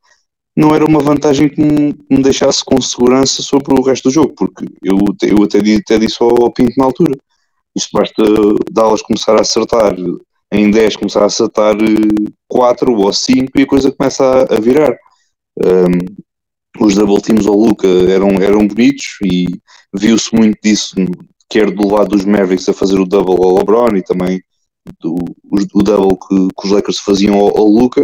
não 0.55 0.75
era 0.75 0.85
uma 0.85 0.99
vantagem 0.99 1.49
que 1.49 1.61
me, 1.61 1.95
me, 2.09 2.21
deixasse 2.21 2.63
com 2.63 2.79
segurança 2.81 3.41
sobre 3.41 3.73
o 3.73 3.81
resto 3.81 4.09
do 4.09 4.13
jogo, 4.13 4.33
porque 4.35 4.65
eu, 4.83 4.99
eu 5.23 5.43
até, 5.43 5.59
até 5.59 5.97
disse 5.97 6.17
ao, 6.19 6.51
Pinto 6.51 6.73
na 6.77 6.85
altura. 6.85 7.17
Isto 7.75 7.89
basta 7.93 8.23
Dallas 8.71 9.01
começar 9.01 9.35
a 9.35 9.41
acertar 9.41 9.95
em 10.51 10.69
10, 10.69 10.97
começar 10.97 11.23
a 11.23 11.25
acertar 11.25 11.75
4 12.47 12.91
eh, 12.91 12.95
ou 12.95 13.11
5 13.11 13.51
e 13.55 13.61
a 13.63 13.67
coisa 13.67 13.91
começa 13.91 14.47
a, 14.49 14.59
virar. 14.59 14.95
Um, 15.57 16.23
os 16.79 16.95
double 16.95 17.21
teams 17.21 17.47
ao 17.47 17.55
Luca 17.55 17.87
eram, 17.87 18.29
eram 18.41 18.67
bonitos 18.67 19.17
e 19.23 19.45
viu-se 19.93 20.33
muito 20.35 20.57
disso, 20.63 20.95
quer 21.49 21.71
do 21.71 21.87
lado 21.87 22.09
dos 22.09 22.25
Mavericks 22.25 22.69
a 22.69 22.73
fazer 22.73 22.99
o 22.99 23.05
double 23.05 23.43
ao 23.43 23.57
LeBron 23.57 23.95
e 23.95 24.03
também 24.03 24.41
do, 24.99 25.15
o, 25.43 25.79
o 25.79 25.83
double 25.83 26.17
que, 26.17 26.47
que, 26.55 26.67
os 26.67 26.71
Lakers 26.71 26.99
faziam 26.99 27.35
ao, 27.35 27.57
ao 27.57 27.65
Luca 27.65 28.01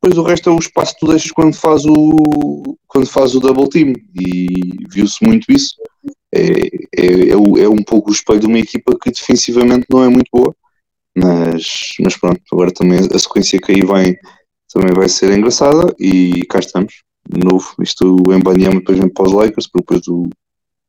depois 0.00 0.16
o 0.16 0.22
resto 0.22 0.48
é 0.48 0.52
o 0.52 0.58
espaço 0.58 0.94
que 0.94 1.00
tu 1.00 1.08
deixas 1.08 1.32
quando 1.32 1.54
faz 1.54 1.84
o, 1.84 2.76
quando 2.86 3.08
faz 3.08 3.34
o 3.34 3.40
double 3.40 3.68
team 3.68 3.92
e 4.14 4.86
viu-se 4.88 5.24
muito 5.24 5.50
isso. 5.50 5.74
É, 6.32 6.66
é, 6.96 7.28
é, 7.28 7.32
é, 7.32 7.68
um 7.68 7.82
pouco 7.82 8.10
o 8.10 8.12
espelho 8.12 8.40
de 8.40 8.46
uma 8.46 8.58
equipa 8.58 8.96
que 8.96 9.10
defensivamente 9.10 9.86
não 9.90 10.04
é 10.04 10.08
muito 10.08 10.28
boa, 10.32 10.54
mas, 11.16 11.64
mas 12.00 12.16
pronto, 12.16 12.40
agora 12.52 12.70
também 12.70 12.98
a 12.98 13.18
sequência 13.18 13.58
que 13.58 13.72
aí 13.72 13.80
vem 13.80 14.16
também 14.72 14.92
vai 14.94 15.08
ser 15.08 15.36
engraçada 15.36 15.92
e 15.98 16.44
cá 16.46 16.58
estamos. 16.60 17.02
De 17.28 17.44
novo, 17.44 17.74
isto 17.80 18.22
o 18.26 18.32
Embanyama 18.32 18.78
depois 18.78 18.98
vem 18.98 19.08
para 19.08 19.26
os 19.26 19.32
Lakers, 19.32 19.66
porque 19.66 19.94
depois 19.94 20.08
o, 20.08 20.28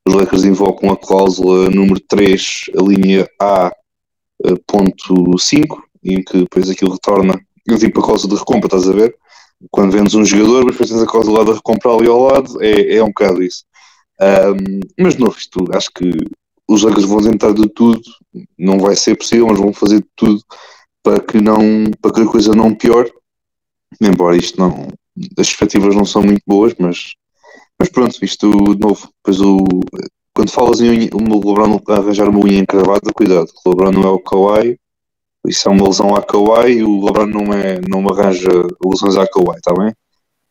os 0.08 0.14
Lakers 0.14 0.44
invocam 0.44 0.92
a 0.92 0.98
cláusula 0.98 1.70
número 1.70 2.00
3, 2.02 2.66
a 2.78 2.82
linha 2.84 3.28
A 3.42 3.72
eh, 4.46 4.56
ponto 4.68 5.38
5, 5.38 5.84
em 6.04 6.24
que 6.24 6.40
depois 6.40 6.70
aquilo 6.70 6.92
retorna 6.92 7.42
tipo 7.78 8.00
a 8.00 8.04
cláusula 8.04 8.34
de 8.34 8.40
recompra, 8.40 8.68
estás 8.68 8.88
a 8.88 8.94
ver? 8.94 9.16
Quando 9.72 9.92
vendes 9.92 10.14
um 10.16 10.26
jogador, 10.26 10.64
mas 10.66 10.74
depois 10.74 10.90
tens 10.90 11.02
a 11.02 11.06
cláusula 11.06 11.46
de 11.46 11.52
recompra 11.52 11.92
ali 11.92 12.08
ao 12.08 12.22
lado, 12.22 12.62
é, 12.62 12.96
é 12.96 13.04
um 13.04 13.08
bocado 13.08 13.44
isso. 13.44 13.64
Um, 14.22 14.80
mas 15.00 15.16
de 15.16 15.22
novo, 15.22 15.38
isto, 15.38 15.66
acho 15.74 15.90
que 15.94 16.12
os 16.68 16.84
Lakers 16.84 17.06
vão 17.06 17.22
tentar 17.22 17.54
de 17.54 17.68
tudo, 17.70 18.02
não 18.58 18.80
vai 18.80 18.96
ser 18.96 19.16
possível, 19.16 19.48
mas 19.48 19.60
vão 19.60 19.74
fazer 19.74 20.02
de 20.02 20.08
tudo 20.16 20.42
para 21.04 21.20
que, 21.20 21.42
não, 21.42 21.60
para 22.02 22.14
que 22.14 22.22
a 22.22 22.26
coisa 22.26 22.54
não 22.54 22.76
piore. 22.76 23.12
Embora 24.00 24.38
isto 24.38 24.60
não, 24.60 24.88
as 25.38 25.48
expectativas 25.48 25.96
não 25.96 26.06
são 26.06 26.22
muito 26.22 26.42
boas, 26.46 26.76
mas, 26.78 27.16
mas 27.78 27.90
pronto, 27.90 28.24
isto 28.24 28.76
de 28.76 28.80
novo, 28.80 29.10
depois 29.18 29.42
o, 29.42 29.66
quando 30.34 30.52
falas 30.52 30.80
em 30.80 31.10
o 31.12 31.18
LeBron 31.18 31.82
arranjar 31.88 32.30
uma 32.30 32.40
unha 32.40 32.60
encravada, 32.60 33.12
cuidado, 33.14 33.50
o 33.66 33.70
LeBron 33.70 33.92
não 33.92 34.04
é 34.04 34.12
o 34.12 34.20
Kawhi, 34.20 34.80
isso 35.50 35.68
é 35.68 35.72
uma 35.72 35.88
lesão 35.88 36.16
à 36.16 36.22
Kawhi 36.22 36.74
e 36.74 36.84
o 36.84 37.04
LeBron 37.04 37.26
não, 37.26 37.54
é, 37.54 37.82
não 37.90 38.08
arranja 38.08 38.50
lesões 38.86 39.18
à 39.18 39.28
Kawhi, 39.28 39.58
está 39.58 39.74
bem? 39.74 39.92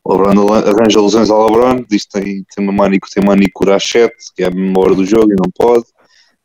O 0.05 0.13
LeBron 0.13 0.53
arranja 0.55 1.01
lesões 1.01 1.31
ao 1.31 1.47
LeBron, 1.47 1.85
diz 1.89 2.05
que 2.05 2.21
tem, 2.21 2.45
tem 2.55 2.65
uma 2.65 2.73
manicura, 2.73 3.13
tem 3.15 3.25
manicura 3.25 3.77
às 3.77 3.85
7, 3.85 4.13
que 4.35 4.43
é 4.43 4.49
a 4.49 4.51
mesma 4.51 4.81
hora 4.81 4.95
do 4.97 5.05
jogo 5.05 5.31
e 5.31 5.37
não 5.37 5.51
pode. 5.57 5.85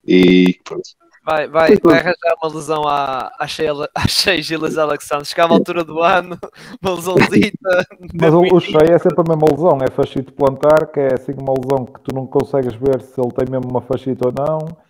E 0.06 0.60
pronto. 0.64 0.84
Vai, 1.26 1.48
vai, 1.48 1.78
vai 1.82 2.00
arranjar 2.00 2.36
uma 2.44 2.54
lesão 2.54 2.84
à, 2.86 3.32
à, 3.40 3.48
Sheila, 3.48 3.90
à 3.96 4.06
Shea 4.08 4.42
Gilles 4.42 4.78
Alexander. 4.78 5.26
Chegava 5.26 5.54
à 5.54 5.56
altura 5.56 5.84
do 5.84 6.00
ano, 6.02 6.38
uma 6.82 6.96
lesãozita. 6.96 7.88
Mas 8.14 8.34
o, 8.34 8.42
o 8.42 8.60
Shea 8.60 8.84
é 8.84 9.00
sempre 9.00 9.24
a 9.26 9.30
mesma 9.30 9.48
lesão, 9.50 9.80
é 9.82 9.90
fascite 9.90 10.32
plantar, 10.34 10.92
que 10.92 11.00
é 11.00 11.14
assim 11.14 11.32
uma 11.32 11.54
lesão 11.54 11.86
que 11.86 12.02
tu 12.02 12.14
não 12.14 12.28
consegues 12.28 12.76
ver 12.76 13.02
se 13.02 13.20
ele 13.20 13.32
tem 13.32 13.50
mesmo 13.50 13.72
uma 13.72 13.82
fascite 13.82 14.20
ou 14.24 14.34
não 14.38 14.84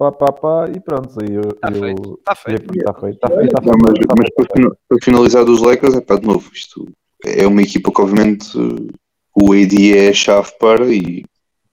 pá, 0.00 0.10
pá, 0.10 0.32
pá, 0.32 0.70
e 0.74 0.80
pronto. 0.80 1.10
Está 1.10 1.70
feito. 1.70 2.18
Está 2.18 2.34
feito. 2.34 2.74
Está 2.74 2.74
feito. 2.74 2.74
Está 2.74 2.94
feito. 2.94 3.18
Tá 3.18 3.28
feito, 3.28 3.52
tá 3.52 3.62
feito 3.62 3.78
mas, 3.82 3.94
mas 4.18 4.30
para, 4.34 4.70
para, 4.88 4.98
finalizar 5.02 5.44
dos 5.44 5.60
Lakers, 5.60 5.94
é 5.94 6.00
pá, 6.00 6.16
de 6.16 6.26
novo, 6.26 6.50
isto 6.54 6.88
é 7.26 7.46
uma 7.46 7.60
equipa 7.60 7.92
que 7.92 8.00
obviamente 8.00 8.48
o 9.36 9.52
AD 9.52 9.98
é 9.98 10.08
a 10.08 10.14
chave 10.14 10.52
para 10.58 10.86
e 10.86 11.22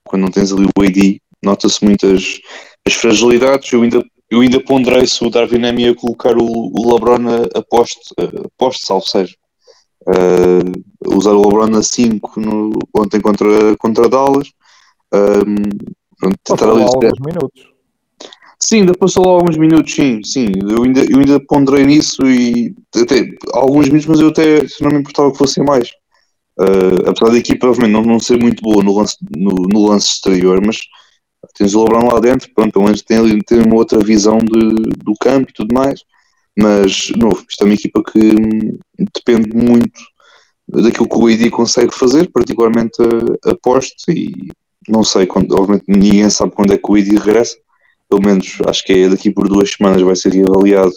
quando 0.04 0.24
não 0.24 0.32
tens 0.32 0.52
ali 0.52 0.66
o 0.66 0.84
AD 0.84 1.22
nota-se 1.42 1.86
muitas 1.86 2.42
as 2.86 2.94
fragilidades. 2.94 3.72
Eu 3.72 3.84
ainda, 3.84 4.04
eu 4.30 4.42
ainda 4.42 4.62
ponderei 4.62 5.08
se 5.08 5.24
o 5.24 5.30
Darwin 5.30 5.66
Ham 5.66 5.80
ia 5.80 5.96
colocar 5.96 6.36
o, 6.38 6.44
o 6.44 6.94
LeBron 6.94 7.30
a, 7.30 7.60
a 7.60 7.64
poste, 7.64 8.14
a 8.20 8.50
poste, 8.58 8.86
salvo 8.86 9.08
seja. 9.08 9.36
Uh, 10.02 11.16
usar 11.16 11.32
o 11.32 11.42
LeBron 11.42 11.78
a 11.78 11.84
5 11.84 12.42
ontem 12.94 13.22
contra, 13.22 13.78
contra 13.78 14.10
Dallas. 14.10 14.52
Um, 15.14 15.56
pronto, 16.20 16.38
tentar 16.44 16.70
ali 16.70 16.84
alguns 16.84 17.20
minutos. 17.20 17.77
Sim, 18.60 18.80
ainda 18.80 18.94
passou 18.94 19.24
lá 19.24 19.34
alguns 19.34 19.56
minutos, 19.56 19.94
sim, 19.94 20.22
sim. 20.24 20.48
Eu 20.68 20.84
ainda, 20.84 21.02
eu 21.02 21.20
ainda 21.20 21.40
ponderei 21.40 21.86
nisso 21.86 22.26
e 22.26 22.74
até 22.96 23.30
alguns 23.54 23.88
minutos, 23.88 24.08
mas 24.08 24.20
eu 24.20 24.30
até 24.30 24.66
não 24.82 24.92
me 24.92 25.00
importava 25.00 25.32
que 25.32 25.38
fossem 25.38 25.64
mais. 25.64 25.90
Uh, 26.60 27.08
apesar 27.08 27.32
da 27.32 27.38
equipa 27.38 27.72
não, 27.88 28.02
não 28.02 28.20
ser 28.20 28.40
muito 28.40 28.64
boa 28.64 28.84
no 28.84 28.98
lance, 28.98 29.16
no, 29.36 29.54
no, 29.72 29.88
lance 29.88 30.08
exterior, 30.08 30.60
mas 30.66 30.78
tens 31.56 31.76
o 31.76 31.84
LeBron 31.84 32.12
lá 32.12 32.20
dentro, 32.20 32.50
pronto, 32.56 32.74
pelo 32.74 32.86
menos 32.86 33.04
tem, 33.04 33.40
tem 33.42 33.62
uma 33.62 33.76
outra 33.76 34.00
visão 34.00 34.40
de, 34.40 34.74
do 35.04 35.14
campo 35.22 35.52
e 35.52 35.54
tudo 35.54 35.74
mais. 35.74 36.02
Mas, 36.58 37.12
novo, 37.16 37.46
isto 37.48 37.62
é 37.62 37.66
uma 37.66 37.76
equipa 37.76 38.02
que 38.04 38.20
hum, 38.20 38.80
depende 39.14 39.56
muito 39.56 40.02
daquilo 40.68 41.08
que 41.08 41.16
o 41.16 41.28
AD 41.28 41.52
consegue 41.52 41.94
fazer, 41.94 42.32
particularmente 42.32 42.98
a, 43.04 43.52
a 43.52 43.56
poste, 43.56 44.12
e 44.12 44.52
não 44.90 45.04
sei, 45.04 45.28
quando, 45.28 45.52
obviamente 45.54 45.86
ninguém 45.88 46.30
sabe 46.32 46.54
quando 46.54 46.74
é 46.74 46.78
que 46.78 46.92
o 46.92 46.96
AD 46.96 47.18
regressa 47.18 47.56
pelo 48.10 48.22
menos 48.22 48.58
acho 48.68 48.84
que 48.86 48.94
é 48.94 49.10
daqui 49.10 49.32
por 49.32 49.48
duas 49.48 49.72
semanas 49.72 50.02
vai 50.02 50.16
ser 50.16 50.34
reavaliado 50.34 50.94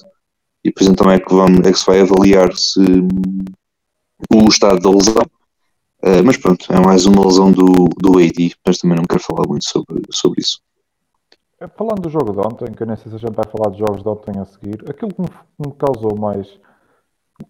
e 0.65 0.69
depois 0.69 0.89
então 0.89 1.11
é 1.11 1.19
que, 1.19 1.35
vamos, 1.35 1.61
é 1.61 1.73
que 1.73 1.79
se 1.79 1.87
vai 1.87 2.01
avaliar 2.01 2.53
se 2.55 2.81
o 4.31 4.49
estado 4.49 4.81
da 4.81 4.91
lesão. 4.91 5.23
Uh, 6.03 6.25
mas 6.25 6.37
pronto, 6.37 6.71
é 6.73 6.81
mais 6.81 7.07
uma 7.07 7.25
lesão 7.25 7.53
do, 7.53 7.89
do 7.99 8.19
AD, 8.19 8.55
mas 8.67 8.79
também 8.79 8.97
não 8.97 9.05
quero 9.05 9.23
falar 9.23 9.47
muito 9.47 9.65
sobre, 9.65 10.03
sobre 10.11 10.41
isso. 10.41 10.61
É, 11.61 11.69
falando 11.69 12.01
do 12.01 12.09
jogo 12.09 12.33
de 12.33 12.39
ontem, 12.39 12.73
que 12.73 12.83
eu 12.83 12.87
nem 12.87 12.97
sei 12.97 13.11
se 13.11 13.17
a 13.17 13.19
gente 13.19 13.35
vai 13.35 13.45
falar 13.45 13.71
de 13.71 13.79
jogos 13.79 14.03
de 14.03 14.09
ontem 14.09 14.39
a 14.39 14.45
seguir, 14.47 14.83
aquilo 14.89 15.13
que 15.13 15.21
me, 15.21 15.29
me 15.59 15.73
causou 15.75 16.17
mais, 16.19 16.59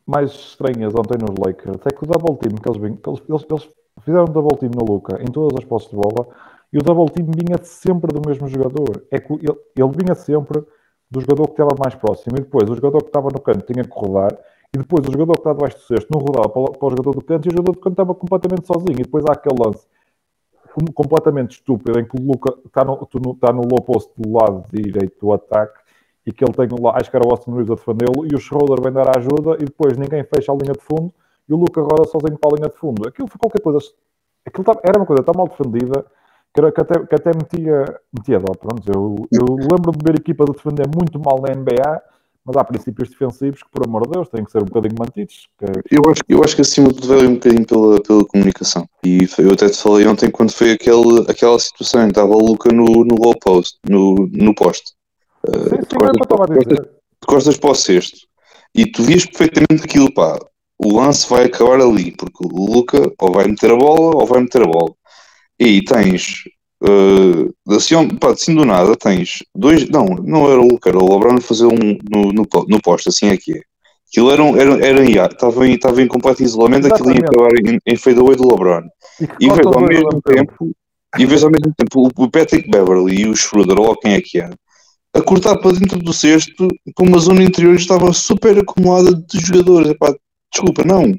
mais 0.04 0.32
estranhas 0.32 0.92
ontem 0.94 1.18
nos 1.20 1.36
Lakers 1.38 1.80
é 1.86 1.90
que 1.90 2.04
o 2.04 2.06
double 2.06 2.36
team 2.38 2.56
que 2.56 2.68
eles, 2.68 3.00
eles, 3.06 3.46
eles, 3.48 3.68
fizeram 4.04 4.24
double 4.24 4.58
team 4.58 4.72
no 4.74 4.84
Luca 4.84 5.20
em 5.22 5.30
todas 5.30 5.56
as 5.58 5.64
posses 5.64 5.90
de 5.90 5.96
bola 5.96 6.26
e 6.72 6.78
o 6.78 6.82
double 6.82 7.10
team 7.12 7.26
vinha 7.26 7.58
sempre 7.62 8.12
do 8.12 8.26
mesmo 8.26 8.46
jogador. 8.48 9.04
É 9.10 9.18
que 9.18 9.32
ele, 9.32 9.58
ele 9.76 9.90
vinha 9.96 10.14
sempre 10.14 10.64
do 11.10 11.20
jogador 11.20 11.46
que 11.46 11.52
estava 11.52 11.74
mais 11.78 11.94
próximo 11.94 12.36
e 12.36 12.40
depois 12.40 12.70
o 12.70 12.74
jogador 12.74 13.02
que 13.02 13.08
estava 13.08 13.28
no 13.32 13.40
canto 13.40 13.72
tinha 13.72 13.84
que 13.84 13.92
rodar 13.92 14.32
e 14.72 14.78
depois 14.78 15.06
o 15.06 15.10
jogador 15.10 15.34
que 15.34 15.40
está 15.40 15.52
debaixo 15.52 15.76
do 15.76 15.82
cesto 15.82 16.08
não 16.14 16.20
rodava 16.20 16.48
para, 16.48 16.78
para 16.78 16.86
o 16.86 16.90
jogador 16.90 17.14
do 17.14 17.24
canto 17.24 17.46
e 17.46 17.48
o 17.48 17.52
jogador 17.52 17.72
do 17.72 17.80
canto 17.80 17.92
estava 17.94 18.14
completamente 18.14 18.66
sozinho 18.66 19.00
e 19.00 19.02
depois 19.02 19.24
há 19.28 19.32
aquele 19.32 19.56
lance 19.64 19.86
completamente 20.94 21.52
estúpido 21.52 21.98
em 21.98 22.04
que 22.04 22.16
o 22.16 22.24
Luca 22.24 22.54
está 22.64 22.84
no, 22.84 22.94
está 23.32 23.52
no 23.52 23.62
low 23.62 23.82
post 23.82 24.12
do 24.16 24.32
lado 24.32 24.64
direito 24.72 25.18
do 25.20 25.32
ataque 25.32 25.80
e 26.24 26.32
que 26.32 26.44
ele 26.44 26.52
tem 26.52 26.68
lá, 26.80 26.96
acho 26.96 27.10
que 27.10 27.16
era 27.16 27.26
o 27.26 27.30
Austin 27.30 27.50
Reeves 27.50 27.72
a 27.72 27.74
defendê-lo 27.74 28.24
e 28.30 28.36
o 28.36 28.38
Schroeder 28.38 28.80
vem 28.80 28.92
dar 28.92 29.16
ajuda 29.16 29.56
e 29.60 29.64
depois 29.64 29.98
ninguém 29.98 30.22
fecha 30.22 30.52
a 30.52 30.54
linha 30.54 30.74
de 30.74 30.80
fundo 30.80 31.12
e 31.48 31.52
o 31.52 31.56
Luca 31.56 31.80
roda 31.80 32.04
sozinho 32.04 32.38
para 32.38 32.50
a 32.52 32.56
linha 32.56 32.68
de 32.68 32.76
fundo. 32.76 33.08
Aquilo 33.08 33.26
foi 33.26 33.38
qualquer 33.38 33.60
coisa, 33.60 33.78
aquilo 34.46 34.64
era 34.84 34.98
uma 34.98 35.06
coisa 35.06 35.24
tão 35.24 35.34
mal 35.36 35.48
defendida 35.48 36.06
que, 36.54 36.80
até, 36.80 37.06
que 37.06 37.14
até 37.14 37.30
metia, 37.30 38.00
metia 38.12 38.40
dó. 38.40 38.52
Pronto, 38.52 38.82
eu, 38.92 39.28
eu 39.32 39.56
lembro 39.56 39.92
de 39.92 40.04
ver 40.04 40.18
equipas 40.18 40.48
a 40.50 40.52
defender 40.52 40.86
muito 40.94 41.18
mal 41.20 41.40
na 41.40 41.54
NBA, 41.54 42.02
mas 42.44 42.56
há 42.56 42.64
princípios 42.64 43.10
defensivos 43.10 43.62
que, 43.62 43.70
por 43.70 43.86
amor 43.86 44.02
de 44.02 44.10
Deus, 44.10 44.28
têm 44.28 44.44
que 44.44 44.50
ser 44.50 44.62
um 44.62 44.66
bocadinho 44.66 44.96
mantidos. 44.98 45.48
Que... 45.58 45.96
Eu, 45.96 46.10
acho, 46.10 46.22
eu 46.28 46.42
acho 46.42 46.56
que 46.56 46.62
acima 46.62 46.88
de 46.88 46.94
tudo 46.94 47.08
veio 47.08 47.30
um 47.30 47.34
bocadinho 47.34 47.66
pela, 47.66 48.02
pela 48.02 48.24
comunicação. 48.24 48.88
E 49.04 49.28
eu 49.38 49.52
até 49.52 49.68
te 49.68 49.80
falei 49.80 50.06
ontem 50.06 50.30
quando 50.30 50.50
foi 50.50 50.72
aquele, 50.72 51.24
aquela 51.28 51.58
situação 51.58 52.02
em 52.02 52.06
que 52.06 52.12
estava 52.12 52.32
a 52.32 52.36
Luca 52.36 52.72
no, 52.72 53.04
no 53.04 53.14
low 53.14 53.34
post, 53.38 53.78
no, 53.88 54.28
no 54.32 54.54
poste. 54.54 54.92
Sim, 55.46 55.52
sim, 55.52 55.76
uh, 55.76 55.98
costas, 55.98 56.26
para, 56.26 56.46
costas, 56.46 56.88
costas 57.26 57.56
para 57.58 57.70
o 57.70 57.74
sexto. 57.74 58.18
E 58.74 58.86
tu 58.86 59.02
vias 59.02 59.24
perfeitamente 59.26 59.84
aquilo, 59.84 60.12
pá, 60.12 60.38
o 60.78 60.96
lance 60.96 61.28
vai 61.28 61.44
acabar 61.44 61.80
ali, 61.80 62.12
porque 62.12 62.42
o 62.42 62.74
Luca 62.74 63.12
ou 63.18 63.32
vai 63.32 63.46
meter 63.46 63.70
a 63.70 63.76
bola 63.76 64.16
ou 64.16 64.26
vai 64.26 64.40
meter 64.40 64.62
a 64.62 64.66
bola. 64.66 64.92
E 65.60 65.84
tens, 65.84 66.44
uh, 66.82 67.74
assim, 67.76 68.08
pá, 68.16 68.30
assim 68.30 68.54
do 68.54 68.64
nada, 68.64 68.96
tens 68.96 69.44
dois, 69.54 69.86
não, 69.90 70.06
não 70.06 70.50
era 70.50 70.58
o 70.58 70.66
Luca, 70.66 70.88
era 70.88 70.98
o 70.98 71.12
LeBron 71.12 71.38
fazer 71.42 71.66
um 71.66 71.98
no, 72.10 72.32
no, 72.32 72.48
no 72.66 72.82
posto, 72.82 73.10
assim 73.10 73.28
é 73.28 73.36
que 73.36 73.58
é. 73.58 73.60
Aquilo 74.08 74.30
era, 74.32 74.42
era, 74.42 74.86
era 74.86 75.04
em 75.04 75.10
estava 75.10 75.68
em, 75.68 75.74
estava 75.74 76.02
em 76.02 76.08
completo 76.08 76.42
isolamento, 76.42 76.86
aquilo 76.86 77.12
ia 77.12 77.20
acabar 77.20 77.50
em, 77.52 77.78
em 77.86 77.96
fadeaway 77.96 78.34
do 78.34 78.48
LeBron. 78.48 78.82
E, 79.38 79.46
e 79.46 79.50
vês 79.50 79.66
ao 79.66 79.80
mesmo 79.80 80.22
tempo, 80.22 80.72
e 81.18 81.26
vês 81.26 81.44
ao 81.44 81.50
mesmo 81.50 81.74
tempo 81.76 82.10
o 82.16 82.30
Patrick 82.30 82.68
Beverly 82.70 83.20
e 83.20 83.26
o 83.26 83.36
Schroeder, 83.36 83.78
ou 83.78 83.94
quem 83.96 84.14
é 84.14 84.20
que 84.20 84.40
era, 84.40 84.56
a 85.12 85.20
cortar 85.20 85.56
para 85.58 85.72
dentro 85.72 85.98
do 85.98 86.12
cesto, 86.12 86.68
com 86.94 87.04
uma 87.04 87.18
zona 87.18 87.42
interior 87.42 87.74
estava 87.74 88.12
super 88.12 88.58
acumulada 88.58 89.14
de 89.14 89.38
jogadores. 89.38 89.90
Epá, 89.90 90.14
desculpa, 90.52 90.82
não. 90.84 91.14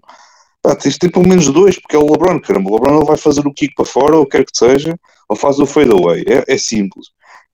Pá, 0.62 0.76
tens 0.76 0.94
de 0.94 1.00
ter 1.00 1.12
pelo 1.12 1.28
menos 1.28 1.50
dois, 1.50 1.80
porque 1.80 1.96
é 1.96 2.00
o 2.00 2.12
LeBron, 2.12 2.40
caramba. 2.40 2.70
O 2.70 2.76
LeBron 2.76 2.98
ele 2.98 3.06
vai 3.06 3.18
fazer 3.18 3.46
o 3.46 3.54
kick 3.54 3.74
para 3.74 3.86
fora, 3.86 4.16
ou 4.16 4.26
quer 4.26 4.46
que 4.46 4.56
seja, 4.56 4.96
ou 5.28 5.36
faz 5.36 5.60
o 5.60 5.66
fadeaway. 5.66 6.24
É, 6.28 6.54
é 6.54 6.58
simples. 6.58 7.08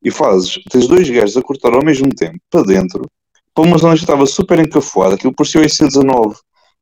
e 0.04 0.12
fazes, 0.12 0.60
tens 0.70 0.88
dois 0.88 1.10
gajos 1.10 1.38
a 1.38 1.42
cortar 1.42 1.74
ao 1.74 1.84
mesmo 1.84 2.10
tempo, 2.10 2.38
para 2.50 2.64
dentro, 2.64 3.10
para 3.54 3.64
uma 3.64 3.78
zona 3.78 3.96
que 3.96 4.02
estava 4.02 4.26
super 4.28 4.60
encafuada, 4.60 5.16
aquilo 5.16 5.34
parecia 5.34 5.62
o 5.62 5.64
IC19, 5.64 6.36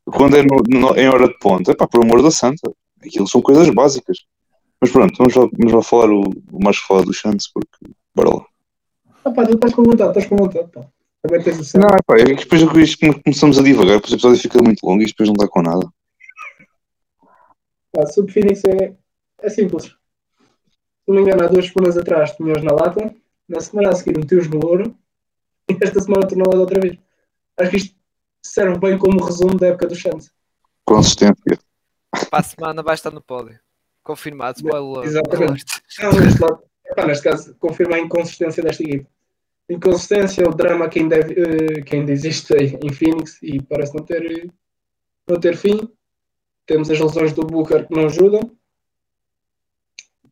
quando 0.05 0.35
é 0.35 0.43
no, 0.43 0.61
no, 0.67 0.95
em 0.97 1.07
hora 1.07 1.27
de 1.27 1.37
ponta, 1.39 1.71
é 1.71 1.75
pá, 1.75 1.87
por 1.87 2.03
amor 2.03 2.21
da 2.21 2.29
santa, 2.29 2.71
aquilo 3.03 3.27
são 3.27 3.41
coisas 3.41 3.69
básicas. 3.69 4.17
Mas 4.81 4.91
pronto, 4.91 5.15
vamos 5.17 5.33
lá, 5.33 5.47
vamos 5.57 5.73
lá 5.73 5.81
falar 5.81 6.11
o, 6.11 6.21
o 6.51 6.63
mais 6.63 6.77
falar 6.77 7.03
do 7.03 7.13
Santos, 7.13 7.49
porque 7.53 7.95
bora 8.13 8.29
lá. 8.29 8.45
Ah 9.23 9.31
pá, 9.31 9.45
tu 9.45 9.53
estás 9.53 9.73
com 9.73 9.83
vontade, 9.83 10.09
estás 10.09 10.25
com 10.27 10.35
vontade, 10.35 10.67
pá. 10.71 10.85
Também 11.21 11.41
tens 11.41 11.73
o 11.73 11.79
Não, 11.79 11.87
é 11.87 12.01
pá, 12.05 12.17
é 12.17 12.35
que 12.35 12.47
depois 12.47 12.95
começamos 13.23 13.57
a 13.57 13.63
divagar, 13.63 13.95
depois 13.95 14.11
o 14.11 14.15
episódio 14.15 14.41
fica 14.41 14.61
muito 14.61 14.85
longo 14.85 15.01
e 15.01 15.05
depois 15.05 15.29
não 15.29 15.35
dá 15.35 15.47
com 15.47 15.61
nada. 15.61 15.87
Sobre 18.07 18.31
Phoenix 18.31 18.63
é, 18.65 18.93
é 19.41 19.49
simples. 19.49 19.85
Se 19.85 19.95
não 21.07 21.15
me 21.15 21.21
engano, 21.21 21.43
há 21.43 21.47
duas 21.47 21.67
semanas 21.67 21.97
atrás 21.97 22.31
tinha-os 22.35 22.63
na 22.63 22.73
lata, 22.73 23.13
na 23.47 23.59
semana 23.59 23.89
a 23.89 23.95
seguir 23.95 24.17
meti-os 24.17 24.49
no 24.49 24.59
ouro 24.65 24.95
e 25.69 25.77
esta 25.81 25.99
semana 25.99 26.27
tornou 26.27 26.51
lá 26.51 26.59
outra 26.59 26.79
vez. 26.79 26.97
Acho 27.57 27.71
que 27.71 27.77
isto 27.77 27.95
serve 28.43 28.77
bem 28.79 28.97
como 28.97 29.23
resumo 29.23 29.55
da 29.55 29.67
época 29.67 29.87
do 29.87 29.95
Santos. 29.95 30.31
Consistência. 30.83 31.59
Para 32.29 32.39
a 32.39 32.43
semana 32.43 32.83
vai 32.83 32.95
estar 32.95 33.11
no 33.11 33.21
pódio. 33.21 33.59
Confirmado, 34.03 34.57
spoiler. 34.57 35.03
Exatamente. 35.03 35.65
Não, 35.99 36.11
neste, 36.11 36.41
lado, 36.41 36.63
epá, 36.85 37.05
neste 37.07 37.23
caso, 37.23 37.55
confirma 37.55 37.95
a 37.95 37.99
inconsistência 37.99 38.61
desta 38.61 38.83
equipe. 38.83 39.07
Inconsistência, 39.67 40.47
o 40.47 40.53
drama 40.53 40.87
que 40.87 40.99
ainda, 40.99 41.19
uh, 41.19 41.83
que 41.83 41.95
ainda 41.95 42.11
existe 42.11 42.53
em 42.53 42.93
Phoenix 42.93 43.41
e 43.41 43.61
parece 43.63 43.95
não 43.95 44.05
ter, 44.05 44.51
não 45.27 45.39
ter 45.39 45.57
fim. 45.57 45.89
Temos 46.65 46.89
as 46.89 46.99
lesões 46.99 47.33
do 47.33 47.45
Booker 47.45 47.87
que 47.87 47.93
não 47.93 48.05
ajudam. 48.05 48.51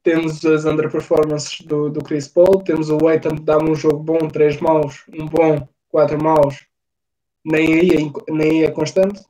Temos 0.01 0.43
as 0.45 0.65
underperformances 0.65 1.61
do, 1.61 1.89
do 1.89 2.03
Chris 2.03 2.27
Paul. 2.27 2.61
Temos 2.63 2.89
o 2.89 3.07
Aiton 3.07 3.35
que 3.35 3.41
dá-me 3.41 3.69
um 3.69 3.75
jogo 3.75 3.99
bom, 3.99 4.27
três 4.27 4.59
maus, 4.59 5.03
um 5.13 5.25
bom, 5.25 5.67
quatro 5.89 6.21
maus. 6.21 6.65
Nem 7.45 7.73
aí, 7.73 7.89
é 7.89 8.31
nem 8.31 8.51
aí 8.51 8.63
é 8.63 8.71
constante. 8.71 9.23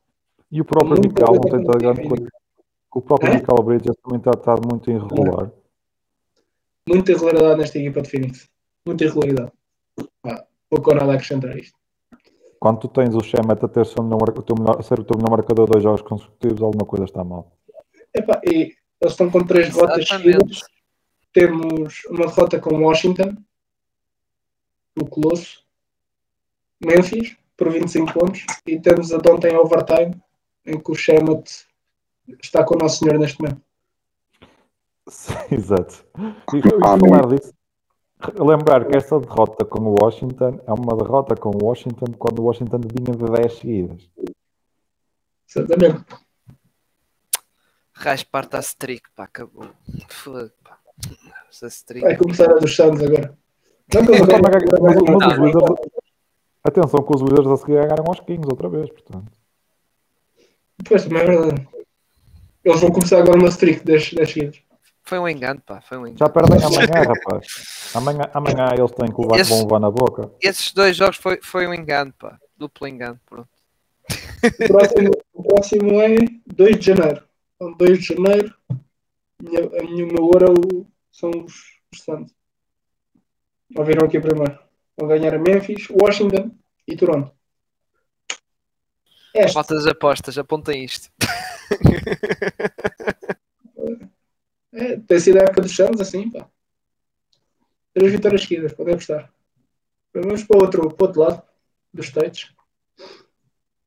E 0.51 0.61
o 0.61 0.65
próprio 0.65 0.99
Mical 0.99 1.33
não 1.33 1.41
tem 1.41 1.61
estado 1.61 1.77
grande 1.79 2.07
coisa. 2.07 2.27
O 2.93 3.01
próprio 3.01 3.31
é? 3.31 3.37
Michael 3.37 3.63
Bridges 3.63 3.95
também 4.03 4.19
está, 4.19 4.31
está 4.31 4.55
muito 4.55 4.89
irregular. 4.89 5.51
Muita 6.87 7.11
irregularidade 7.11 7.59
nesta 7.59 7.79
equipa 7.79 8.01
de 8.01 8.09
Phoenix. 8.09 8.49
Muita 8.85 9.03
irregularidade. 9.03 9.51
Ah, 10.23 10.43
pouco 10.69 10.91
ou 10.91 10.95
nada 10.95 11.11
a 11.11 11.15
acrescentar 11.15 11.57
isto. 11.57 11.77
Quando 12.63 12.79
tu 12.79 12.87
tens 12.87 13.13
o 13.13 13.19
Shemet 13.19 13.65
a 13.65 13.67
ter 13.67 13.81
o, 13.81 14.39
o 14.39 14.41
teu 14.41 14.55
melhor, 14.57 14.81
ser 14.81 14.97
o 14.97 15.03
teu 15.03 15.17
melhor 15.17 15.31
marcador 15.31 15.69
dois 15.69 15.83
jogos 15.83 16.01
consecutivos, 16.01 16.61
alguma 16.61 16.85
coisa 16.85 17.03
está 17.03 17.21
mal. 17.21 17.51
Epá, 18.13 18.39
e 18.45 18.73
eles 19.01 19.11
estão 19.11 19.29
com 19.29 19.43
três 19.43 19.73
derrotas 19.73 20.07
seguidas. 20.07 20.61
Temos 21.33 22.05
uma 22.05 22.25
derrota 22.25 22.61
com 22.61 22.85
Washington, 22.85 23.35
o 24.97 25.05
Colosso, 25.05 25.65
Memphis, 26.79 27.35
por 27.57 27.69
25 27.69 28.13
pontos, 28.13 28.45
e 28.65 28.79
temos 28.79 29.11
a 29.11 29.17
de 29.17 29.29
ontem 29.29 29.53
overtime, 29.57 30.15
em 30.65 30.79
que 30.79 30.89
o 30.89 30.95
Shemet 30.95 31.65
está 32.41 32.63
com 32.63 32.75
o 32.75 32.77
Nosso 32.77 32.99
Senhor 32.99 33.19
neste 33.19 33.41
momento. 33.41 33.61
Exato. 35.51 36.05
E, 36.53 36.59
e 36.59 36.79
falar 36.79 37.27
disso, 37.27 37.53
lembrar 38.39 38.85
que 38.85 38.97
esta 38.97 39.19
derrota 39.19 39.65
com 39.65 39.79
o 39.79 39.95
Washington 40.01 40.59
é 40.65 40.73
uma 40.73 40.95
derrota 40.95 41.35
com 41.35 41.49
o 41.49 41.65
Washington 41.65 42.05
quando 42.17 42.39
o 42.39 42.43
Washington 42.43 42.79
vinha 42.79 43.17
de 43.17 43.41
10 43.41 43.53
seguidas. 43.53 44.09
Exatamente. 45.49 46.05
Raspar-te 47.93 48.55
a 48.55 48.59
streak, 48.59 49.03
pá, 49.15 49.25
acabou. 49.25 49.67
Foda, 50.07 50.53
pá. 50.63 50.79
Vai 52.01 52.17
começar 52.17 52.49
a 52.51 52.55
dos 52.55 52.75
Santos 52.75 53.03
agora. 53.03 53.37
Não, 53.93 54.01
não, 54.01 55.75
Atenção 56.63 57.03
que 57.03 57.15
os 57.15 57.21
Wizards 57.21 57.51
a 57.51 57.57
seguir 57.57 57.73
ganharam 57.73 58.05
aos 58.07 58.21
Kings 58.21 58.47
outra 58.49 58.69
vez, 58.69 58.89
portanto. 58.89 59.31
Pois, 60.87 61.03
também 61.03 61.21
é 61.21 61.25
verdade. 61.25 61.67
Eles 62.63 62.81
vão 62.81 62.91
começar 62.91 63.19
agora 63.19 63.37
uma 63.37 63.49
streak 63.49 63.83
10 63.83 64.09
seguidas. 64.09 64.61
Foi 65.03 65.19
um 65.19 65.27
engano, 65.27 65.61
pá. 65.61 65.81
Foi 65.81 65.97
um 65.97 66.07
engano. 66.07 66.17
Já 66.17 66.29
perdem 66.29 66.57
amanhã, 66.63 67.07
rapaz. 67.07 67.91
Amanhã, 67.93 68.29
amanhã 68.33 68.69
eles 68.77 68.91
têm 68.91 69.11
que 69.11 69.21
levar, 69.21 69.39
Esse, 69.39 69.49
vão 69.49 69.63
levar 69.63 69.79
na 69.79 69.91
boca. 69.91 70.31
Esses 70.41 70.71
dois 70.71 70.95
jogos 70.95 71.17
foi, 71.17 71.39
foi 71.41 71.67
um 71.67 71.73
engano, 71.73 72.13
pá. 72.13 72.39
Duplo 72.57 72.87
engano, 72.87 73.19
pronto. 73.25 73.49
O 74.43 74.67
próximo, 74.67 75.11
o 75.33 75.43
próximo 75.43 76.01
é 76.01 76.15
2 76.47 76.79
de 76.79 76.85
janeiro. 76.85 77.23
Então, 77.55 77.73
2 77.73 77.99
de 77.99 78.05
janeiro, 78.05 78.53
minha, 79.41 79.65
a 79.65 79.83
minha, 79.83 80.05
o 80.05 80.07
meu 80.07 80.23
ouro 80.23 80.87
são 81.11 81.29
os, 81.29 81.53
os 81.91 82.01
Santos. 82.01 82.33
Ouviram 83.75 84.05
aqui 84.05 84.19
primeiro. 84.19 84.57
Vão 84.97 85.07
ganhar 85.07 85.33
a 85.33 85.39
Memphis, 85.39 85.87
Washington 85.89 86.51
e 86.87 86.95
Toronto. 86.95 87.31
Este. 89.33 89.53
Faltas 89.53 89.87
apostas, 89.87 90.37
apontem 90.37 90.83
isto. 90.83 91.09
É, 94.73 94.97
tem 94.97 95.19
sido 95.19 95.37
a 95.37 95.43
época 95.43 95.61
dos 95.61 95.75
Santos 95.75 96.01
assim, 96.01 96.29
pá. 96.29 96.47
Três 97.93 98.11
vitórias 98.11 98.41
seguidas, 98.41 98.73
podem 98.73 98.95
apostar. 98.95 99.31
Vamos 100.13 100.43
para 100.43 100.57
o 100.57 100.61
outro, 100.61 100.89
para 100.89 101.03
o 101.03 101.07
outro 101.07 101.21
lado 101.21 101.43
dos 101.93 102.07
States. 102.07 102.51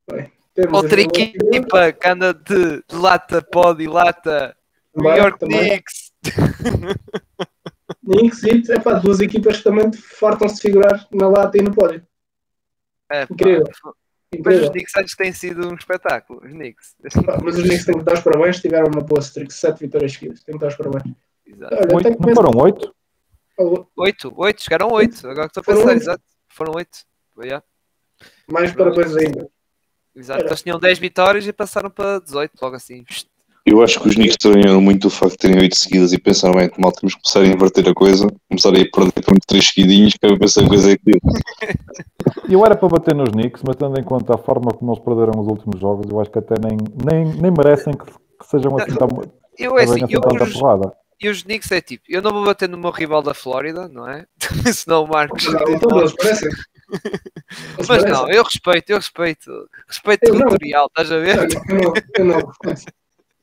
Bem, 0.09 0.31
Outra 0.73 1.01
equipa 1.01 1.93
que 1.93 2.09
anda 2.09 2.33
de 2.33 2.83
lata, 2.91 3.43
pode 3.43 3.83
e 3.83 3.89
lata. 3.89 4.57
New 4.95 5.15
York 5.15 5.39
Knicks. 5.41 6.13
Knicks 8.03 8.43
e 8.45 8.73
é 8.73 8.81
pá, 8.81 8.95
duas 8.95 9.21
equipas 9.21 9.59
que 9.59 9.65
também 9.65 9.93
fartam-se 9.93 10.57
de 10.57 10.63
figurar 10.63 11.07
na 11.13 11.29
lata 11.29 11.59
e 11.59 11.63
no 11.63 11.75
pódio. 11.75 12.07
É, 13.11 13.25
Incrível. 13.25 13.65
Pá, 13.83 13.93
mas 14.45 14.63
os 14.63 14.71
Knicks 14.71 14.97
acho 14.97 15.17
que 15.17 15.23
têm 15.23 15.33
sido 15.33 15.69
um 15.69 15.75
espetáculo. 15.75 16.41
Os 16.45 16.51
Knicks. 16.51 16.97
mas 17.43 17.57
os 17.57 17.63
Knicks 17.63 17.85
têm 17.85 17.99
que 17.99 18.05
dar 18.05 18.15
os 18.15 18.21
parabéns. 18.21 18.61
Tiveram 18.61 18.87
uma 18.87 19.03
boa 19.03 19.21
streak, 19.21 19.53
7 19.53 19.81
vitórias 19.81 20.13
seguidas. 20.13 20.43
Têm 20.43 20.55
que 20.55 20.61
dar 20.61 20.69
os 20.69 20.77
parabéns. 20.77 21.15
Exato. 21.47 21.75
Olha, 21.75 21.97
oito, 21.97 22.27
não 22.27 22.35
foram 22.35 22.51
8? 22.61 22.97
8, 23.97 24.35
8, 24.37 24.63
chegaram 24.63 24.93
8. 24.93 25.29
Agora 25.29 25.49
que 25.49 25.59
estou 25.59 25.75
a 25.75 25.77
pensar, 25.77 25.97
exato. 25.97 26.25
Foram 26.49 26.73
8. 26.77 26.91
Yeah. 27.43 27.65
Mais 28.51 28.73
parabéns 28.73 29.17
ainda. 29.17 29.49
Exato, 30.15 30.45
eles 30.47 30.63
tinham 30.63 30.79
10 30.79 30.99
vitórias 30.99 31.47
e 31.47 31.53
passaram 31.53 31.91
para 31.91 32.19
18, 32.21 32.53
logo 32.61 32.77
assim. 32.77 33.05
Eu 33.67 33.83
acho 33.83 34.01
que 34.01 34.09
os 34.09 34.15
Knicks 34.15 34.37
estranharam 34.41 34.81
muito 34.81 35.09
o 35.09 35.11
facto 35.11 35.33
de 35.33 35.39
terem 35.39 35.59
8 35.59 35.75
seguidas 35.77 36.13
e 36.13 36.19
pensaram, 36.19 36.55
bem, 36.55 36.71
mal 36.79 36.93
temos 36.93 37.17
que 37.17 37.21
começar 37.21 37.41
a 37.41 37.53
inverter 37.53 37.89
a 37.89 37.93
coisa, 37.93 38.29
começar 38.49 38.73
a 38.73 38.79
ir 38.79 38.89
perder 38.93 39.25
por 39.25 39.37
3 39.45 39.67
seguidinhos, 39.67 40.13
que 40.13 40.25
eu 40.25 40.39
pensei 40.39 40.65
a 40.65 40.69
coisa 40.69 40.91
é 40.91 40.93
aquilo. 40.93 41.21
Eu 42.49 42.65
era 42.65 42.77
para 42.77 42.89
bater 42.89 43.15
nos 43.15 43.31
Knicks, 43.31 43.63
mas 43.67 43.75
tendo 43.75 43.99
em 43.99 44.05
conta 44.05 44.35
a 44.35 44.39
forma 44.39 44.71
como 44.73 44.93
eles 44.93 45.03
perderam 45.03 45.41
os 45.41 45.49
últimos 45.49 45.81
jogos, 45.81 46.07
eu 46.09 46.21
acho 46.21 46.31
que 46.31 46.39
até 46.39 46.55
nem, 46.61 46.77
nem, 47.05 47.25
nem 47.41 47.51
merecem 47.51 47.93
que, 47.93 48.05
que 48.05 48.47
sejam 48.49 48.77
assim 48.77 48.95
tão. 48.95 49.09
Eu, 49.59 49.79
é 49.79 49.85
assim, 49.85 50.05
assim 50.05 50.15
eu, 50.15 50.21
tanta 50.21 50.47
porrada. 50.47 50.93
E 51.21 51.29
os 51.29 51.43
Knicks 51.43 51.73
é 51.73 51.81
tipo, 51.81 52.05
eu 52.09 52.23
não 52.23 52.31
vou 52.31 52.45
bater 52.45 52.69
no 52.69 52.79
meu 52.79 52.91
rival 52.91 53.23
da 53.23 53.35
Flórida, 53.35 53.89
não 53.89 54.09
é? 54.09 54.27
Senão 54.73 55.05
o 55.05 55.09
Marcos. 55.09 55.45
Não, 55.45 55.69
então 55.69 55.99
eles 55.99 56.13
parecem. 56.15 56.51
Mas 57.89 58.05
não, 58.05 58.29
eu 58.29 58.45
respeito, 58.45 58.91
eu 58.91 58.97
respeito. 58.97 59.51
Respeito 59.89 60.21
territorial, 60.21 60.87
estás 60.87 61.11
a 61.11 61.19
ver? 61.19 61.49
Eu 61.69 61.75
não, 61.77 61.93
eu 62.19 62.25
não 62.25 62.53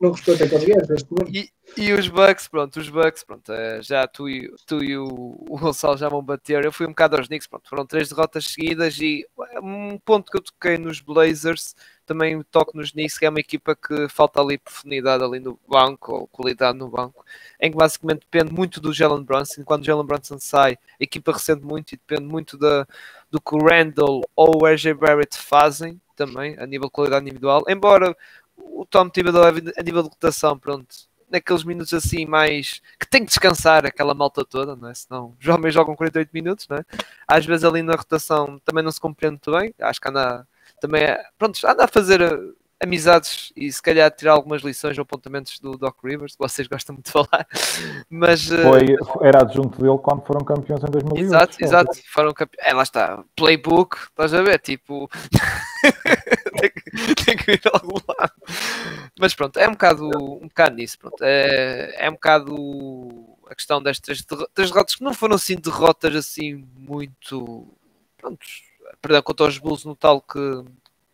não 0.03 0.11
respeito 0.11 0.43
aqueles 0.43 0.65
gajos 0.65 1.05
e, 1.29 1.49
e 1.77 1.93
os 1.93 2.09
Bucks, 2.09 2.47
pronto, 2.49 2.77
os 2.77 2.89
Bucks, 2.89 3.23
pronto, 3.23 3.51
é, 3.53 3.81
já 3.81 4.05
tu 4.05 4.27
e, 4.27 4.53
tu 4.67 4.83
e 4.83 4.97
o, 4.97 5.05
o 5.07 5.57
Gonçalo 5.57 5.97
já 5.97 6.09
vão 6.09 6.21
bater. 6.21 6.63
Eu 6.63 6.73
fui 6.73 6.85
um 6.85 6.89
bocado 6.89 7.15
aos 7.15 7.27
Knicks, 7.27 7.47
pronto, 7.47 7.69
foram 7.69 7.85
três 7.85 8.09
derrotas 8.09 8.45
seguidas 8.45 8.99
e 8.99 9.25
um 9.61 9.97
ponto 9.97 10.29
que 10.29 10.37
eu 10.37 10.41
toquei 10.41 10.77
nos 10.77 10.99
Blazers, 10.99 11.73
também 12.05 12.41
toco 12.51 12.75
nos 12.75 12.91
Knicks, 12.91 13.17
que 13.17 13.25
é 13.25 13.29
uma 13.29 13.39
equipa 13.39 13.75
que 13.75 14.09
falta 14.09 14.41
ali 14.41 14.57
profundidade 14.57 15.23
ali 15.23 15.39
no 15.39 15.57
banco, 15.67 16.13
ou 16.13 16.27
qualidade 16.27 16.77
no 16.77 16.89
banco, 16.89 17.23
em 17.59 17.71
que 17.71 17.77
basicamente 17.77 18.27
depende 18.29 18.53
muito 18.53 18.81
do 18.81 18.91
Jalen 18.91 19.23
Brunson. 19.23 19.63
Quando 19.63 19.83
o 19.83 19.85
Jalen 19.85 20.05
Brunson 20.05 20.37
sai, 20.39 20.73
a 20.73 21.03
equipa 21.03 21.31
recebe 21.31 21.65
muito 21.65 21.93
e 21.93 21.97
depende 21.97 22.27
muito 22.27 22.57
da, 22.57 22.85
do 23.31 23.39
que 23.39 23.55
o 23.55 23.65
Randall 23.65 24.21
ou 24.35 24.63
o 24.63 24.67
RJ 24.67 24.93
Barrett 24.95 25.37
fazem 25.37 25.99
também, 26.15 26.55
a 26.59 26.65
nível 26.65 26.87
de 26.87 26.91
qualidade 26.91 27.25
individual. 27.25 27.63
Embora 27.67 28.15
o 28.57 28.85
Tom 28.85 29.09
Thibodeau 29.09 29.43
a 29.43 29.83
nível 29.83 30.03
de 30.03 30.09
rotação, 30.09 30.57
pronto, 30.57 30.95
naqueles 31.29 31.63
minutos 31.63 31.93
assim 31.93 32.25
mais 32.25 32.81
que 32.99 33.09
tem 33.09 33.21
que 33.21 33.29
descansar 33.29 33.85
aquela 33.85 34.13
malta 34.13 34.45
toda, 34.45 34.75
não 34.75 34.89
é? 34.89 34.93
Senão 34.93 35.35
os 35.39 35.47
homens 35.47 35.73
jogam 35.73 35.95
48 35.95 36.29
minutos, 36.33 36.67
não 36.67 36.77
é? 36.77 36.85
Às 37.27 37.45
vezes 37.45 37.63
ali 37.63 37.81
na 37.81 37.95
rotação 37.95 38.59
também 38.63 38.83
não 38.83 38.91
se 38.91 39.01
compreende 39.01 39.39
muito 39.43 39.59
bem, 39.59 39.73
acho 39.79 39.99
que 39.99 40.09
anda 40.09 40.47
também, 40.79 41.03
é, 41.03 41.23
pronto, 41.37 41.59
anda 41.65 41.85
a 41.85 41.87
fazer 41.87 42.21
amizades 42.83 43.51
e 43.55 43.71
se 43.71 43.81
calhar 43.81 44.11
tirar 44.11 44.33
algumas 44.33 44.61
lições 44.61 44.97
ou 44.97 45.03
apontamentos 45.03 45.59
do 45.59 45.77
Doc 45.77 45.97
Rivers, 46.03 46.33
que 46.33 46.39
vocês 46.39 46.67
gostam 46.69 46.95
muito 46.95 47.05
de 47.05 47.11
falar. 47.11 47.47
Mas 48.09 48.51
eh, 48.51 48.61
foi, 48.61 49.27
era 49.27 49.41
adjunto 49.41 49.81
dele 49.81 49.97
quando 49.97 50.25
foram 50.25 50.43
campeões 50.43 50.83
em 50.83 50.91
2008. 50.91 51.25
Exato, 51.25 51.57
exato, 51.59 51.99
foram 52.11 52.33
campeões. 52.33 52.67
É, 52.67 52.73
lá 52.73 52.83
está, 52.83 53.23
playbook, 53.35 53.97
estás 53.97 54.33
a 54.33 54.41
ver? 54.41 54.59
Tipo, 54.59 55.09
tem, 56.59 56.69
que, 56.69 57.15
tem 57.25 57.37
que 57.37 57.51
ir 57.51 57.61
a 57.65 57.77
algum 57.77 57.99
lado. 58.07 58.33
Mas 59.19 59.33
pronto, 59.33 59.57
é 59.57 59.67
um 59.67 59.71
bocado, 59.71 60.07
um 60.07 60.47
bocado 60.47 60.75
nisso, 60.75 60.99
pronto. 60.99 61.21
É, 61.21 62.05
é 62.05 62.09
um 62.09 62.13
bocado 62.13 62.55
a 63.47 63.55
questão 63.55 63.81
destas 63.81 64.23
três 64.53 64.69
derrotas 64.71 64.95
que 64.95 65.03
não 65.03 65.13
foram 65.13 65.35
assim 65.35 65.55
derrotas 65.55 66.15
assim 66.15 66.67
muito. 66.75 67.67
Pronto, 68.17 68.39
perdão, 69.01 69.21
contra 69.21 69.47
os 69.47 69.57
Bulls 69.57 69.85
no 69.85 69.95
tal 69.95 70.21
que, 70.21 70.39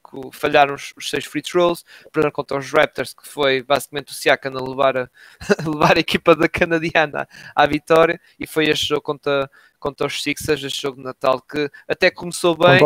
que 0.09 0.37
falharam 0.37 0.75
os, 0.75 0.93
os, 0.97 1.09
seis 1.09 1.25
free 1.25 1.41
throws, 1.41 1.83
perderam 2.11 2.31
contra 2.31 2.57
os 2.57 2.71
Raptors, 2.71 3.13
que 3.13 3.27
foi 3.27 3.61
basicamente 3.63 4.11
o 4.11 4.15
Siakam 4.15 4.57
a 4.57 4.61
levar 4.61 4.97
a, 4.97 5.09
a 5.65 5.69
levar 5.69 5.97
a 5.97 5.99
equipa 5.99 6.35
da 6.35 6.49
canadiana 6.49 7.27
à 7.55 7.65
vitória, 7.65 8.19
e 8.39 8.47
foi 8.47 8.65
este 8.69 8.87
jogo 8.87 9.01
contra, 9.01 9.49
contra 9.79 10.07
os 10.07 10.21
Sixers, 10.21 10.63
este 10.63 10.81
jogo 10.81 10.97
de 10.97 11.03
Natal, 11.03 11.41
que 11.41 11.69
até 11.87 12.09
começou 12.09 12.57
bem. 12.57 12.79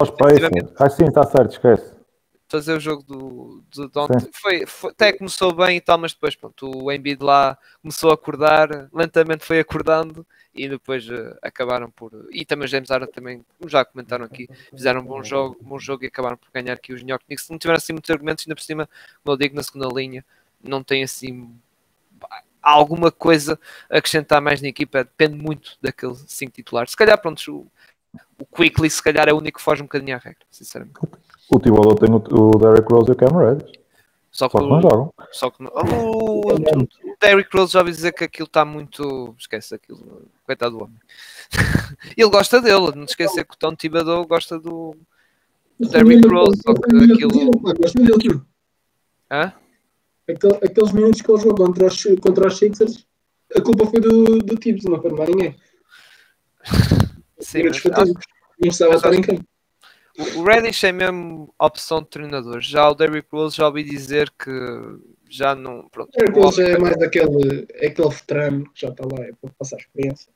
Ah, 0.78 0.90
sim, 0.90 1.06
está 1.06 1.24
certo, 1.24 1.52
esquece 1.52 2.04
fazer 2.54 2.78
o 2.78 2.80
jogo 2.80 3.02
do, 3.02 3.64
do, 3.74 3.90
de 3.90 4.00
ontem. 4.00 4.30
Foi, 4.32 4.66
foi, 4.68 4.92
até 4.92 5.12
começou 5.12 5.52
bem 5.56 5.78
e 5.78 5.82
tal, 5.82 5.98
mas 5.98 6.14
depois 6.14 6.36
pronto, 6.36 6.70
o 6.84 6.92
Embiid 6.92 7.24
lá 7.24 7.58
começou 7.82 8.12
a 8.12 8.14
acordar, 8.14 8.90
lentamente 8.94 9.44
foi 9.44 9.60
acordando 9.60 10.24
e 10.54 10.70
depois 10.70 11.08
uh, 11.10 11.38
acabaram 11.42 11.90
por. 11.90 12.12
E 12.32 12.46
também 12.46 12.66
os 12.66 12.72
James 12.72 12.90
Harden 12.90 13.10
também, 13.12 13.46
como 13.58 13.70
já 13.70 13.84
comentaram 13.84 14.26
aqui, 14.26 14.48
fizeram 14.70 15.02
um 15.02 15.06
bom 15.06 15.24
jogo, 15.24 15.58
bom 15.62 15.80
jogo 15.80 16.04
e 16.04 16.08
acabaram 16.08 16.38
por 16.38 16.50
ganhar 16.54 16.74
aqui 16.74 16.94
os 16.94 17.02
New 17.02 17.12
York 17.12 17.26
Knicks. 17.26 17.50
Não 17.50 17.58
tiveram 17.58 17.78
assim 17.78 17.94
muitos 17.94 18.10
argumentos, 18.10 18.46
ainda 18.46 18.56
por 18.56 18.62
cima, 18.62 18.90
como 19.24 19.34
eu 19.34 19.38
digo, 19.38 19.56
na 19.56 19.64
segunda 19.64 19.88
linha, 19.88 20.24
não 20.64 20.84
tem 20.84 21.04
assim 21.04 21.50
alguma 22.62 23.12
coisa 23.12 23.60
a 23.90 23.98
acrescentar 23.98 24.42
mais 24.42 24.62
na 24.62 24.70
equipa, 24.70 25.04
depende 25.04 25.36
muito 25.36 25.78
daquele 25.82 26.16
5 26.16 26.54
titular. 26.54 26.88
Se 26.88 26.96
calhar, 26.96 27.20
pronto, 27.20 27.42
o, 27.52 27.68
o 28.40 28.46
Quickly 28.46 28.90
se 28.90 29.04
calhar 29.04 29.28
é 29.28 29.34
o 29.34 29.38
único 29.38 29.58
que 29.58 29.64
foge 29.64 29.82
um 29.82 29.86
bocadinho 29.86 30.16
à 30.16 30.20
regra, 30.20 30.46
sinceramente. 30.50 30.98
O 31.50 31.60
Thibodeau 31.60 31.96
tem 31.96 32.10
o, 32.10 32.18
o 32.18 32.58
Derrick 32.58 32.92
Rose 32.92 33.10
e 33.10 33.12
o 33.12 33.16
Cam 33.16 33.38
Reddish. 33.38 33.84
Só 34.32 34.48
que, 34.48 34.58
só 34.58 34.64
que 34.64 34.70
não 34.70 34.82
jogam. 34.82 35.14
Só 35.32 35.50
que 35.52 35.64
não, 35.64 35.72
o, 35.72 36.42
Derrick 37.24 37.50
Rose 37.56 37.72
já 37.72 37.80
ouvi 37.80 37.92
dizer 37.92 38.12
que 38.12 38.26
aquilo 38.26 38.48
está 38.48 38.66
muito. 38.66 39.34
Esquece 39.40 39.76
aquilo. 39.76 40.28
Coitado 40.44 40.78
do 40.78 40.84
homem. 40.84 41.00
Ele 42.18 42.30
gosta 42.30 42.62
dele. 42.62 42.92
Não 42.96 43.06
esquecer 43.06 43.46
que 43.46 43.56
o 43.56 43.58
Tom 43.58 43.76
Thibodeau 43.76 44.28
gosta 44.28 44.60
do, 44.60 44.96
do 45.80 45.90
Derrick 45.90 46.28
Rose. 46.28 46.62
Só 46.62 46.74
que 46.74 47.14
aquilo. 47.14 47.52
Gosta 47.52 48.00
dele, 48.00 48.14
aquilo. 48.16 48.46
Hã? 49.32 49.54
Aqueles 50.62 50.92
minutos 50.94 51.22
que 51.22 51.32
ele 51.32 51.42
jogou 51.42 51.68
contra 51.68 51.88
os, 51.88 52.04
contra 52.22 52.48
os 52.48 52.58
Sixers, 52.58 53.06
a 53.56 53.62
culpa 53.62 53.86
foi 53.88 54.00
do, 54.00 54.40
do 54.40 54.56
Tibbs, 54.56 54.86
não 54.86 55.02
foi 55.02 55.12
mais 55.12 55.30
ninguém. 55.30 55.56
Sim, 57.40 57.64
mas, 57.64 57.84
não 57.84 58.14
precisava 58.62 58.96
estar 58.96 59.14
em 59.14 59.22
campo. 59.22 59.44
O 60.36 60.44
Reddish 60.44 60.84
é 60.84 60.92
mesmo 60.92 61.54
opção 61.60 62.02
de 62.02 62.08
treinador. 62.08 62.62
Já 62.62 62.90
o 62.90 62.96
Derrick 62.96 63.28
Rose 63.32 63.58
já 63.58 63.68
ouvi 63.68 63.84
dizer 63.84 64.32
que 64.32 64.50
já 65.34 65.56
não. 65.56 65.88
Pronto, 65.90 66.10
o 66.10 66.18
Derrick 66.18 66.40
Rose 66.40 66.62
é 66.62 66.78
mais 66.78 67.02
aquele, 67.02 67.68
aquele 67.82 68.10
veterano 68.10 68.70
que 68.72 68.82
já 68.82 68.90
está 68.90 69.04
lá, 69.04 69.26
é 69.26 69.32
para 69.34 69.50
passar 69.58 69.78
experiência. 69.78 70.32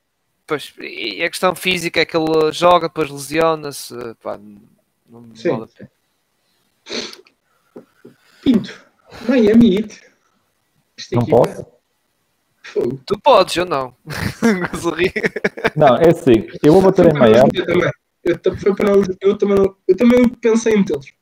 Pois, 0.45 0.73
e 0.79 1.23
a 1.23 1.29
questão 1.29 1.53
física 1.53 2.01
é 2.01 2.05
que 2.05 2.17
ele 2.17 2.51
joga, 2.51 2.87
depois 2.87 3.09
lesiona-se. 3.11 3.93
Não 3.93 5.35
sim, 5.35 5.49
vale 5.49 5.67
sim. 5.67 5.87
Pinto, 8.41 8.85
Miami 9.27 9.77
Heat. 9.77 10.01
Não 11.11 11.25
posso? 11.25 11.65
Tu 13.05 13.19
podes, 13.19 13.55
eu 13.55 13.65
não. 13.65 13.95
não, 15.75 15.95
é 15.97 16.09
assim. 16.09 16.47
Eu 16.63 16.73
vou 16.73 16.81
bater 16.81 17.05
em 17.07 17.13
Miami. 17.13 17.51
Eu, 18.23 18.57
foi 18.57 18.75
para, 18.75 18.91
eu, 19.21 19.37
também, 19.37 19.57
eu 19.87 19.95
também 19.95 20.27
pensei 20.29 20.73
em 20.73 20.77
metê-los. 20.79 21.13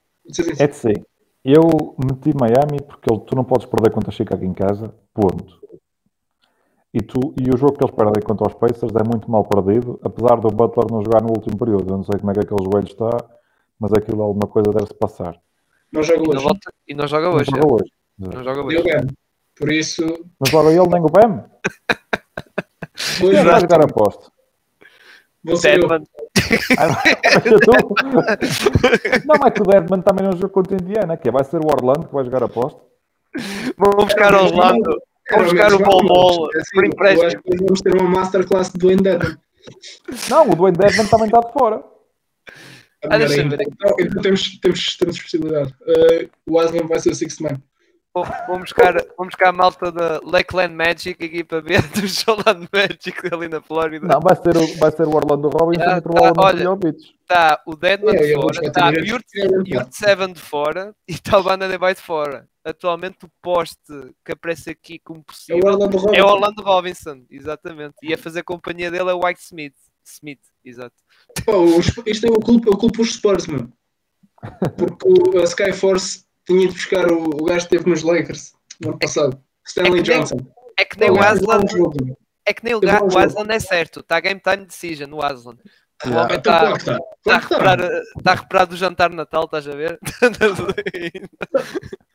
É 0.57 0.68
de 0.68 0.76
ser. 0.76 1.06
Eu 1.45 1.95
meti 2.03 2.35
Miami 2.35 2.81
porque 2.81 3.13
ele, 3.13 3.22
tu 3.22 3.35
não 3.35 3.43
podes 3.43 3.67
perder 3.67 3.91
contra 3.91 4.11
Chicago 4.11 4.43
em 4.43 4.51
casa, 4.51 4.91
ponto. 5.13 5.61
E, 6.91 7.01
tu, 7.01 7.35
e 7.39 7.53
o 7.53 7.57
jogo 7.57 7.73
que 7.73 7.84
eles 7.84 7.95
perdem 7.95 8.23
contra 8.23 8.47
os 8.47 8.55
Pacers 8.55 8.91
é 8.95 9.03
muito 9.07 9.30
mal 9.30 9.43
perdido, 9.43 9.99
apesar 10.03 10.38
do 10.38 10.47
Butler 10.47 10.89
não 10.89 11.03
jogar 11.03 11.22
no 11.22 11.30
último 11.30 11.55
período. 11.55 11.93
Eu 11.93 11.97
não 11.97 12.03
sei 12.03 12.17
como 12.17 12.31
é 12.31 12.34
que 12.34 12.39
aquele 12.39 12.63
joelho 12.63 12.88
está, 12.88 13.09
mas 13.80 13.93
aquilo 13.93 14.23
alguma 14.23 14.47
coisa 14.47 14.72
deve-se 14.72 14.95
passar. 14.95 15.39
Não 15.91 16.01
joga 16.01 16.22
hoje. 16.22 16.47
E 16.88 16.95
não 16.95 17.05
joga 17.05 17.30
hoje. 17.30 17.51
Não 17.51 17.61
joga 17.61 17.73
hoje. 17.73 17.91
Não 18.17 18.43
joga 18.43 18.63
hoje. 18.63 19.07
Por 19.55 19.72
isso. 19.72 20.03
Não 20.03 20.49
joga 20.49 20.72
ele 20.72 20.88
nem 20.88 21.01
o 21.01 21.09
Bam? 21.09 21.45
Quem 23.19 23.43
vai 23.43 23.59
jogar 23.61 23.84
a 23.84 23.88
posto? 23.88 24.31
Deadman. 25.43 26.03
Não, 29.26 29.35
mas 29.39 29.53
que 29.53 29.61
o 29.61 29.65
Deadman 29.65 30.01
também 30.01 30.26
não 30.26 30.34
jogou 30.34 30.49
contra 30.49 30.76
a 30.76 30.80
Indiana, 30.81 31.17
que 31.17 31.30
é, 31.30 31.31
vai 31.31 31.43
ser 31.43 31.57
o 31.57 31.67
Orlando 31.67 32.07
que 32.07 32.13
vai 32.13 32.23
jogar 32.23 32.43
a 32.43 32.47
posto. 32.47 32.81
Vamos 33.77 34.05
buscar 34.05 34.34
o 34.34 34.45
Orlando. 34.45 35.01
Vamos 35.31 35.51
buscar 35.51 35.73
o 35.73 35.80
Bol 35.80 36.49
é 36.53 36.57
assim, 36.59 36.76
por 36.76 36.85
empréstimo. 36.85 37.41
Vamos 37.59 37.81
ter 37.81 37.99
uma 37.99 38.09
masterclass 38.09 38.69
do 38.69 38.80
Dwayne 38.80 39.01
Deadman. 39.01 39.38
Não, 40.30 40.49
o 40.49 40.55
Dwayne 40.55 40.77
Deadman 40.77 41.07
também 41.07 41.27
está 41.27 41.39
de 41.39 41.51
fora. 41.51 41.84
Ah, 43.09 43.17
então, 43.17 43.57
então, 43.99 44.22
temos, 44.22 44.59
temos, 44.59 44.97
temos 44.97 45.22
possibilidade. 45.22 45.73
Uh, 45.81 46.30
o 46.47 46.59
Aslan 46.59 46.88
vai 46.88 46.99
ser 46.99 47.11
o 47.11 47.15
Sixth 47.15 47.39
Man. 47.39 47.61
Vamos 48.16 48.62
buscar, 48.62 48.94
vamos 49.18 49.34
buscar 49.34 49.50
a 49.50 49.52
malta 49.52 49.92
da 49.92 50.22
Lakeland 50.24 50.74
Magic, 50.74 51.22
equipa 51.22 51.62
B 51.62 51.76
do 52.00 52.08
Showland 52.08 52.70
Magic 52.72 53.34
ali 53.34 53.50
na 53.50 53.62
Flórida. 53.62 54.08
Não, 54.08 54.22
vai 54.22 54.36
ser 54.38 54.56
o, 54.56 54.78
vai 54.78 54.92
ser 54.92 55.06
o 55.06 55.14
Orlando 55.14 55.50
Robinson 55.50 55.84
ah, 55.84 55.98
e 55.98 56.02
provavelmente 56.02 56.66
olha, 56.66 56.72
o 56.72 56.80
Está 57.22 57.62
o 57.68 57.76
Deadman 57.76 58.16
é, 58.16 58.20
de 58.20 58.34
fora, 58.36 58.60
está 58.66 58.90
o 58.90 58.94
Yurt 58.94 59.26
7 59.92 60.34
de 60.34 60.40
fora 60.40 60.96
e 61.06 61.12
está 61.12 61.38
o 61.38 61.44
Banana 61.44 61.78
Bay 61.78 61.94
de 61.94 62.00
fora. 62.00 62.48
Atualmente 62.64 63.26
o 63.26 63.30
poste 63.42 64.14
que 64.24 64.32
aparece 64.32 64.70
aqui 64.70 64.98
como 64.98 65.22
possível 65.22 65.62
é 65.62 65.66
o 65.66 65.74
Orlando 65.74 65.98
Robinson. 65.98 66.16
É 66.16 66.24
o 66.24 66.28
Orlando 66.28 66.62
Robinson, 66.62 67.26
exatamente. 67.30 67.96
E 68.02 68.14
a 68.14 68.18
fazer 68.18 68.44
companhia 68.44 68.90
dele 68.90 69.10
é 69.10 69.14
o 69.14 69.26
White 69.26 69.42
Smith. 69.42 69.76
Smith, 70.06 70.40
exato. 70.64 70.96
Pô, 71.44 71.66
isto 72.06 72.28
é 72.28 72.30
o 72.30 72.40
culpa, 72.40 72.70
eu 72.70 72.78
culpo 72.78 73.02
os 73.02 73.14
Spurs, 73.14 73.46
mano. 73.48 73.74
Porque 74.78 75.38
a 75.38 75.44
Skyforce 75.44 76.26
tinha 76.45 76.67
de 76.67 76.73
buscar 76.73 77.11
o, 77.11 77.23
o 77.23 77.45
gajo 77.45 77.67
que 77.67 77.76
esteve 77.76 77.89
nos 77.89 78.03
Lakers 78.03 78.53
no 78.80 78.89
ano 78.89 78.99
passado, 78.99 79.41
Stanley 79.65 79.99
é 79.99 80.03
Johnson. 80.03 80.35
Nem, 80.35 80.53
é 80.77 80.85
que 80.85 80.99
nem 80.99 81.11
o 81.11 81.19
Aslan. 81.19 81.61
É 82.45 82.53
que 82.53 82.63
nem 82.63 82.76
o, 82.76 82.80
o 82.80 83.17
Aslan 83.17 83.47
é 83.49 83.59
certo, 83.59 84.01
está 84.01 84.19
game 84.19 84.39
time 84.39 84.65
decision 84.65 85.09
no 85.09 85.23
Aslan. 85.23 85.57
O 86.05 86.09
homem 86.09 86.38
está 86.38 86.76
então, 86.76 86.77
tá, 86.77 86.99
tá 87.23 87.35
a, 87.35 87.39
recuperar, 87.39 87.77
tá 88.22 88.31
a 88.31 88.35
recuperar 88.35 88.67
do 88.67 88.76
jantar 88.76 89.09
de 89.09 89.15
Natal, 89.15 89.45
estás 89.45 89.67
a 89.67 89.72
ver? 89.72 89.97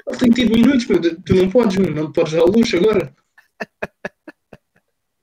Ele 0.07 0.19
tem 0.19 0.31
tido 0.31 0.55
minutos, 0.55 0.87
meu. 0.87 1.01
tu 1.01 1.35
não 1.35 1.51
podes, 1.51 1.77
meu. 1.79 1.95
não 1.95 2.13
podes 2.13 2.35
dar 2.35 2.45
luxo 2.45 2.77
agora. 2.77 3.15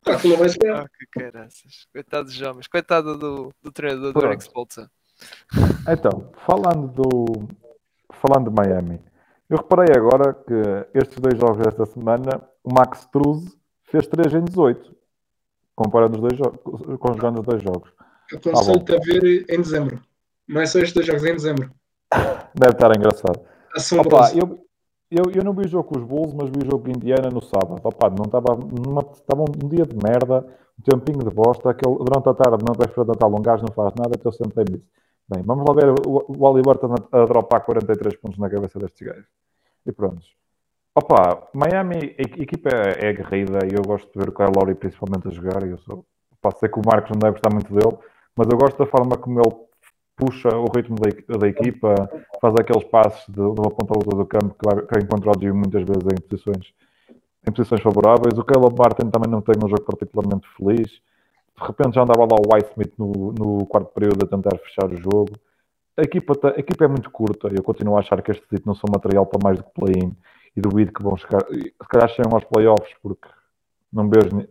Claro 0.07 0.21
que 0.21 0.27
não 0.29 0.37
vais 0.37 0.53
jogar. 0.53 0.85
Oh, 0.85 0.87
que 0.97 1.19
caraças. 1.19 1.85
Coitado 1.91 2.29
dos 2.29 2.41
homens, 2.41 2.67
coitado 2.67 3.17
do, 3.17 3.53
do 3.61 3.71
treinador 3.73 4.13
do 4.13 4.25
Eric 4.25 4.41
Spolza. 4.41 4.89
Então, 5.85 6.31
falando 6.45 6.87
do, 6.87 7.49
falando 8.13 8.49
de 8.49 8.55
Miami, 8.55 9.01
eu 9.49 9.57
reparei 9.57 9.95
agora 9.95 10.33
que 10.33 10.53
estes 10.93 11.19
dois 11.19 11.39
jogos 11.39 11.57
desta 11.57 11.85
semana, 11.85 12.41
o 12.63 12.73
Max 12.73 12.99
Struz 13.01 13.57
fez 13.83 14.07
3 14.07 14.33
em 14.33 14.43
18, 14.43 14.95
comparando 15.75 16.15
os 16.15 16.21
dois 16.21 16.37
jogos, 16.37 16.97
conjugando 16.99 17.39
os 17.39 17.45
dois 17.45 17.63
jogos. 17.63 17.91
Aconselho-te 18.33 18.93
ah, 18.93 18.97
a 18.97 18.99
ver 18.99 19.45
em 19.49 19.61
dezembro. 19.61 20.01
Não 20.47 20.61
é 20.61 20.65
só 20.65 20.79
estes 20.79 20.93
dois 20.93 21.05
jogos, 21.05 21.23
é 21.23 21.29
em 21.29 21.35
dezembro. 21.35 21.71
Deve 22.55 22.73
estar 22.73 22.95
engraçado. 22.95 23.39
Opa, 23.99 24.31
eu, 24.35 24.65
eu, 25.09 25.31
eu 25.33 25.43
não 25.43 25.53
vi 25.53 25.65
o 25.65 25.69
jogo 25.69 25.85
com 25.85 25.99
os 25.99 26.03
Bulls, 26.03 26.33
mas 26.33 26.49
vi 26.49 26.63
o 26.63 26.71
jogo 26.71 26.83
com 26.83 26.89
Indiana 26.89 27.29
no 27.29 27.41
sábado. 27.41 27.79
Opa, 27.81 28.09
não 28.09 28.25
estava, 28.25 29.43
um 29.43 29.69
dia 29.69 29.85
de 29.85 29.95
merda, 29.95 30.45
um 30.77 30.81
tempinho 30.83 31.19
de 31.19 31.29
bosta, 31.29 31.69
aquele, 31.69 31.95
durante 31.99 32.27
a 32.27 32.33
tarde, 32.33 32.65
não 32.67 32.73
vais 32.73 32.91
para 32.91 33.27
um 33.27 33.41
gajo 33.41 33.63
não 33.65 33.73
faz 33.73 33.93
nada, 33.95 34.11
então 34.15 34.31
nisso. 34.69 34.85
Bem, 35.29 35.43
vamos 35.43 35.65
lá 35.67 35.75
ver 35.75 35.89
o, 35.89 36.25
o 36.27 36.45
Oliver 36.45 36.77
a, 37.11 37.21
a 37.21 37.25
dropar 37.25 37.65
43 37.65 38.15
pontos 38.15 38.39
na 38.39 38.49
cabeça 38.49 38.79
destes 38.79 39.05
gajos. 39.05 39.27
E 39.85 39.91
pronto. 39.91 40.25
Opa, 40.95 41.49
Miami, 41.53 42.15
a 42.17 42.41
equipa 42.41 42.69
é, 42.69 43.09
aguerrida 43.09 43.59
e 43.65 43.75
eu 43.75 43.83
gosto 43.83 44.11
de 44.11 44.17
ver 44.17 44.29
o 44.29 44.31
Kyle 44.31 44.51
Lowry 44.55 44.75
principalmente 44.75 45.27
a 45.27 45.31
jogar. 45.31 45.67
Eu 45.67 45.77
sou, 45.79 46.05
opa, 46.31 46.57
sei 46.57 46.69
que 46.69 46.79
o 46.79 46.81
Marcos 46.85 47.11
não 47.11 47.19
deve 47.19 47.33
gostar 47.33 47.53
muito 47.53 47.73
dele, 47.73 47.97
mas 48.35 48.47
eu 48.49 48.57
gosto 48.57 48.77
da 48.77 48.85
forma 48.85 49.17
como 49.17 49.41
ele 49.41 49.67
puxa 50.15 50.49
o 50.49 50.65
ritmo 50.73 50.95
da, 50.95 51.37
da 51.37 51.47
equipa, 51.47 51.93
faz 52.41 52.55
aqueles 52.59 52.85
passos 52.85 53.27
de, 53.27 53.35
de 53.35 53.41
uma 53.41 53.69
ponta 53.69 53.93
a 53.93 53.97
outra 53.97 54.17
do 54.17 54.25
campo 54.25 54.55
que, 54.55 54.65
vai, 54.65 54.85
que 54.85 54.99
encontra 55.03 55.29
o 55.29 55.39
Gio 55.39 55.53
muitas 55.53 55.83
vezes 55.83 56.03
em 56.11 56.21
posições, 56.21 56.73
em 57.47 57.51
posições 57.51 57.81
favoráveis. 57.81 58.37
O 58.39 58.43
Caleb 58.45 58.75
Martin 58.79 59.09
também 59.11 59.29
não 59.29 59.41
tem 59.41 59.55
um 59.63 59.67
jogo 59.67 59.83
particularmente 59.83 60.47
feliz 60.57 61.01
de 61.59 61.65
repente 61.65 61.95
já 61.95 62.03
andava 62.03 62.21
lá 62.21 62.37
o 62.37 62.53
Whitesmith 62.53 62.93
no, 62.97 63.33
no 63.33 63.65
quarto 63.65 63.91
período 63.91 64.23
a 64.23 64.27
tentar 64.27 64.57
fechar 64.59 64.91
o 64.91 64.95
jogo. 64.95 65.31
A 65.97 66.03
equipa, 66.03 66.35
tá, 66.35 66.49
a 66.49 66.59
equipa 66.59 66.85
é 66.85 66.87
muito 66.87 67.09
curta. 67.09 67.47
Eu 67.47 67.63
continuo 67.63 67.97
a 67.97 67.99
achar 67.99 68.21
que 68.21 68.29
este 68.29 68.43
título 68.43 68.67
não 68.67 68.75
são 68.75 68.85
material 68.93 69.25
para 69.25 69.39
mais 69.43 69.57
do 69.57 69.63
que 69.63 69.71
play-in 69.73 70.15
e 70.55 70.61
duvido 70.61 70.93
que 70.93 71.01
vão 71.01 71.17
chegar. 71.17 71.43
Se 71.49 71.87
calhar 71.89 72.09
chegam 72.09 72.31
aos 72.33 72.43
playoffs 72.43 72.93
porque 73.01 73.27
não 73.91 74.07
vejo, 74.07 74.47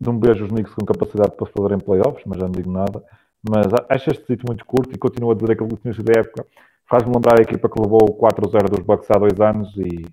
não 0.00 0.20
vejo 0.20 0.44
os 0.44 0.50
Knicks 0.50 0.72
com 0.74 0.86
capacidade 0.86 1.36
para 1.36 1.46
fazerem 1.46 1.78
playoffs, 1.78 2.22
mas 2.24 2.38
já 2.38 2.44
não 2.44 2.52
digo 2.52 2.70
nada. 2.70 3.02
Mas 3.42 3.66
acho 3.88 4.10
este 4.10 4.24
título 4.24 4.50
muito 4.50 4.64
curto 4.64 4.94
e 4.94 4.98
continuo 4.98 5.32
a 5.32 5.34
dizer 5.34 5.52
aquele 5.52 5.76
início 5.84 6.04
da 6.04 6.20
época. 6.20 6.46
Faz-me 6.88 7.12
lembrar 7.12 7.40
a 7.40 7.42
equipa 7.42 7.68
que 7.68 7.80
levou 7.80 8.02
o 8.02 8.18
4-0 8.18 8.68
dos 8.70 8.80
Bucks 8.80 9.10
há 9.10 9.18
dois 9.18 9.40
anos 9.40 9.76
e 9.76 10.06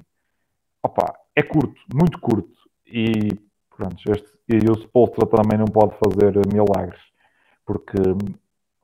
opa, 0.81 1.13
é 1.35 1.43
curto, 1.43 1.79
muito 1.93 2.19
curto. 2.19 2.57
E 2.85 3.37
pronto, 3.75 3.97
este, 4.09 4.36
E 4.49 4.57
o 4.69 4.75
Spolstra 4.75 5.25
também 5.25 5.57
não 5.57 5.65
pode 5.65 5.93
fazer 5.97 6.33
milagres, 6.51 7.01
porque 7.65 7.97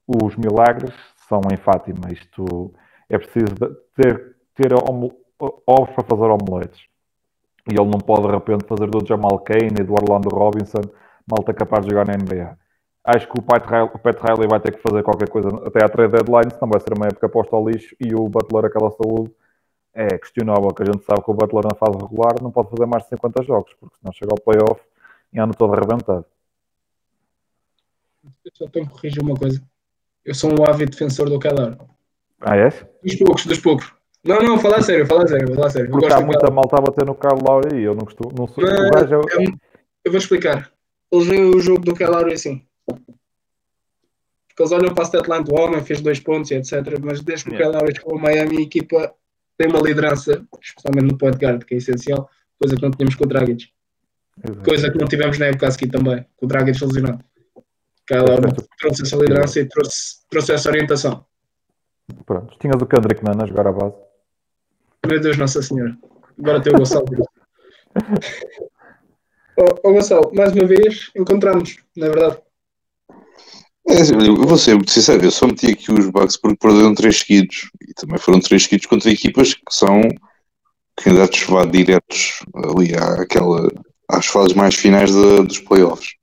os 0.05 0.35
milagres 0.35 0.93
são 1.27 1.39
em 1.51 1.57
Fátima. 1.57 2.11
Isto 2.11 2.73
é 3.09 3.17
preciso 3.17 3.55
ter, 3.95 4.35
ter 4.55 4.73
ovos 4.73 5.89
para 5.95 6.03
fazer 6.03 6.25
omeletes. 6.25 6.81
E 7.71 7.79
ele 7.79 7.89
não 7.89 7.99
pode 7.99 8.23
de 8.23 8.33
repente 8.33 8.65
fazer 8.65 8.87
do 8.89 9.05
Jamal 9.05 9.39
Kane 9.39 9.79
e 9.79 9.83
do 9.83 9.93
Orlando 9.93 10.29
Robinson, 10.29 10.81
malta 11.25 11.53
capaz 11.53 11.85
de 11.85 11.91
jogar 11.91 12.05
na 12.05 12.17
NBA. 12.17 12.57
Acho 13.05 13.27
que 13.29 13.39
o 13.39 13.41
Pat, 13.41 13.65
Riley, 13.65 13.89
o 13.93 13.99
Pat 13.99 14.19
Riley 14.19 14.47
vai 14.49 14.59
ter 14.59 14.75
que 14.75 14.81
fazer 14.81 15.01
qualquer 15.03 15.29
coisa 15.29 15.49
até 15.65 15.83
à 15.83 15.89
trade 15.89 16.11
deadline, 16.11 16.51
senão 16.51 16.69
vai 16.69 16.79
ser 16.81 16.93
uma 16.93 17.07
época 17.07 17.29
posta 17.29 17.55
ao 17.55 17.67
lixo 17.67 17.95
e 17.99 18.13
o 18.13 18.27
Butler, 18.27 18.65
aquela 18.65 18.91
saúde, 18.91 19.31
é 19.93 20.17
questionável, 20.17 20.73
que 20.73 20.83
a 20.83 20.85
gente 20.85 21.03
sabe 21.05 21.23
que 21.23 21.31
o 21.31 21.33
Butler 21.33 21.63
na 21.65 21.75
fase 21.75 21.97
regular 21.97 22.41
não 22.41 22.51
pode 22.51 22.69
fazer 22.69 22.85
mais 22.85 23.03
de 23.03 23.09
50 23.09 23.43
jogos, 23.43 23.73
porque 23.79 23.95
senão 23.99 24.11
chega 24.11 24.31
ao 24.31 24.39
playoff 24.39 24.81
e 25.33 25.39
anda 25.39 25.53
todo 25.53 25.73
arrebentado. 25.73 26.25
Eu 28.45 28.51
só 28.53 28.67
tenho 28.67 28.87
que 28.87 28.93
corrigir 28.93 29.21
uma 29.21 29.35
coisa. 29.35 29.61
Eu 30.23 30.35
sou 30.35 30.51
um 30.51 30.65
ávido 30.65 30.91
defensor 30.91 31.29
do 31.29 31.39
Keller. 31.39 31.77
Ah, 32.39 32.55
é? 32.55 32.69
Dos 33.03 33.15
poucos, 33.15 33.45
dos 33.45 33.59
poucos. 33.59 33.93
Não, 34.23 34.39
não, 34.39 34.57
fala 34.57 34.81
sério, 34.81 35.05
fala 35.05 35.27
sério, 35.27 35.53
fala 35.53 35.69
sério. 35.69 35.91
Porque 35.91 36.13
há 36.13 36.21
muita 36.21 36.49
malta 36.49 36.77
a 36.77 36.81
bater 36.81 37.05
no 37.05 37.15
Carlos 37.15 37.43
Lauri 37.43 37.77
e 37.77 37.83
eu 37.83 37.93
não 37.93 38.05
costumo. 38.05 38.33
Não 38.37 38.47
sou, 38.47 38.63
não, 38.63 38.89
gajo, 38.91 39.15
eu... 39.15 39.21
É 39.21 39.45
eu 40.05 40.11
vou 40.11 40.17
explicar. 40.17 40.71
Eles 41.11 41.27
veem 41.27 41.43
o 41.43 41.59
jogo 41.59 41.81
do 41.81 41.93
Keller 41.93 42.33
assim. 42.33 42.65
Porque 42.85 44.61
eles 44.61 44.71
olham 44.71 44.93
para 44.93 45.03
a 45.03 45.07
statline 45.07 45.43
do 45.43 45.55
homem, 45.55 45.83
fez 45.83 46.01
dois 46.01 46.19
pontos 46.19 46.51
e 46.51 46.55
etc. 46.55 46.73
Mas 47.01 47.21
desde 47.21 47.45
que 47.45 47.55
yeah. 47.55 47.69
o 47.69 47.79
Keller 47.79 47.95
chegou 47.95 48.13
ao 48.13 48.19
Miami, 48.19 48.57
a 48.57 48.61
equipa 48.61 49.13
tem 49.57 49.67
uma 49.67 49.81
liderança, 49.81 50.45
especialmente 50.61 51.11
no 51.11 51.17
point 51.17 51.37
guard, 51.37 51.63
que 51.63 51.73
é 51.73 51.77
essencial, 51.77 52.29
coisa 52.59 52.75
que 52.75 52.81
não 52.81 52.91
tínhamos 52.91 53.15
com 53.15 53.23
o 53.23 53.27
Dragic. 53.27 53.69
Exato. 54.41 54.63
Coisa 54.63 54.91
que 54.91 54.97
não 54.97 55.07
tivemos 55.07 55.37
na 55.37 55.47
época 55.47 55.67
a 55.67 55.71
seguir 55.71 55.91
também, 55.91 56.25
com 56.35 56.45
o 56.45 56.49
Dragic 56.49 56.83
lesionado. 56.83 57.23
Keller 58.07 58.39
trouxe 58.79 59.03
essa 59.03 59.15
liderança 59.15 59.59
e 59.59 59.65
trouxe, 59.65 60.27
trouxe 60.29 60.53
essa 60.53 60.69
orientação. 60.69 61.25
Pronto, 62.25 62.57
tinhas 62.59 62.81
o 62.81 62.85
Kendrick 62.85 63.23
Nana 63.23 63.43
a 63.43 63.47
jogar 63.47 63.67
a 63.67 63.71
base. 63.71 63.95
Meu 65.07 65.19
Deus, 65.19 65.37
Nossa 65.37 65.61
Senhora. 65.61 65.97
Agora 66.37 66.61
tem 66.61 66.73
o 66.73 66.77
Gonçalo. 66.77 67.05
Ô 69.55 69.61
oh, 69.61 69.79
oh, 69.83 69.93
Gonçalo, 69.93 70.31
mais 70.33 70.51
uma 70.53 70.65
vez 70.65 71.11
encontramos, 71.15 71.77
não 71.95 72.07
é 72.07 72.09
verdade? 72.09 72.41
É, 73.87 74.01
eu 74.27 74.35
vou 74.35 74.57
ser 74.57 74.75
muito 74.75 74.91
sincero, 74.91 75.23
eu 75.23 75.31
só 75.31 75.45
meti 75.45 75.71
aqui 75.71 75.91
os 75.91 76.09
Bucks 76.09 76.37
porque 76.37 76.57
perderam 76.57 76.95
três 76.95 77.19
seguidos 77.19 77.69
e 77.87 77.93
também 77.93 78.17
foram 78.17 78.39
três 78.39 78.63
seguidos 78.63 78.87
contra 78.87 79.11
equipas 79.11 79.53
que 79.53 79.61
são 79.69 80.01
candidatos 80.95 81.43
vá 81.43 81.65
diretos 81.65 82.43
ali 82.55 82.95
àquela, 82.95 83.69
às 84.09 84.25
fases 84.27 84.53
mais 84.53 84.75
finais 84.75 85.11
de, 85.11 85.43
dos 85.43 85.59
playoffs. 85.59 86.15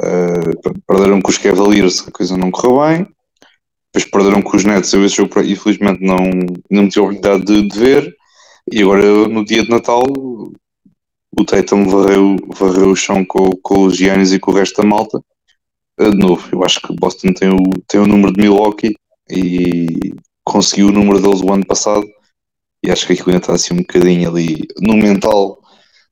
Uh, 0.00 0.80
perderam 0.86 1.20
com 1.20 1.30
os 1.30 1.38
Cavaliers, 1.38 2.06
a 2.06 2.10
coisa 2.10 2.36
não 2.36 2.50
correu 2.50 2.80
bem. 2.80 3.08
Depois 3.92 4.10
perderam 4.10 4.42
com 4.42 4.56
os 4.56 4.64
Nets, 4.64 4.92
eu 4.92 5.04
esse 5.04 5.16
jogo 5.16 5.40
infelizmente 5.40 6.04
não, 6.04 6.18
não 6.70 6.88
tive 6.88 7.00
a 7.00 7.08
oportunidade 7.08 7.44
de, 7.44 7.68
de, 7.68 7.78
ver. 7.78 8.16
E 8.70 8.82
agora 8.82 9.28
no 9.28 9.44
dia 9.44 9.62
de 9.62 9.70
Natal 9.70 10.04
o 10.06 11.44
Tatum 11.44 11.88
varreu, 11.88 12.36
varreu 12.48 12.90
o 12.90 12.96
chão 12.96 13.24
com, 13.24 13.50
com 13.62 13.84
os 13.84 13.96
Giannis 13.96 14.32
e 14.32 14.38
com 14.38 14.50
o 14.50 14.54
resto 14.54 14.82
da 14.82 14.88
malta. 14.88 15.20
Eh, 15.98 16.10
de 16.10 16.16
novo, 16.16 16.48
eu 16.52 16.64
acho 16.64 16.80
que 16.80 16.94
Boston 16.94 17.32
tem 17.32 17.48
o, 17.48 17.58
tem 17.86 18.00
o 18.00 18.06
número 18.06 18.32
de 18.32 18.40
Milwaukee 18.40 18.94
e 19.30 20.14
conseguiu 20.44 20.88
o 20.88 20.92
número 20.92 21.20
deles 21.20 21.40
o 21.40 21.52
ano 21.52 21.66
passado. 21.66 22.06
E 22.84 22.90
acho 22.90 23.06
que 23.06 23.12
aquilo 23.12 23.30
ainda 23.30 23.38
está 23.38 23.54
assim 23.54 23.74
um 23.74 23.78
bocadinho 23.78 24.28
ali 24.28 24.66
no 24.80 24.96
mental 24.96 25.58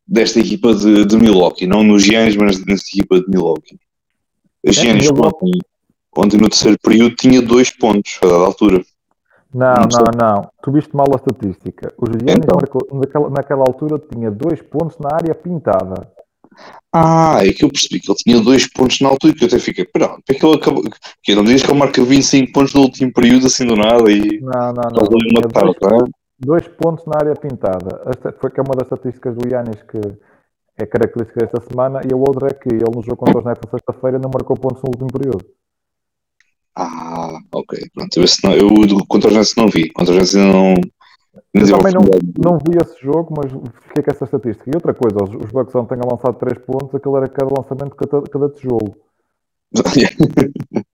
desta 0.06 0.40
equipa 0.40 0.74
de, 0.74 1.04
de 1.04 1.16
Milwaukee, 1.16 1.66
não 1.66 1.82
nos 1.82 2.04
Giannis, 2.04 2.36
mas 2.36 2.64
nesta 2.64 2.88
equipa 2.88 3.20
de 3.20 3.28
Milwaukee. 3.28 3.78
Os 4.64 4.76
Giannis, 4.76 5.08
ontem, 5.10 5.50
ontem 6.16 6.36
no 6.38 6.48
terceiro 6.48 6.78
período 6.82 7.16
tinha 7.16 7.42
dois 7.42 7.70
pontos 7.70 8.18
a 8.22 8.26
dada 8.26 8.44
altura. 8.44 8.82
Não, 9.52 9.74
não, 9.74 10.12
não. 10.20 10.50
Tu 10.62 10.72
viste 10.72 10.94
mal 10.94 11.06
a 11.12 11.16
estatística. 11.16 11.92
O 11.96 12.06
Giannis 12.06 12.44
então. 12.44 12.56
marcou, 12.56 12.86
naquela, 12.92 13.30
naquela 13.30 13.62
altura 13.62 14.02
tinha 14.12 14.30
dois 14.30 14.60
pontos 14.62 14.98
na 14.98 15.14
área 15.14 15.34
pintada. 15.34 16.12
Ah, 16.92 17.38
é 17.42 17.52
que 17.52 17.64
eu 17.64 17.70
percebi 17.70 18.00
que 18.00 18.10
ele 18.10 18.18
tinha 18.18 18.40
dois 18.40 18.66
pontos 18.66 19.00
na 19.00 19.08
altura 19.08 19.34
que 19.34 19.44
eu 19.44 19.48
até 19.48 19.58
fiquei, 19.58 19.84
pera, 19.84 20.16
é 20.28 20.34
que 20.34 20.44
ele 20.44 20.56
acabou. 20.56 20.82
Que 21.22 21.34
não 21.34 21.42
me 21.42 21.52
diz 21.52 21.62
que 21.62 21.70
ele 21.70 21.78
marca 21.78 22.02
25 22.02 22.52
pontos 22.52 22.74
no 22.74 22.82
último 22.82 23.12
período 23.12 23.46
assim 23.46 23.66
do 23.66 23.76
nada 23.76 24.10
e. 24.10 24.40
Não, 24.40 24.72
não, 24.72 24.72
não. 24.72 25.08
Uma 25.32 25.48
tarde, 25.48 25.74
dois, 25.80 26.02
é? 26.02 26.25
Dois 26.38 26.66
pontos 26.68 27.04
na 27.06 27.14
área 27.18 27.34
pintada. 27.34 28.02
Esta 28.06 28.32
foi 28.32 28.50
que 28.50 28.60
é 28.60 28.62
uma 28.62 28.74
das 28.74 28.86
estatísticas 28.86 29.34
do 29.36 29.48
Yanis 29.48 29.82
que 29.82 29.98
é 30.78 30.86
característica 30.86 31.40
desta 31.40 31.60
semana 31.68 32.00
e 32.06 32.12
a 32.12 32.16
outra 32.16 32.48
é 32.48 32.54
que 32.54 32.68
ele 32.68 32.94
no 32.94 33.02
jogo 33.02 33.16
contra 33.16 33.38
os 33.38 33.44
Nets 33.44 33.62
na 33.64 33.70
sexta-feira 33.70 34.18
não 34.18 34.30
marcou 34.32 34.56
pontos 34.56 34.82
no 34.82 34.90
último 34.90 35.08
período. 35.10 35.44
Ah, 36.74 37.38
ok. 37.52 37.78
Pronto, 37.94 38.18
eu, 38.18 38.24
não, 38.44 38.52
eu 38.54 39.06
contra 39.08 39.30
os 39.30 39.36
Nets 39.36 39.54
não 39.56 39.68
vi. 39.68 39.90
Contra 39.90 40.12
os 40.12 40.18
Nets 40.18 40.34
não. 40.34 40.74
Eu 41.54 41.78
também 41.78 41.94
não, 41.94 42.02
não 42.38 42.58
vi 42.58 42.76
esse 42.76 43.02
jogo, 43.02 43.34
mas 43.36 43.50
fiquei 43.88 44.02
com 44.02 44.10
essa 44.10 44.24
estatística. 44.24 44.70
E 44.70 44.74
outra 44.74 44.92
coisa, 44.92 45.16
os, 45.22 45.30
os 45.44 45.50
Bucks 45.50 45.74
ontem 45.74 45.96
tinham 45.96 46.10
lançado 46.10 46.38
3 46.38 46.58
pontos, 46.58 46.94
aquilo 46.94 47.16
era 47.16 47.28
cada 47.28 47.50
lançamento, 47.56 47.96
cada, 47.96 48.22
cada 48.22 48.50
tijolo. 48.50 48.94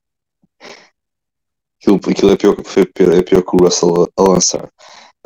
aquilo, 1.81 2.01
aquilo 2.09 2.31
é, 2.31 2.37
pior, 2.37 2.57
foi, 2.65 2.83
é 2.83 3.23
pior 3.23 3.43
que 3.43 3.57
o 3.57 3.65
Russell 3.65 4.05
a, 4.05 4.23
a 4.23 4.29
lançar. 4.29 4.69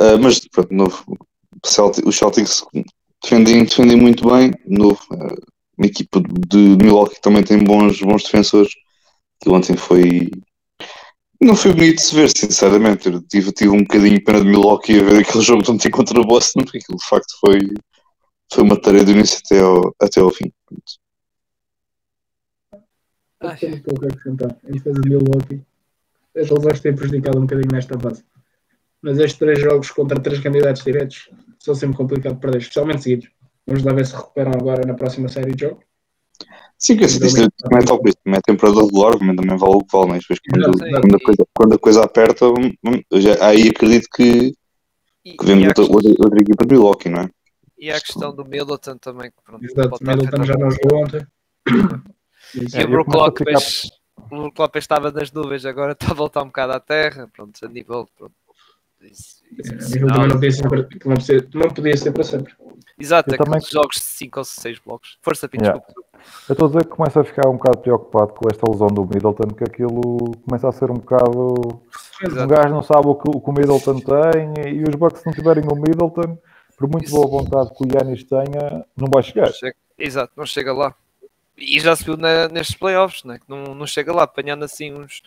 Uh, 0.00 0.18
mas, 0.20 0.40
pronto, 0.48 0.74
novo, 0.74 1.18
Celtic, 1.64 2.06
os 2.06 2.16
Celtics 2.16 2.64
defendem, 3.22 3.64
defendem 3.64 3.96
muito 3.96 4.28
bem. 4.28 4.52
Novo, 4.66 5.00
uh, 5.12 5.36
uma 5.78 5.86
equipa 5.86 6.20
de, 6.20 6.76
de 6.76 6.84
Milwaukee 6.84 7.20
também 7.20 7.42
tem 7.42 7.62
bons, 7.62 8.00
bons 8.00 8.24
defensores. 8.24 8.72
Que 9.40 9.50
ontem 9.50 9.76
foi, 9.76 10.30
não 11.40 11.54
foi 11.54 11.72
bonito 11.72 11.96
de 11.96 12.02
se 12.02 12.14
ver, 12.14 12.30
sinceramente. 12.36 13.08
Eu 13.08 13.22
tive, 13.22 13.52
tive 13.52 13.70
um 13.70 13.82
bocadinho 13.82 14.22
pena 14.24 14.40
de 14.40 14.46
Milwaukee 14.46 14.98
a 14.98 15.04
ver 15.04 15.20
aquele 15.20 15.44
jogo 15.44 15.62
de 15.62 15.70
ontem 15.70 15.90
contra 15.90 16.20
o 16.20 16.26
Boston, 16.26 16.60
porque 16.62 16.78
aquilo 16.78 16.98
de 16.98 17.08
facto 17.08 17.38
foi, 17.40 17.58
foi 18.52 18.62
uma 18.62 18.80
tarefa 18.80 19.04
do 19.04 19.10
início 19.12 19.38
até 19.44 19.60
ao, 19.60 19.94
até 20.00 20.20
ao 20.20 20.30
fim. 20.30 20.50
Tenho 23.60 23.82
pouco 23.82 24.04
a 24.04 24.08
acrescentar. 24.08 24.56
Em 24.66 24.72
defesa 24.72 25.00
de 25.00 25.08
Milwaukee, 25.08 25.62
eles 26.34 26.50
acho 26.50 26.74
que 26.74 26.82
têm 26.82 26.96
prejudicado 26.96 27.38
um 27.38 27.42
bocadinho 27.42 27.72
nesta 27.72 27.98
fase. 27.98 28.24
Mas 29.06 29.20
estes 29.20 29.38
três 29.38 29.60
jogos 29.60 29.88
contra 29.92 30.18
três 30.18 30.40
candidatos 30.40 30.82
diretos 30.82 31.30
são 31.60 31.76
sempre 31.76 31.96
complicados 31.96 32.36
de 32.36 32.40
perder, 32.40 32.58
especialmente 32.58 33.04
seguidos. 33.04 33.28
Vamos 33.64 33.84
lá 33.84 33.92
ver 33.92 34.04
se 34.04 34.16
recuperam 34.16 34.50
agora 34.50 34.84
na 34.84 34.94
próxima 34.94 35.28
série 35.28 35.54
de 35.54 35.62
jogos. 35.62 35.84
Sim, 36.76 36.96
que 36.96 37.04
isso 37.04 37.20
também 37.20 37.46
é 37.46 37.86
top, 37.86 38.08
isso 38.08 38.18
também 38.24 38.38
é 38.38 38.40
temporada 38.44 38.80
regular, 38.80 39.16
também, 39.16 39.36
também 39.36 39.56
vale 39.56 39.74
o 39.76 39.78
que 39.78 39.96
vale, 39.96 40.08
mas 40.08 40.22
depois 40.22 40.40
quando, 40.40 40.78
quando, 40.78 41.14
a 41.14 41.20
coisa, 41.20 41.46
quando 41.54 41.74
a 41.74 41.78
coisa 41.78 42.02
aperta, 42.02 42.46
já, 43.12 43.46
aí 43.46 43.68
acredito 43.68 44.08
que, 44.12 44.52
que 45.22 45.46
vemos 45.46 45.68
outra, 45.68 45.84
outra, 45.84 46.10
outra, 46.18 46.40
equipa 46.40 46.66
de 46.66 46.74
Milwaukee, 46.74 47.08
não 47.08 47.20
é? 47.20 47.30
E 47.78 47.90
a 47.92 48.00
questão 48.00 48.34
do 48.34 48.44
Middleton 48.44 48.98
também, 48.98 49.30
que 49.30 49.36
pronto, 49.44 49.64
Exato, 49.64 49.98
Middleton 50.02 50.44
já 50.44 50.54
não 50.54 50.70
jogou 50.70 51.04
ontem. 51.04 51.26
E 52.54 52.84
o 52.84 52.88
Brook 52.88 53.10
Lopes, 53.10 53.90
o 54.16 54.36
Brook 54.36 54.58
Lopes 54.58 54.84
estava 54.84 55.10
nas 55.10 55.32
nuvens, 55.32 55.64
agora 55.64 55.92
está 55.92 56.12
a 56.12 56.14
voltar 56.14 56.42
um 56.42 56.46
bocado 56.46 56.72
à 56.72 56.80
terra, 56.80 57.28
pronto, 57.32 57.64
a 57.64 57.68
nível, 57.68 58.08
pronto. 58.16 58.34
Isso, 59.10 59.42
isso, 59.58 59.96
é, 59.96 60.00
não, 60.00 60.26
não, 60.26 60.34
podia 60.36 60.50
ser, 60.52 61.48
não 61.54 61.68
podia 61.70 61.96
ser 61.96 62.12
para 62.12 62.24
sempre. 62.24 62.52
Exato, 62.98 63.34
eu 63.34 63.38
também... 63.38 63.60
jogos 63.60 63.96
de 63.96 64.02
5 64.02 64.38
ou 64.38 64.44
6 64.44 64.78
blocos. 64.78 65.18
Força, 65.20 65.48
Pinto, 65.48 65.64
yeah. 65.64 65.82
Eu 66.48 66.52
estou 66.52 66.66
a 66.66 66.70
dizer 66.70 66.84
que 66.84 66.90
começo 66.90 67.20
a 67.20 67.24
ficar 67.24 67.48
um 67.48 67.56
bocado 67.56 67.78
preocupado 67.78 68.32
com 68.32 68.48
esta 68.50 68.70
lesão 68.70 68.88
do 68.88 69.02
Middleton, 69.04 69.48
que 69.48 69.64
aquilo 69.64 70.32
começa 70.44 70.68
a 70.68 70.72
ser 70.72 70.90
um 70.90 70.94
bocado. 70.94 71.82
Exato. 72.22 72.42
Um 72.42 72.46
gajo 72.48 72.74
não 72.74 72.82
sabe 72.82 73.06
o 73.06 73.14
que, 73.14 73.28
o 73.28 73.40
que 73.40 73.50
o 73.50 73.52
Middleton 73.52 74.00
tem 74.00 74.74
e, 74.74 74.82
os 74.82 74.94
Bucks 74.94 75.20
se 75.20 75.26
não 75.26 75.32
tiverem 75.32 75.64
o 75.64 75.76
Middleton, 75.76 76.38
por 76.76 76.88
muito 76.88 77.04
Isso. 77.04 77.14
boa 77.14 77.28
vontade 77.28 77.70
que 77.74 77.84
o 77.84 77.88
Yanis 77.92 78.24
tenha, 78.24 78.84
não 78.96 79.08
vai 79.12 79.22
chegar. 79.22 79.46
Não 79.46 79.52
chega. 79.52 79.76
Exato, 79.98 80.32
não 80.36 80.46
chega 80.46 80.72
lá. 80.72 80.94
E 81.56 81.80
já 81.80 81.94
se 81.96 82.04
viu 82.04 82.16
na, 82.16 82.48
nestes 82.48 82.76
playoffs, 82.76 83.24
né? 83.24 83.38
que 83.38 83.48
não, 83.48 83.74
não 83.74 83.86
chega 83.86 84.12
lá, 84.12 84.24
apanhando 84.24 84.64
assim 84.64 84.92
uns, 84.92 85.22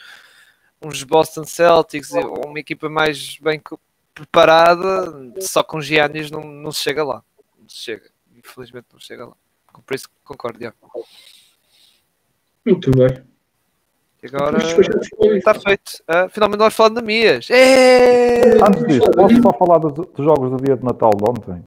uns 0.82 1.04
Boston 1.04 1.44
Celtics 1.44 2.12
ou 2.14 2.48
uma 2.48 2.60
equipa 2.60 2.90
mais 2.90 3.38
bem 3.40 3.62
preparada, 4.14 5.34
só 5.40 5.64
com 5.64 5.82
Giannis 5.82 6.30
não, 6.32 6.42
não 6.44 6.72
se 6.72 6.82
chega 6.82 7.04
lá 7.04 7.24
chega. 7.74 8.10
Infelizmente 8.36 8.88
não 8.92 9.00
chega 9.00 9.26
lá. 9.26 9.34
Por 9.86 9.94
isso 9.94 10.10
concordo, 10.24 10.60
já. 10.62 10.74
Muito 12.66 12.92
bem. 12.92 13.24
E 14.22 14.28
agora 14.28 14.58
está 15.38 15.54
feito. 15.54 15.92
Uh, 16.02 16.30
finalmente 16.30 16.60
nós 16.60 16.74
falando 16.74 17.00
de 17.00 17.06
Mias. 17.06 17.48
Antes 17.50 18.86
disso, 18.88 19.12
posso 19.12 19.42
só 19.42 19.58
falar 19.58 19.78
dos, 19.78 19.94
dos, 19.94 20.26
jogos 20.26 20.52
do 20.52 20.58
dia 20.58 20.76
de 20.76 20.84
Natal 20.84 21.12
de 21.12 21.24
ontem? 21.24 21.66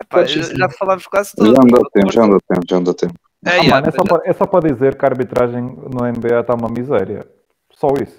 Epá, 0.00 0.24
já, 0.24 0.42
já 0.42 0.68
falámos 0.70 1.06
quase 1.06 1.32
tudo. 1.36 1.54
Já 1.54 1.62
anda 1.62 1.90
tempo, 1.92 2.12
já 2.12 2.24
anda 2.24 2.38
tempo, 2.48 2.66
já 2.68 2.76
anda 2.76 2.94
tempo. 2.94 3.14
É, 3.44 3.58
ah, 3.58 3.62
mano, 3.62 3.88
é, 3.88 3.90
só 3.90 4.04
para, 4.04 4.30
é 4.30 4.32
só 4.32 4.46
para 4.46 4.72
dizer 4.72 4.96
que 4.96 5.04
a 5.04 5.08
arbitragem 5.08 5.62
no 5.62 6.04
NBA 6.04 6.40
está 6.40 6.54
uma 6.54 6.68
miséria. 6.68 7.26
Só 7.72 7.88
isso. 8.02 8.18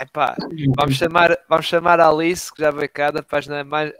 Epá, 0.00 0.34
vamos 0.76 0.96
chamar, 0.96 1.38
vamos 1.48 1.66
chamar 1.66 2.00
a 2.00 2.08
Alice, 2.08 2.52
que 2.52 2.60
já 2.60 2.72
veio 2.72 2.90
cá 2.90 3.12
da 3.12 3.22
página 3.22 3.62
mais 3.62 3.92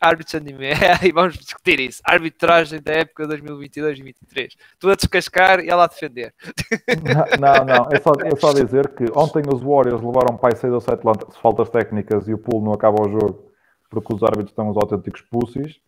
árbitros 0.00 0.36
anime, 0.36 0.68
e 1.02 1.10
vamos 1.10 1.36
discutir 1.36 1.80
isso. 1.80 2.00
Arbitragem 2.04 2.80
da 2.80 2.92
época 2.92 3.26
2022-2023. 3.26 4.52
Tu 4.78 4.88
a 4.88 4.94
descascar 4.94 5.60
e 5.60 5.68
ela 5.68 5.84
a 5.84 5.88
defender. 5.88 6.32
Não, 7.40 7.64
não, 7.64 7.88
é 7.90 8.00
só, 8.00 8.12
é 8.22 8.36
só 8.36 8.52
dizer 8.52 8.88
que 8.94 9.04
ontem 9.14 9.42
os 9.46 9.60
Warriors 9.60 10.02
levaram 10.02 10.36
para 10.36 10.56
6 10.56 10.72
ou 10.72 10.80
7 10.80 11.02
faltas 11.42 11.68
técnicas 11.68 12.28
e 12.28 12.34
o 12.34 12.38
pool 12.38 12.62
não 12.62 12.72
acaba 12.72 13.02
o 13.02 13.10
jogo 13.10 13.52
porque 13.90 14.14
os 14.14 14.22
árbitros 14.22 14.50
estão 14.50 14.70
os 14.70 14.76
autênticos 14.76 15.22
pussies 15.22 15.80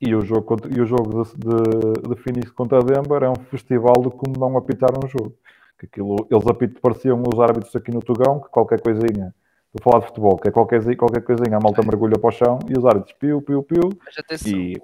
e 0.00 0.14
o 0.14 0.20
jogo, 0.20 0.56
e 0.70 0.80
o 0.80 0.86
jogo 0.86 1.24
de, 1.24 1.30
de, 1.36 2.08
de 2.08 2.22
Phoenix 2.22 2.50
contra 2.50 2.80
Denver 2.80 3.24
é 3.24 3.30
um 3.30 3.44
festival 3.50 3.94
de 4.02 4.10
como 4.10 4.38
não 4.38 4.56
apitar 4.56 4.90
um 4.92 5.08
jogo 5.08 5.34
que 5.78 5.86
aquilo, 5.86 6.26
eles 6.30 6.46
apitam, 6.46 6.80
pareciam 6.80 7.22
os 7.22 7.40
árbitros 7.40 7.74
aqui 7.76 7.90
no 7.90 8.00
Tugão, 8.00 8.40
que 8.40 8.48
qualquer 8.48 8.80
coisinha, 8.80 9.34
estou 9.66 9.80
a 9.80 9.82
falar 9.82 10.00
de 10.00 10.06
futebol, 10.06 10.36
que 10.36 10.48
é 10.48 10.50
qualquer, 10.50 10.96
qualquer 10.96 11.22
coisinha, 11.22 11.56
a 11.56 11.60
malta 11.60 11.82
mergulha 11.82 12.18
para 12.18 12.28
o 12.28 12.32
chão 12.32 12.58
e 12.68 12.76
os 12.76 12.84
árbitros 12.84 13.16
piu, 13.18 13.40
piu, 13.40 13.62
piu. 13.62 13.90
Mas 14.04 14.18
atenção, 14.18 14.52
e 14.52 14.76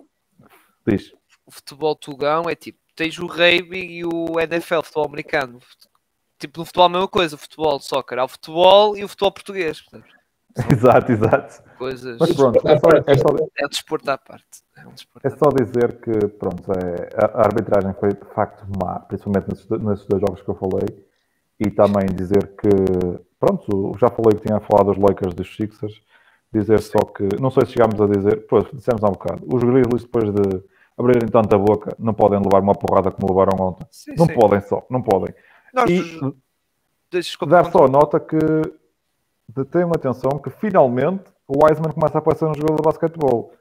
diz. 0.86 1.12
O 1.46 1.50
futebol 1.50 1.96
Tugão 1.96 2.48
é 2.48 2.54
tipo, 2.54 2.78
tens 2.94 3.18
o 3.18 3.26
rugby 3.26 3.98
e 3.98 4.04
o 4.04 4.38
NFL, 4.38 4.82
futebol 4.82 5.06
americano. 5.06 5.58
Tipo, 6.38 6.60
no 6.60 6.64
futebol 6.64 6.86
a 6.86 6.88
mesma 6.88 7.08
coisa, 7.08 7.34
o 7.34 7.38
futebol, 7.38 7.80
soccer, 7.80 8.18
há 8.18 8.24
o 8.24 8.28
futebol 8.28 8.96
e 8.96 9.04
o 9.04 9.08
futebol 9.08 9.32
português. 9.32 9.80
Portanto, 9.80 10.13
exato, 10.70 11.12
exato. 11.12 11.62
Coisas... 11.76 12.16
Mas 12.18 12.32
pronto, 12.32 12.68
é 12.68 12.78
só, 12.78 12.88
é 13.06 13.16
só, 13.18 13.28
é 13.58 13.68
desporto 13.68 14.10
à 14.10 14.18
parte. 14.18 14.62
É, 14.76 14.86
um 14.86 14.92
desporto 14.92 15.26
é 15.26 15.30
só 15.30 15.48
dizer 15.48 16.00
que 16.00 16.28
pronto, 16.28 16.70
é, 16.72 17.08
a 17.16 17.40
arbitragem 17.42 17.92
foi 17.94 18.10
de 18.10 18.24
facto 18.34 18.64
má, 18.80 19.00
principalmente 19.00 19.48
nesses, 19.48 19.68
nesses 19.68 20.06
dois 20.06 20.20
jogos 20.20 20.42
que 20.42 20.48
eu 20.48 20.54
falei 20.54 21.04
e 21.58 21.70
também 21.70 22.06
dizer 22.06 22.54
que, 22.56 22.68
pronto, 23.38 23.96
já 23.98 24.08
falei 24.08 24.38
que 24.38 24.46
tinha 24.46 24.60
falado 24.60 24.92
dos 24.92 24.98
Lakers 24.98 25.34
dos 25.34 25.56
Sixers, 25.56 26.02
dizer 26.52 26.80
só 26.80 26.98
que, 26.98 27.28
não 27.40 27.50
sei 27.50 27.66
se 27.66 27.72
chegámos 27.72 28.00
a 28.00 28.06
dizer, 28.06 28.46
pois, 28.48 28.64
dissemos 28.72 29.02
há 29.02 29.08
um 29.08 29.12
bocado, 29.12 29.44
os 29.46 29.62
Grizzlies 29.62 30.02
depois 30.02 30.32
de 30.32 30.62
abrirem 30.96 31.28
tanta 31.28 31.58
boca, 31.58 31.96
não 31.98 32.14
podem 32.14 32.38
levar 32.38 32.60
uma 32.60 32.74
porrada 32.74 33.10
como 33.10 33.32
levaram 33.32 33.66
ontem. 33.66 33.86
Sim, 33.90 34.14
não 34.16 34.26
sim. 34.26 34.34
podem 34.34 34.60
só, 34.60 34.86
não 34.88 35.02
podem. 35.02 35.34
Nós, 35.72 35.90
e 35.90 36.20
dar 37.46 37.70
só 37.70 37.84
a 37.84 37.88
nota 37.88 38.18
que 38.18 38.36
tenham 39.70 39.90
atenção 39.90 40.38
que 40.38 40.50
finalmente 40.50 41.24
o 41.46 41.64
Wiseman 41.64 41.92
começa 41.92 42.18
a 42.18 42.20
aparecer 42.20 42.46
no 42.46 42.54
jogo 42.54 42.76
de 42.76 42.82
basquetebol. 42.82 43.52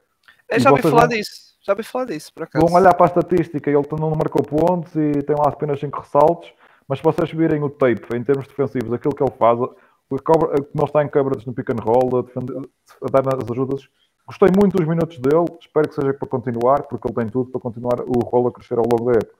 Eu 0.48 0.60
já 0.60 0.70
ouvi 0.70 0.82
falar 0.82 1.06
vão... 1.06 1.08
disso, 1.08 1.56
já 1.62 1.72
ouvi 1.72 1.82
falar 1.82 2.04
disso, 2.06 2.32
por 2.32 2.44
acaso. 2.44 2.66
Vão 2.66 2.74
olhar 2.74 2.94
para 2.94 3.06
a 3.06 3.08
estatística, 3.08 3.70
ele 3.70 3.86
não 3.98 4.10
marcou 4.10 4.42
pontos 4.42 4.94
e 4.94 5.22
tem 5.22 5.36
lá 5.36 5.48
apenas 5.48 5.80
5 5.80 6.00
ressaltos 6.00 6.52
mas 6.88 6.98
se 6.98 7.04
vocês 7.04 7.30
virem 7.30 7.62
o 7.62 7.70
tape 7.70 8.14
em 8.14 8.22
termos 8.22 8.46
defensivos, 8.46 8.92
aquilo 8.92 9.14
que 9.14 9.22
ele 9.22 9.32
faz, 9.38 9.58
o 9.58 10.22
cobra, 10.22 10.48
como 10.48 10.82
ele 10.82 10.84
está 10.84 11.02
em 11.02 11.08
coverage 11.08 11.46
no 11.46 11.54
pick 11.54 11.70
and 11.70 11.82
roll, 11.82 12.18
a, 12.18 12.22
defender, 12.22 12.56
a 13.02 13.20
dar 13.20 13.42
as 13.42 13.50
ajudas, 13.50 13.88
gostei 14.26 14.48
muito 14.58 14.76
dos 14.76 14.86
minutos 14.86 15.18
dele, 15.18 15.46
espero 15.60 15.88
que 15.88 15.94
seja 15.94 16.12
para 16.12 16.28
continuar, 16.28 16.82
porque 16.82 17.08
ele 17.08 17.14
tem 17.14 17.28
tudo 17.28 17.50
para 17.50 17.60
continuar 17.60 18.00
o 18.00 18.18
rolo 18.20 18.48
a 18.48 18.52
crescer 18.52 18.78
ao 18.78 18.84
longo 18.84 19.10
da 19.10 19.18
época. 19.18 19.38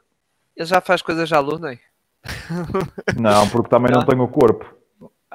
Ele 0.57 0.67
já 0.67 0.81
faz 0.81 1.03
coisas 1.03 1.29
já 1.29 1.39
Lunay? 1.39 1.79
Não, 3.21 3.49
porque 3.51 3.69
também 3.69 3.93
não, 3.93 4.01
não 4.01 4.07
tem 4.07 4.19
o 4.19 4.29
corpo. 4.29 4.65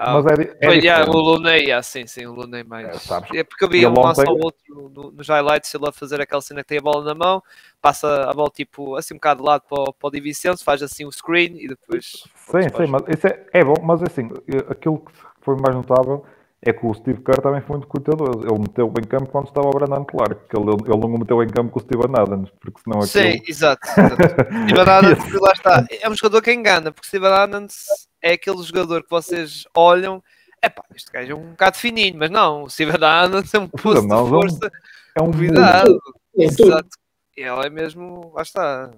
Ah, 0.02 0.14
mas 0.14 0.40
é, 0.40 0.58
é 0.62 0.76
yeah, 0.76 1.12
o 1.12 1.18
Lunay, 1.18 1.64
yeah, 1.64 1.84
sim, 1.84 2.08
sim, 2.08 2.26
o 2.26 2.34
Lunay 2.34 2.64
mais. 2.64 2.88
É, 3.34 3.40
é 3.40 3.44
porque 3.44 3.66
eu 3.66 3.70
vi 3.70 3.86
um 3.86 3.94
lance 3.94 4.26
ao 4.26 4.34
outro 4.34 4.90
no, 4.96 5.12
nos 5.12 5.28
highlights, 5.28 5.74
ele 5.74 5.90
a 5.90 5.92
fazer 5.92 6.22
aquela 6.22 6.42
cena 6.42 6.62
que 6.62 6.70
tem 6.70 6.78
a 6.78 6.82
bola 6.82 7.04
na 7.04 7.14
mão, 7.14 7.44
passa 7.82 8.24
a 8.24 8.34
bola 8.34 8.50
tipo 8.50 8.96
assim 8.96 9.14
um 9.14 9.18
bocado 9.18 9.42
de 9.42 9.46
lado 9.46 9.64
para, 9.68 9.92
para 9.92 10.08
o 10.08 10.10
Di 10.10 10.34
faz 10.64 10.82
assim 10.82 11.04
o 11.04 11.12
screen 11.12 11.58
e 11.60 11.68
depois. 11.68 12.24
Sim, 12.34 12.62
sim, 12.78 12.88
mas 12.88 13.04
isso 13.10 13.28
é, 13.28 13.46
é 13.52 13.62
bom, 13.62 13.74
mas 13.84 14.02
assim, 14.02 14.30
aquilo 14.70 15.00
que 15.00 15.12
foi 15.42 15.58
mais 15.58 15.76
notável 15.76 16.24
é 16.62 16.72
que 16.72 16.86
o 16.86 16.94
Steve 16.94 17.22
Kerr 17.22 17.42
também 17.42 17.60
foi 17.60 17.76
muito 17.76 17.88
cuidadoso. 17.90 18.40
Ele 18.40 18.60
meteu 18.60 18.88
em 18.98 19.06
campo 19.06 19.28
quando 19.28 19.48
estava 19.48 19.68
o 19.68 19.72
Brandon 19.72 20.06
Clark, 20.06 20.48
que 20.50 20.58
ele, 20.58 20.72
ele 20.72 20.98
não 20.98 21.18
meteu 21.18 21.44
em 21.44 21.48
campo 21.50 21.72
com 21.72 21.80
o 21.80 21.82
Steven 21.82 22.12
Adams, 22.18 22.50
porque 22.62 22.80
senão 22.82 23.00
aquilo... 23.00 23.34
Sim, 23.34 23.44
exato. 23.46 23.86
exato. 23.86 24.16
Steven 24.64 24.88
Adams, 24.88 25.34
lá 25.42 25.52
está, 25.52 25.86
é 26.02 26.10
um 26.10 26.16
jogador 26.16 26.42
que 26.42 26.54
engana, 26.54 26.92
porque 26.94 27.08
Steven 27.08 27.32
Adams 27.32 28.09
é 28.22 28.34
aquele 28.34 28.62
jogador 28.64 29.04
que 29.04 29.10
vocês 29.10 29.66
olham, 29.76 30.24
é 30.62 30.70
pá, 30.70 30.84
este 30.96 31.12
gajo 31.12 31.32
é 31.32 31.36
um 31.36 31.52
bocado 31.52 31.78
fininho, 31.78 32.18
mas 32.18 32.30
não, 32.30 32.64
o 32.64 33.06
Adams 33.06 33.54
é 33.54 33.60
um 33.60 33.68
posto 33.68 34.02
de 34.02 34.30
força, 34.30 34.72
é 35.16 35.22
um 35.22 35.32
cuidado. 35.32 36.00
Exato. 36.38 36.90
Ele 37.36 37.66
é 37.66 37.70
mesmo, 37.70 38.32
lá 38.34 38.42
está. 38.42 38.92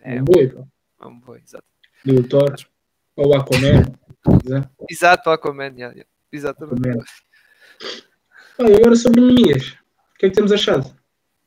É 0.00 0.20
um 0.20 0.24
boi, 0.24 0.54
É 1.00 1.06
um 1.06 1.18
boi, 1.18 1.42
exato. 1.44 1.64
E 2.04 2.12
o 2.12 2.26
Thor, 2.26 2.54
ou 3.16 3.28
o 3.28 3.34
Aquaman. 3.34 3.82
Exato, 4.88 5.28
o 5.28 5.32
Aquaman, 5.32 5.72
yeah, 5.76 5.94
yeah. 5.94 6.06
Exatamente. 6.32 7.04
Olha, 8.58 8.76
agora 8.76 8.96
sobre 8.96 9.20
Nemias. 9.20 9.70
O 10.14 10.18
que 10.18 10.26
é 10.26 10.28
que 10.28 10.34
temos 10.34 10.52
achado? 10.52 10.94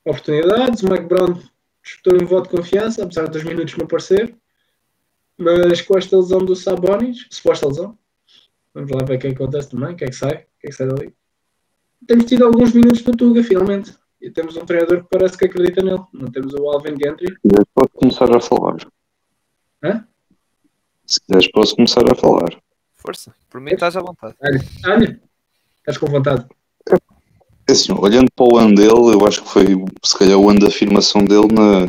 Oportunidades, 0.05 0.83
o 0.83 0.89
Mike 0.89 1.05
Brown 1.05 1.41
disputou 1.81 2.21
um 2.21 2.25
voto 2.25 2.49
de 2.49 2.57
confiança, 2.57 3.03
apesar 3.03 3.27
dos 3.27 3.43
minutos 3.43 3.75
não 3.77 3.85
aparecer. 3.85 4.35
Mas 5.43 5.81
com 5.81 5.97
esta 5.97 6.15
lesão 6.15 6.39
do 6.39 6.55
Sabonis, 6.55 7.27
suposta 7.29 7.67
lesão, 7.67 7.97
vamos 8.73 8.91
lá 8.91 9.03
ver 9.03 9.17
o 9.17 9.19
que, 9.19 9.27
acontece 9.27 9.69
também, 9.69 9.93
o 9.93 9.95
que 9.95 10.05
é 10.05 10.07
que 10.07 10.15
sai, 10.15 10.35
o 10.35 10.59
que 10.59 10.67
é 10.67 10.69
que 10.69 10.71
sai 10.71 10.87
dali. 10.87 11.13
Temos 12.07 12.25
tido 12.25 12.45
alguns 12.45 12.73
minutos 12.73 13.01
do 13.01 13.11
Tuga, 13.11 13.43
finalmente. 13.43 13.93
E 14.21 14.29
temos 14.29 14.55
um 14.55 14.65
treinador 14.65 15.03
que 15.03 15.09
parece 15.09 15.37
que 15.37 15.45
acredita 15.45 15.83
nele. 15.83 16.01
Não 16.13 16.31
temos 16.31 16.53
o 16.53 16.69
Alvin 16.69 16.95
Gentry. 17.01 17.35
Pode 17.73 17.89
começar 17.93 18.33
a 18.33 18.39
falar. 18.39 18.77
Hã? 19.83 20.05
Se 21.05 21.19
quiseres, 21.19 21.51
posso 21.51 21.75
começar 21.75 22.09
a 22.09 22.15
falar. 22.15 22.57
Força, 22.95 23.35
por 23.49 23.59
mim 23.59 23.71
estás 23.71 23.97
à 23.97 24.01
vontade. 24.01 24.35
Olha, 24.85 25.19
estás 25.77 25.97
com 25.97 26.07
vontade. 26.07 26.45
É 27.67 27.71
assim, 27.71 27.93
olhando 27.93 28.29
para 28.33 28.45
o 28.45 28.57
ano 28.57 28.75
dele, 28.75 29.13
eu 29.13 29.25
acho 29.25 29.41
que 29.41 29.49
foi 29.49 29.65
se 30.03 30.17
calhar 30.17 30.37
o 30.37 30.49
ano 30.49 30.61
da 30.61 30.67
afirmação 30.67 31.23
dele 31.23 31.47
na, 31.53 31.87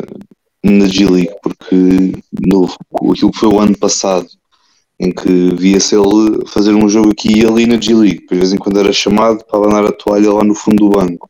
na 0.65 0.87
G-League, 0.87 1.35
porque 1.43 2.13
no, 2.47 2.65
aquilo 3.13 3.31
que 3.31 3.39
foi 3.39 3.49
o 3.49 3.61
ano 3.61 3.77
passado, 3.77 4.27
em 4.99 5.13
que 5.13 5.55
via-se 5.55 5.95
ele 5.95 6.47
fazer 6.47 6.73
um 6.73 6.89
jogo 6.89 7.11
aqui 7.11 7.41
e 7.41 7.47
ali 7.47 7.67
na 7.67 7.79
G-League, 7.79 8.27
de 8.27 8.37
vez 8.37 8.53
em 8.53 8.57
quando 8.57 8.81
era 8.81 8.93
chamado 8.93 9.45
para 9.45 9.59
abanar 9.59 9.85
a 9.85 9.93
toalha 9.93 10.33
lá 10.33 10.43
no 10.43 10.55
fundo 10.55 10.89
do 10.89 10.97
banco, 10.97 11.29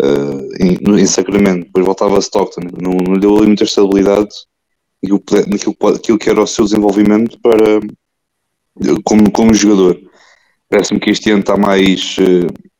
uh, 0.00 0.48
em, 0.58 1.00
em, 1.00 1.06
Sacramento, 1.06 1.66
depois 1.66 1.84
voltava 1.84 2.16
a 2.16 2.20
Stockton, 2.20 2.62
não, 2.80 2.92
não 2.92 3.20
deu 3.20 3.36
ali 3.36 3.48
muita 3.48 3.64
estabilidade 3.64 4.30
naquilo, 5.02 5.22
naquilo, 5.48 5.76
naquilo 5.92 6.18
que 6.18 6.30
era 6.30 6.42
o 6.42 6.46
seu 6.46 6.64
desenvolvimento 6.64 7.38
para 7.42 7.80
como, 9.04 9.30
como 9.30 9.52
jogador. 9.52 10.00
Parece-me 10.70 10.98
que 10.98 11.10
este 11.10 11.30
ano 11.30 11.40
está 11.40 11.56
mais. 11.56 12.16
Uh, 12.16 12.72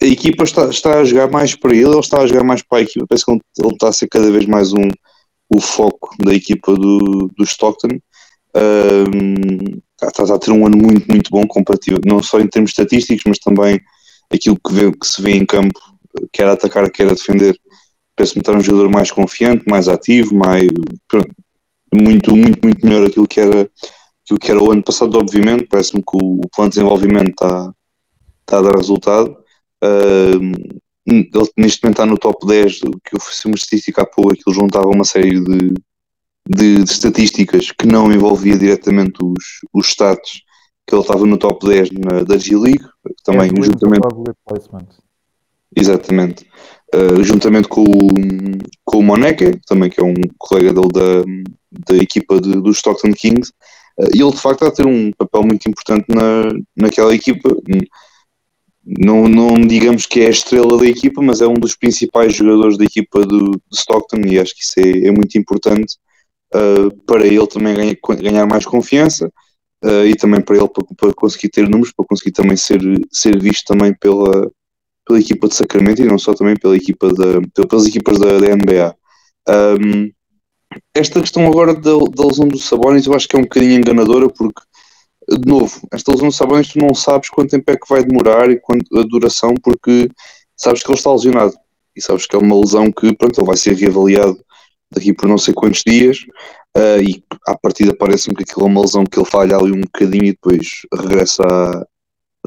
a 0.00 0.06
equipa 0.06 0.44
está, 0.44 0.68
está 0.68 1.00
a 1.00 1.04
jogar 1.04 1.28
mais 1.30 1.56
para 1.56 1.72
ele, 1.72 1.88
ele 1.88 1.98
está 1.98 2.20
a 2.20 2.26
jogar 2.26 2.44
mais 2.44 2.62
para 2.62 2.78
a 2.78 2.82
equipa. 2.82 3.06
Parece 3.08 3.24
que 3.24 3.32
ele, 3.32 3.40
ele 3.58 3.72
está 3.72 3.88
a 3.88 3.92
ser 3.92 4.06
cada 4.08 4.30
vez 4.30 4.46
mais 4.46 4.72
um, 4.72 4.88
o 5.48 5.60
foco 5.60 6.10
da 6.22 6.34
equipa 6.34 6.74
do, 6.74 7.30
do 7.36 7.44
Stockton. 7.44 7.98
Está, 10.00 10.22
está, 10.22 10.34
a 10.34 10.38
ter 10.38 10.50
um 10.50 10.66
ano 10.66 10.76
muito, 10.76 11.06
muito 11.10 11.30
bom, 11.30 11.46
comparativo, 11.46 12.00
não 12.04 12.22
só 12.22 12.40
em 12.40 12.48
termos 12.48 12.70
estatísticos, 12.70 13.24
mas 13.26 13.38
também 13.38 13.80
aquilo 14.32 14.56
que, 14.56 14.72
vê, 14.72 14.92
que 14.92 15.06
se 15.06 15.22
vê 15.22 15.32
em 15.32 15.44
campo, 15.44 15.78
quer 16.32 16.48
atacar, 16.48 16.90
quer 16.90 17.08
defender. 17.08 17.58
Parece-me 18.14 18.40
estar 18.40 18.56
um 18.56 18.60
jogador 18.60 18.88
mais 18.90 19.10
confiante, 19.10 19.64
mais 19.68 19.88
ativo, 19.88 20.34
mais, 20.34 20.66
muito, 21.94 22.34
muito, 22.34 22.58
muito 22.62 22.86
melhor 22.86 23.06
aquilo 23.06 23.28
que 23.28 23.40
era 23.40 23.70
aquilo 24.26 24.40
que 24.40 24.50
era 24.50 24.62
o 24.62 24.72
ano 24.72 24.82
passado, 24.82 25.16
obviamente, 25.16 25.68
parece-me 25.68 26.02
que 26.02 26.16
o, 26.16 26.40
o 26.40 26.48
plano 26.48 26.70
de 26.70 26.76
desenvolvimento 26.76 27.30
está, 27.30 27.72
está 28.40 28.58
a 28.58 28.62
dar 28.62 28.76
resultado. 28.76 29.36
Uh, 29.84 30.80
ele 31.06 31.50
neste 31.56 31.82
momento 31.82 31.94
está 31.94 32.06
no 32.06 32.18
top 32.18 32.46
10, 32.46 32.80
que 32.80 33.14
eu 33.14 33.20
fiz 33.20 33.44
uma 33.44 33.54
estatística 33.54 34.02
há 34.02 34.06
pouco, 34.06 34.34
que 34.34 34.42
ele 34.46 34.56
juntava 34.56 34.88
uma 34.88 35.04
série 35.04 35.40
de, 35.40 35.74
de, 36.48 36.82
de, 36.82 36.90
estatísticas 36.90 37.70
que 37.70 37.86
não 37.86 38.12
envolvia 38.12 38.58
diretamente 38.58 39.18
os, 39.22 39.60
os 39.72 39.88
status, 39.88 40.42
que 40.86 40.94
ele 40.94 41.02
estava 41.02 41.24
no 41.24 41.38
top 41.38 41.66
10 41.66 41.90
na, 41.92 42.22
da 42.24 42.36
G-League, 42.36 42.84
também 43.24 43.50
é, 43.50 43.64
juntamente... 43.64 44.06
Exatamente. 45.76 46.46
Uh, 46.94 47.22
juntamente 47.22 47.68
com 47.68 47.82
o, 47.82 48.08
com 48.84 48.98
o 48.98 49.02
Moneke, 49.02 49.60
também 49.66 49.90
que 49.90 50.00
é 50.00 50.04
um 50.04 50.14
colega 50.38 50.72
dele 50.72 50.88
da, 50.92 51.92
da 51.92 51.96
equipa 51.96 52.40
de, 52.40 52.60
dos 52.60 52.78
Stockton 52.78 53.12
Kings, 53.12 53.52
uh, 53.98 54.08
e 54.14 54.22
ele 54.22 54.30
de 54.30 54.40
facto 54.40 54.64
está 54.64 54.68
a 54.68 54.70
ter 54.70 54.86
um 54.86 55.10
papel 55.12 55.42
muito 55.42 55.68
importante 55.68 56.06
na, 56.08 56.48
naquela 56.76 57.14
equipa. 57.14 57.50
Não, 58.86 59.26
não 59.28 59.54
digamos 59.60 60.06
que 60.06 60.20
é 60.20 60.26
a 60.28 60.30
estrela 60.30 60.78
da 60.78 60.86
equipa, 60.86 61.20
mas 61.20 61.40
é 61.40 61.46
um 61.46 61.54
dos 61.54 61.74
principais 61.74 62.34
jogadores 62.34 62.78
da 62.78 62.84
equipa 62.84 63.20
do, 63.26 63.50
do 63.50 63.60
Stockton 63.72 64.20
e 64.26 64.38
acho 64.38 64.54
que 64.54 64.62
isso 64.62 64.74
é, 64.78 65.08
é 65.08 65.10
muito 65.10 65.36
importante 65.36 65.96
uh, 66.54 66.94
para 67.04 67.26
ele 67.26 67.46
também 67.48 67.74
ganhar, 67.74 67.96
ganhar 68.22 68.46
mais 68.46 68.64
confiança 68.64 69.30
e 70.06 70.16
também 70.16 70.40
para 70.40 70.56
ele 70.56 70.68
para, 70.68 70.84
para, 70.96 71.14
conseguir 71.14 71.48
ter 71.50 71.68
números, 71.68 71.92
para 71.92 72.06
conseguir 72.06 72.32
também 72.32 72.56
ser, 72.56 72.80
ser 73.12 73.40
visto 73.40 73.66
também 73.66 73.94
pela, 73.94 74.50
pela 75.06 75.20
equipa 75.20 75.48
de 75.48 75.54
Sacramento 75.54 76.02
e 76.02 76.06
não 76.06 76.18
só 76.18 76.34
também 76.34 76.56
pela 76.56 76.76
equipa 76.76 77.08
pelas 77.68 77.86
equipas 77.86 78.18
da, 78.18 78.38
da 78.38 78.56
NBA. 78.56 78.96
Um, 79.48 80.10
esta 80.94 81.20
questão 81.20 81.46
agora 81.46 81.72
da, 81.74 81.92
da 81.92 82.26
lesão 82.26 82.48
do 82.48 82.58
Sabonis 82.58 83.06
eu 83.06 83.14
acho 83.14 83.28
que 83.28 83.36
é 83.36 83.38
um 83.38 83.42
bocadinho 83.42 83.78
enganadora 83.78 84.28
porque 84.28 84.60
de 85.28 85.48
novo, 85.48 85.80
esta 85.92 86.12
lesão 86.12 86.28
do 86.28 86.34
Sabonis 86.34 86.68
tu 86.68 86.78
não 86.78 86.94
sabes 86.94 87.28
quanto 87.30 87.50
tempo 87.50 87.70
é 87.70 87.76
que 87.76 87.88
vai 87.88 88.04
demorar 88.04 88.50
e 88.50 88.58
quanto, 88.60 88.84
a 88.98 89.02
duração, 89.02 89.54
porque 89.62 90.08
sabes 90.56 90.82
que 90.82 90.90
ele 90.90 90.98
está 90.98 91.12
lesionado 91.12 91.54
e 91.96 92.02
sabes 92.02 92.26
que 92.26 92.36
é 92.36 92.38
uma 92.38 92.58
lesão 92.58 92.92
que 92.92 93.14
pronto, 93.14 93.40
ele 93.40 93.46
vai 93.46 93.56
ser 93.56 93.74
reavaliado 93.74 94.38
daqui 94.90 95.12
por 95.12 95.28
não 95.28 95.38
sei 95.38 95.52
quantos 95.52 95.82
dias 95.84 96.18
uh, 96.76 97.02
e 97.02 97.24
à 97.46 97.56
partida 97.58 97.94
parece-me 97.96 98.36
que 98.36 98.44
aquilo 98.44 98.66
é 98.66 98.68
uma 98.68 98.82
lesão 98.82 99.04
que 99.04 99.18
ele 99.18 99.28
falha 99.28 99.56
ali 99.56 99.72
um 99.72 99.80
bocadinho 99.80 100.26
e 100.26 100.32
depois 100.32 100.82
regressa 100.94 101.42
à, 101.42 101.86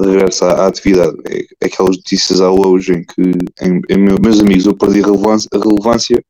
regressa 0.00 0.46
à 0.46 0.66
atividade. 0.66 1.16
É, 1.28 1.66
aquelas 1.66 1.96
notícias 1.96 2.40
há 2.40 2.50
hoje 2.50 2.92
em 2.92 3.04
que, 3.04 3.22
em, 3.62 3.80
em, 3.88 4.20
meus 4.20 4.40
amigos, 4.40 4.66
eu 4.66 4.76
perdi 4.76 5.02
a 5.02 5.06
relevância, 5.06 5.48
a 5.52 5.58
relevância 5.58 6.24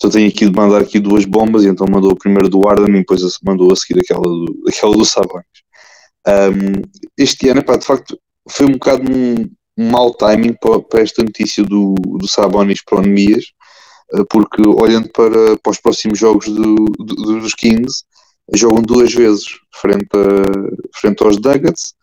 só 0.00 0.08
tenho 0.08 0.28
aqui 0.28 0.46
de 0.46 0.56
mandar 0.56 0.80
aqui 0.80 0.98
duas 0.98 1.26
bombas, 1.26 1.64
e 1.64 1.68
então 1.68 1.86
mandou 1.90 2.16
primeiro 2.16 2.48
do 2.48 2.66
Arden 2.66 2.94
e 2.94 2.98
depois 3.00 3.20
mandou 3.44 3.70
a 3.72 3.76
seguir 3.76 4.00
aquela 4.00 4.22
do, 4.22 4.62
aquela 4.68 4.96
do 4.96 5.04
Sabanes. 5.04 5.46
Um, 6.26 6.82
este 7.16 7.48
ano, 7.48 7.64
pá, 7.64 7.76
de 7.76 7.84
facto, 7.84 8.18
foi 8.48 8.66
um 8.66 8.72
bocado 8.72 9.10
um, 9.10 9.50
um 9.78 9.90
mau 9.90 10.12
timing 10.14 10.54
para, 10.60 10.80
para, 10.80 11.00
esta 11.00 11.22
notícia 11.22 11.64
do, 11.64 11.94
do 11.94 12.28
Sabonis 12.28 12.82
para 12.84 12.98
o 12.98 13.02
Nemias, 13.02 13.44
eh, 14.14 14.24
porque 14.28 14.62
olhando 14.66 15.08
para, 15.12 15.56
para 15.58 15.70
os 15.70 15.80
próximos 15.80 16.18
jogos 16.18 16.46
do, 16.46 16.74
do, 16.74 17.40
dos 17.40 17.54
Kings, 17.54 18.04
jogam 18.54 18.82
duas 18.82 19.12
vezes 19.12 19.44
frente, 19.72 20.08
a, 20.14 20.98
frente 20.98 21.22
aos 21.24 21.36
Nuggets, 21.36 21.94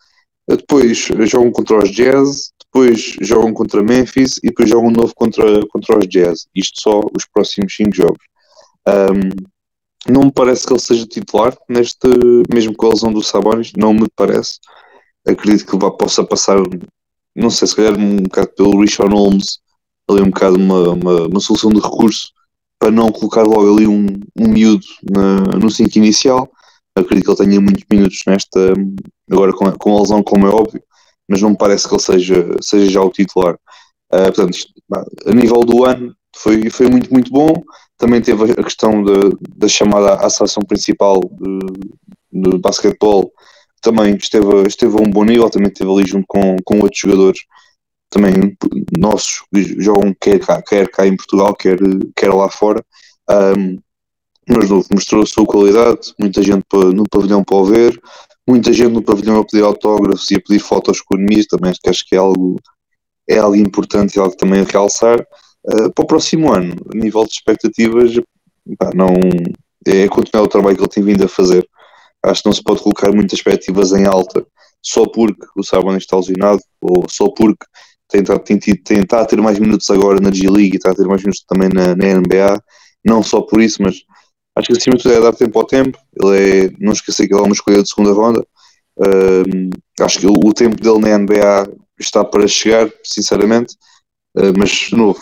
eh, 0.50 0.56
depois 0.56 0.98
jogam 1.26 1.52
contra 1.52 1.78
os 1.78 1.90
Jazz, 1.90 2.52
depois 2.64 3.16
jogam 3.20 3.52
contra 3.52 3.82
Memphis 3.82 4.38
e 4.38 4.48
depois 4.48 4.68
jogam 4.68 4.90
novo 4.90 5.14
contra, 5.14 5.66
contra 5.68 5.98
os 5.98 6.08
Jazz. 6.08 6.46
Isto 6.54 6.80
só 6.80 7.00
os 7.16 7.26
próximos 7.32 7.74
5 7.74 7.94
jogos. 7.94 8.24
Um, 8.86 9.30
não 10.06 10.24
me 10.24 10.32
parece 10.32 10.66
que 10.66 10.72
ele 10.72 10.80
seja 10.80 11.06
titular 11.06 11.56
neste, 11.68 12.08
mesmo 12.52 12.74
com 12.74 12.86
a 12.86 12.90
lesão 12.90 13.12
do 13.12 13.22
Sabonis, 13.22 13.72
não 13.76 13.92
me 13.92 14.06
parece. 14.14 14.58
Acredito 15.26 15.66
que 15.66 15.74
ele 15.74 15.96
possa 15.96 16.24
passar, 16.24 16.58
não 17.34 17.50
sei, 17.50 17.68
se 17.68 17.76
calhar 17.76 17.98
um 17.98 18.16
bocado 18.16 18.48
pelo 18.56 18.80
Richard 18.80 19.12
Holmes, 19.12 19.58
ali 20.08 20.22
um 20.22 20.30
bocado 20.30 20.56
uma, 20.56 20.90
uma, 20.90 21.26
uma, 21.26 21.40
solução 21.40 21.70
de 21.70 21.80
recurso 21.80 22.32
para 22.78 22.90
não 22.90 23.10
colocar 23.10 23.42
logo 23.42 23.76
ali 23.76 23.86
um, 23.86 24.06
um 24.38 24.48
miúdo 24.48 24.86
na, 25.10 25.40
no 25.58 25.70
5 25.70 25.98
inicial. 25.98 26.48
Acredito 26.94 27.24
que 27.24 27.42
ele 27.42 27.50
tenha 27.50 27.60
muitos 27.60 27.84
minutos 27.90 28.20
nesta, 28.26 28.72
agora 29.30 29.52
com, 29.52 29.70
com 29.72 29.96
a 29.96 30.00
lesão, 30.00 30.22
como 30.22 30.46
é 30.46 30.50
óbvio, 30.50 30.82
mas 31.28 31.42
não 31.42 31.50
me 31.50 31.56
parece 31.56 31.86
que 31.86 31.94
ele 31.94 32.02
seja, 32.02 32.56
seja 32.60 32.90
já 32.90 33.02
o 33.02 33.10
titular. 33.10 33.58
Uh, 34.12 34.32
portanto, 34.32 34.58
a 35.26 35.32
nível 35.32 35.60
do 35.60 35.84
ano 35.84 36.14
foi, 36.34 36.70
foi 36.70 36.88
muito, 36.88 37.12
muito 37.12 37.30
bom. 37.30 37.52
Também 37.98 38.22
teve 38.22 38.52
a 38.52 38.64
questão 38.64 39.02
da 39.56 39.68
chamada 39.68 40.14
à 40.14 40.30
seleção 40.30 40.62
principal 40.62 41.20
de, 41.20 42.50
de 42.50 42.58
basquetebol, 42.58 43.32
também 43.82 44.14
esteve, 44.14 44.66
esteve 44.66 44.96
a 44.96 45.00
um 45.00 45.10
bom 45.10 45.24
nível, 45.24 45.50
também 45.50 45.68
esteve 45.68 45.90
ali 45.90 46.06
junto 46.06 46.24
com, 46.28 46.56
com 46.64 46.78
outros 46.78 47.00
jogadores 47.00 47.40
também 48.10 48.56
nossos 48.96 49.42
que 49.52 49.80
jogam 49.80 50.14
quer 50.18 50.38
cá, 50.40 50.62
quer 50.62 50.90
cá 50.90 51.06
em 51.06 51.16
Portugal, 51.16 51.54
quer, 51.54 51.78
quer 52.16 52.32
lá 52.32 52.48
fora. 52.50 52.82
Um, 53.30 53.78
mas 54.48 54.70
mostrou 54.90 55.22
a 55.22 55.26
sua 55.26 55.44
qualidade, 55.44 56.14
muita 56.18 56.42
gente 56.42 56.64
no 56.72 57.06
pavilhão 57.06 57.44
para 57.44 57.56
o 57.56 57.66
ver, 57.66 58.00
muita 58.48 58.72
gente 58.72 58.92
no 58.92 59.02
pavilhão 59.02 59.38
a 59.38 59.44
pedir 59.44 59.62
autógrafos 59.62 60.30
e 60.30 60.36
a 60.36 60.40
pedir 60.40 60.58
fotos 60.58 61.02
com 61.02 61.16
o 61.16 61.46
também 61.46 61.74
que 61.82 61.90
acho 61.90 62.06
que 62.06 62.14
é 62.14 62.18
algo, 62.18 62.58
é 63.28 63.36
algo 63.36 63.56
importante 63.56 64.16
e 64.16 64.18
algo 64.18 64.34
também 64.34 64.60
a 64.60 64.64
realçar. 64.64 65.22
Uh, 65.64 65.92
para 65.92 66.04
o 66.04 66.06
próximo 66.06 66.52
ano, 66.52 66.74
a 66.92 66.96
nível 66.96 67.24
de 67.24 67.32
expectativas, 67.32 68.14
pá, 68.78 68.90
não, 68.94 69.14
é 69.86 70.08
continuar 70.08 70.44
o 70.44 70.48
trabalho 70.48 70.76
que 70.76 70.82
ele 70.82 70.90
tem 70.90 71.02
vindo 71.02 71.24
a 71.24 71.28
fazer. 71.28 71.68
Acho 72.24 72.42
que 72.42 72.48
não 72.48 72.52
se 72.54 72.62
pode 72.62 72.82
colocar 72.82 73.12
muitas 73.12 73.38
expectativas 73.38 73.92
em 73.92 74.06
alta 74.06 74.46
só 74.82 75.06
porque 75.06 75.44
o 75.56 75.62
Sabonis 75.62 76.04
está 76.04 76.16
lesionado 76.16 76.60
ou 76.80 77.04
só 77.08 77.28
porque 77.30 77.66
tem, 78.08 78.22
tem, 78.22 78.58
tem, 78.58 79.00
está 79.00 79.20
a 79.20 79.26
ter 79.26 79.40
mais 79.40 79.58
minutos 79.58 79.88
agora 79.90 80.20
na 80.20 80.30
G-League 80.30 80.74
e 80.74 80.76
está 80.76 80.90
a 80.90 80.94
ter 80.94 81.06
mais 81.06 81.22
minutos 81.22 81.44
também 81.46 81.68
na, 81.68 81.94
na 81.94 82.20
NBA. 82.20 82.62
Não 83.04 83.22
só 83.22 83.40
por 83.40 83.60
isso, 83.60 83.82
mas 83.82 84.02
Acho 84.58 84.66
que 84.66 84.72
acima 84.76 84.96
de 84.96 85.04
tudo 85.04 85.14
é 85.14 85.20
dar 85.20 85.32
tempo 85.32 85.56
ao 85.56 85.64
tempo. 85.64 85.96
Ele 86.20 86.66
é, 86.66 86.70
não 86.80 86.92
esquecer 86.92 87.28
que 87.28 87.32
ele 87.32 87.40
é 87.40 87.44
uma 87.44 87.54
escolha 87.54 87.80
de 87.80 87.88
segunda 87.88 88.12
ronda. 88.12 88.44
Uh, 88.98 89.70
acho 90.00 90.18
que 90.18 90.26
o, 90.26 90.32
o, 90.32 90.52
tempo 90.52 90.82
dele 90.82 90.98
na 90.98 91.16
NBA 91.16 91.72
está 91.96 92.24
para 92.24 92.48
chegar, 92.48 92.90
sinceramente. 93.04 93.76
Uh, 94.36 94.52
mas, 94.58 94.70
de 94.70 94.96
novo, 94.96 95.20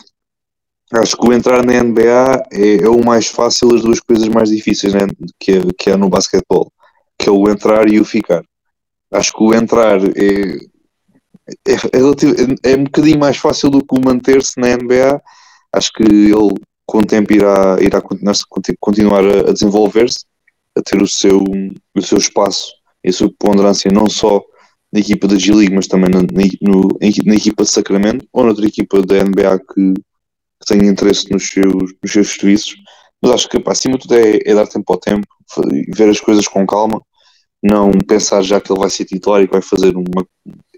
acho 0.93 1.17
que 1.17 1.27
o 1.27 1.33
entrar 1.33 1.65
na 1.65 1.83
NBA 1.83 2.45
é, 2.53 2.77
é, 2.83 2.89
o 2.89 3.05
mais 3.05 3.27
fácil 3.27 3.71
das 3.71 3.83
duas 3.83 4.01
coisas 4.01 4.29
mais 4.29 4.51
difíceis 4.51 4.95
né, 4.95 5.01
que, 5.39 5.53
é, 5.53 5.61
que 5.79 5.91
é 5.91 5.97
no 5.97 6.09
basquetebol, 6.09 6.73
que 7.19 7.29
é 7.29 7.33
o 7.33 7.49
entrar 7.49 7.89
e 7.89 8.01
o 8.01 8.05
ficar. 8.05 8.45
Acho 9.11 9.33
que 9.33 9.43
o 9.43 9.55
entrar 9.55 9.99
é, 10.05 10.57
é, 11.67 11.73
é, 11.73 12.73
é 12.73 12.77
um 12.77 12.85
bocadinho 12.85 13.19
mais 13.19 13.37
fácil 13.37 13.71
do 13.71 13.85
que 13.85 13.95
o 13.97 14.05
manter-se 14.05 14.59
na 14.59 14.77
NBA. 14.77 15.21
Acho 15.73 15.93
que 15.93 16.03
ele 16.03 16.55
com 16.87 16.99
o 16.99 17.05
tempo 17.05 17.33
irá, 17.33 17.77
irá 17.81 18.01
continuar, 18.01 18.35
continuar 18.79 19.25
a, 19.25 19.53
desenvolver-se, 19.53 20.25
a 20.77 20.81
ter 20.81 21.03
o 21.03 21.09
seu, 21.09 21.43
o 21.95 22.03
seu 22.03 22.19
espaço 22.19 22.73
e 23.05 23.11
a 23.11 23.13
sua 23.13 23.31
ponderância 23.39 23.91
não 23.91 24.09
só 24.09 24.43
na 24.93 25.01
equipa 25.01 25.27
da 25.27 25.37
G-League, 25.37 25.75
mas 25.75 25.89
também 25.89 26.09
na, 26.09 26.21
no, 26.63 26.89
na, 27.27 27.35
equipa 27.35 27.65
de 27.65 27.71
Sacramento 27.71 28.27
ou 28.33 28.45
noutra 28.45 28.67
equipa 28.67 29.03
da 29.03 29.23
NBA 29.25 29.59
que, 29.59 29.95
tenha 30.67 30.91
interesse 30.91 31.31
nos 31.31 31.49
seus, 31.49 31.95
nos 32.03 32.13
seus 32.13 32.29
serviços. 32.29 32.77
Mas 33.23 33.33
acho 33.33 33.49
que, 33.49 33.61
pá, 33.61 33.73
acima 33.73 33.97
de 33.97 34.03
tudo, 34.03 34.15
é, 34.15 34.39
é, 34.45 34.55
dar 34.55 34.67
tempo 34.67 34.93
ao 34.93 34.99
tempo, 34.99 35.27
ver 35.95 36.11
as 36.11 36.21
coisas 36.21 36.47
com 36.47 36.67
calma, 36.67 37.01
não 37.63 37.91
pensar 37.93 38.43
já 38.43 38.61
que 38.61 38.71
ele 38.71 38.81
vai 38.81 38.91
ser 38.91 39.05
titular 39.05 39.43
e 39.43 39.47
que 39.47 39.53
vai 39.53 39.63
fazer 39.63 39.97
uma, 39.97 40.27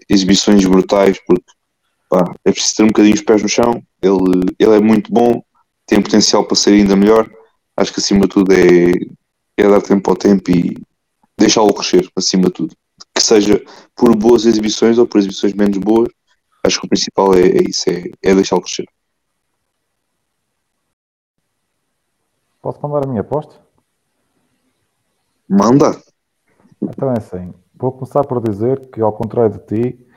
exibições 0.09 0.65
brutais, 0.65 1.19
porque 1.25 1.43
pá, 2.09 2.33
é 2.45 2.51
preciso 2.51 2.75
ter 2.75 2.83
um 2.83 2.87
bocadinho 2.87 3.15
os 3.15 3.21
pés 3.21 3.41
no 3.41 3.49
chão. 3.49 3.83
Ele, 4.01 4.53
ele 4.57 4.75
é 4.75 4.79
muito 4.79 5.11
bom, 5.11 5.43
tem 5.85 6.01
potencial 6.01 6.45
para 6.45 6.55
ser 6.55 6.71
ainda 6.71 6.95
melhor. 6.95 7.29
Acho 7.75 7.93
que 7.93 7.99
acima 7.99 8.21
de 8.21 8.29
tudo 8.29 8.53
é, 8.53 8.91
é 9.57 9.69
dar 9.69 9.81
tempo 9.81 10.09
ao 10.09 10.15
tempo 10.15 10.49
e 10.51 10.77
deixá-lo 11.37 11.73
crescer, 11.73 12.09
acima 12.15 12.45
de 12.45 12.51
tudo. 12.51 12.75
Que 13.13 13.21
seja 13.21 13.61
por 13.95 14.15
boas 14.15 14.45
exibições 14.45 14.97
ou 14.97 15.07
por 15.07 15.19
exibições 15.19 15.53
menos 15.53 15.77
boas, 15.77 16.09
acho 16.65 16.79
que 16.79 16.85
o 16.85 16.89
principal 16.89 17.33
é, 17.33 17.47
é 17.47 17.63
isso, 17.69 17.89
é, 17.89 18.03
é 18.21 18.35
deixá-lo 18.35 18.61
crescer. 18.61 18.85
Posso 22.61 22.79
mandar 22.81 23.05
a 23.05 23.07
minha 23.07 23.21
aposta? 23.21 23.55
Manda! 25.47 25.91
Então 26.81 27.09
é 27.11 27.17
assim, 27.17 27.53
vou 27.75 27.91
começar 27.91 28.25
por 28.25 28.41
dizer 28.41 28.89
que 28.89 29.01
ao 29.01 29.11
contrário 29.11 29.57
de 29.57 29.59
ti, 29.65 30.07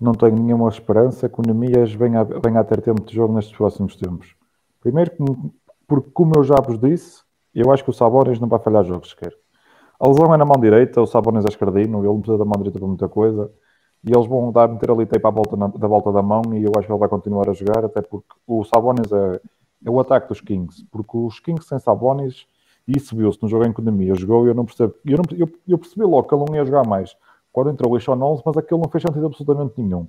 não 0.00 0.12
tenho 0.12 0.34
nenhuma 0.34 0.68
esperança 0.68 1.28
que 1.28 1.40
o 1.40 1.42
Nemias 1.46 1.92
venha, 1.92 2.24
venha 2.24 2.60
a 2.60 2.64
ter 2.64 2.80
tempo 2.80 3.02
de 3.02 3.14
jogo 3.14 3.34
nestes 3.34 3.54
próximos 3.56 3.96
tempos. 3.96 4.34
Primeiro, 4.80 5.12
porque, 5.86 6.10
como 6.12 6.32
eu 6.36 6.44
já 6.44 6.56
vos 6.56 6.78
disse, 6.78 7.22
eu 7.54 7.70
acho 7.70 7.84
que 7.84 7.90
o 7.90 7.92
Sabonis 7.92 8.40
não 8.40 8.48
vai 8.48 8.58
falhar 8.58 8.84
jogos 8.84 9.10
sequer. 9.10 9.34
A 9.98 10.08
lesão 10.08 10.32
é 10.32 10.38
na 10.38 10.46
mão 10.46 10.58
direita, 10.58 11.02
o 11.02 11.06
Sabonis 11.06 11.44
é 11.44 11.48
escardino, 11.48 11.98
ele 11.98 12.06
não 12.06 12.20
precisa 12.20 12.38
da 12.38 12.44
mão 12.44 12.54
direita 12.56 12.78
para 12.78 12.88
muita 12.88 13.08
coisa. 13.08 13.50
E 14.02 14.10
eles 14.10 14.26
vão 14.26 14.50
dar, 14.50 14.66
meter 14.68 14.90
ali 14.90 15.04
tape 15.04 15.26
à 15.26 15.30
volta 15.30 15.56
na, 15.56 15.66
da 15.66 15.86
volta 15.86 16.10
da 16.10 16.22
mão 16.22 16.42
e 16.54 16.64
eu 16.64 16.72
acho 16.78 16.86
que 16.86 16.92
ele 16.92 16.98
vai 16.98 17.08
continuar 17.08 17.50
a 17.50 17.52
jogar, 17.52 17.84
até 17.84 18.00
porque 18.00 18.26
o 18.46 18.64
Sabonis 18.64 19.12
é, 19.12 19.40
é 19.84 19.90
o 19.90 20.00
ataque 20.00 20.28
dos 20.28 20.40
Kings. 20.40 20.84
Porque 20.90 21.16
os 21.16 21.40
Kings 21.40 21.66
sem 21.66 21.78
Sabonis, 21.78 22.46
e 22.86 22.96
isso 22.96 23.14
viu-se 23.16 23.42
no 23.42 23.48
jogo 23.48 23.64
em 23.64 23.70
economia, 23.70 24.14
jogou 24.14 24.46
e 24.46 24.48
eu 24.48 24.54
não 24.54 24.64
percebo. 24.64 24.94
Eu, 25.04 25.18
não, 25.18 25.38
eu, 25.38 25.48
eu, 25.68 25.78
percebi 25.78 26.04
logo 26.04 26.24
que 26.24 26.34
ele 26.34 26.44
não 26.48 26.54
ia 26.54 26.64
jogar 26.64 26.86
mais 26.86 27.16
quando 27.52 27.70
entrou 27.70 27.94
o 27.94 28.00
Sean 28.00 28.16
Knowles, 28.16 28.42
mas 28.44 28.56
aquilo 28.56 28.80
não 28.80 28.88
fez 28.88 29.02
sentido 29.02 29.26
absolutamente 29.26 29.80
nenhum. 29.80 30.06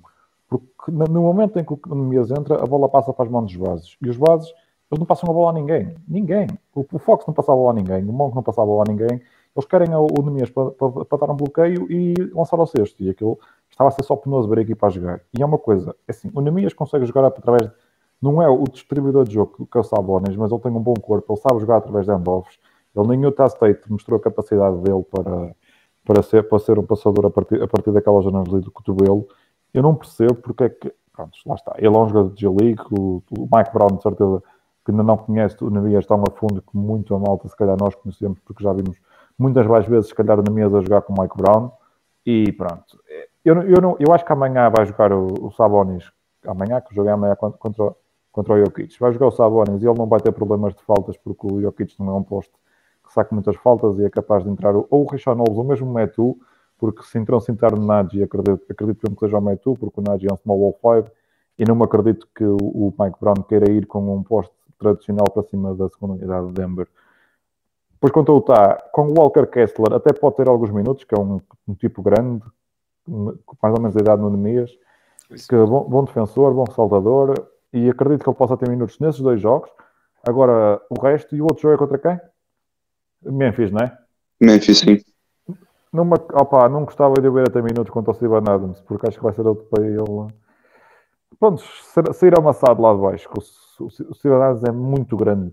Porque 0.48 0.90
no 0.90 1.22
momento 1.22 1.58
em 1.58 1.64
que 1.64 1.72
o 1.72 1.94
Nemias 1.94 2.30
entra, 2.30 2.62
a 2.62 2.66
bola 2.66 2.88
passa 2.88 3.12
para 3.12 3.24
as 3.24 3.30
mãos 3.30 3.46
dos 3.46 3.56
bases. 3.56 3.96
E 4.02 4.08
os 4.08 4.16
bases, 4.16 4.48
eles 4.90 4.98
não 4.98 5.06
passam 5.06 5.30
a 5.30 5.32
bola 5.32 5.50
a 5.50 5.52
ninguém. 5.52 5.94
Ninguém. 6.06 6.46
O, 6.74 6.84
o 6.92 6.98
Fox 6.98 7.26
não 7.26 7.32
passava 7.32 7.58
a 7.58 7.62
bola 7.62 7.70
a 7.70 7.74
ninguém. 7.74 8.04
O 8.04 8.12
Monk 8.12 8.34
não 8.34 8.42
passava 8.42 8.66
a 8.66 8.70
bola 8.70 8.84
a 8.86 8.90
ninguém. 8.90 9.20
Eles 9.54 9.66
querem 9.66 9.94
o, 9.94 10.06
o 10.06 10.22
Nemias 10.22 10.50
para, 10.50 10.70
para, 10.70 11.04
para, 11.04 11.18
dar 11.18 11.32
um 11.32 11.36
bloqueio 11.36 11.90
e 11.90 12.14
lançar 12.34 12.58
ao 12.58 12.66
sexto. 12.66 13.02
E 13.02 13.10
aquilo 13.10 13.38
estava 13.70 13.88
a 13.88 13.90
ser 13.90 14.02
só 14.02 14.14
penoso 14.16 14.48
ver 14.48 14.58
a 14.58 14.62
equipa 14.62 14.86
a 14.86 14.90
jogar. 14.90 15.20
E 15.36 15.42
é 15.42 15.46
uma 15.46 15.58
coisa, 15.58 15.96
é 16.06 16.10
assim, 16.10 16.30
o 16.34 16.40
Nemias 16.40 16.72
consegue 16.74 17.06
jogar 17.06 17.24
através 17.26 17.68
de, 17.68 17.74
não 18.22 18.40
é 18.40 18.48
o 18.48 18.62
distribuidor 18.64 19.24
de 19.24 19.34
jogo 19.34 19.66
que 19.66 19.76
é 19.76 19.80
o 19.80 19.84
Sabonis, 19.84 20.36
mas 20.36 20.52
ele 20.52 20.60
tem 20.60 20.70
um 20.70 20.80
bom 20.80 20.94
corpo, 20.94 21.32
ele 21.32 21.40
sabe 21.40 21.60
jogar 21.60 21.78
através 21.78 22.06
de 22.06 22.12
handoffs. 22.12 22.58
Ele 22.94 23.08
nem 23.08 23.22
Utah 23.22 23.46
State 23.46 23.90
mostrou 23.90 24.18
a 24.18 24.22
capacidade 24.22 24.76
dele 24.78 25.02
para, 25.10 25.56
para, 26.04 26.22
ser, 26.22 26.48
para 26.48 26.58
ser 26.58 26.78
um 26.78 26.84
passador 26.84 27.26
a 27.26 27.30
partir, 27.30 27.60
a 27.60 27.66
partir 27.66 27.90
daquelas 27.90 28.24
zonas 28.24 28.48
ali 28.48 28.60
do 28.62 28.70
cotovelo. 28.70 29.26
Eu 29.74 29.82
não 29.82 29.94
percebo 29.94 30.34
porque 30.36 30.64
é 30.64 30.68
que 30.68 30.94
pronto, 31.12 31.32
lá 31.46 31.54
está. 31.54 31.74
Ele 31.78 31.88
é 31.88 31.90
um 31.90 32.08
jogador 32.08 32.34
de 32.34 32.40
G-League, 32.40 32.82
o, 32.90 33.22
o, 33.38 33.48
Mike 33.54 33.72
Brown, 33.72 33.96
de 33.96 34.02
certeza, 34.02 34.42
que 34.84 34.90
ainda 34.90 35.02
não 35.02 35.16
conhece 35.16 35.62
o 35.62 35.70
Nemias 35.70 36.06
tão 36.06 36.22
a 36.26 36.30
fundo 36.30 36.62
que 36.62 36.76
muito 36.76 37.14
a 37.14 37.18
malta, 37.18 37.48
se 37.48 37.56
calhar 37.56 37.76
nós 37.78 37.94
conhecemos, 37.94 38.38
porque 38.40 38.62
já 38.62 38.72
vimos 38.72 38.96
muitas 39.38 39.66
mais 39.66 39.86
vezes, 39.86 40.08
se 40.08 40.14
calhar, 40.14 40.38
o 40.38 40.42
Nemias 40.42 40.74
a 40.74 40.80
jogar 40.80 41.02
com 41.02 41.12
o 41.12 41.20
Mike 41.20 41.36
Brown. 41.36 41.70
E 42.24 42.52
pronto. 42.52 43.00
Eu, 43.44 43.60
eu, 43.62 43.80
não, 43.82 43.96
eu 43.98 44.12
acho 44.14 44.24
que 44.24 44.32
amanhã 44.32 44.70
vai 44.70 44.86
jogar 44.86 45.12
o, 45.12 45.46
o 45.46 45.50
Sabonis, 45.52 46.10
amanhã, 46.46 46.80
que 46.80 46.92
o 46.92 46.94
jogo 46.94 47.08
é 47.08 47.12
amanhã 47.12 47.34
contra, 47.36 47.58
contra 47.58 47.96
o 48.34 48.58
Jokic. 48.58 48.98
Vai 48.98 49.12
jogar 49.12 49.26
o 49.26 49.30
Sabonis 49.30 49.82
e 49.82 49.86
ele 49.86 49.98
não 49.98 50.06
vai 50.06 50.20
ter 50.20 50.32
problemas 50.32 50.74
de 50.74 50.82
faltas, 50.82 51.16
porque 51.16 51.46
o 51.46 51.60
Jokic 51.60 51.98
não 51.98 52.10
é 52.10 52.14
um 52.14 52.22
posto 52.22 52.52
que 53.04 53.12
saca 53.12 53.34
muitas 53.34 53.56
faltas 53.56 53.98
e 53.98 54.04
é 54.04 54.10
capaz 54.10 54.44
de 54.44 54.50
entrar 54.50 54.74
ou 54.74 54.86
o 54.90 55.06
Richard 55.06 55.36
Knowles 55.36 55.58
ou 55.58 55.64
mesmo 55.64 55.90
o 55.90 55.94
Metu 55.94 56.38
porque 56.82 57.04
se 57.04 57.16
entram 57.16 57.38
sem 57.38 57.54
estar 57.54 57.70
no 57.70 57.86
Nagy, 57.86 58.20
acredito, 58.24 58.60
acredito 58.68 58.98
mesmo 59.04 59.14
que 59.16 59.24
seja 59.24 59.38
o 59.38 59.40
Metu, 59.40 59.76
porque 59.78 60.00
o 60.00 60.02
Nagy 60.02 60.26
é 60.28 60.34
um 60.34 60.36
small 60.36 60.58
wall 60.58 61.04
5, 61.04 61.14
e 61.56 61.64
não 61.64 61.76
me 61.76 61.84
acredito 61.84 62.26
que 62.34 62.42
o, 62.42 62.92
Mike 62.98 63.18
Brown 63.20 63.34
queira 63.48 63.70
ir 63.70 63.86
com 63.86 64.12
um 64.12 64.20
posto 64.20 64.52
tradicional 64.80 65.30
para 65.30 65.44
cima 65.44 65.76
da 65.76 65.88
segunda 65.88 66.14
unidade 66.14 66.48
de 66.48 66.54
Denver. 66.54 66.88
Depois, 67.92 68.12
quanto 68.12 68.32
ao 68.32 68.38
está, 68.38 68.82
com 68.90 69.02
o 69.02 69.14
Walker 69.16 69.46
Kessler, 69.46 69.92
até 69.92 70.12
pode 70.12 70.34
ter 70.34 70.48
alguns 70.48 70.70
minutos, 70.70 71.04
que 71.04 71.14
é 71.14 71.20
um, 71.20 71.40
um 71.68 71.74
tipo 71.74 72.02
grande, 72.02 72.42
mais 73.06 73.74
ou 73.76 73.80
menos 73.80 73.96
a 73.96 74.00
idade 74.00 74.20
no 74.20 74.30
Nemias, 74.30 74.76
que 75.48 75.54
é 75.54 75.64
bom, 75.64 75.84
bom 75.84 76.02
defensor, 76.02 76.52
bom 76.52 76.66
saltador, 76.66 77.46
e 77.72 77.88
acredito 77.88 78.22
que 78.22 78.28
ele 78.28 78.36
possa 78.36 78.56
ter 78.56 78.68
minutos 78.68 78.98
nesses 78.98 79.20
dois 79.20 79.40
jogos. 79.40 79.70
Agora, 80.26 80.80
o 80.90 81.00
resto, 81.00 81.34
e 81.34 81.40
o 81.40 81.44
outro 81.44 81.62
jogo 81.62 81.74
é 81.74 81.78
contra 81.78 81.98
quem? 81.98 82.20
Memphis, 83.22 83.70
não 83.70 83.80
é? 83.80 83.98
Memphis, 84.40 84.78
sim. 84.78 84.98
Numa, 85.92 86.16
opa, 86.16 86.68
não 86.68 86.84
gostava 86.84 87.14
de 87.14 87.28
ver 87.28 87.48
até 87.48 87.60
minutos 87.60 87.90
contra 87.90 88.12
o 88.12 88.14
Steven 88.14 88.38
Adams, 88.38 88.80
porque 88.82 89.06
acho 89.06 89.18
que 89.18 89.24
vai 89.24 89.32
ser 89.32 89.46
outro 89.46 89.64
para 89.66 89.84
ele. 89.84 89.98
Pronto, 91.38 91.62
sair 92.14 92.38
amassado 92.38 92.80
lá 92.80 92.94
de 92.94 93.00
baixo. 93.00 93.28
O, 93.36 93.84
o, 93.84 93.86
o 93.86 94.14
Steven 94.14 94.42
Adams 94.42 94.64
é 94.64 94.72
muito 94.72 95.16
grande. 95.16 95.52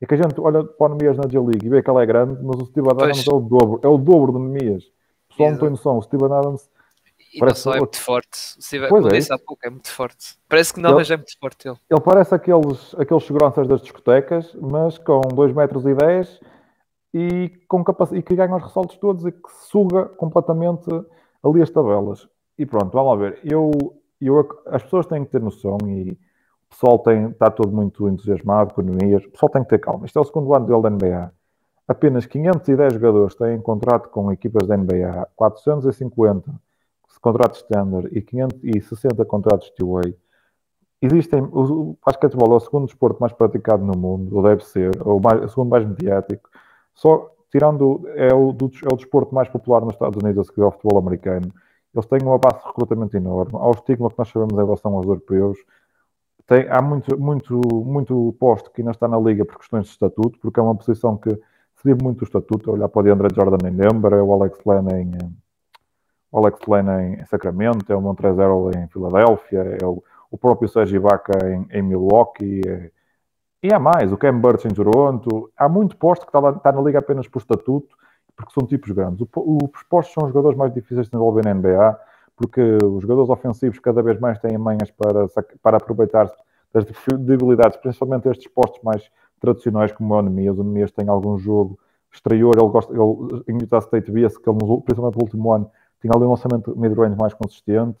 É 0.00 0.06
que 0.06 0.14
a 0.14 0.16
gente 0.16 0.38
olha 0.40 0.62
para 0.62 0.92
o 0.92 0.94
Nemias 0.94 1.16
na 1.16 1.28
G-League 1.28 1.66
e 1.66 1.68
vê 1.70 1.82
que 1.82 1.90
ele 1.90 2.02
é 2.02 2.06
grande, 2.06 2.42
mas 2.42 2.60
o 2.60 2.66
Steven 2.66 2.90
Adams 2.90 3.24
pois. 3.24 3.26
é 3.26 3.34
o 3.34 3.40
dobro. 3.40 3.80
É 3.82 3.88
o 3.88 3.96
dobro 3.96 4.32
do 4.32 4.38
Nemias. 4.38 4.84
O 4.84 5.28
pessoal 5.30 5.50
não 5.50 5.58
tem 5.58 5.70
noção. 5.70 5.98
O 5.98 6.02
Steven 6.02 6.32
Adams 6.32 6.68
e 7.34 7.38
parece 7.38 7.66
não 7.66 7.72
só 7.72 7.76
é 7.76 7.80
muito 7.80 8.00
forte. 8.00 8.38
Se 8.58 8.78
pois 8.78 8.90
como 8.90 9.08
é. 9.08 9.10
disse 9.10 9.32
há 9.32 9.38
pouco, 9.38 9.66
é 9.66 9.70
muito 9.70 9.90
forte. 9.90 10.38
Parece 10.48 10.72
que 10.72 10.80
não, 10.80 10.90
ele, 10.90 10.98
mas 10.98 11.10
é 11.10 11.16
muito 11.16 11.38
forte 11.38 11.68
ele. 11.68 11.76
Ele 11.90 12.00
parece 12.00 12.34
aqueles, 12.34 12.94
aqueles 12.98 13.24
seguranças 13.24 13.66
das 13.68 13.82
discotecas, 13.82 14.54
mas 14.54 14.98
com 14.98 15.20
2 15.20 15.52
metros 15.54 15.84
e 15.84 15.94
10 15.94 16.40
e, 17.14 17.52
com 17.68 17.84
capac... 17.84 18.14
e 18.14 18.22
que 18.22 18.34
ganha 18.34 18.54
os 18.56 18.62
ressaltos 18.62 18.96
todos 18.98 19.24
e 19.24 19.32
que 19.32 19.50
suga 19.68 20.06
completamente 20.06 20.88
ali 21.42 21.62
as 21.62 21.70
tabelas. 21.70 22.28
E 22.58 22.64
pronto, 22.64 22.90
vamos 22.92 23.10
lá 23.10 23.16
ver. 23.16 23.40
Eu, 23.44 23.70
eu, 24.20 24.46
as 24.66 24.82
pessoas 24.82 25.06
têm 25.06 25.24
que 25.24 25.30
ter 25.30 25.40
noção 25.40 25.78
e 25.86 26.12
o 26.12 26.18
pessoal 26.70 26.98
tem, 26.98 27.28
está 27.28 27.50
todo 27.50 27.72
muito 27.72 28.08
entusiasmado 28.08 28.74
com 28.74 28.82
economias. 28.82 29.24
O 29.24 29.30
pessoal 29.30 29.50
tem 29.50 29.62
que 29.62 29.68
ter 29.68 29.78
calma. 29.78 30.06
Isto 30.06 30.18
é 30.18 30.22
o 30.22 30.24
segundo 30.24 30.54
ano 30.54 30.66
dele 30.66 30.82
da 30.82 30.90
NBA. 30.90 31.32
Apenas 31.88 32.26
510 32.26 32.94
jogadores 32.94 33.34
têm 33.34 33.60
contrato 33.60 34.08
com 34.08 34.32
equipas 34.32 34.66
da 34.66 34.76
NBA, 34.76 35.28
450 35.36 36.65
contratos 37.26 37.60
standard 37.62 38.08
e 38.12 38.22
560 38.22 39.24
contratos 39.24 39.70
two-way, 39.70 40.16
existem. 41.02 41.42
O 41.42 41.96
basquetebol 42.04 42.52
é 42.52 42.56
o 42.56 42.60
segundo 42.60 42.86
desporto 42.86 43.20
mais 43.20 43.32
praticado 43.32 43.84
no 43.84 43.98
mundo, 43.98 44.36
ou 44.36 44.42
deve 44.44 44.64
ser, 44.64 44.90
ou 45.04 45.20
mais, 45.20 45.42
o 45.42 45.48
segundo 45.48 45.70
mais 45.70 45.84
mediático. 45.84 46.48
Só 46.94 47.32
tirando. 47.50 48.08
É 48.14 48.32
o, 48.32 48.52
do, 48.52 48.70
é 48.88 48.92
o 48.92 48.96
desporto 48.96 49.34
mais 49.34 49.48
popular 49.48 49.80
nos 49.80 49.94
Estados 49.94 50.22
Unidos 50.22 50.46
a 50.46 50.50
seguir 50.50 50.62
ao 50.62 50.70
futebol 50.70 50.98
americano. 50.98 51.52
Eles 51.92 52.06
têm 52.06 52.20
uma 52.22 52.38
base 52.38 52.60
de 52.60 52.66
recrutamento 52.66 53.16
enorme. 53.16 53.52
Há 53.54 53.68
o 53.68 53.72
estigma 53.72 54.10
que 54.10 54.18
nós 54.18 54.28
sabemos 54.28 54.52
em 54.54 54.64
relação 54.64 54.94
aos 54.94 55.06
europeus. 55.06 55.58
Tem, 56.46 56.68
há 56.68 56.80
muito, 56.80 57.18
muito, 57.18 57.60
muito 57.84 58.36
posto 58.38 58.70
que 58.70 58.82
ainda 58.82 58.92
está 58.92 59.08
na 59.08 59.18
liga 59.18 59.44
por 59.44 59.58
questões 59.58 59.86
de 59.86 59.90
estatuto, 59.90 60.38
porque 60.38 60.60
é 60.60 60.62
uma 60.62 60.76
posição 60.76 61.16
que 61.16 61.30
se 61.30 61.82
vive 61.84 62.04
muito 62.04 62.20
o 62.20 62.24
estatuto. 62.24 62.70
Olhar 62.70 62.88
para 62.88 63.00
o 63.00 63.02
DeAndre 63.02 63.34
Jordan 63.34 63.68
em 63.68 63.72
Denver, 63.72 64.12
é 64.12 64.22
o 64.22 64.32
Alex 64.32 64.58
Len 64.64 64.86
em, 65.00 65.10
o 66.30 66.38
Alex 66.38 66.60
Lane 66.66 67.16
em 67.20 67.24
Sacramento, 67.26 67.92
é 67.92 67.96
o 67.96 68.00
Montrezl 68.00 68.70
em 68.76 68.88
Filadélfia, 68.88 69.78
é 69.80 69.84
o, 69.86 70.02
o 70.30 70.38
próprio 70.38 70.68
Sergi 70.68 70.96
Ibaka 70.96 71.48
em, 71.48 71.66
em 71.70 71.82
Milwaukee, 71.82 72.60
é, 72.66 72.90
e 73.62 73.72
há 73.72 73.78
mais, 73.78 74.12
o 74.12 74.16
Cam 74.16 74.38
Burch 74.38 74.66
em 74.66 74.74
Toronto, 74.74 75.50
há 75.56 75.68
muito 75.68 75.96
posto 75.96 76.24
que 76.24 76.36
está, 76.36 76.50
está, 76.50 76.70
na 76.70 76.80
liga 76.80 76.98
apenas 76.98 77.26
por 77.26 77.40
estatuto, 77.40 77.96
porque 78.36 78.52
são 78.52 78.66
tipos 78.66 78.92
grandes. 78.92 79.26
Os 79.34 79.82
postos 79.88 80.14
são 80.14 80.24
os 80.24 80.28
jogadores 80.28 80.56
mais 80.56 80.72
difíceis 80.72 81.06
de 81.06 81.10
desenvolver 81.10 81.44
na 81.44 81.54
NBA, 81.54 81.98
porque 82.36 82.60
os 82.60 83.02
jogadores 83.02 83.30
ofensivos 83.30 83.78
cada 83.78 84.02
vez 84.02 84.20
mais 84.20 84.38
têm 84.38 84.56
manhas 84.58 84.90
para, 84.90 85.26
para 85.62 85.78
aproveitar 85.78 86.30
das 86.72 86.84
debilidades, 87.18 87.78
principalmente 87.78 88.28
estes 88.28 88.46
postos 88.46 88.82
mais 88.82 89.10
tradicionais 89.40 89.90
como 89.92 90.14
o 90.14 90.18
Onemias. 90.18 90.58
O 90.58 90.60
Onemias 90.60 90.92
tem 90.92 91.08
algum 91.08 91.38
jogo 91.38 91.78
exterior, 92.12 92.54
ele 92.56 92.68
gosta, 92.68 92.92
ele, 92.92 93.42
em 93.48 93.60
Utah 93.60 93.78
State 93.78 94.10
via-se 94.12 94.40
que 94.40 94.48
ele, 94.48 94.58
principalmente 94.58 95.16
no 95.16 95.22
último 95.22 95.52
ano, 95.52 95.70
tinha 96.00 96.12
ali 96.14 96.24
um 96.24 96.30
lançamento 96.30 96.76
mid-range 96.78 97.16
mais 97.16 97.34
consistente, 97.34 97.98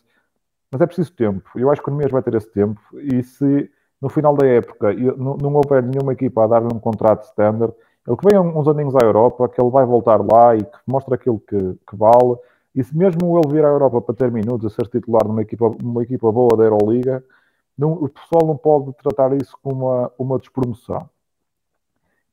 mas 0.70 0.80
é 0.80 0.86
preciso 0.86 1.12
tempo. 1.12 1.48
Eu 1.56 1.70
acho 1.70 1.82
que 1.82 1.88
o 1.88 1.92
Nemias 1.92 2.10
vai 2.10 2.22
ter 2.22 2.34
esse 2.34 2.50
tempo 2.50 2.80
e 2.94 3.22
se 3.22 3.70
no 4.00 4.08
final 4.08 4.34
da 4.36 4.46
época 4.46 4.92
não, 4.94 5.54
houver 5.54 5.82
nenhuma 5.82 6.12
equipa 6.12 6.44
a 6.44 6.46
dar-lhe 6.46 6.66
um 6.72 6.78
contrato 6.78 7.24
standard, 7.24 7.72
ele 8.06 8.16
que 8.16 8.28
venha 8.28 8.40
uns 8.40 8.68
aninhos 8.68 8.94
à 8.94 9.04
Europa, 9.04 9.48
que 9.48 9.60
ele 9.60 9.70
vai 9.70 9.84
voltar 9.84 10.20
lá 10.20 10.54
e 10.54 10.62
que 10.62 10.78
mostre 10.86 11.14
aquilo 11.14 11.40
que, 11.40 11.56
que 11.88 11.96
vale, 11.96 12.36
e 12.74 12.84
se 12.84 12.96
mesmo 12.96 13.38
ele 13.38 13.54
vir 13.54 13.64
à 13.64 13.68
Europa 13.68 14.00
para 14.00 14.14
ter 14.14 14.30
minutos 14.30 14.70
a 14.70 14.74
ser 14.74 14.88
titular 14.88 15.26
numa 15.26 15.42
equipa, 15.42 15.66
uma 15.82 16.02
equipa 16.02 16.30
boa 16.30 16.56
da 16.56 16.64
Euroliga, 16.64 17.24
não, 17.76 17.92
o 17.92 18.08
pessoal 18.08 18.46
não 18.46 18.56
pode 18.56 18.92
tratar 18.94 19.34
isso 19.34 19.56
como 19.62 19.86
uma, 19.86 20.12
uma 20.18 20.38
despromoção. 20.38 21.08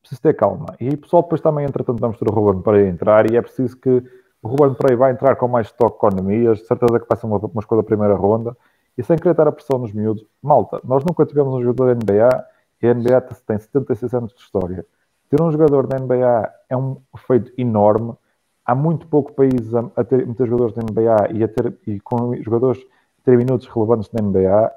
Preciso 0.00 0.20
ter 0.20 0.34
calma. 0.34 0.76
E 0.78 0.90
o 0.90 0.98
pessoal 0.98 1.22
depois 1.22 1.40
também, 1.40 1.64
entretanto, 1.64 1.98
vamos 1.98 2.18
ter 2.18 2.28
o 2.28 2.32
Ruben 2.32 2.60
para 2.60 2.86
entrar 2.86 3.30
e 3.30 3.36
é 3.36 3.42
preciso 3.42 3.76
que 3.78 4.02
o 4.44 4.48
Ruben 4.48 4.74
Prey 4.74 4.94
vai 4.94 5.10
entrar 5.10 5.36
com 5.36 5.48
mais 5.48 5.68
estoque 5.68 5.96
economias, 5.96 6.58
de 6.58 6.66
certeza 6.66 7.00
que 7.00 7.16
ser 7.16 7.24
uma, 7.24 7.38
uma 7.38 7.60
escolha 7.60 7.80
da 7.80 7.86
primeira 7.86 8.14
ronda, 8.14 8.54
e 8.96 9.02
sem 9.02 9.16
querer 9.16 9.34
ter 9.34 9.48
a 9.48 9.50
pressão 9.50 9.78
nos 9.78 9.90
miúdos. 9.90 10.22
Malta, 10.42 10.82
nós 10.84 11.02
nunca 11.02 11.24
tivemos 11.24 11.54
um 11.54 11.62
jogador 11.62 11.94
da 11.94 11.94
NBA, 11.94 12.46
e 12.82 12.86
a 12.86 12.92
NBA 12.92 13.20
tem 13.22 13.58
76 13.58 14.12
anos 14.12 14.34
de 14.34 14.40
história. 14.40 14.84
Ter 15.30 15.40
um 15.40 15.50
jogador 15.50 15.86
da 15.86 15.98
NBA 15.98 16.52
é 16.68 16.76
um 16.76 16.98
feito 17.26 17.50
enorme. 17.56 18.12
Há 18.66 18.74
muito 18.74 19.06
pouco 19.06 19.32
país 19.32 19.74
a, 19.74 19.90
a 19.96 20.04
ter 20.04 20.26
muitos 20.26 20.46
jogadores 20.46 20.74
da 20.74 20.82
NBA 20.82 21.38
e, 21.38 21.42
a 21.42 21.48
ter, 21.48 21.74
e 21.86 21.98
com 22.00 22.36
jogadores 22.42 22.78
a 23.20 23.24
ter 23.24 23.38
minutos 23.38 23.66
relevantes 23.66 24.10
na 24.12 24.22
NBA. 24.22 24.70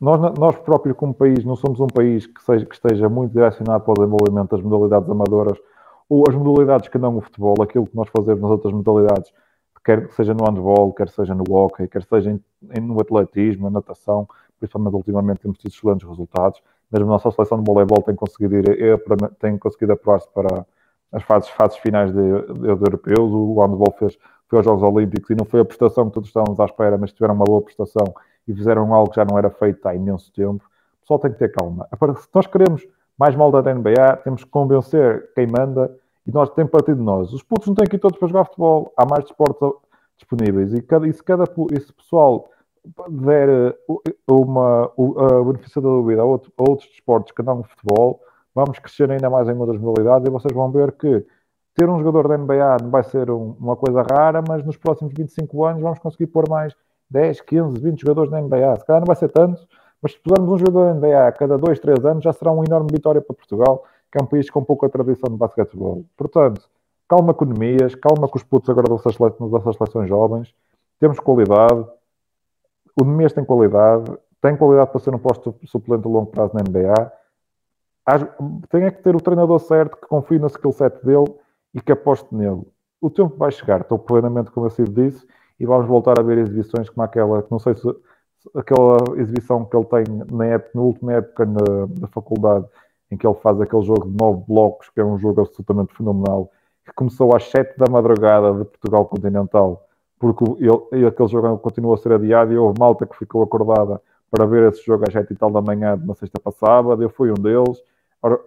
Nós, 0.00 0.38
nós 0.38 0.56
próprios, 0.58 0.96
como 0.96 1.12
país, 1.12 1.44
não 1.44 1.56
somos 1.56 1.80
um 1.80 1.88
país 1.88 2.26
que, 2.26 2.40
seja, 2.44 2.64
que 2.64 2.74
esteja 2.76 3.08
muito 3.08 3.32
direcionado 3.32 3.82
para 3.82 3.90
o 3.90 3.94
desenvolvimento 3.94 4.54
das 4.54 4.62
modalidades 4.64 5.10
amadoras 5.10 5.58
as 6.28 6.34
modalidades 6.34 6.88
que 6.88 6.98
não 6.98 7.16
o 7.16 7.20
futebol, 7.20 7.54
aquilo 7.62 7.86
que 7.86 7.96
nós 7.96 8.08
fazemos 8.08 8.42
nas 8.42 8.50
outras 8.50 8.72
modalidades, 8.72 9.32
quer 9.84 10.08
seja 10.12 10.34
no 10.34 10.44
handball, 10.44 10.92
quer 10.92 11.08
seja 11.08 11.34
no 11.34 11.44
hockey, 11.50 11.88
quer 11.88 12.04
seja 12.04 12.30
em, 12.30 12.40
em, 12.76 12.80
no 12.80 13.00
atletismo, 13.00 13.64
na 13.64 13.70
natação, 13.70 14.28
principalmente 14.58 14.94
ultimamente 14.94 15.40
temos 15.40 15.58
tido 15.58 15.72
excelentes 15.72 16.08
resultados. 16.08 16.62
Mesmo 16.90 17.08
a 17.08 17.12
nossa 17.12 17.30
seleção 17.30 17.58
de 17.58 17.64
voleibol 17.64 18.02
tem 18.02 18.14
conseguido, 18.14 18.56
ir, 18.56 18.68
é, 18.68 18.96
tem 19.40 19.58
conseguido 19.58 19.92
apurar-se 19.92 20.28
para 20.28 20.66
as 21.10 21.22
fases, 21.24 21.48
fases 21.50 21.78
finais 21.78 22.12
de, 22.12 22.22
de, 22.22 22.68
europeus. 22.68 23.32
O 23.32 23.60
handball 23.60 23.94
fez, 23.98 24.18
foi 24.48 24.58
aos 24.58 24.66
Jogos 24.66 24.82
Olímpicos 24.82 25.30
e 25.30 25.34
não 25.34 25.44
foi 25.44 25.60
a 25.60 25.64
prestação 25.64 26.08
que 26.08 26.14
todos 26.14 26.28
estávamos 26.28 26.60
à 26.60 26.64
espera, 26.64 26.96
mas 26.96 27.12
tiveram 27.12 27.34
uma 27.34 27.44
boa 27.44 27.62
prestação 27.62 28.14
e 28.46 28.54
fizeram 28.54 28.92
algo 28.94 29.10
que 29.10 29.16
já 29.16 29.24
não 29.24 29.38
era 29.38 29.50
feito 29.50 29.86
há 29.86 29.94
imenso 29.94 30.32
tempo. 30.32 30.64
O 30.98 31.00
pessoal 31.00 31.18
tem 31.18 31.32
que 31.32 31.38
ter 31.38 31.50
calma. 31.50 31.88
Se 32.16 32.28
nós 32.34 32.46
queremos 32.46 32.86
mais 33.22 33.36
mal 33.36 33.52
da 33.52 33.62
NBA, 33.72 34.16
temos 34.24 34.42
que 34.42 34.50
convencer 34.50 35.32
quem 35.32 35.46
manda 35.46 35.96
e 36.26 36.32
nós 36.32 36.50
temos 36.50 36.72
partido 36.72 36.96
de 36.96 37.04
nós. 37.04 37.32
Os 37.32 37.40
putos 37.40 37.68
não 37.68 37.74
têm 37.76 37.86
que 37.86 37.94
ir 37.94 38.00
todos 38.00 38.18
para 38.18 38.26
jogar 38.26 38.46
futebol, 38.46 38.92
há 38.96 39.06
mais 39.06 39.22
desportos 39.22 39.74
disponíveis. 40.16 40.74
E, 40.74 40.82
cada, 40.82 41.06
e 41.06 41.12
se 41.12 41.22
cada 41.22 41.44
e 41.44 41.80
se 41.80 41.92
pessoal 41.92 42.50
der 43.08 43.48
eh, 43.48 43.76
uma, 44.28 44.86
a 44.86 45.44
benefício 45.44 45.80
da 45.80 45.88
dúvida 45.88 46.20
a, 46.20 46.24
outro, 46.24 46.52
a 46.58 46.68
outros 46.68 46.88
desportos 46.90 47.30
que 47.30 47.44
não 47.44 47.60
o 47.60 47.62
futebol, 47.62 48.20
vamos 48.52 48.80
crescer 48.80 49.08
ainda 49.08 49.30
mais 49.30 49.48
em 49.48 49.56
outras 49.56 49.80
modalidades 49.80 50.26
e 50.26 50.30
vocês 50.32 50.52
vão 50.52 50.72
ver 50.72 50.90
que 50.90 51.24
ter 51.76 51.88
um 51.88 52.00
jogador 52.00 52.26
da 52.26 52.36
NBA 52.36 52.78
não 52.82 52.90
vai 52.90 53.04
ser 53.04 53.30
um, 53.30 53.54
uma 53.60 53.76
coisa 53.76 54.02
rara, 54.02 54.42
mas 54.48 54.66
nos 54.66 54.76
próximos 54.76 55.12
25 55.16 55.64
anos 55.64 55.80
vamos 55.80 56.00
conseguir 56.00 56.26
pôr 56.26 56.48
mais 56.48 56.74
10, 57.08 57.40
15, 57.42 57.80
20 57.80 58.00
jogadores 58.00 58.32
da 58.32 58.40
NBA. 58.40 58.80
Se 58.80 58.84
calhar 58.84 59.00
não 59.00 59.06
vai 59.06 59.14
ser 59.14 59.28
tantos, 59.28 59.64
mas 60.02 60.12
se 60.12 60.18
pusermos 60.18 60.52
um 60.52 60.58
jogador 60.58 60.94
NBA 60.94 61.28
a 61.28 61.32
cada 61.32 61.56
2, 61.56 61.78
3 61.78 62.04
anos, 62.04 62.24
já 62.24 62.32
será 62.32 62.50
uma 62.50 62.64
enorme 62.64 62.88
vitória 62.92 63.20
para 63.22 63.34
Portugal 63.34 63.84
que 64.12 64.18
é 64.18 64.22
um 64.22 64.26
país 64.26 64.50
com 64.50 64.62
pouca 64.62 64.90
tradição 64.90 65.30
de 65.30 65.38
basquetebol. 65.38 66.04
Portanto, 66.14 66.68
calma 67.08 67.30
economias, 67.30 67.94
calma 67.94 68.28
com 68.28 68.36
os 68.36 68.44
putos 68.44 68.68
agora 68.68 68.90
dessas, 68.90 69.16
dessas 69.16 69.76
seleções 69.76 70.06
jovens, 70.06 70.54
temos 71.00 71.18
qualidade, 71.18 71.86
o 73.00 73.04
Nemias 73.04 73.32
tem 73.32 73.42
qualidade, 73.42 74.12
tem 74.38 74.54
qualidade 74.54 74.90
para 74.90 75.00
ser 75.00 75.14
um 75.14 75.18
posto 75.18 75.54
suplente 75.64 76.06
a 76.06 76.10
longo 76.10 76.30
prazo 76.30 76.52
na 76.54 76.60
NBA. 76.60 77.12
Tem 78.68 78.84
é 78.84 78.90
que 78.90 79.02
ter 79.02 79.16
o 79.16 79.20
treinador 79.20 79.58
certo 79.60 79.96
que 79.96 80.06
confie 80.06 80.38
no 80.38 80.48
skill 80.48 80.72
set 80.72 81.02
dele 81.02 81.34
e 81.72 81.80
que 81.80 81.92
aposte 81.92 82.34
nele. 82.34 82.62
O 83.00 83.08
tempo 83.08 83.34
vai 83.36 83.50
chegar, 83.50 83.80
estou 83.80 83.98
plenamente 83.98 84.50
convencido 84.50 84.90
disso 84.90 85.26
e 85.58 85.64
vamos 85.64 85.86
voltar 85.86 86.18
a 86.18 86.22
ver 86.22 86.38
exibições 86.38 86.90
como 86.90 87.02
aquela, 87.02 87.46
não 87.50 87.58
sei 87.58 87.74
se 87.74 87.88
aquela 88.54 88.96
exibição 89.18 89.64
que 89.64 89.76
ele 89.76 89.84
tem 89.86 90.04
na, 90.30 90.46
época, 90.46 90.70
na 90.74 90.82
última 90.82 91.12
época 91.14 91.46
na, 91.46 91.86
na 92.00 92.08
faculdade 92.08 92.66
em 93.10 93.16
que 93.16 93.26
ele 93.26 93.36
faz 93.36 93.60
aquele 93.60 93.82
jogo 93.82 94.08
de 94.08 94.16
nove 94.16 94.44
blocos, 94.48 94.88
que 94.88 95.00
é 95.00 95.04
um 95.04 95.18
jogo 95.18 95.42
absolutamente 95.42 95.94
fenomenal, 95.94 96.50
que 96.84 96.92
começou 96.94 97.34
às 97.36 97.44
sete 97.44 97.76
da 97.78 97.90
madrugada 97.90 98.52
de 98.52 98.64
Portugal 98.64 99.04
continental, 99.04 99.86
porque 100.18 100.44
ele, 100.92 101.06
aquele 101.06 101.28
jogo 101.28 101.58
continuou 101.58 101.94
a 101.94 101.98
ser 101.98 102.12
adiado 102.12 102.52
e 102.52 102.56
houve 102.56 102.78
malta 102.78 103.06
que 103.06 103.16
ficou 103.16 103.42
acordada 103.42 104.00
para 104.30 104.46
ver 104.46 104.72
esse 104.72 104.82
jogo 104.84 105.04
às 105.06 105.12
sete 105.12 105.34
e 105.34 105.36
tal 105.36 105.50
da 105.50 105.60
manhã 105.60 105.96
de 105.96 106.04
uma 106.04 106.14
sexta 106.14 106.40
passada, 106.40 107.02
eu 107.02 107.10
fui 107.10 107.30
um 107.30 107.34
deles, 107.34 107.82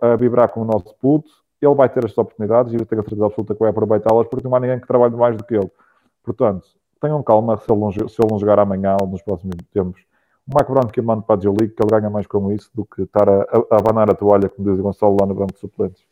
a 0.02 0.16
vibrar 0.16 0.50
com 0.50 0.62
o 0.62 0.66
nosso 0.66 0.96
puto, 1.00 1.30
ele 1.62 1.76
vai 1.76 1.90
ter 1.90 2.04
estas 2.04 2.18
oportunidades 2.18 2.74
e 2.74 2.78
eu 2.78 2.86
tenho 2.86 3.02
a 3.02 3.04
certeza 3.04 3.26
absoluta 3.26 3.54
que 3.54 3.60
vai 3.60 3.70
aproveitá-las 3.70 4.28
porque 4.28 4.48
não 4.48 4.56
há 4.56 4.60
ninguém 4.60 4.80
que 4.80 4.88
trabalhe 4.88 5.16
mais 5.16 5.36
do 5.36 5.44
que 5.44 5.56
ele. 5.56 5.72
Portanto, 6.24 6.68
tenham 7.06 7.24
calma 7.24 7.58
se 7.58 7.72
ele 7.72 7.80
não, 7.80 7.92
se 7.92 8.00
ele 8.00 8.32
não 8.32 8.40
jogar 8.40 8.60
amanhã 8.60 8.98
ou 9.00 9.08
nos 9.08 9.22
próximos 9.22 9.56
tempos. 9.74 10.02
O 10.48 10.56
Mike 10.56 10.72
Brown 10.72 10.88
que 10.88 11.00
eu 11.00 11.04
mando 11.04 11.24
para 11.24 11.36
a 11.36 11.40
G-League, 11.42 11.74
que 11.74 11.84
ele 11.84 11.90
ganha 11.90 12.10
mais 12.10 12.28
com 12.28 12.52
isso 12.52 12.70
do 12.74 12.86
que 12.86 13.02
estar 13.04 13.28
a, 13.28 13.42
a, 13.42 13.66
a 13.72 13.78
abanar 13.80 14.10
a 14.10 14.16
toalha, 14.16 14.50
como 14.50 14.70
diz 14.70 14.80
o 14.80 14.84
Gonçalo, 14.84 15.18
lá 15.20 15.26
no 15.26 15.34
banco 15.34 15.54
de 15.54 15.60
suplentes. 15.60 16.04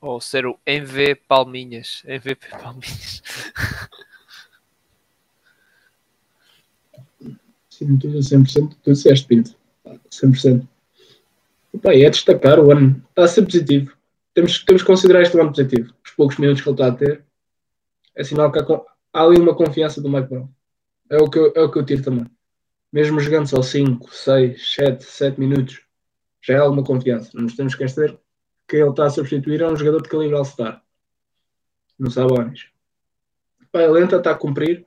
Ou 0.00 0.20
ser 0.20 0.46
o 0.46 0.58
MV 0.66 1.14
Palminhas. 1.28 2.02
MVP 2.06 2.48
Palminhas. 2.50 3.22
Sim, 7.70 7.96
tudo 7.98 8.18
100%. 8.18 8.76
Tu 8.82 8.92
disseste, 8.92 9.26
Pinto. 9.26 9.56
100%. 10.10 10.66
Opa, 11.72 11.94
é 11.94 12.10
destacar 12.10 12.58
o 12.60 12.70
ano. 12.70 13.02
Está 13.08 13.24
a 13.24 13.28
ser 13.28 13.42
positivo. 13.42 13.92
Temos, 14.34 14.64
temos 14.64 14.82
que 14.82 14.86
considerar 14.86 15.22
este 15.22 15.38
ano 15.38 15.50
positivo. 15.50 15.94
Os 16.04 16.10
poucos 16.12 16.36
minutos 16.38 16.62
que 16.62 16.68
ele 16.68 16.74
está 16.74 16.88
a 16.88 16.92
ter. 16.92 17.24
É 18.14 18.24
sinal 18.24 18.52
que 18.52 18.58
há, 18.58 18.64
há 19.12 19.22
ali 19.22 19.38
uma 19.38 19.54
confiança 19.54 20.00
do 20.00 20.08
Mike 20.08 20.28
Brown. 20.28 20.48
É 21.10 21.16
o 21.16 21.28
que 21.28 21.38
eu, 21.38 21.52
é 21.54 21.60
o 21.60 21.70
que 21.70 21.78
eu 21.78 21.84
tiro 21.84 22.02
também. 22.02 22.26
Mesmo 22.92 23.20
jogando 23.20 23.48
só 23.48 23.62
5, 23.62 24.12
6, 24.12 24.74
7, 24.74 25.04
7 25.04 25.40
minutos, 25.40 25.82
já 26.40 26.54
é 26.54 26.58
alguma 26.58 26.84
confiança. 26.84 27.30
Não 27.34 27.42
nos 27.42 27.56
temos 27.56 27.74
que 27.74 27.84
esquecer 27.84 28.18
que 28.66 28.76
ele 28.76 28.90
está 28.90 29.06
a 29.06 29.10
substituir 29.10 29.62
a 29.62 29.68
um 29.68 29.76
jogador 29.76 30.02
de 30.02 30.08
calibre 30.08 30.36
All-Star. 30.36 30.82
No 31.98 32.10
Sabonis. 32.10 32.68
Pai, 33.70 33.84
ele 33.84 34.02
entra, 34.02 34.18
está 34.18 34.32
a 34.32 34.34
cumprir. 34.34 34.86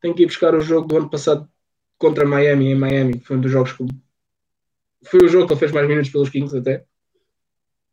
Tem 0.00 0.14
que 0.14 0.22
ir 0.22 0.26
buscar 0.26 0.54
o 0.54 0.60
jogo 0.60 0.86
do 0.86 0.96
ano 0.96 1.10
passado 1.10 1.48
contra 1.98 2.26
Miami, 2.26 2.70
em 2.70 2.74
Miami. 2.74 3.20
Foi 3.20 3.36
um 3.36 3.40
dos 3.40 3.50
jogos 3.50 3.72
que. 3.72 3.86
Foi 5.04 5.20
o 5.20 5.28
jogo 5.28 5.46
que 5.46 5.52
ele 5.52 5.60
fez 5.60 5.72
mais 5.72 5.88
minutos 5.88 6.10
pelos 6.10 6.28
Kings 6.28 6.56
até. 6.56 6.84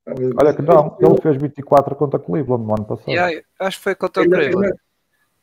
Olha 0.06 0.54
que 0.54 0.62
não, 0.62 0.98
ele 1.00 1.22
fez 1.22 1.38
24 1.38 1.96
contra 1.96 2.20
Cleveland 2.20 2.66
no 2.66 2.74
ano 2.74 2.86
passado. 2.86 3.10
Yeah, 3.10 3.42
acho 3.60 3.78
que 3.78 3.84
foi 3.84 3.96
contra 3.96 4.24
o 4.24 4.30
Cleveland. 4.30 4.78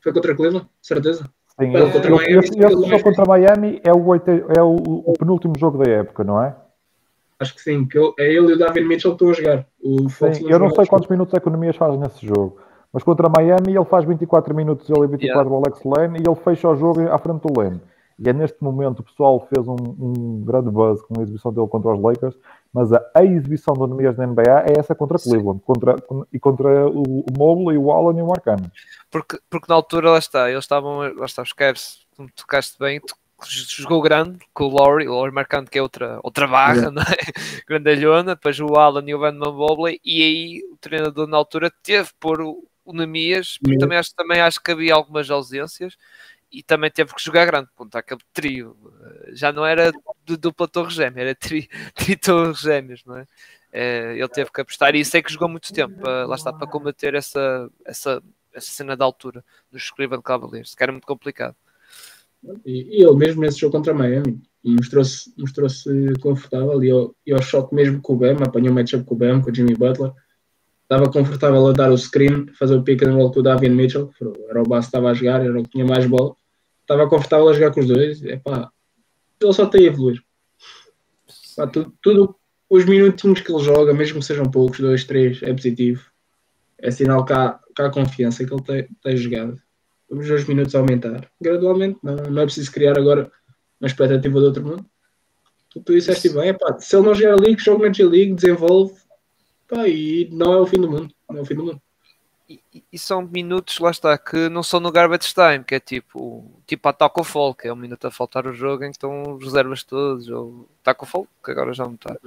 Foi 0.01 0.13
contra 0.13 0.35
Cleveland, 0.35 0.67
certeza. 0.81 1.29
Sim, 1.59 1.75
esse, 1.75 1.91
contra 1.91 2.09
Miami, 2.09 2.37
esse, 2.37 2.59
esse 2.59 2.89
jogo 2.89 3.03
contra 3.03 3.25
Miami 3.25 3.81
é, 3.83 3.91
o, 3.91 4.15
é 4.15 4.63
o, 4.63 4.75
o, 4.75 5.13
penúltimo 5.13 5.53
jogo 5.57 5.83
da 5.83 5.91
época, 5.91 6.23
não 6.23 6.41
é? 6.41 6.55
Acho 7.39 7.55
que 7.55 7.61
sim, 7.61 7.85
que 7.85 7.97
é 8.19 8.33
ele 8.33 8.51
e 8.51 8.53
o 8.53 8.57
David 8.57 8.87
Mitchell 8.87 9.15
que 9.15 9.23
estão 9.25 9.29
a 9.29 9.33
jogar. 9.33 9.67
O 9.81 10.09
sim, 10.09 10.49
eu 10.49 10.59
não 10.59 10.69
sei 10.69 10.85
quantos 10.85 11.09
minutos 11.09 11.33
a 11.33 11.37
Economias 11.37 11.75
faz 11.75 11.99
nesse 11.99 12.25
jogo, 12.25 12.57
mas 12.93 13.03
contra 13.03 13.29
Miami 13.29 13.75
ele 13.75 13.85
faz 13.85 14.05
24 14.05 14.55
minutos, 14.55 14.89
ele 14.89 15.05
e 15.05 15.07
24 15.07 15.27
yeah. 15.27 15.49
o 15.49 15.55
Alex 15.57 15.81
Lane 15.83 16.19
e 16.19 16.27
ele 16.27 16.35
fecha 16.35 16.69
o 16.69 16.75
jogo 16.75 17.01
à 17.11 17.17
frente 17.17 17.41
do 17.41 17.59
Lane. 17.59 17.81
E 18.19 18.29
é 18.29 18.33
neste 18.33 18.63
momento 18.63 18.99
o 18.99 19.03
pessoal 19.03 19.47
fez 19.53 19.67
um, 19.67 19.75
um 19.75 20.43
grande 20.45 20.69
buzz 20.69 21.01
com 21.01 21.19
a 21.19 21.23
exibição 21.23 21.51
dele 21.51 21.67
contra 21.67 21.91
os 21.91 22.01
Lakers, 22.01 22.35
mas 22.73 22.91
a, 22.93 23.03
a 23.13 23.23
exibição 23.23 23.73
do 23.73 23.87
Nemias 23.87 24.17
na 24.17 24.25
NBA 24.25 24.65
é 24.67 24.79
essa 24.79 24.95
contra 24.95 25.19
Cleveland 25.19 25.61
contra, 25.65 25.95
e 26.31 26.39
contra 26.39 26.87
o, 26.87 27.19
o 27.21 27.25
Mobley, 27.37 27.77
o 27.77 27.91
Allen 27.91 28.19
e 28.19 28.21
o 28.21 28.27
Marcano. 28.27 28.71
Porque, 29.09 29.39
porque 29.49 29.67
na 29.67 29.75
altura, 29.75 30.11
lá 30.11 30.17
está, 30.17 30.49
eles 30.49 30.63
estavam, 30.63 30.99
lá 31.15 31.25
está, 31.25 31.41
os 31.41 31.51
Cavs, 31.51 32.05
como 32.15 32.29
tocaste 32.31 32.77
bem, 32.79 33.01
jogou 33.45 34.01
grande 34.01 34.39
com 34.53 34.65
o 34.65 34.75
Laurie, 34.77 35.07
o 35.07 35.15
Laurie 35.15 35.33
Marcano 35.33 35.67
que 35.67 35.77
é 35.77 35.81
outra, 35.81 36.19
outra 36.23 36.47
barra, 36.47 36.75
yeah. 36.75 36.91
não 36.91 37.01
é? 37.01 37.05
grandalhona, 37.67 38.35
depois 38.35 38.59
o 38.59 38.75
Allen 38.75 39.09
e 39.09 39.15
o 39.15 39.19
Van 39.19 39.33
Mobley, 39.33 39.99
e 40.05 40.23
aí 40.23 40.63
o 40.71 40.77
treinador 40.77 41.27
na 41.27 41.37
altura 41.37 41.71
teve 41.83 42.09
por 42.19 42.41
o, 42.41 42.65
o 42.85 42.93
Nemias, 42.93 43.57
porque 43.57 43.71
yeah. 43.71 43.85
também 43.85 43.97
acho, 43.97 44.15
também 44.15 44.41
acho 44.41 44.61
que 44.61 44.71
havia 44.71 44.93
algumas 44.93 45.29
ausências, 45.29 45.97
e 46.51 46.61
também 46.61 46.91
teve 46.91 47.13
que 47.15 47.23
jogar 47.23 47.45
grande, 47.45 47.69
ponto, 47.75 47.95
aquele 47.95 48.19
trio, 48.33 48.75
já 49.31 49.51
não 49.53 49.65
era 49.65 49.91
de 50.25 50.35
dupla 50.35 50.67
torre 50.67 50.91
gêmea, 50.91 51.21
era 51.21 51.35
tri, 51.35 51.69
tri 51.95 52.15
torres 52.17 52.59
gêmeas, 52.59 53.03
não 53.05 53.17
é? 53.17 53.25
é? 53.71 54.17
Ele 54.17 54.27
teve 54.27 54.51
que 54.51 54.61
apostar 54.61 54.93
e 54.95 55.05
sei 55.05 55.21
que 55.21 55.31
jogou 55.31 55.47
muito 55.47 55.73
tempo, 55.73 55.99
para, 56.01 56.25
lá 56.25 56.35
está, 56.35 56.51
para 56.51 56.67
combater 56.67 57.13
essa, 57.13 57.69
essa, 57.85 58.21
essa 58.53 58.71
cena 58.71 58.97
da 58.97 59.05
altura 59.05 59.43
dos 59.71 59.89
Cleveland 59.91 60.23
Cavaliers, 60.23 60.75
que 60.75 60.83
era 60.83 60.91
muito 60.91 61.07
complicado. 61.07 61.55
E, 62.65 62.97
e 62.97 63.03
ele 63.03 63.15
mesmo 63.15 63.41
nesse 63.41 63.59
jogo 63.59 63.77
contra 63.77 63.93
Miami 63.93 64.41
mostrou-se 64.63 65.31
mostrou 65.37 65.67
confortável 66.19 66.83
e 66.83 66.91
ao, 66.91 67.15
e 67.25 67.33
ao 67.33 67.41
choque 67.41 67.73
mesmo 67.73 68.01
com 68.01 68.13
o 68.13 68.17
Bam, 68.17 68.37
apanhou 68.43 68.71
o 68.71 68.75
matchup 68.75 69.03
com 69.05 69.15
o 69.15 69.17
Bam, 69.17 69.41
com 69.41 69.49
o 69.49 69.55
Jimmy 69.55 69.75
Butler, 69.75 70.11
estava 70.83 71.09
confortável 71.09 71.67
a 71.67 71.71
dar 71.71 71.91
o 71.91 71.97
screen, 71.97 72.47
fazer 72.59 72.75
o 72.75 72.83
pick 72.83 73.03
and 73.03 73.13
roll 73.13 73.31
com 73.31 73.39
o 73.39 73.43
Davian 73.43 73.73
Mitchell, 73.73 74.11
era 74.49 74.61
o 74.61 74.67
base 74.67 74.87
que 74.87 74.89
estava 74.89 75.09
a 75.09 75.13
jogar, 75.13 75.41
era 75.41 75.59
o 75.59 75.63
que 75.63 75.69
tinha 75.69 75.85
mais 75.85 76.05
bola, 76.05 76.35
estava 76.91 77.09
confortável 77.09 77.49
a 77.49 77.53
jogar 77.53 77.71
com 77.71 77.79
os 77.79 77.87
dois. 77.87 78.23
Epá, 78.23 78.71
ele 79.41 79.53
só 79.53 79.65
tem 79.65 79.83
a 79.83 79.87
evoluir. 79.87 80.21
Epá, 81.53 81.67
tudo, 81.67 81.93
tudo, 82.01 82.35
os 82.69 82.85
minutinhos 82.85 83.41
que 83.41 83.51
ele 83.51 83.63
joga, 83.63 83.93
mesmo 83.93 84.19
que 84.19 84.25
sejam 84.25 84.45
poucos, 84.45 84.79
dois, 84.79 85.03
três, 85.03 85.41
é 85.43 85.53
positivo. 85.53 86.03
É 86.77 86.91
sinal 86.91 87.25
que 87.25 87.33
há, 87.33 87.59
que 87.75 87.81
há 87.81 87.89
confiança 87.89 88.45
que 88.45 88.53
ele 88.53 88.63
tem, 88.63 88.87
tem 89.03 89.17
jogado. 89.17 89.61
Vamos 90.09 90.27
ver 90.27 90.35
os 90.35 90.45
minutos 90.45 90.75
aumentar. 90.75 91.29
Gradualmente, 91.39 91.99
não, 92.03 92.15
não 92.15 92.41
é 92.41 92.45
preciso 92.45 92.71
criar 92.71 92.97
agora 92.97 93.31
uma 93.79 93.87
expectativa 93.87 94.39
de 94.39 94.45
outro 94.45 94.63
mundo. 94.63 94.85
Tu, 95.69 95.81
tu 95.81 95.93
disseste 95.93 96.29
bem, 96.29 96.49
epá, 96.49 96.77
se 96.79 96.95
ele 96.95 97.05
não 97.05 97.15
jogar 97.15 97.33
a 97.33 97.41
League, 97.41 97.61
joga 97.63 97.87
na 97.87 97.93
G-League, 97.93 98.33
desenvolve, 98.33 98.93
epá, 99.65 99.87
e 99.87 100.27
não 100.31 100.53
é 100.53 100.57
o 100.57 100.65
fim 100.65 100.81
do 100.81 100.89
mundo. 100.89 101.13
Não 101.29 101.37
é 101.37 101.41
o 101.41 101.45
fim 101.45 101.55
do 101.55 101.63
mundo 101.63 101.81
e, 102.91 102.97
são 102.97 103.21
minutos, 103.21 103.79
lá 103.79 103.91
está, 103.91 104.17
que 104.17 104.49
não 104.49 104.63
são 104.63 104.79
no 104.79 104.91
garbage 104.91 105.33
time, 105.33 105.63
que 105.63 105.75
é 105.75 105.79
tipo, 105.79 106.51
tipo 106.65 106.89
a 106.89 106.93
Taco 106.93 107.23
Fall, 107.23 107.53
que 107.53 107.67
é 107.67 107.73
um 107.73 107.75
minuto 107.75 108.05
a 108.07 108.11
faltar 108.11 108.47
o 108.47 108.53
jogo 108.53 108.83
em 108.83 108.91
que 108.91 108.97
estão 108.97 109.35
os 109.35 109.43
reservas 109.43 109.83
todos, 109.83 110.27
ou 110.29 110.67
Taco 110.83 111.05
Fall, 111.05 111.27
que 111.43 111.51
agora 111.51 111.73
já 111.73 111.85
não 111.85 111.93
está. 111.93 112.17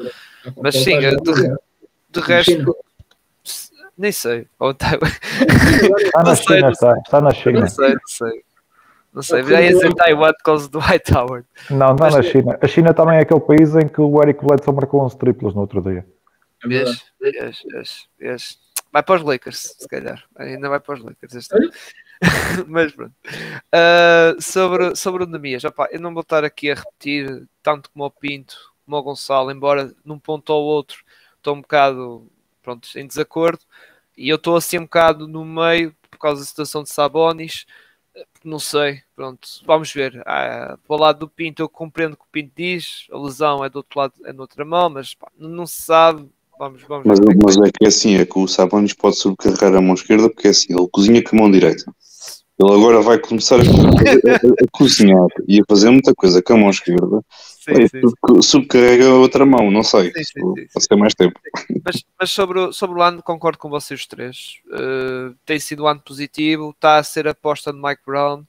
Mas 0.62 0.76
sim, 0.76 0.98
de, 0.98 1.16
de 2.10 2.20
resto, 2.20 2.76
nem 3.96 4.12
sei. 4.12 4.46
Está 4.60 4.98
na 6.24 6.34
China, 6.34 6.70
está, 6.70 6.98
está 6.98 7.20
na 7.20 7.32
China. 7.32 7.60
Não 7.60 7.68
sei, 7.68 7.88
não 7.92 8.06
sei. 8.06 8.44
Não 9.14 9.22
sei, 9.22 9.44
já 9.44 9.62
ia 9.62 9.78
ser 9.78 9.94
Taiwan 9.94 10.32
por 10.32 10.42
causa 10.42 10.68
do 10.68 10.80
White 10.80 11.16
Howard. 11.16 11.46
Não, 11.70 11.94
não 11.94 12.10
na 12.10 12.20
China. 12.20 12.58
A 12.60 12.66
China 12.66 12.92
também 12.92 13.18
é 13.18 13.20
aquele 13.20 13.38
país 13.38 13.74
em 13.76 13.86
que 13.86 14.00
o 14.00 14.20
Eric 14.20 14.44
Bledsoe 14.44 14.74
marcou 14.74 15.02
11 15.02 15.16
triplos 15.16 15.54
no 15.54 15.60
outro 15.60 15.80
dia. 15.80 16.04
Vês, 16.64 17.04
vês, 17.20 17.62
vês, 17.70 18.08
vês. 18.18 18.63
Vai 18.94 19.02
para 19.02 19.16
os 19.16 19.22
Lakers, 19.22 19.74
se 19.76 19.88
calhar. 19.88 20.24
Ainda 20.36 20.68
vai 20.68 20.78
para 20.78 20.94
os 20.94 21.00
Lakers 21.00 21.34
este 21.34 21.56
ano. 21.56 21.68
Mas 22.68 22.92
pronto. 22.92 23.12
Uh, 23.74 24.40
sobre, 24.40 24.94
sobre 24.94 25.24
o 25.24 25.26
Nemias, 25.26 25.64
opa, 25.64 25.88
eu 25.90 26.00
não 26.00 26.14
vou 26.14 26.20
estar 26.20 26.44
aqui 26.44 26.70
a 26.70 26.76
repetir 26.76 27.48
tanto 27.60 27.90
como 27.90 28.04
o 28.04 28.10
Pinto, 28.12 28.72
como 28.84 28.96
o 28.96 29.02
Gonçalo, 29.02 29.50
embora 29.50 29.92
num 30.04 30.16
ponto 30.16 30.50
ou 30.50 30.62
outro 30.62 31.04
estou 31.36 31.56
um 31.56 31.60
bocado 31.60 32.30
pronto, 32.62 32.88
em 32.96 33.04
desacordo. 33.04 33.64
E 34.16 34.28
eu 34.28 34.36
estou 34.36 34.56
assim 34.56 34.78
um 34.78 34.84
bocado 34.84 35.26
no 35.26 35.44
meio 35.44 35.92
por 36.08 36.18
causa 36.18 36.42
da 36.42 36.46
situação 36.46 36.84
de 36.84 36.90
Sabonis. 36.90 37.66
Não 38.44 38.60
sei, 38.60 39.02
pronto, 39.16 39.48
vamos 39.66 39.92
ver. 39.92 40.22
Ah, 40.24 40.78
para 40.86 40.96
o 40.96 41.00
lado 41.00 41.18
do 41.18 41.28
Pinto, 41.28 41.60
eu 41.60 41.68
compreendo 41.68 42.12
o 42.12 42.16
que 42.16 42.22
o 42.22 42.28
Pinto 42.30 42.52
diz, 42.54 43.08
a 43.10 43.18
lesão 43.18 43.64
é 43.64 43.68
do 43.68 43.78
outro 43.78 43.98
lado, 43.98 44.14
é 44.24 44.32
na 44.32 44.42
outra 44.42 44.64
mão, 44.64 44.88
mas 44.88 45.14
pá, 45.14 45.28
não 45.36 45.66
se 45.66 45.82
sabe 45.82 46.30
Vamos, 46.58 46.82
vamos 46.82 47.04
mas, 47.04 47.18
mas 47.42 47.56
é 47.56 47.70
que 47.70 47.84
é 47.84 47.88
assim, 47.88 48.16
é 48.16 48.24
que 48.24 48.38
o 48.38 48.46
Sabonis 48.46 48.92
pode 48.92 49.16
sobrecarregar 49.16 49.74
a 49.74 49.80
mão 49.80 49.94
esquerda 49.94 50.28
porque 50.30 50.48
é 50.48 50.50
assim, 50.50 50.72
ele 50.72 50.88
cozinha 50.90 51.22
com 51.22 51.36
a 51.36 51.40
mão 51.40 51.50
direita. 51.50 51.84
Ele 52.56 52.72
agora 52.72 53.00
vai 53.00 53.18
começar 53.18 53.56
a, 53.56 53.62
a, 53.62 54.36
a, 54.36 54.66
cozinhar 54.70 55.26
e 55.48 55.60
a 55.60 55.64
fazer 55.68 55.90
muita 55.90 56.14
coisa 56.14 56.40
com 56.40 56.52
a 56.52 56.56
mão 56.56 56.70
esquerda. 56.70 57.20
Sim, 57.28 57.88
sim, 57.88 58.42
subcarrega 58.42 59.08
a 59.08 59.14
outra 59.14 59.44
mão, 59.44 59.72
não 59.72 59.82
sei. 59.82 60.12
Sim, 60.12 60.24
sim, 60.24 60.40
Pode 60.72 60.88
ter 60.88 60.96
mais 60.96 61.14
tempo. 61.14 61.40
Mas, 61.84 62.04
mas, 62.20 62.30
sobre, 62.30 62.60
o, 62.60 62.72
sobre 62.72 63.00
o 63.00 63.02
ano, 63.02 63.22
concordo 63.22 63.58
com 63.58 63.68
vocês 63.68 64.06
três. 64.06 64.60
Uh, 64.66 65.34
tem 65.44 65.58
sido 65.58 65.82
um 65.82 65.88
ano 65.88 66.00
positivo, 66.00 66.70
está 66.70 66.98
a 66.98 67.02
ser 67.02 67.26
aposta 67.26 67.72
de 67.72 67.82
Mike 67.82 68.02
Brown 68.06 68.44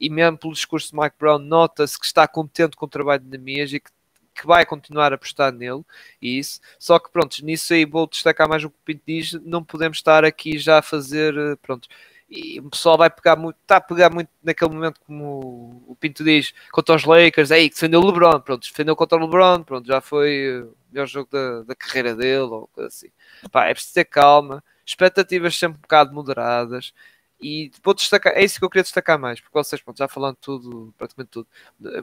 e 0.00 0.08
mesmo 0.08 0.38
pelo 0.38 0.52
discurso 0.52 0.92
de 0.92 0.96
Mike 0.96 1.16
Brown, 1.18 1.38
nota-se 1.38 1.98
que 1.98 2.06
está 2.06 2.28
contente 2.28 2.76
com 2.76 2.86
o 2.86 2.88
trabalho 2.88 3.22
de 3.22 3.28
Nemias 3.28 3.72
e 3.72 3.80
que 3.80 3.90
que 4.38 4.46
vai 4.46 4.64
continuar 4.64 5.12
a 5.12 5.16
apostar 5.16 5.52
nele, 5.52 5.82
e 6.22 6.38
isso. 6.38 6.60
Só 6.78 6.98
que 6.98 7.10
pronto, 7.10 7.44
nisso 7.44 7.74
aí 7.74 7.84
vou 7.84 8.06
destacar 8.06 8.48
mais 8.48 8.64
o 8.64 8.70
que 8.70 8.76
o 8.76 8.84
Pinto 8.84 9.02
diz, 9.06 9.32
não 9.44 9.64
podemos 9.64 9.98
estar 9.98 10.24
aqui 10.24 10.58
já 10.58 10.78
a 10.78 10.82
fazer, 10.82 11.36
eh, 11.36 11.56
pronto, 11.56 11.88
e 12.30 12.60
o 12.60 12.70
pessoal 12.70 12.96
vai 12.98 13.10
pegar 13.10 13.36
muito, 13.36 13.56
está 13.62 13.76
a 13.78 13.80
pegar 13.80 14.10
muito 14.10 14.30
naquele 14.42 14.70
momento 14.72 15.00
como 15.06 15.82
o 15.88 15.96
Pinto 15.96 16.22
diz, 16.22 16.52
contra 16.70 16.94
os 16.94 17.04
Lakers, 17.04 17.50
aí 17.50 17.68
que 17.68 17.74
defendeu 17.74 18.00
o 18.00 18.06
LeBron, 18.06 18.40
pronto, 18.40 18.62
defendeu 18.68 18.94
contra 18.94 19.18
o 19.18 19.20
LeBron, 19.22 19.62
pronto, 19.64 19.86
já 19.86 20.00
foi 20.00 20.62
o 20.62 20.74
melhor 20.92 21.06
jogo 21.06 21.28
da, 21.32 21.62
da 21.62 21.74
carreira 21.74 22.14
dele, 22.14 22.42
ou 22.42 22.68
coisa 22.68 22.88
assim. 22.88 23.08
Pá, 23.50 23.66
é 23.66 23.74
preciso 23.74 23.94
ter 23.94 24.04
calma, 24.04 24.62
expectativas 24.86 25.56
sempre 25.56 25.78
um 25.78 25.82
bocado 25.82 26.14
moderadas, 26.14 26.92
e 27.40 27.70
vou 27.82 27.94
destacar, 27.94 28.34
é 28.34 28.44
isso 28.44 28.58
que 28.58 28.64
eu 28.64 28.70
queria 28.70 28.82
destacar 28.82 29.18
mais, 29.18 29.40
porque 29.40 29.56
vocês, 29.56 29.80
pronto, 29.80 29.98
já 29.98 30.08
falando 30.08 30.36
tudo, 30.36 30.92
praticamente 30.98 31.30
tudo, 31.30 31.48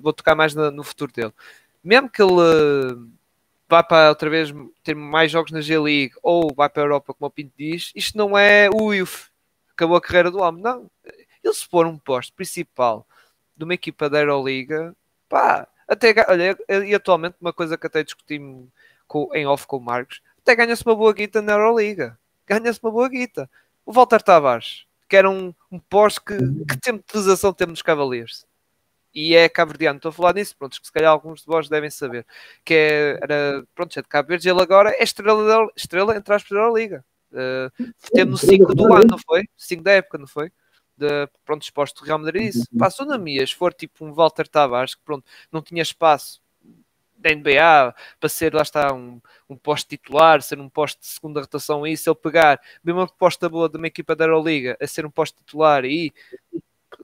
vou 0.01 0.13
tocar 0.13 0.35
mais 0.35 0.55
no, 0.55 0.71
no 0.71 0.83
futuro 0.83 1.11
dele 1.13 1.33
mesmo 1.85 2.09
que 2.09 2.21
ele 2.21 2.33
uh, 2.33 3.09
vá 3.69 3.83
para 3.83 4.09
outra 4.09 4.29
vez 4.29 4.51
ter 4.83 4.95
mais 4.95 5.31
jogos 5.31 5.51
na 5.51 5.61
G-League 5.61 6.15
ou 6.23 6.53
vá 6.53 6.67
para 6.67 6.81
a 6.81 6.85
Europa, 6.85 7.13
como 7.13 7.27
o 7.27 7.31
Pinto 7.31 7.53
diz, 7.55 7.91
isto 7.95 8.17
não 8.17 8.35
é 8.35 8.69
o 8.69 8.91
UF, 8.91 9.29
acabou 9.71 9.95
a 9.95 10.01
carreira 10.01 10.31
do 10.31 10.39
homem. 10.39 10.63
Não, 10.63 10.89
ele 11.43 11.53
se 11.53 11.67
for 11.67 11.85
um 11.85 11.97
posto 11.97 12.33
principal 12.33 13.05
de 13.55 13.63
uma 13.63 13.75
equipa 13.75 14.09
da 14.09 14.19
Euroliga, 14.19 14.95
pá, 15.29 15.67
até, 15.87 16.13
olha, 16.27 16.57
e 16.85 16.95
atualmente 16.95 17.35
uma 17.39 17.53
coisa 17.53 17.77
que 17.77 17.85
até 17.85 18.03
discutimos 18.03 18.67
com, 19.07 19.29
em 19.33 19.45
off 19.45 19.67
com 19.67 19.77
o 19.77 19.81
Marcos, 19.81 20.21
até 20.39 20.55
ganha-se 20.55 20.83
uma 20.85 20.95
boa 20.95 21.13
guita 21.13 21.41
na 21.41 21.53
Euroliga. 21.53 22.17
Ganha-se 22.47 22.79
uma 22.81 22.91
boa 22.91 23.09
guita. 23.09 23.49
O 23.85 23.93
Walter 23.93 24.21
Tavares, 24.21 24.85
que 25.07 25.15
era 25.15 25.29
um, 25.29 25.53
um 25.71 25.79
posto 25.79 26.21
que, 26.23 26.37
que 26.65 26.77
tempo 26.79 26.99
de 26.99 27.05
utilização 27.11 27.53
temos 27.53 27.73
nos 27.73 27.81
Cavaliers 27.81 28.45
e 29.15 29.33
é 29.33 29.47
cabo-verdiano. 29.47 29.97
Estou 29.97 30.09
a 30.09 30.13
falar 30.13 30.33
nisso, 30.33 30.55
pronto, 30.57 30.79
que 30.79 30.85
se 30.85 30.91
calhar 30.91 31.09
alguns 31.09 31.41
de 31.41 31.47
vós 31.47 31.69
devem 31.69 31.89
saber. 31.89 32.25
Que 32.65 32.73
é, 32.73 33.19
era, 33.21 33.65
pronto, 33.73 33.97
é 33.97 34.01
de 34.01 34.07
Cabo 34.07 34.27
Verde, 34.27 34.49
ele 34.49 34.61
agora 34.61 34.91
é 34.91 35.03
estrela, 35.03 35.71
estrela 35.75 36.17
entre 36.17 36.33
aspas 36.33 36.57
da 36.57 36.69
Liga. 36.69 37.05
Uh, 37.31 37.93
teve 38.13 38.29
no 38.29 38.37
5 38.37 38.75
do 38.75 38.93
ano, 38.93 39.07
não 39.11 39.17
foi? 39.17 39.43
5 39.55 39.81
da 39.81 39.93
época, 39.93 40.17
não 40.17 40.27
foi? 40.27 40.51
De, 40.97 41.27
pronto, 41.45 41.63
exposto 41.63 42.01
do 42.01 42.05
Real 42.05 42.19
Madrid. 42.19 42.49
Isso. 42.49 42.65
Passou 42.77 43.05
na 43.05 43.17
minha, 43.17 43.45
se 43.47 43.55
for 43.55 43.73
tipo 43.73 44.05
um 44.05 44.13
Walter 44.13 44.47
Tavares, 44.47 44.95
que 44.95 45.01
pronto, 45.03 45.25
não 45.51 45.61
tinha 45.61 45.81
espaço 45.81 46.41
da 47.17 47.33
NBA 47.33 47.95
para 48.19 48.29
ser, 48.29 48.53
lá 48.53 48.61
está, 48.61 48.93
um, 48.93 49.19
um 49.49 49.55
posto 49.55 49.87
titular, 49.89 50.41
ser 50.41 50.59
um 50.59 50.69
posto 50.69 50.99
de 50.99 51.07
segunda 51.07 51.41
rotação, 51.41 51.87
e 51.87 51.95
se 51.97 52.09
ele 52.09 52.15
pegar 52.15 52.61
mesmo 52.83 52.99
uma 52.99 53.07
proposta 53.07 53.49
boa 53.49 53.67
de 53.67 53.77
uma 53.77 53.87
equipa 53.87 54.15
da 54.15 54.25
Euroliga 54.25 54.77
a 54.79 54.85
ser 54.85 55.05
um 55.05 55.11
posto 55.11 55.37
titular 55.37 55.83
e 55.85 56.13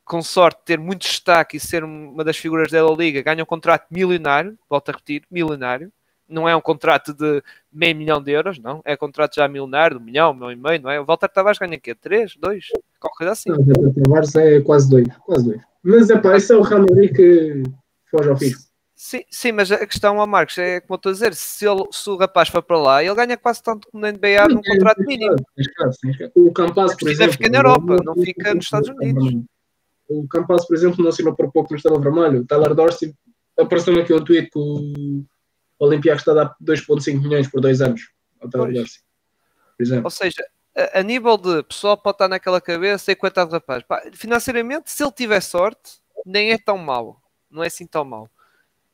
com 0.03 0.21
sorte, 0.21 0.61
ter 0.65 0.79
muito 0.79 1.01
destaque 1.01 1.57
e 1.57 1.59
ser 1.59 1.83
uma 1.83 2.23
das 2.23 2.37
figuras 2.37 2.71
da 2.71 2.81
Liga, 2.83 3.21
ganha 3.21 3.43
um 3.43 3.45
contrato 3.45 3.87
milionário, 3.91 4.57
volto 4.69 4.89
a 4.89 4.91
repetir, 4.91 5.23
milionário. 5.29 5.91
Não 6.27 6.47
é 6.47 6.55
um 6.55 6.61
contrato 6.61 7.13
de 7.13 7.43
meio 7.71 7.95
milhão 7.95 8.21
de 8.23 8.31
euros, 8.31 8.57
não. 8.57 8.81
É 8.85 8.93
um 8.93 8.97
contrato 8.97 9.35
já 9.35 9.47
milionário, 9.47 9.97
de 9.97 10.03
um 10.03 10.05
milhão, 10.05 10.31
um 10.31 10.33
milhão 10.33 10.51
e 10.51 10.55
meio, 10.55 10.81
não 10.81 10.89
é? 10.89 10.99
O 10.99 11.05
Walter 11.05 11.27
Tavares 11.27 11.59
ganha 11.59 11.77
quê? 11.77 11.93
Três? 11.93 12.37
Dois? 12.37 12.67
Qualquer 12.99 13.17
coisa 13.17 13.33
assim. 13.33 13.49
Não, 13.49 13.57
o 13.57 13.65
Walter 13.65 14.01
Tavares 14.01 14.35
é 14.35 14.61
quase 14.61 14.89
dois. 14.89 15.07
Quase 15.25 15.45
dois. 15.45 15.61
Mas 15.83 16.09
é 16.09 16.17
pá, 16.17 16.37
esse 16.37 16.53
é 16.53 16.55
o 16.55 16.61
Real 16.61 16.81
Madrid 16.81 17.13
que 17.13 17.63
foge 18.09 18.29
ao 18.29 18.37
fisco. 18.37 18.71
Sim, 19.03 19.23
sim, 19.31 19.51
mas 19.51 19.71
a 19.71 19.83
questão, 19.87 20.17
ó 20.17 20.27
Marcos, 20.27 20.59
é 20.59 20.79
como 20.79 20.93
eu 20.93 20.95
estou 20.97 21.09
a 21.09 21.13
dizer, 21.13 21.33
se, 21.33 21.67
ele, 21.67 21.83
se 21.91 22.07
o 22.07 22.15
rapaz 22.17 22.49
for 22.49 22.61
para 22.61 22.77
lá, 22.77 23.03
ele 23.03 23.15
ganha 23.15 23.35
quase 23.35 23.63
tanto 23.63 23.87
como 23.89 23.99
na 23.99 24.11
NBA 24.11 24.47
num 24.47 24.61
contrato 24.61 25.01
mínimo. 25.01 25.37
O 26.35 26.53
Campaz, 26.53 26.95
por 26.95 27.09
exemplo. 27.09 27.33
fica 27.33 27.49
na 27.49 27.57
Europa, 27.57 27.97
não 28.05 28.13
fica 28.13 28.53
nos 28.53 28.65
Estados 28.65 28.89
Unidos. 28.89 29.43
O 30.11 30.27
Campaz, 30.27 30.65
por 30.65 30.75
exemplo, 30.75 31.01
não 31.01 31.09
assinou 31.09 31.33
por 31.33 31.51
pouco 31.51 31.71
no 31.71 31.77
Estrela 31.77 31.99
Vermelho. 31.99 32.41
O 32.41 32.45
Tyler 32.45 32.75
Dorsey 32.75 33.15
apareceu 33.57 33.97
aqui 33.99 34.13
um 34.13 34.23
tweet 34.23 34.49
que 34.49 34.59
o 34.59 35.23
Olympiacos 35.79 36.21
está 36.21 36.31
a 36.33 36.35
dar 36.35 36.55
2,5 36.61 37.21
milhões 37.21 37.47
por 37.49 37.61
dois 37.61 37.81
anos 37.81 38.11
ao 38.41 38.49
Tyler 38.49 38.73
Dorsey. 38.73 39.01
Por 39.77 39.83
exemplo. 39.83 40.03
Ou 40.05 40.11
seja, 40.11 40.45
a, 40.75 40.99
a, 40.99 41.03
nível 41.03 41.37
de 41.37 41.63
pessoal 41.63 41.97
pode 41.97 42.15
estar 42.15 42.27
naquela 42.27 42.59
cabeça 42.59 43.11
e 43.11 43.15
coitado 43.15 43.51
rapaz. 43.51 43.83
Pá, 43.83 44.03
financeiramente, 44.13 44.91
se 44.91 45.01
ele 45.01 45.11
tiver 45.11 45.41
sorte, 45.41 46.01
nem 46.25 46.51
é 46.51 46.57
tão 46.57 46.77
mau. 46.77 47.21
Não 47.49 47.63
é 47.63 47.67
assim 47.67 47.87
tão 47.87 48.03
mau. 48.03 48.29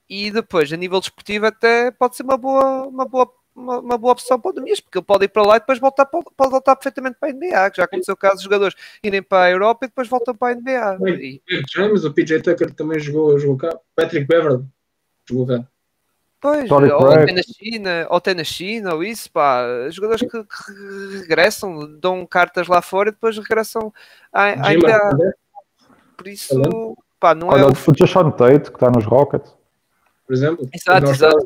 E 0.09 0.31
depois, 0.31 0.71
a 0.71 0.77
nível 0.77 0.99
desportivo, 0.99 1.47
até 1.47 1.91
pode 1.91 2.15
ser 2.15 2.23
uma 2.23 2.37
boa, 2.37 2.87
uma 2.87 3.05
boa 3.05 3.31
uma, 3.57 3.79
uma, 3.79 3.97
boa 3.97 4.13
opção 4.13 4.39
para 4.39 4.51
o 4.51 4.53
Demias, 4.53 4.79
porque 4.79 4.99
ele 4.99 5.05
pode 5.05 5.25
ir 5.25 5.29
para 5.29 5.41
lá 5.41 5.57
e 5.57 5.59
depois 5.59 5.79
voltar, 5.79 6.05
pode, 6.05 6.25
pode 6.37 6.51
voltar 6.51 6.75
perfeitamente 6.75 7.17
para 7.19 7.29
a 7.29 7.33
NBA, 7.33 7.71
que 7.71 7.77
já 7.77 7.85
aconteceu 7.85 8.13
o 8.13 8.17
caso 8.17 8.37
de 8.37 8.43
jogadores 8.43 8.75
irem 9.03 9.23
para 9.23 9.45
a 9.45 9.51
Europa 9.51 9.85
e 9.85 9.89
depois 9.89 10.07
voltam 10.07 10.35
para 10.35 10.53
a 10.53 10.55
NBA. 10.55 10.97
E... 11.19 11.41
James, 11.73 12.05
o 12.05 12.13
PJ 12.13 12.41
Tucker 12.41 12.73
também 12.73 12.99
jogou, 12.99 13.37
jogou 13.39 13.57
cá, 13.57 13.75
Patrick 13.95 14.27
Beverly 14.27 14.63
jogou 15.27 15.47
cá. 15.47 15.67
Pois, 16.39 16.69
ou 16.69 17.11
até 17.11 17.33
na 17.33 17.41
China, 17.41 18.07
ou 18.11 18.17
até 18.17 18.33
na 18.35 18.43
China, 18.43 18.93
ou 18.93 19.03
isso, 19.03 19.31
pá, 19.31 19.89
jogadores 19.89 20.21
que, 20.21 20.43
que 20.43 21.19
regressam, 21.21 21.99
dão 21.99 22.27
cartas 22.27 22.67
lá 22.67 22.79
fora 22.79 23.09
e 23.09 23.11
depois 23.11 23.35
regressam 23.35 23.91
à, 24.31 24.69
à 24.69 24.73
NBA. 24.73 25.33
Por 26.15 26.27
isso, 26.27 26.95
pá, 27.19 27.33
não 27.33 27.47
Olha, 27.47 27.61
é. 27.61 27.65
O 27.65 28.07
Sean 28.07 28.29
Tate, 28.29 28.69
que 28.69 28.77
está 28.77 28.91
nos 28.91 29.03
Rockets 29.03 29.56
por 30.27 30.33
exemplo. 30.33 30.69
Exato, 30.73 31.09
exato, 31.09 31.45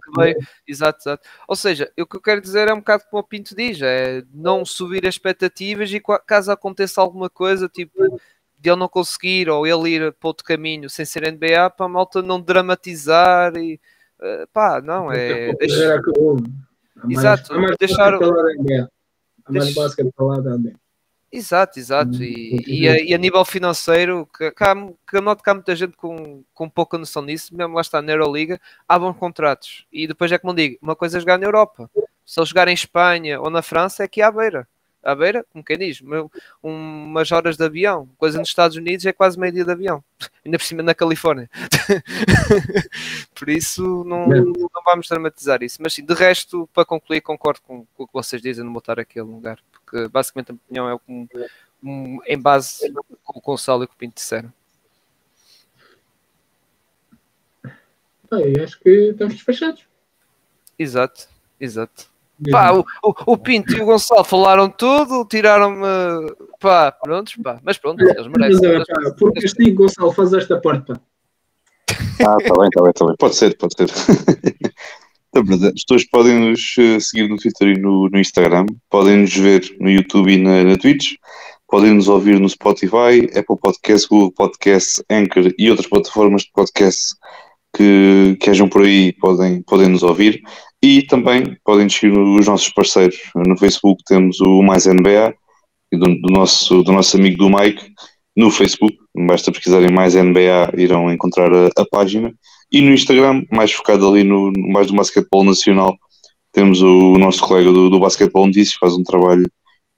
exato, 0.68 1.00
exato. 1.00 1.30
Ou 1.48 1.56
seja, 1.56 1.92
o 2.00 2.06
que 2.06 2.18
eu 2.18 2.22
quero 2.22 2.42
dizer 2.42 2.68
é 2.68 2.74
um 2.74 2.80
bocado 2.80 3.04
como 3.10 3.22
o 3.22 3.26
Pinto 3.26 3.56
diz, 3.56 3.80
é 3.80 4.24
não 4.34 4.66
subir 4.66 5.08
as 5.08 5.14
expectativas 5.14 5.94
e 5.94 6.02
caso 6.26 6.52
aconteça 6.52 7.00
alguma 7.00 7.30
coisa, 7.30 7.70
tipo, 7.70 8.20
de 8.60 8.70
ele 8.70 8.80
não 8.80 8.90
conseguir 8.90 9.50
ou 9.50 9.68
ele 9.68 9.90
ir 9.90 10.14
para 10.14 10.28
outro 10.28 10.44
caminho 10.44 10.90
sem 10.90 11.06
ser 11.06 11.32
NBA, 11.32 11.70
para 11.70 11.86
a 11.86 11.90
malta 11.90 12.24
não 12.24 12.42
dramatizar 12.42 13.56
e 13.56 13.80
uh, 14.20 14.48
pá, 14.52 14.82
não, 14.82 15.12
é. 15.12 15.54
Deixa... 15.54 16.02
Exato, 17.08 17.54
deixar. 17.80 18.16
A 18.16 19.52
mais 19.52 19.74
básica 19.76 20.04
de 20.04 20.12
falar 20.12 20.42
da 20.42 20.58
NBA. 20.58 20.74
Exato, 21.32 21.80
exato. 21.80 22.18
Hum, 22.18 22.22
e, 22.24 22.82
e, 22.82 22.90
a, 22.90 23.02
e, 23.02 23.14
a, 23.14 23.18
nível 23.18 23.46
financeiro, 23.46 24.28
que, 24.38 24.52
que, 24.52 24.64
há, 24.64 24.76
que 24.76 25.16
eu 25.16 25.22
noto 25.22 25.42
que 25.42 25.50
há 25.50 25.54
muita 25.54 25.74
gente 25.76 25.96
com, 25.96 26.44
com 26.54 26.70
pouca 26.70 26.98
noção 26.98 27.26
disso, 27.26 27.56
mesmo 27.56 27.74
lá 27.76 27.82
está 27.82 28.02
na 28.02 28.12
Euroliga, 28.12 28.60
há 28.88 29.00
bons 29.00 29.16
contratos. 29.16 29.86
E 29.94 30.08
depois 30.08 30.30
é 30.32 30.38
como 30.38 30.54
digo, 30.54 30.78
uma 30.82 30.96
coisa 30.96 31.18
é 31.18 31.22
jogar 31.22 31.40
na 31.40 31.46
Europa. 31.46 31.90
Se 32.26 32.40
ele 32.40 32.46
jogar 32.46 32.68
em 32.68 32.74
Espanha 32.74 33.40
ou 33.40 33.50
na 33.50 33.62
França, 33.62 34.04
é 34.04 34.06
aqui 34.06 34.22
à 34.22 34.30
beira. 34.30 34.68
À 35.02 35.16
beira, 35.16 35.44
como 35.52 35.64
quem 35.64 35.78
diz, 35.78 36.04
umas 36.62 37.32
horas 37.32 37.58
de 37.58 37.64
avião. 37.64 38.10
Coisa 38.18 38.38
nos 38.38 38.50
Estados 38.50 38.76
Unidos 38.76 39.06
é 39.06 39.14
quase 39.14 39.40
meio 39.40 39.54
dia 39.54 39.66
de 39.66 39.72
avião. 39.72 40.04
Ainda 40.46 40.58
por 40.58 40.66
cima 40.66 40.84
na 40.84 40.94
Califórnia. 40.94 41.50
por 43.34 43.50
isso 43.50 44.04
não, 44.04 44.28
não, 44.28 44.70
vamos 44.86 45.08
dramatizar 45.08 45.64
isso. 45.64 45.80
Mas 45.82 45.94
sim, 45.94 46.06
de 46.06 46.14
resto, 46.14 46.70
para 46.74 46.86
concluir, 46.86 47.22
concordo 47.22 47.62
com, 47.62 47.86
com 47.96 48.04
o 48.04 48.08
que 48.08 48.14
vocês 48.14 48.42
dizem, 48.42 48.66
não 48.66 48.74
botar 48.74 49.00
aquele 49.00 49.26
lugar 49.26 49.58
porque 49.92 50.08
basicamente 50.08 50.52
a 50.52 50.54
minha 50.54 50.62
opinião 50.64 50.90
é 50.90 51.12
um, 51.12 51.28
um, 51.84 52.20
em 52.26 52.40
base 52.40 52.90
com 53.24 53.40
o 53.40 53.42
Gonçalo 53.42 53.84
e 53.84 53.88
com 53.88 53.94
o 53.94 53.98
Pinto 53.98 54.16
disseram. 54.16 54.52
Bem, 58.32 58.54
acho 58.64 58.80
que 58.80 59.10
estamos 59.10 59.34
despachados. 59.34 59.86
Exato, 60.80 61.28
exato. 61.60 62.10
Pá, 62.50 62.72
o, 62.72 62.80
o, 63.04 63.34
o, 63.34 63.38
Pinto 63.38 63.74
e 63.74 63.82
o 63.82 63.86
Gonçalo 63.86 64.24
falaram 64.24 64.70
tudo, 64.70 65.26
tiraram-me. 65.26 66.34
Pá, 66.60 66.92
prontos, 66.92 67.36
pá. 67.36 67.60
Mas 67.62 67.78
pronto, 67.78 68.02
eles 68.02 68.28
merecem. 68.28 68.78
Mas, 68.80 68.88
pá, 68.88 69.16
por 69.20 69.34
castigo, 69.34 69.84
Gonçalo, 69.84 70.14
faz 70.14 70.34
esta 70.34 70.60
parte, 70.60 70.86
pá. 70.88 71.02
Ah, 72.26 72.38
está 72.40 72.54
bem, 72.54 72.68
está 72.68 72.82
bem, 72.82 72.92
está 72.92 73.06
bem. 73.06 73.16
Pode 73.20 73.36
ser, 73.36 73.58
pode 73.58 73.74
ser. 73.76 73.90
As 75.34 76.06
podem 76.06 76.50
nos 76.50 76.76
seguir 77.00 77.30
no 77.30 77.38
Twitter 77.38 77.70
e 77.70 77.80
no, 77.80 78.10
no 78.10 78.20
Instagram, 78.20 78.66
podem 78.90 79.18
nos 79.18 79.34
ver 79.34 79.76
no 79.80 79.90
YouTube 79.90 80.34
e 80.34 80.38
na, 80.38 80.64
na 80.64 80.78
Twitch, 80.78 81.14
podem 81.68 81.94
nos 81.94 82.10
ouvir 82.10 82.40
no 82.40 82.50
Spotify, 82.50 83.24
Apple 83.34 83.58
Podcasts, 83.62 84.06
Google 84.06 84.34
Podcasts, 84.34 85.02
Anchor 85.10 85.54
e 85.58 85.70
outras 85.70 85.88
plataformas 85.88 86.44
de 86.44 86.52
podcast 86.52 87.16
que, 87.76 88.38
que 88.42 88.50
hajam 88.50 88.68
por 88.68 88.82
aí, 88.82 89.14
podem, 89.14 89.62
podem 89.64 89.88
nos 89.88 90.04
ouvir. 90.04 90.42
E 90.84 91.04
também 91.04 91.58
podem 91.64 91.88
seguir 91.88 92.18
os 92.18 92.48
nossos 92.48 92.70
parceiros. 92.70 93.18
No 93.36 93.58
Facebook 93.58 94.04
temos 94.06 94.42
o 94.42 94.62
Mais 94.62 94.86
NBA, 94.86 95.34
do, 95.94 96.22
do, 96.22 96.34
nosso, 96.34 96.84
do 96.84 96.92
nosso 96.92 97.18
amigo 97.18 97.38
do 97.38 97.50
Mike, 97.50 97.94
no 98.36 98.50
Facebook, 98.50 98.98
basta 99.28 99.52
pesquisarem 99.52 99.92
Mais 99.92 100.16
NBA, 100.16 100.74
irão 100.78 101.12
encontrar 101.12 101.54
a, 101.54 101.70
a 101.78 101.86
página. 101.86 102.34
E 102.72 102.82
no 102.82 102.94
Instagram, 102.94 103.44
mais 103.52 103.72
focado 103.72 104.08
ali 104.08 104.24
no, 104.24 104.52
mais 104.72 104.88
do 104.88 104.96
basquetebol 104.96 105.44
nacional, 105.44 105.98
temos 106.52 106.82
o, 106.82 107.18
nosso 107.18 107.42
colega 107.42 107.72
do, 107.72 107.90
do 107.90 108.00
Basquetebol 108.00 108.48
Notícias, 108.48 108.78
faz 108.80 108.94
um 108.94 109.04
trabalho 109.04 109.50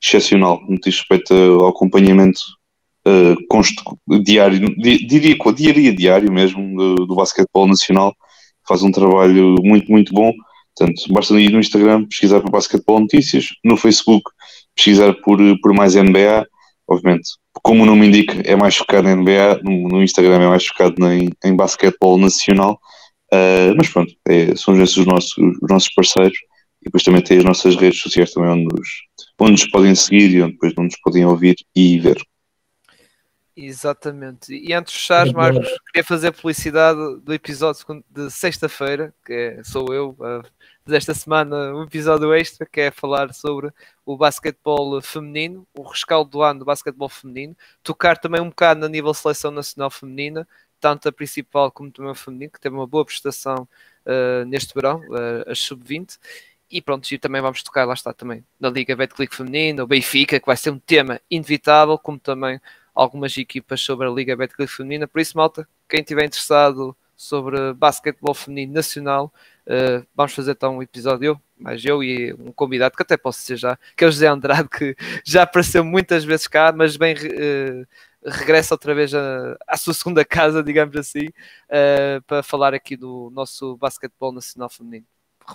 excepcional 0.01 0.61
no 0.67 0.79
que 0.79 0.89
diz 0.89 0.99
respeito 0.99 1.33
ao 1.33 1.67
acompanhamento 1.67 2.41
uh, 3.07 4.19
diário, 4.23 4.75
di, 4.75 5.05
diria 5.05 5.35
diaria 5.55 5.93
diário 5.93 6.31
mesmo 6.31 6.75
do, 6.75 7.07
do 7.07 7.15
basquetebol 7.15 7.67
nacional, 7.67 8.15
faz 8.67 8.83
um 8.83 8.91
trabalho 8.91 9.55
muito, 9.63 9.91
muito 9.91 10.13
bom. 10.13 10.31
Portanto, 10.75 11.01
basta 11.09 11.39
ir 11.39 11.51
no 11.51 11.59
Instagram 11.59 12.05
pesquisar 12.05 12.41
por 12.41 12.49
Basquetebol 12.49 13.01
Notícias, 13.01 13.49
no 13.63 13.77
Facebook 13.77 14.23
pesquisar 14.75 15.13
por, 15.21 15.37
por 15.61 15.73
mais 15.73 15.93
NBA, 15.93 16.47
obviamente 16.87 17.42
como 17.61 17.83
o 17.83 17.85
nome 17.85 18.07
indica, 18.07 18.41
é 18.45 18.55
mais 18.55 18.75
focado 18.75 19.07
em 19.07 19.15
NBA, 19.15 19.61
no, 19.63 19.87
no 19.87 20.03
Instagram 20.03 20.41
é 20.41 20.47
mais 20.47 20.65
focado 20.65 20.95
em, 21.11 21.29
em 21.43 21.55
basquetebol 21.55 22.17
nacional, 22.17 22.79
uh, 23.33 23.75
mas 23.77 23.89
pronto, 23.89 24.13
é, 24.27 24.55
são 24.55 24.81
esses 24.81 24.97
os 24.97 25.05
nossos, 25.05 25.37
os 25.37 25.69
nossos 25.69 25.89
parceiros, 25.93 26.37
e 26.81 26.85
depois 26.85 27.03
também 27.03 27.21
tem 27.21 27.37
as 27.37 27.45
nossas 27.45 27.75
redes 27.75 28.01
sociais 28.01 28.31
também 28.31 28.49
onde 28.49 28.63
nos, 28.63 28.89
onde 29.39 29.51
nos 29.51 29.69
podem 29.69 29.95
seguir 29.95 30.31
e 30.31 30.41
onde 30.41 30.53
depois 30.53 30.73
nos 30.75 30.99
podem 31.01 31.25
ouvir 31.25 31.55
e 31.75 31.99
ver. 31.99 32.17
Exatamente. 33.55 34.53
E 34.53 34.73
antes 34.73 34.93
de 34.93 34.99
fechar, 34.99 35.31
Marcos, 35.31 35.67
queria 35.87 36.03
fazer 36.03 36.31
publicidade 36.31 37.19
do 37.21 37.33
episódio 37.33 38.03
de 38.09 38.31
sexta-feira, 38.31 39.13
que 39.23 39.31
é, 39.31 39.63
sou 39.63 39.93
eu, 39.93 40.17
uh, 40.19 40.43
desta 40.83 41.13
semana 41.13 41.73
um 41.75 41.83
episódio 41.83 42.33
extra 42.33 42.65
que 42.65 42.81
é 42.81 42.91
falar 42.91 43.31
sobre 43.31 43.71
o 44.03 44.17
basquetebol 44.17 44.99
feminino, 45.03 45.67
o 45.73 45.83
rescaldo 45.83 46.31
do 46.31 46.41
ano 46.41 46.59
do 46.59 46.65
basquetebol 46.65 47.09
feminino, 47.09 47.55
tocar 47.83 48.17
também 48.17 48.41
um 48.41 48.49
bocado 48.49 48.79
na 48.79 48.89
nível 48.89 49.13
seleção 49.13 49.51
nacional 49.51 49.91
feminina, 49.91 50.47
tanto 50.79 51.07
a 51.07 51.11
principal 51.11 51.71
como 51.71 51.91
também 51.91 52.11
a 52.11 52.15
feminino, 52.15 52.51
que 52.51 52.59
teve 52.59 52.75
uma 52.75 52.87
boa 52.87 53.05
prestação 53.05 53.67
uh, 54.05 54.45
neste 54.45 54.73
verão, 54.73 54.99
uh, 55.09 55.49
as 55.49 55.59
sub-20. 55.59 56.17
E 56.71 56.81
pronto, 56.81 57.09
e 57.11 57.19
também 57.19 57.39
vamos 57.39 57.61
tocar, 57.61 57.85
lá 57.85 57.93
está 57.93 58.11
também, 58.11 58.43
na 58.59 58.67
Liga 58.67 58.95
Betclic 58.95 59.35
Feminina, 59.35 59.83
o 59.83 59.87
Benfica, 59.87 60.39
que 60.39 60.45
vai 60.47 60.57
ser 60.57 60.71
um 60.71 60.79
tema 60.79 61.21
inevitável, 61.29 61.99
como 61.99 62.17
também 62.17 62.59
algumas 62.93 63.37
equipas 63.37 63.81
sobre 63.81 64.07
a 64.07 64.11
Liga 64.11 64.35
Betclic 64.35 64.71
Feminina. 64.71 65.07
Por 65.07 65.19
isso, 65.21 65.37
malta, 65.37 65.67
quem 65.87 66.01
estiver 66.01 66.25
interessado 66.25 66.95
sobre 67.15 67.73
basquetebol 67.73 68.33
feminino 68.33 68.73
nacional. 68.73 69.33
Uh, 69.65 70.05
vamos 70.15 70.33
fazer 70.33 70.51
então 70.51 70.77
um 70.77 70.83
episódio, 70.83 71.25
eu, 71.27 71.41
mais 71.57 71.83
eu 71.85 72.03
e 72.03 72.33
um 72.33 72.51
convidado 72.51 72.95
que 72.95 73.01
até 73.01 73.15
posso 73.15 73.41
ser 73.41 73.55
já, 73.55 73.77
que 73.95 74.03
é 74.03 74.07
o 74.07 74.11
José 74.11 74.27
Andrade, 74.27 74.67
que 74.67 74.95
já 75.23 75.43
apareceu 75.43 75.83
muitas 75.85 76.25
vezes 76.25 76.47
cá, 76.47 76.73
mas 76.75 76.97
bem 76.97 77.15
uh, 77.15 77.87
regressa 78.25 78.73
outra 78.73 78.93
vez 78.93 79.13
à 79.13 79.77
sua 79.77 79.93
segunda 79.93 80.25
casa, 80.25 80.61
digamos 80.63 80.95
assim, 80.97 81.27
uh, 81.27 82.21
para 82.27 82.43
falar 82.43 82.73
aqui 82.73 82.97
do 82.97 83.31
nosso 83.33 83.77
basquetebol 83.77 84.31
nacional 84.31 84.69
feminino. 84.69 85.05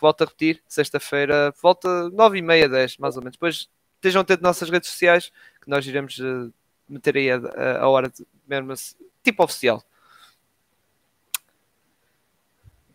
Volto 0.01 0.23
a 0.23 0.25
repetir, 0.25 0.63
sexta-feira, 0.69 1.53
volta 1.63 2.11
9 2.11 2.39
e 2.39 2.43
meia, 2.43 2.69
10, 2.69 2.99
mais 2.99 3.17
ou 3.17 3.23
menos. 3.23 3.37
Depois 3.37 3.69
estejam 3.97 4.23
atentos 4.23 4.43
nossas 4.43 4.71
redes 4.71 4.91
sociais, 4.91 5.33
que 5.61 5.69
nós 5.69 5.87
iremos 5.87 6.19
uh, 6.19 6.53
meter 6.89 7.17
aí 7.17 7.31
a, 7.31 7.81
a, 7.81 7.89
hora 7.89 8.09
de, 8.09 8.27
mesmo 8.47 8.73
assim, 8.73 8.95
tipo 9.23 9.43
oficial. 9.43 9.83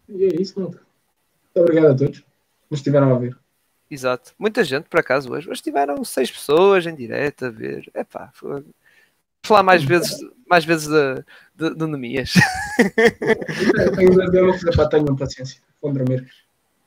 E 0.10 0.26
é 0.26 0.42
isso, 0.42 0.60
malta. 0.60 0.82
Muito 1.56 1.70
obrigado 1.70 1.92
a 1.94 1.96
todos 1.96 2.20
que 2.20 2.76
estiveram 2.76 3.10
a 3.10 3.14
ouvir. 3.14 3.38
Exato. 3.90 4.34
Muita 4.40 4.64
gente, 4.64 4.90
por 4.90 5.00
acaso, 5.00 5.32
hoje. 5.32 5.50
Hoje 5.50 5.62
tiveram 5.62 6.04
seis 6.04 6.32
pessoas 6.32 6.86
em 6.86 6.96
direto 6.96 7.46
a 7.46 7.50
ver. 7.50 7.90
Epá, 7.94 8.32
foi 8.34 8.66
falar 9.44 9.62
mais 9.62 9.84
vezes, 9.84 10.18
mais 10.50 10.66
vezes 10.66 10.88
de, 10.88 11.24
de, 11.56 11.76
de 11.76 11.86
Nemias. 11.88 12.34
Tenho, 13.96 14.90
tenho 14.90 15.16
paciência, 15.16 15.62
vou 15.82 15.94
dormir. 15.94 16.28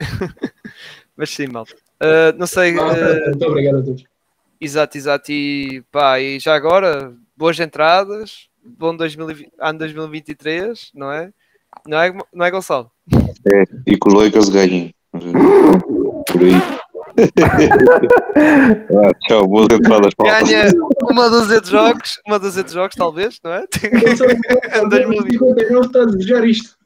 Mas 1.17 1.31
sim, 1.31 1.47
malta. 1.47 1.75
Uh, 2.03 2.37
não 2.37 2.47
sei. 2.47 2.77
Uh, 2.77 3.31
Muito 3.31 3.47
obrigado 3.47 3.79
a 3.79 3.83
todos. 3.83 4.05
Exato, 4.61 4.97
exato. 4.97 5.33
E, 5.33 5.83
pá, 5.91 6.21
e 6.21 6.39
já 6.39 6.55
agora, 6.55 7.15
boas 7.37 7.59
entradas, 7.59 8.49
bom 8.65 8.97
2020, 8.97 9.53
ano 9.59 9.79
2023, 9.79 10.91
não 10.95 11.13
é? 11.13 11.31
Não 11.87 12.01
é, 12.01 12.15
não 12.33 12.47
é 12.47 12.51
Gonçalo? 12.51 12.91
É, 13.53 13.65
e 13.87 13.99
que 13.99 14.09
os 14.09 14.15
Lakers 14.15 14.49
ganhem. 14.49 14.95
Por 15.13 16.43
aí 16.43 16.77
ah, 17.19 19.13
tchau, 19.27 19.47
boas 19.47 19.69
entradas 19.71 20.15
para 20.15 20.43
Ganha 20.43 20.71
uma 21.11 21.31
dúzia 21.31 21.61
de 21.61 21.71
jogos, 21.71 22.21
uma 22.27 22.39
dúzia 22.39 22.63
de 22.63 22.73
jogos, 22.73 22.95
talvez, 22.95 23.41
não 23.43 23.53
é? 23.53 23.65
Em 23.83 24.89
2059 24.89 25.87
está 25.87 26.03
a 26.03 26.05
desejar 26.05 26.45
isto. 26.45 26.77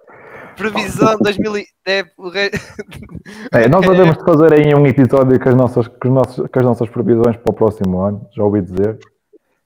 Previsão 0.60 1.16
2010. 1.18 1.66
É, 1.86 2.04
nós 3.68 3.80
devemos 3.88 4.16
fazer 4.22 4.52
aí 4.52 4.74
um 4.74 4.86
episódio 4.86 5.40
com 5.40 5.48
as, 5.48 5.54
nossas, 5.54 5.88
com, 5.88 6.08
os 6.08 6.14
nossos, 6.14 6.36
com 6.36 6.58
as 6.58 6.64
nossas 6.64 6.88
previsões 6.90 7.36
para 7.38 7.50
o 7.50 7.54
próximo 7.54 8.02
ano, 8.02 8.28
já 8.36 8.44
ouvi 8.44 8.60
dizer. 8.60 8.98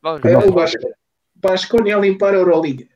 Vamos 0.00 0.22
ver. 0.22 0.34
É, 0.34 0.38
o 0.38 0.54
Basconia 1.34 1.96
a 1.96 2.00
limpar 2.00 2.32
a 2.32 2.36
Euroliga. 2.36 2.86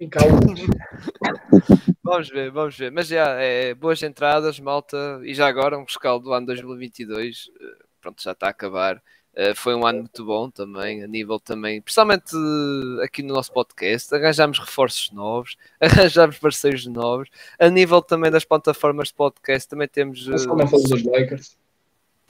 Em 0.00 0.08
calma. 0.08 0.38
vamos 2.04 2.28
ver, 2.28 2.52
vamos 2.52 2.78
ver. 2.78 2.92
Mas 2.92 3.08
já, 3.08 3.30
é, 3.40 3.74
boas 3.74 4.00
entradas, 4.04 4.60
malta. 4.60 5.20
E 5.24 5.34
já 5.34 5.48
agora, 5.48 5.76
um 5.76 5.82
rescaldo 5.82 6.26
do 6.26 6.32
ano 6.32 6.46
2022. 6.46 7.50
Eh, 7.60 7.84
pronto, 8.00 8.22
já 8.22 8.30
está 8.30 8.46
a 8.46 8.50
acabar. 8.50 9.02
Uh, 9.38 9.54
foi 9.54 9.72
um 9.72 9.86
ano 9.86 10.00
muito 10.00 10.24
bom 10.24 10.50
também, 10.50 11.04
a 11.04 11.06
nível 11.06 11.38
também, 11.38 11.80
principalmente 11.80 12.34
uh, 12.34 13.02
aqui 13.04 13.22
no 13.22 13.34
nosso 13.34 13.52
podcast. 13.52 14.12
Arranjámos 14.12 14.58
reforços 14.58 15.12
novos, 15.12 15.56
arranjámos 15.80 16.38
parceiros 16.38 16.84
novos. 16.86 17.28
A 17.56 17.68
nível 17.70 18.02
também 18.02 18.32
das 18.32 18.44
plataformas 18.44 19.08
de 19.08 19.14
podcast, 19.14 19.68
também 19.68 19.86
temos. 19.86 20.26
Uh, 20.26 20.32
não 20.56 20.66
falamos 20.66 20.90
dos 20.90 21.04
Lakers. 21.04 21.56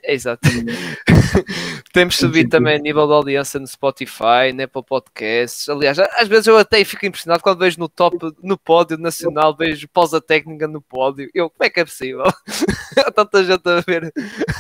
É, 0.02 0.14
exato. 0.14 0.48
Temos 1.92 2.16
subido 2.16 2.50
também 2.50 2.76
a 2.76 2.78
nível 2.78 3.06
de 3.06 3.12
audiência 3.12 3.58
no 3.58 3.66
Spotify, 3.66 4.52
na 4.54 4.64
Apple 4.64 4.84
Podcasts. 4.84 5.68
Aliás, 5.68 5.98
às 5.98 6.28
vezes 6.28 6.46
eu 6.46 6.56
até 6.56 6.84
fico 6.84 7.06
impressionado 7.06 7.42
quando 7.42 7.58
vejo 7.58 7.78
no 7.80 7.88
top, 7.88 8.16
no 8.42 8.56
pódio 8.56 8.96
nacional, 8.96 9.56
vejo 9.56 9.88
pausa 9.88 10.20
técnica 10.20 10.68
no 10.68 10.80
pódio. 10.80 11.28
Eu, 11.34 11.50
como 11.50 11.64
é 11.64 11.70
que 11.70 11.80
é 11.80 11.84
possível? 11.84 12.24
Há 13.04 13.10
tanta 13.10 13.44
gente 13.44 13.68
a 13.68 13.80
ver, 13.80 14.12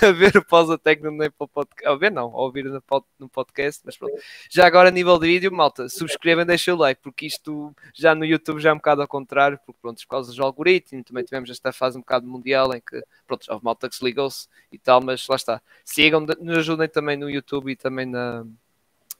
a 0.02 0.10
ver 0.10 0.36
o 0.36 0.44
pausa 0.44 0.76
técnica 0.76 1.10
no 1.10 1.24
Apple 1.24 1.48
Podcast. 1.48 1.86
A 1.86 1.94
ver, 1.94 2.10
não, 2.10 2.26
a 2.26 2.40
ouvir 2.40 2.64
no, 2.64 2.82
no 3.18 3.28
podcast, 3.28 3.82
mas 3.84 3.96
pronto. 3.96 4.14
Já 4.50 4.66
agora, 4.66 4.88
a 4.88 4.92
nível 4.92 5.18
de 5.18 5.26
vídeo, 5.26 5.52
malta, 5.52 5.88
subscrevam, 5.88 6.44
deixem 6.44 6.74
o 6.74 6.76
like, 6.76 7.00
porque 7.00 7.26
isto 7.26 7.74
já 7.94 8.14
no 8.14 8.24
YouTube 8.24 8.60
já 8.60 8.70
é 8.70 8.72
um 8.72 8.76
bocado 8.76 9.02
ao 9.02 9.08
contrário, 9.08 9.58
porque 9.64 9.78
pronto, 9.80 10.00
por 10.00 10.08
causa 10.08 10.34
do 10.34 10.42
algoritmo, 10.42 11.04
também 11.04 11.24
tivemos 11.24 11.50
esta 11.50 11.72
fase 11.72 11.96
um 11.96 12.00
bocado 12.00 12.26
mundial 12.26 12.74
em 12.74 12.80
que, 12.80 13.02
pronto, 13.26 13.46
houve 13.50 13.64
malta 13.64 13.88
que 13.88 13.94
se 13.94 14.04
ligou-se 14.04 14.48
e 14.72 14.78
tal, 14.78 15.00
mas 15.00 15.27
lá 15.28 15.36
está. 15.36 15.62
Sigam, 15.84 16.20
nos 16.20 16.58
ajudem 16.58 16.88
também 16.88 17.16
no 17.16 17.28
YouTube 17.28 17.70
e 17.70 17.76
também 17.76 18.06
na, 18.06 18.44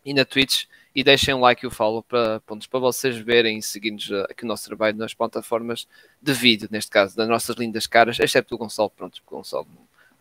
e 0.05 0.15
na 0.15 0.25
Twitch 0.25 0.65
e 0.95 1.05
deixem 1.05 1.35
um 1.35 1.41
like 1.41 1.65
e 1.65 1.69
o 1.69 1.71
follow 1.71 2.03
para, 2.03 2.41
pontos, 2.41 2.67
para 2.67 2.81
vocês 2.81 3.17
verem 3.17 3.59
e 3.59 3.63
seguir-nos 3.63 4.11
eh, 4.11 4.27
aqui 4.31 4.45
o 4.45 4.49
nosso 4.49 4.67
trabalho 4.67 4.97
nas 4.97 5.15
plataformas 5.15 5.87
de 6.21 6.33
vídeo, 6.33 6.69
neste 6.71 6.91
caso, 6.91 7.17
das 7.17 7.29
nossas 7.29 7.57
lindas 7.57 7.87
caras, 7.87 8.19
exceto 8.19 8.55
o 8.55 8.59
Gonçalo, 8.59 8.91
pronto, 8.91 9.21
o 9.25 9.37
Gonçalo 9.37 9.67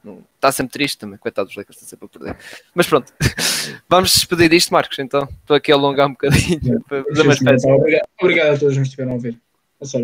não, 0.03 0.13
não, 0.13 0.23
está 0.35 0.51
sempre 0.51 0.73
triste 0.73 0.97
também, 0.97 1.17
coitado 1.17 1.47
dos 1.47 1.55
Lakers, 1.55 1.77
está 1.77 1.89
sempre 1.89 2.05
a 2.05 2.09
perder. 2.09 2.37
Mas 2.75 2.85
pronto, 2.85 3.11
vamos 3.89 4.11
despedir 4.11 4.49
disto, 4.49 4.71
Marcos, 4.71 4.99
então. 4.99 5.23
Estou 5.23 5.55
aqui 5.55 5.71
a 5.71 5.75
alongar 5.75 6.07
um 6.07 6.11
bocadinho. 6.11 6.83
para 6.83 7.03
fazer 7.03 7.71
obrigado, 7.71 8.07
obrigado 8.21 8.55
a 8.55 8.59
todos 8.59 8.73
que 8.73 8.79
nos 8.79 8.87
estiveram 8.89 9.11
a 9.11 9.15
ouvir. 9.15 9.39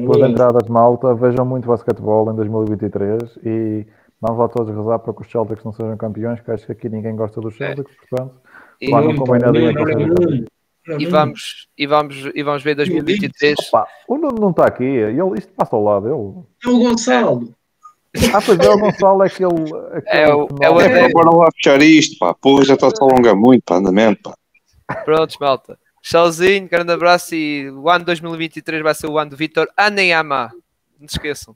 Boas 0.06 0.30
entradas, 0.30 0.70
malta. 0.70 1.16
Vejam 1.16 1.46
muito 1.46 1.68
basquetebol 1.68 2.32
em 2.32 2.36
2023 2.36 3.38
e 3.44 3.86
Vamos 4.24 4.40
lá 4.40 4.48
todos 4.48 4.74
rezar 4.74 5.00
para 5.00 5.14
que 5.14 5.22
os 5.22 5.30
Celtics 5.30 5.66
não 5.66 5.74
sejam 5.74 5.98
campeões, 5.98 6.40
que 6.40 6.50
acho 6.50 6.66
que 6.66 6.72
aqui 6.72 6.88
ninguém 6.88 7.14
gosta 7.14 7.42
dos 7.42 7.60
é. 7.60 7.76
Celtics, 7.76 7.92
é. 7.94 8.08
portanto, 8.08 8.36
e, 8.80 8.90
lá 8.90 9.02
não 9.02 9.16
convém 9.16 9.42
nada 9.42 9.60
e 10.98 11.06
vamos, 11.06 11.68
e, 11.78 11.86
vamos, 11.86 12.32
e 12.34 12.42
vamos 12.42 12.64
ver 12.64 12.76
2023. 12.76 13.58
Opa, 13.68 13.86
o 14.08 14.18
Nuno 14.18 14.40
não 14.40 14.52
está 14.52 14.66
aqui, 14.66 14.86
ele, 14.86 15.38
isto 15.38 15.52
passa 15.52 15.76
ao 15.76 15.84
lado 15.84 16.04
dele. 16.04 16.46
É 16.66 16.70
o 16.70 16.80
Gonçalo. 16.80 17.54
Ah, 18.34 18.42
pois 18.46 18.60
é, 18.60 18.70
o 18.70 18.80
Gonçalo 18.80 19.24
é 19.24 19.28
aquele. 19.28 19.50
aquele 19.94 20.22
é 20.22 20.34
o, 20.34 20.48
é 20.62 20.70
o 20.70 20.80
é, 20.80 21.10
Bora 21.10 21.36
lá 21.36 21.50
fechar 21.56 21.82
isto, 21.82 22.18
pá. 22.18 22.34
Pô, 22.34 22.64
já 22.64 22.76
está-se 22.76 23.02
a 23.02 23.06
alongar 23.06 23.36
muito, 23.36 23.64
pá, 23.66 23.76
andamento, 23.76 24.22
pá. 24.88 24.96
Prontos, 25.04 25.38
malta. 25.38 25.78
Tchauzinho, 26.02 26.70
grande 26.70 26.94
abraço 26.94 27.36
e 27.36 27.70
o 27.72 27.90
ano 27.90 28.06
2023 28.06 28.84
vai 28.84 28.94
ser 28.94 29.08
o 29.08 29.18
ano 29.18 29.32
do 29.32 29.38
Vitor 29.38 29.68
Aneyama. 29.76 30.50
Não 30.98 31.10
se 31.10 31.16
esqueçam. 31.16 31.56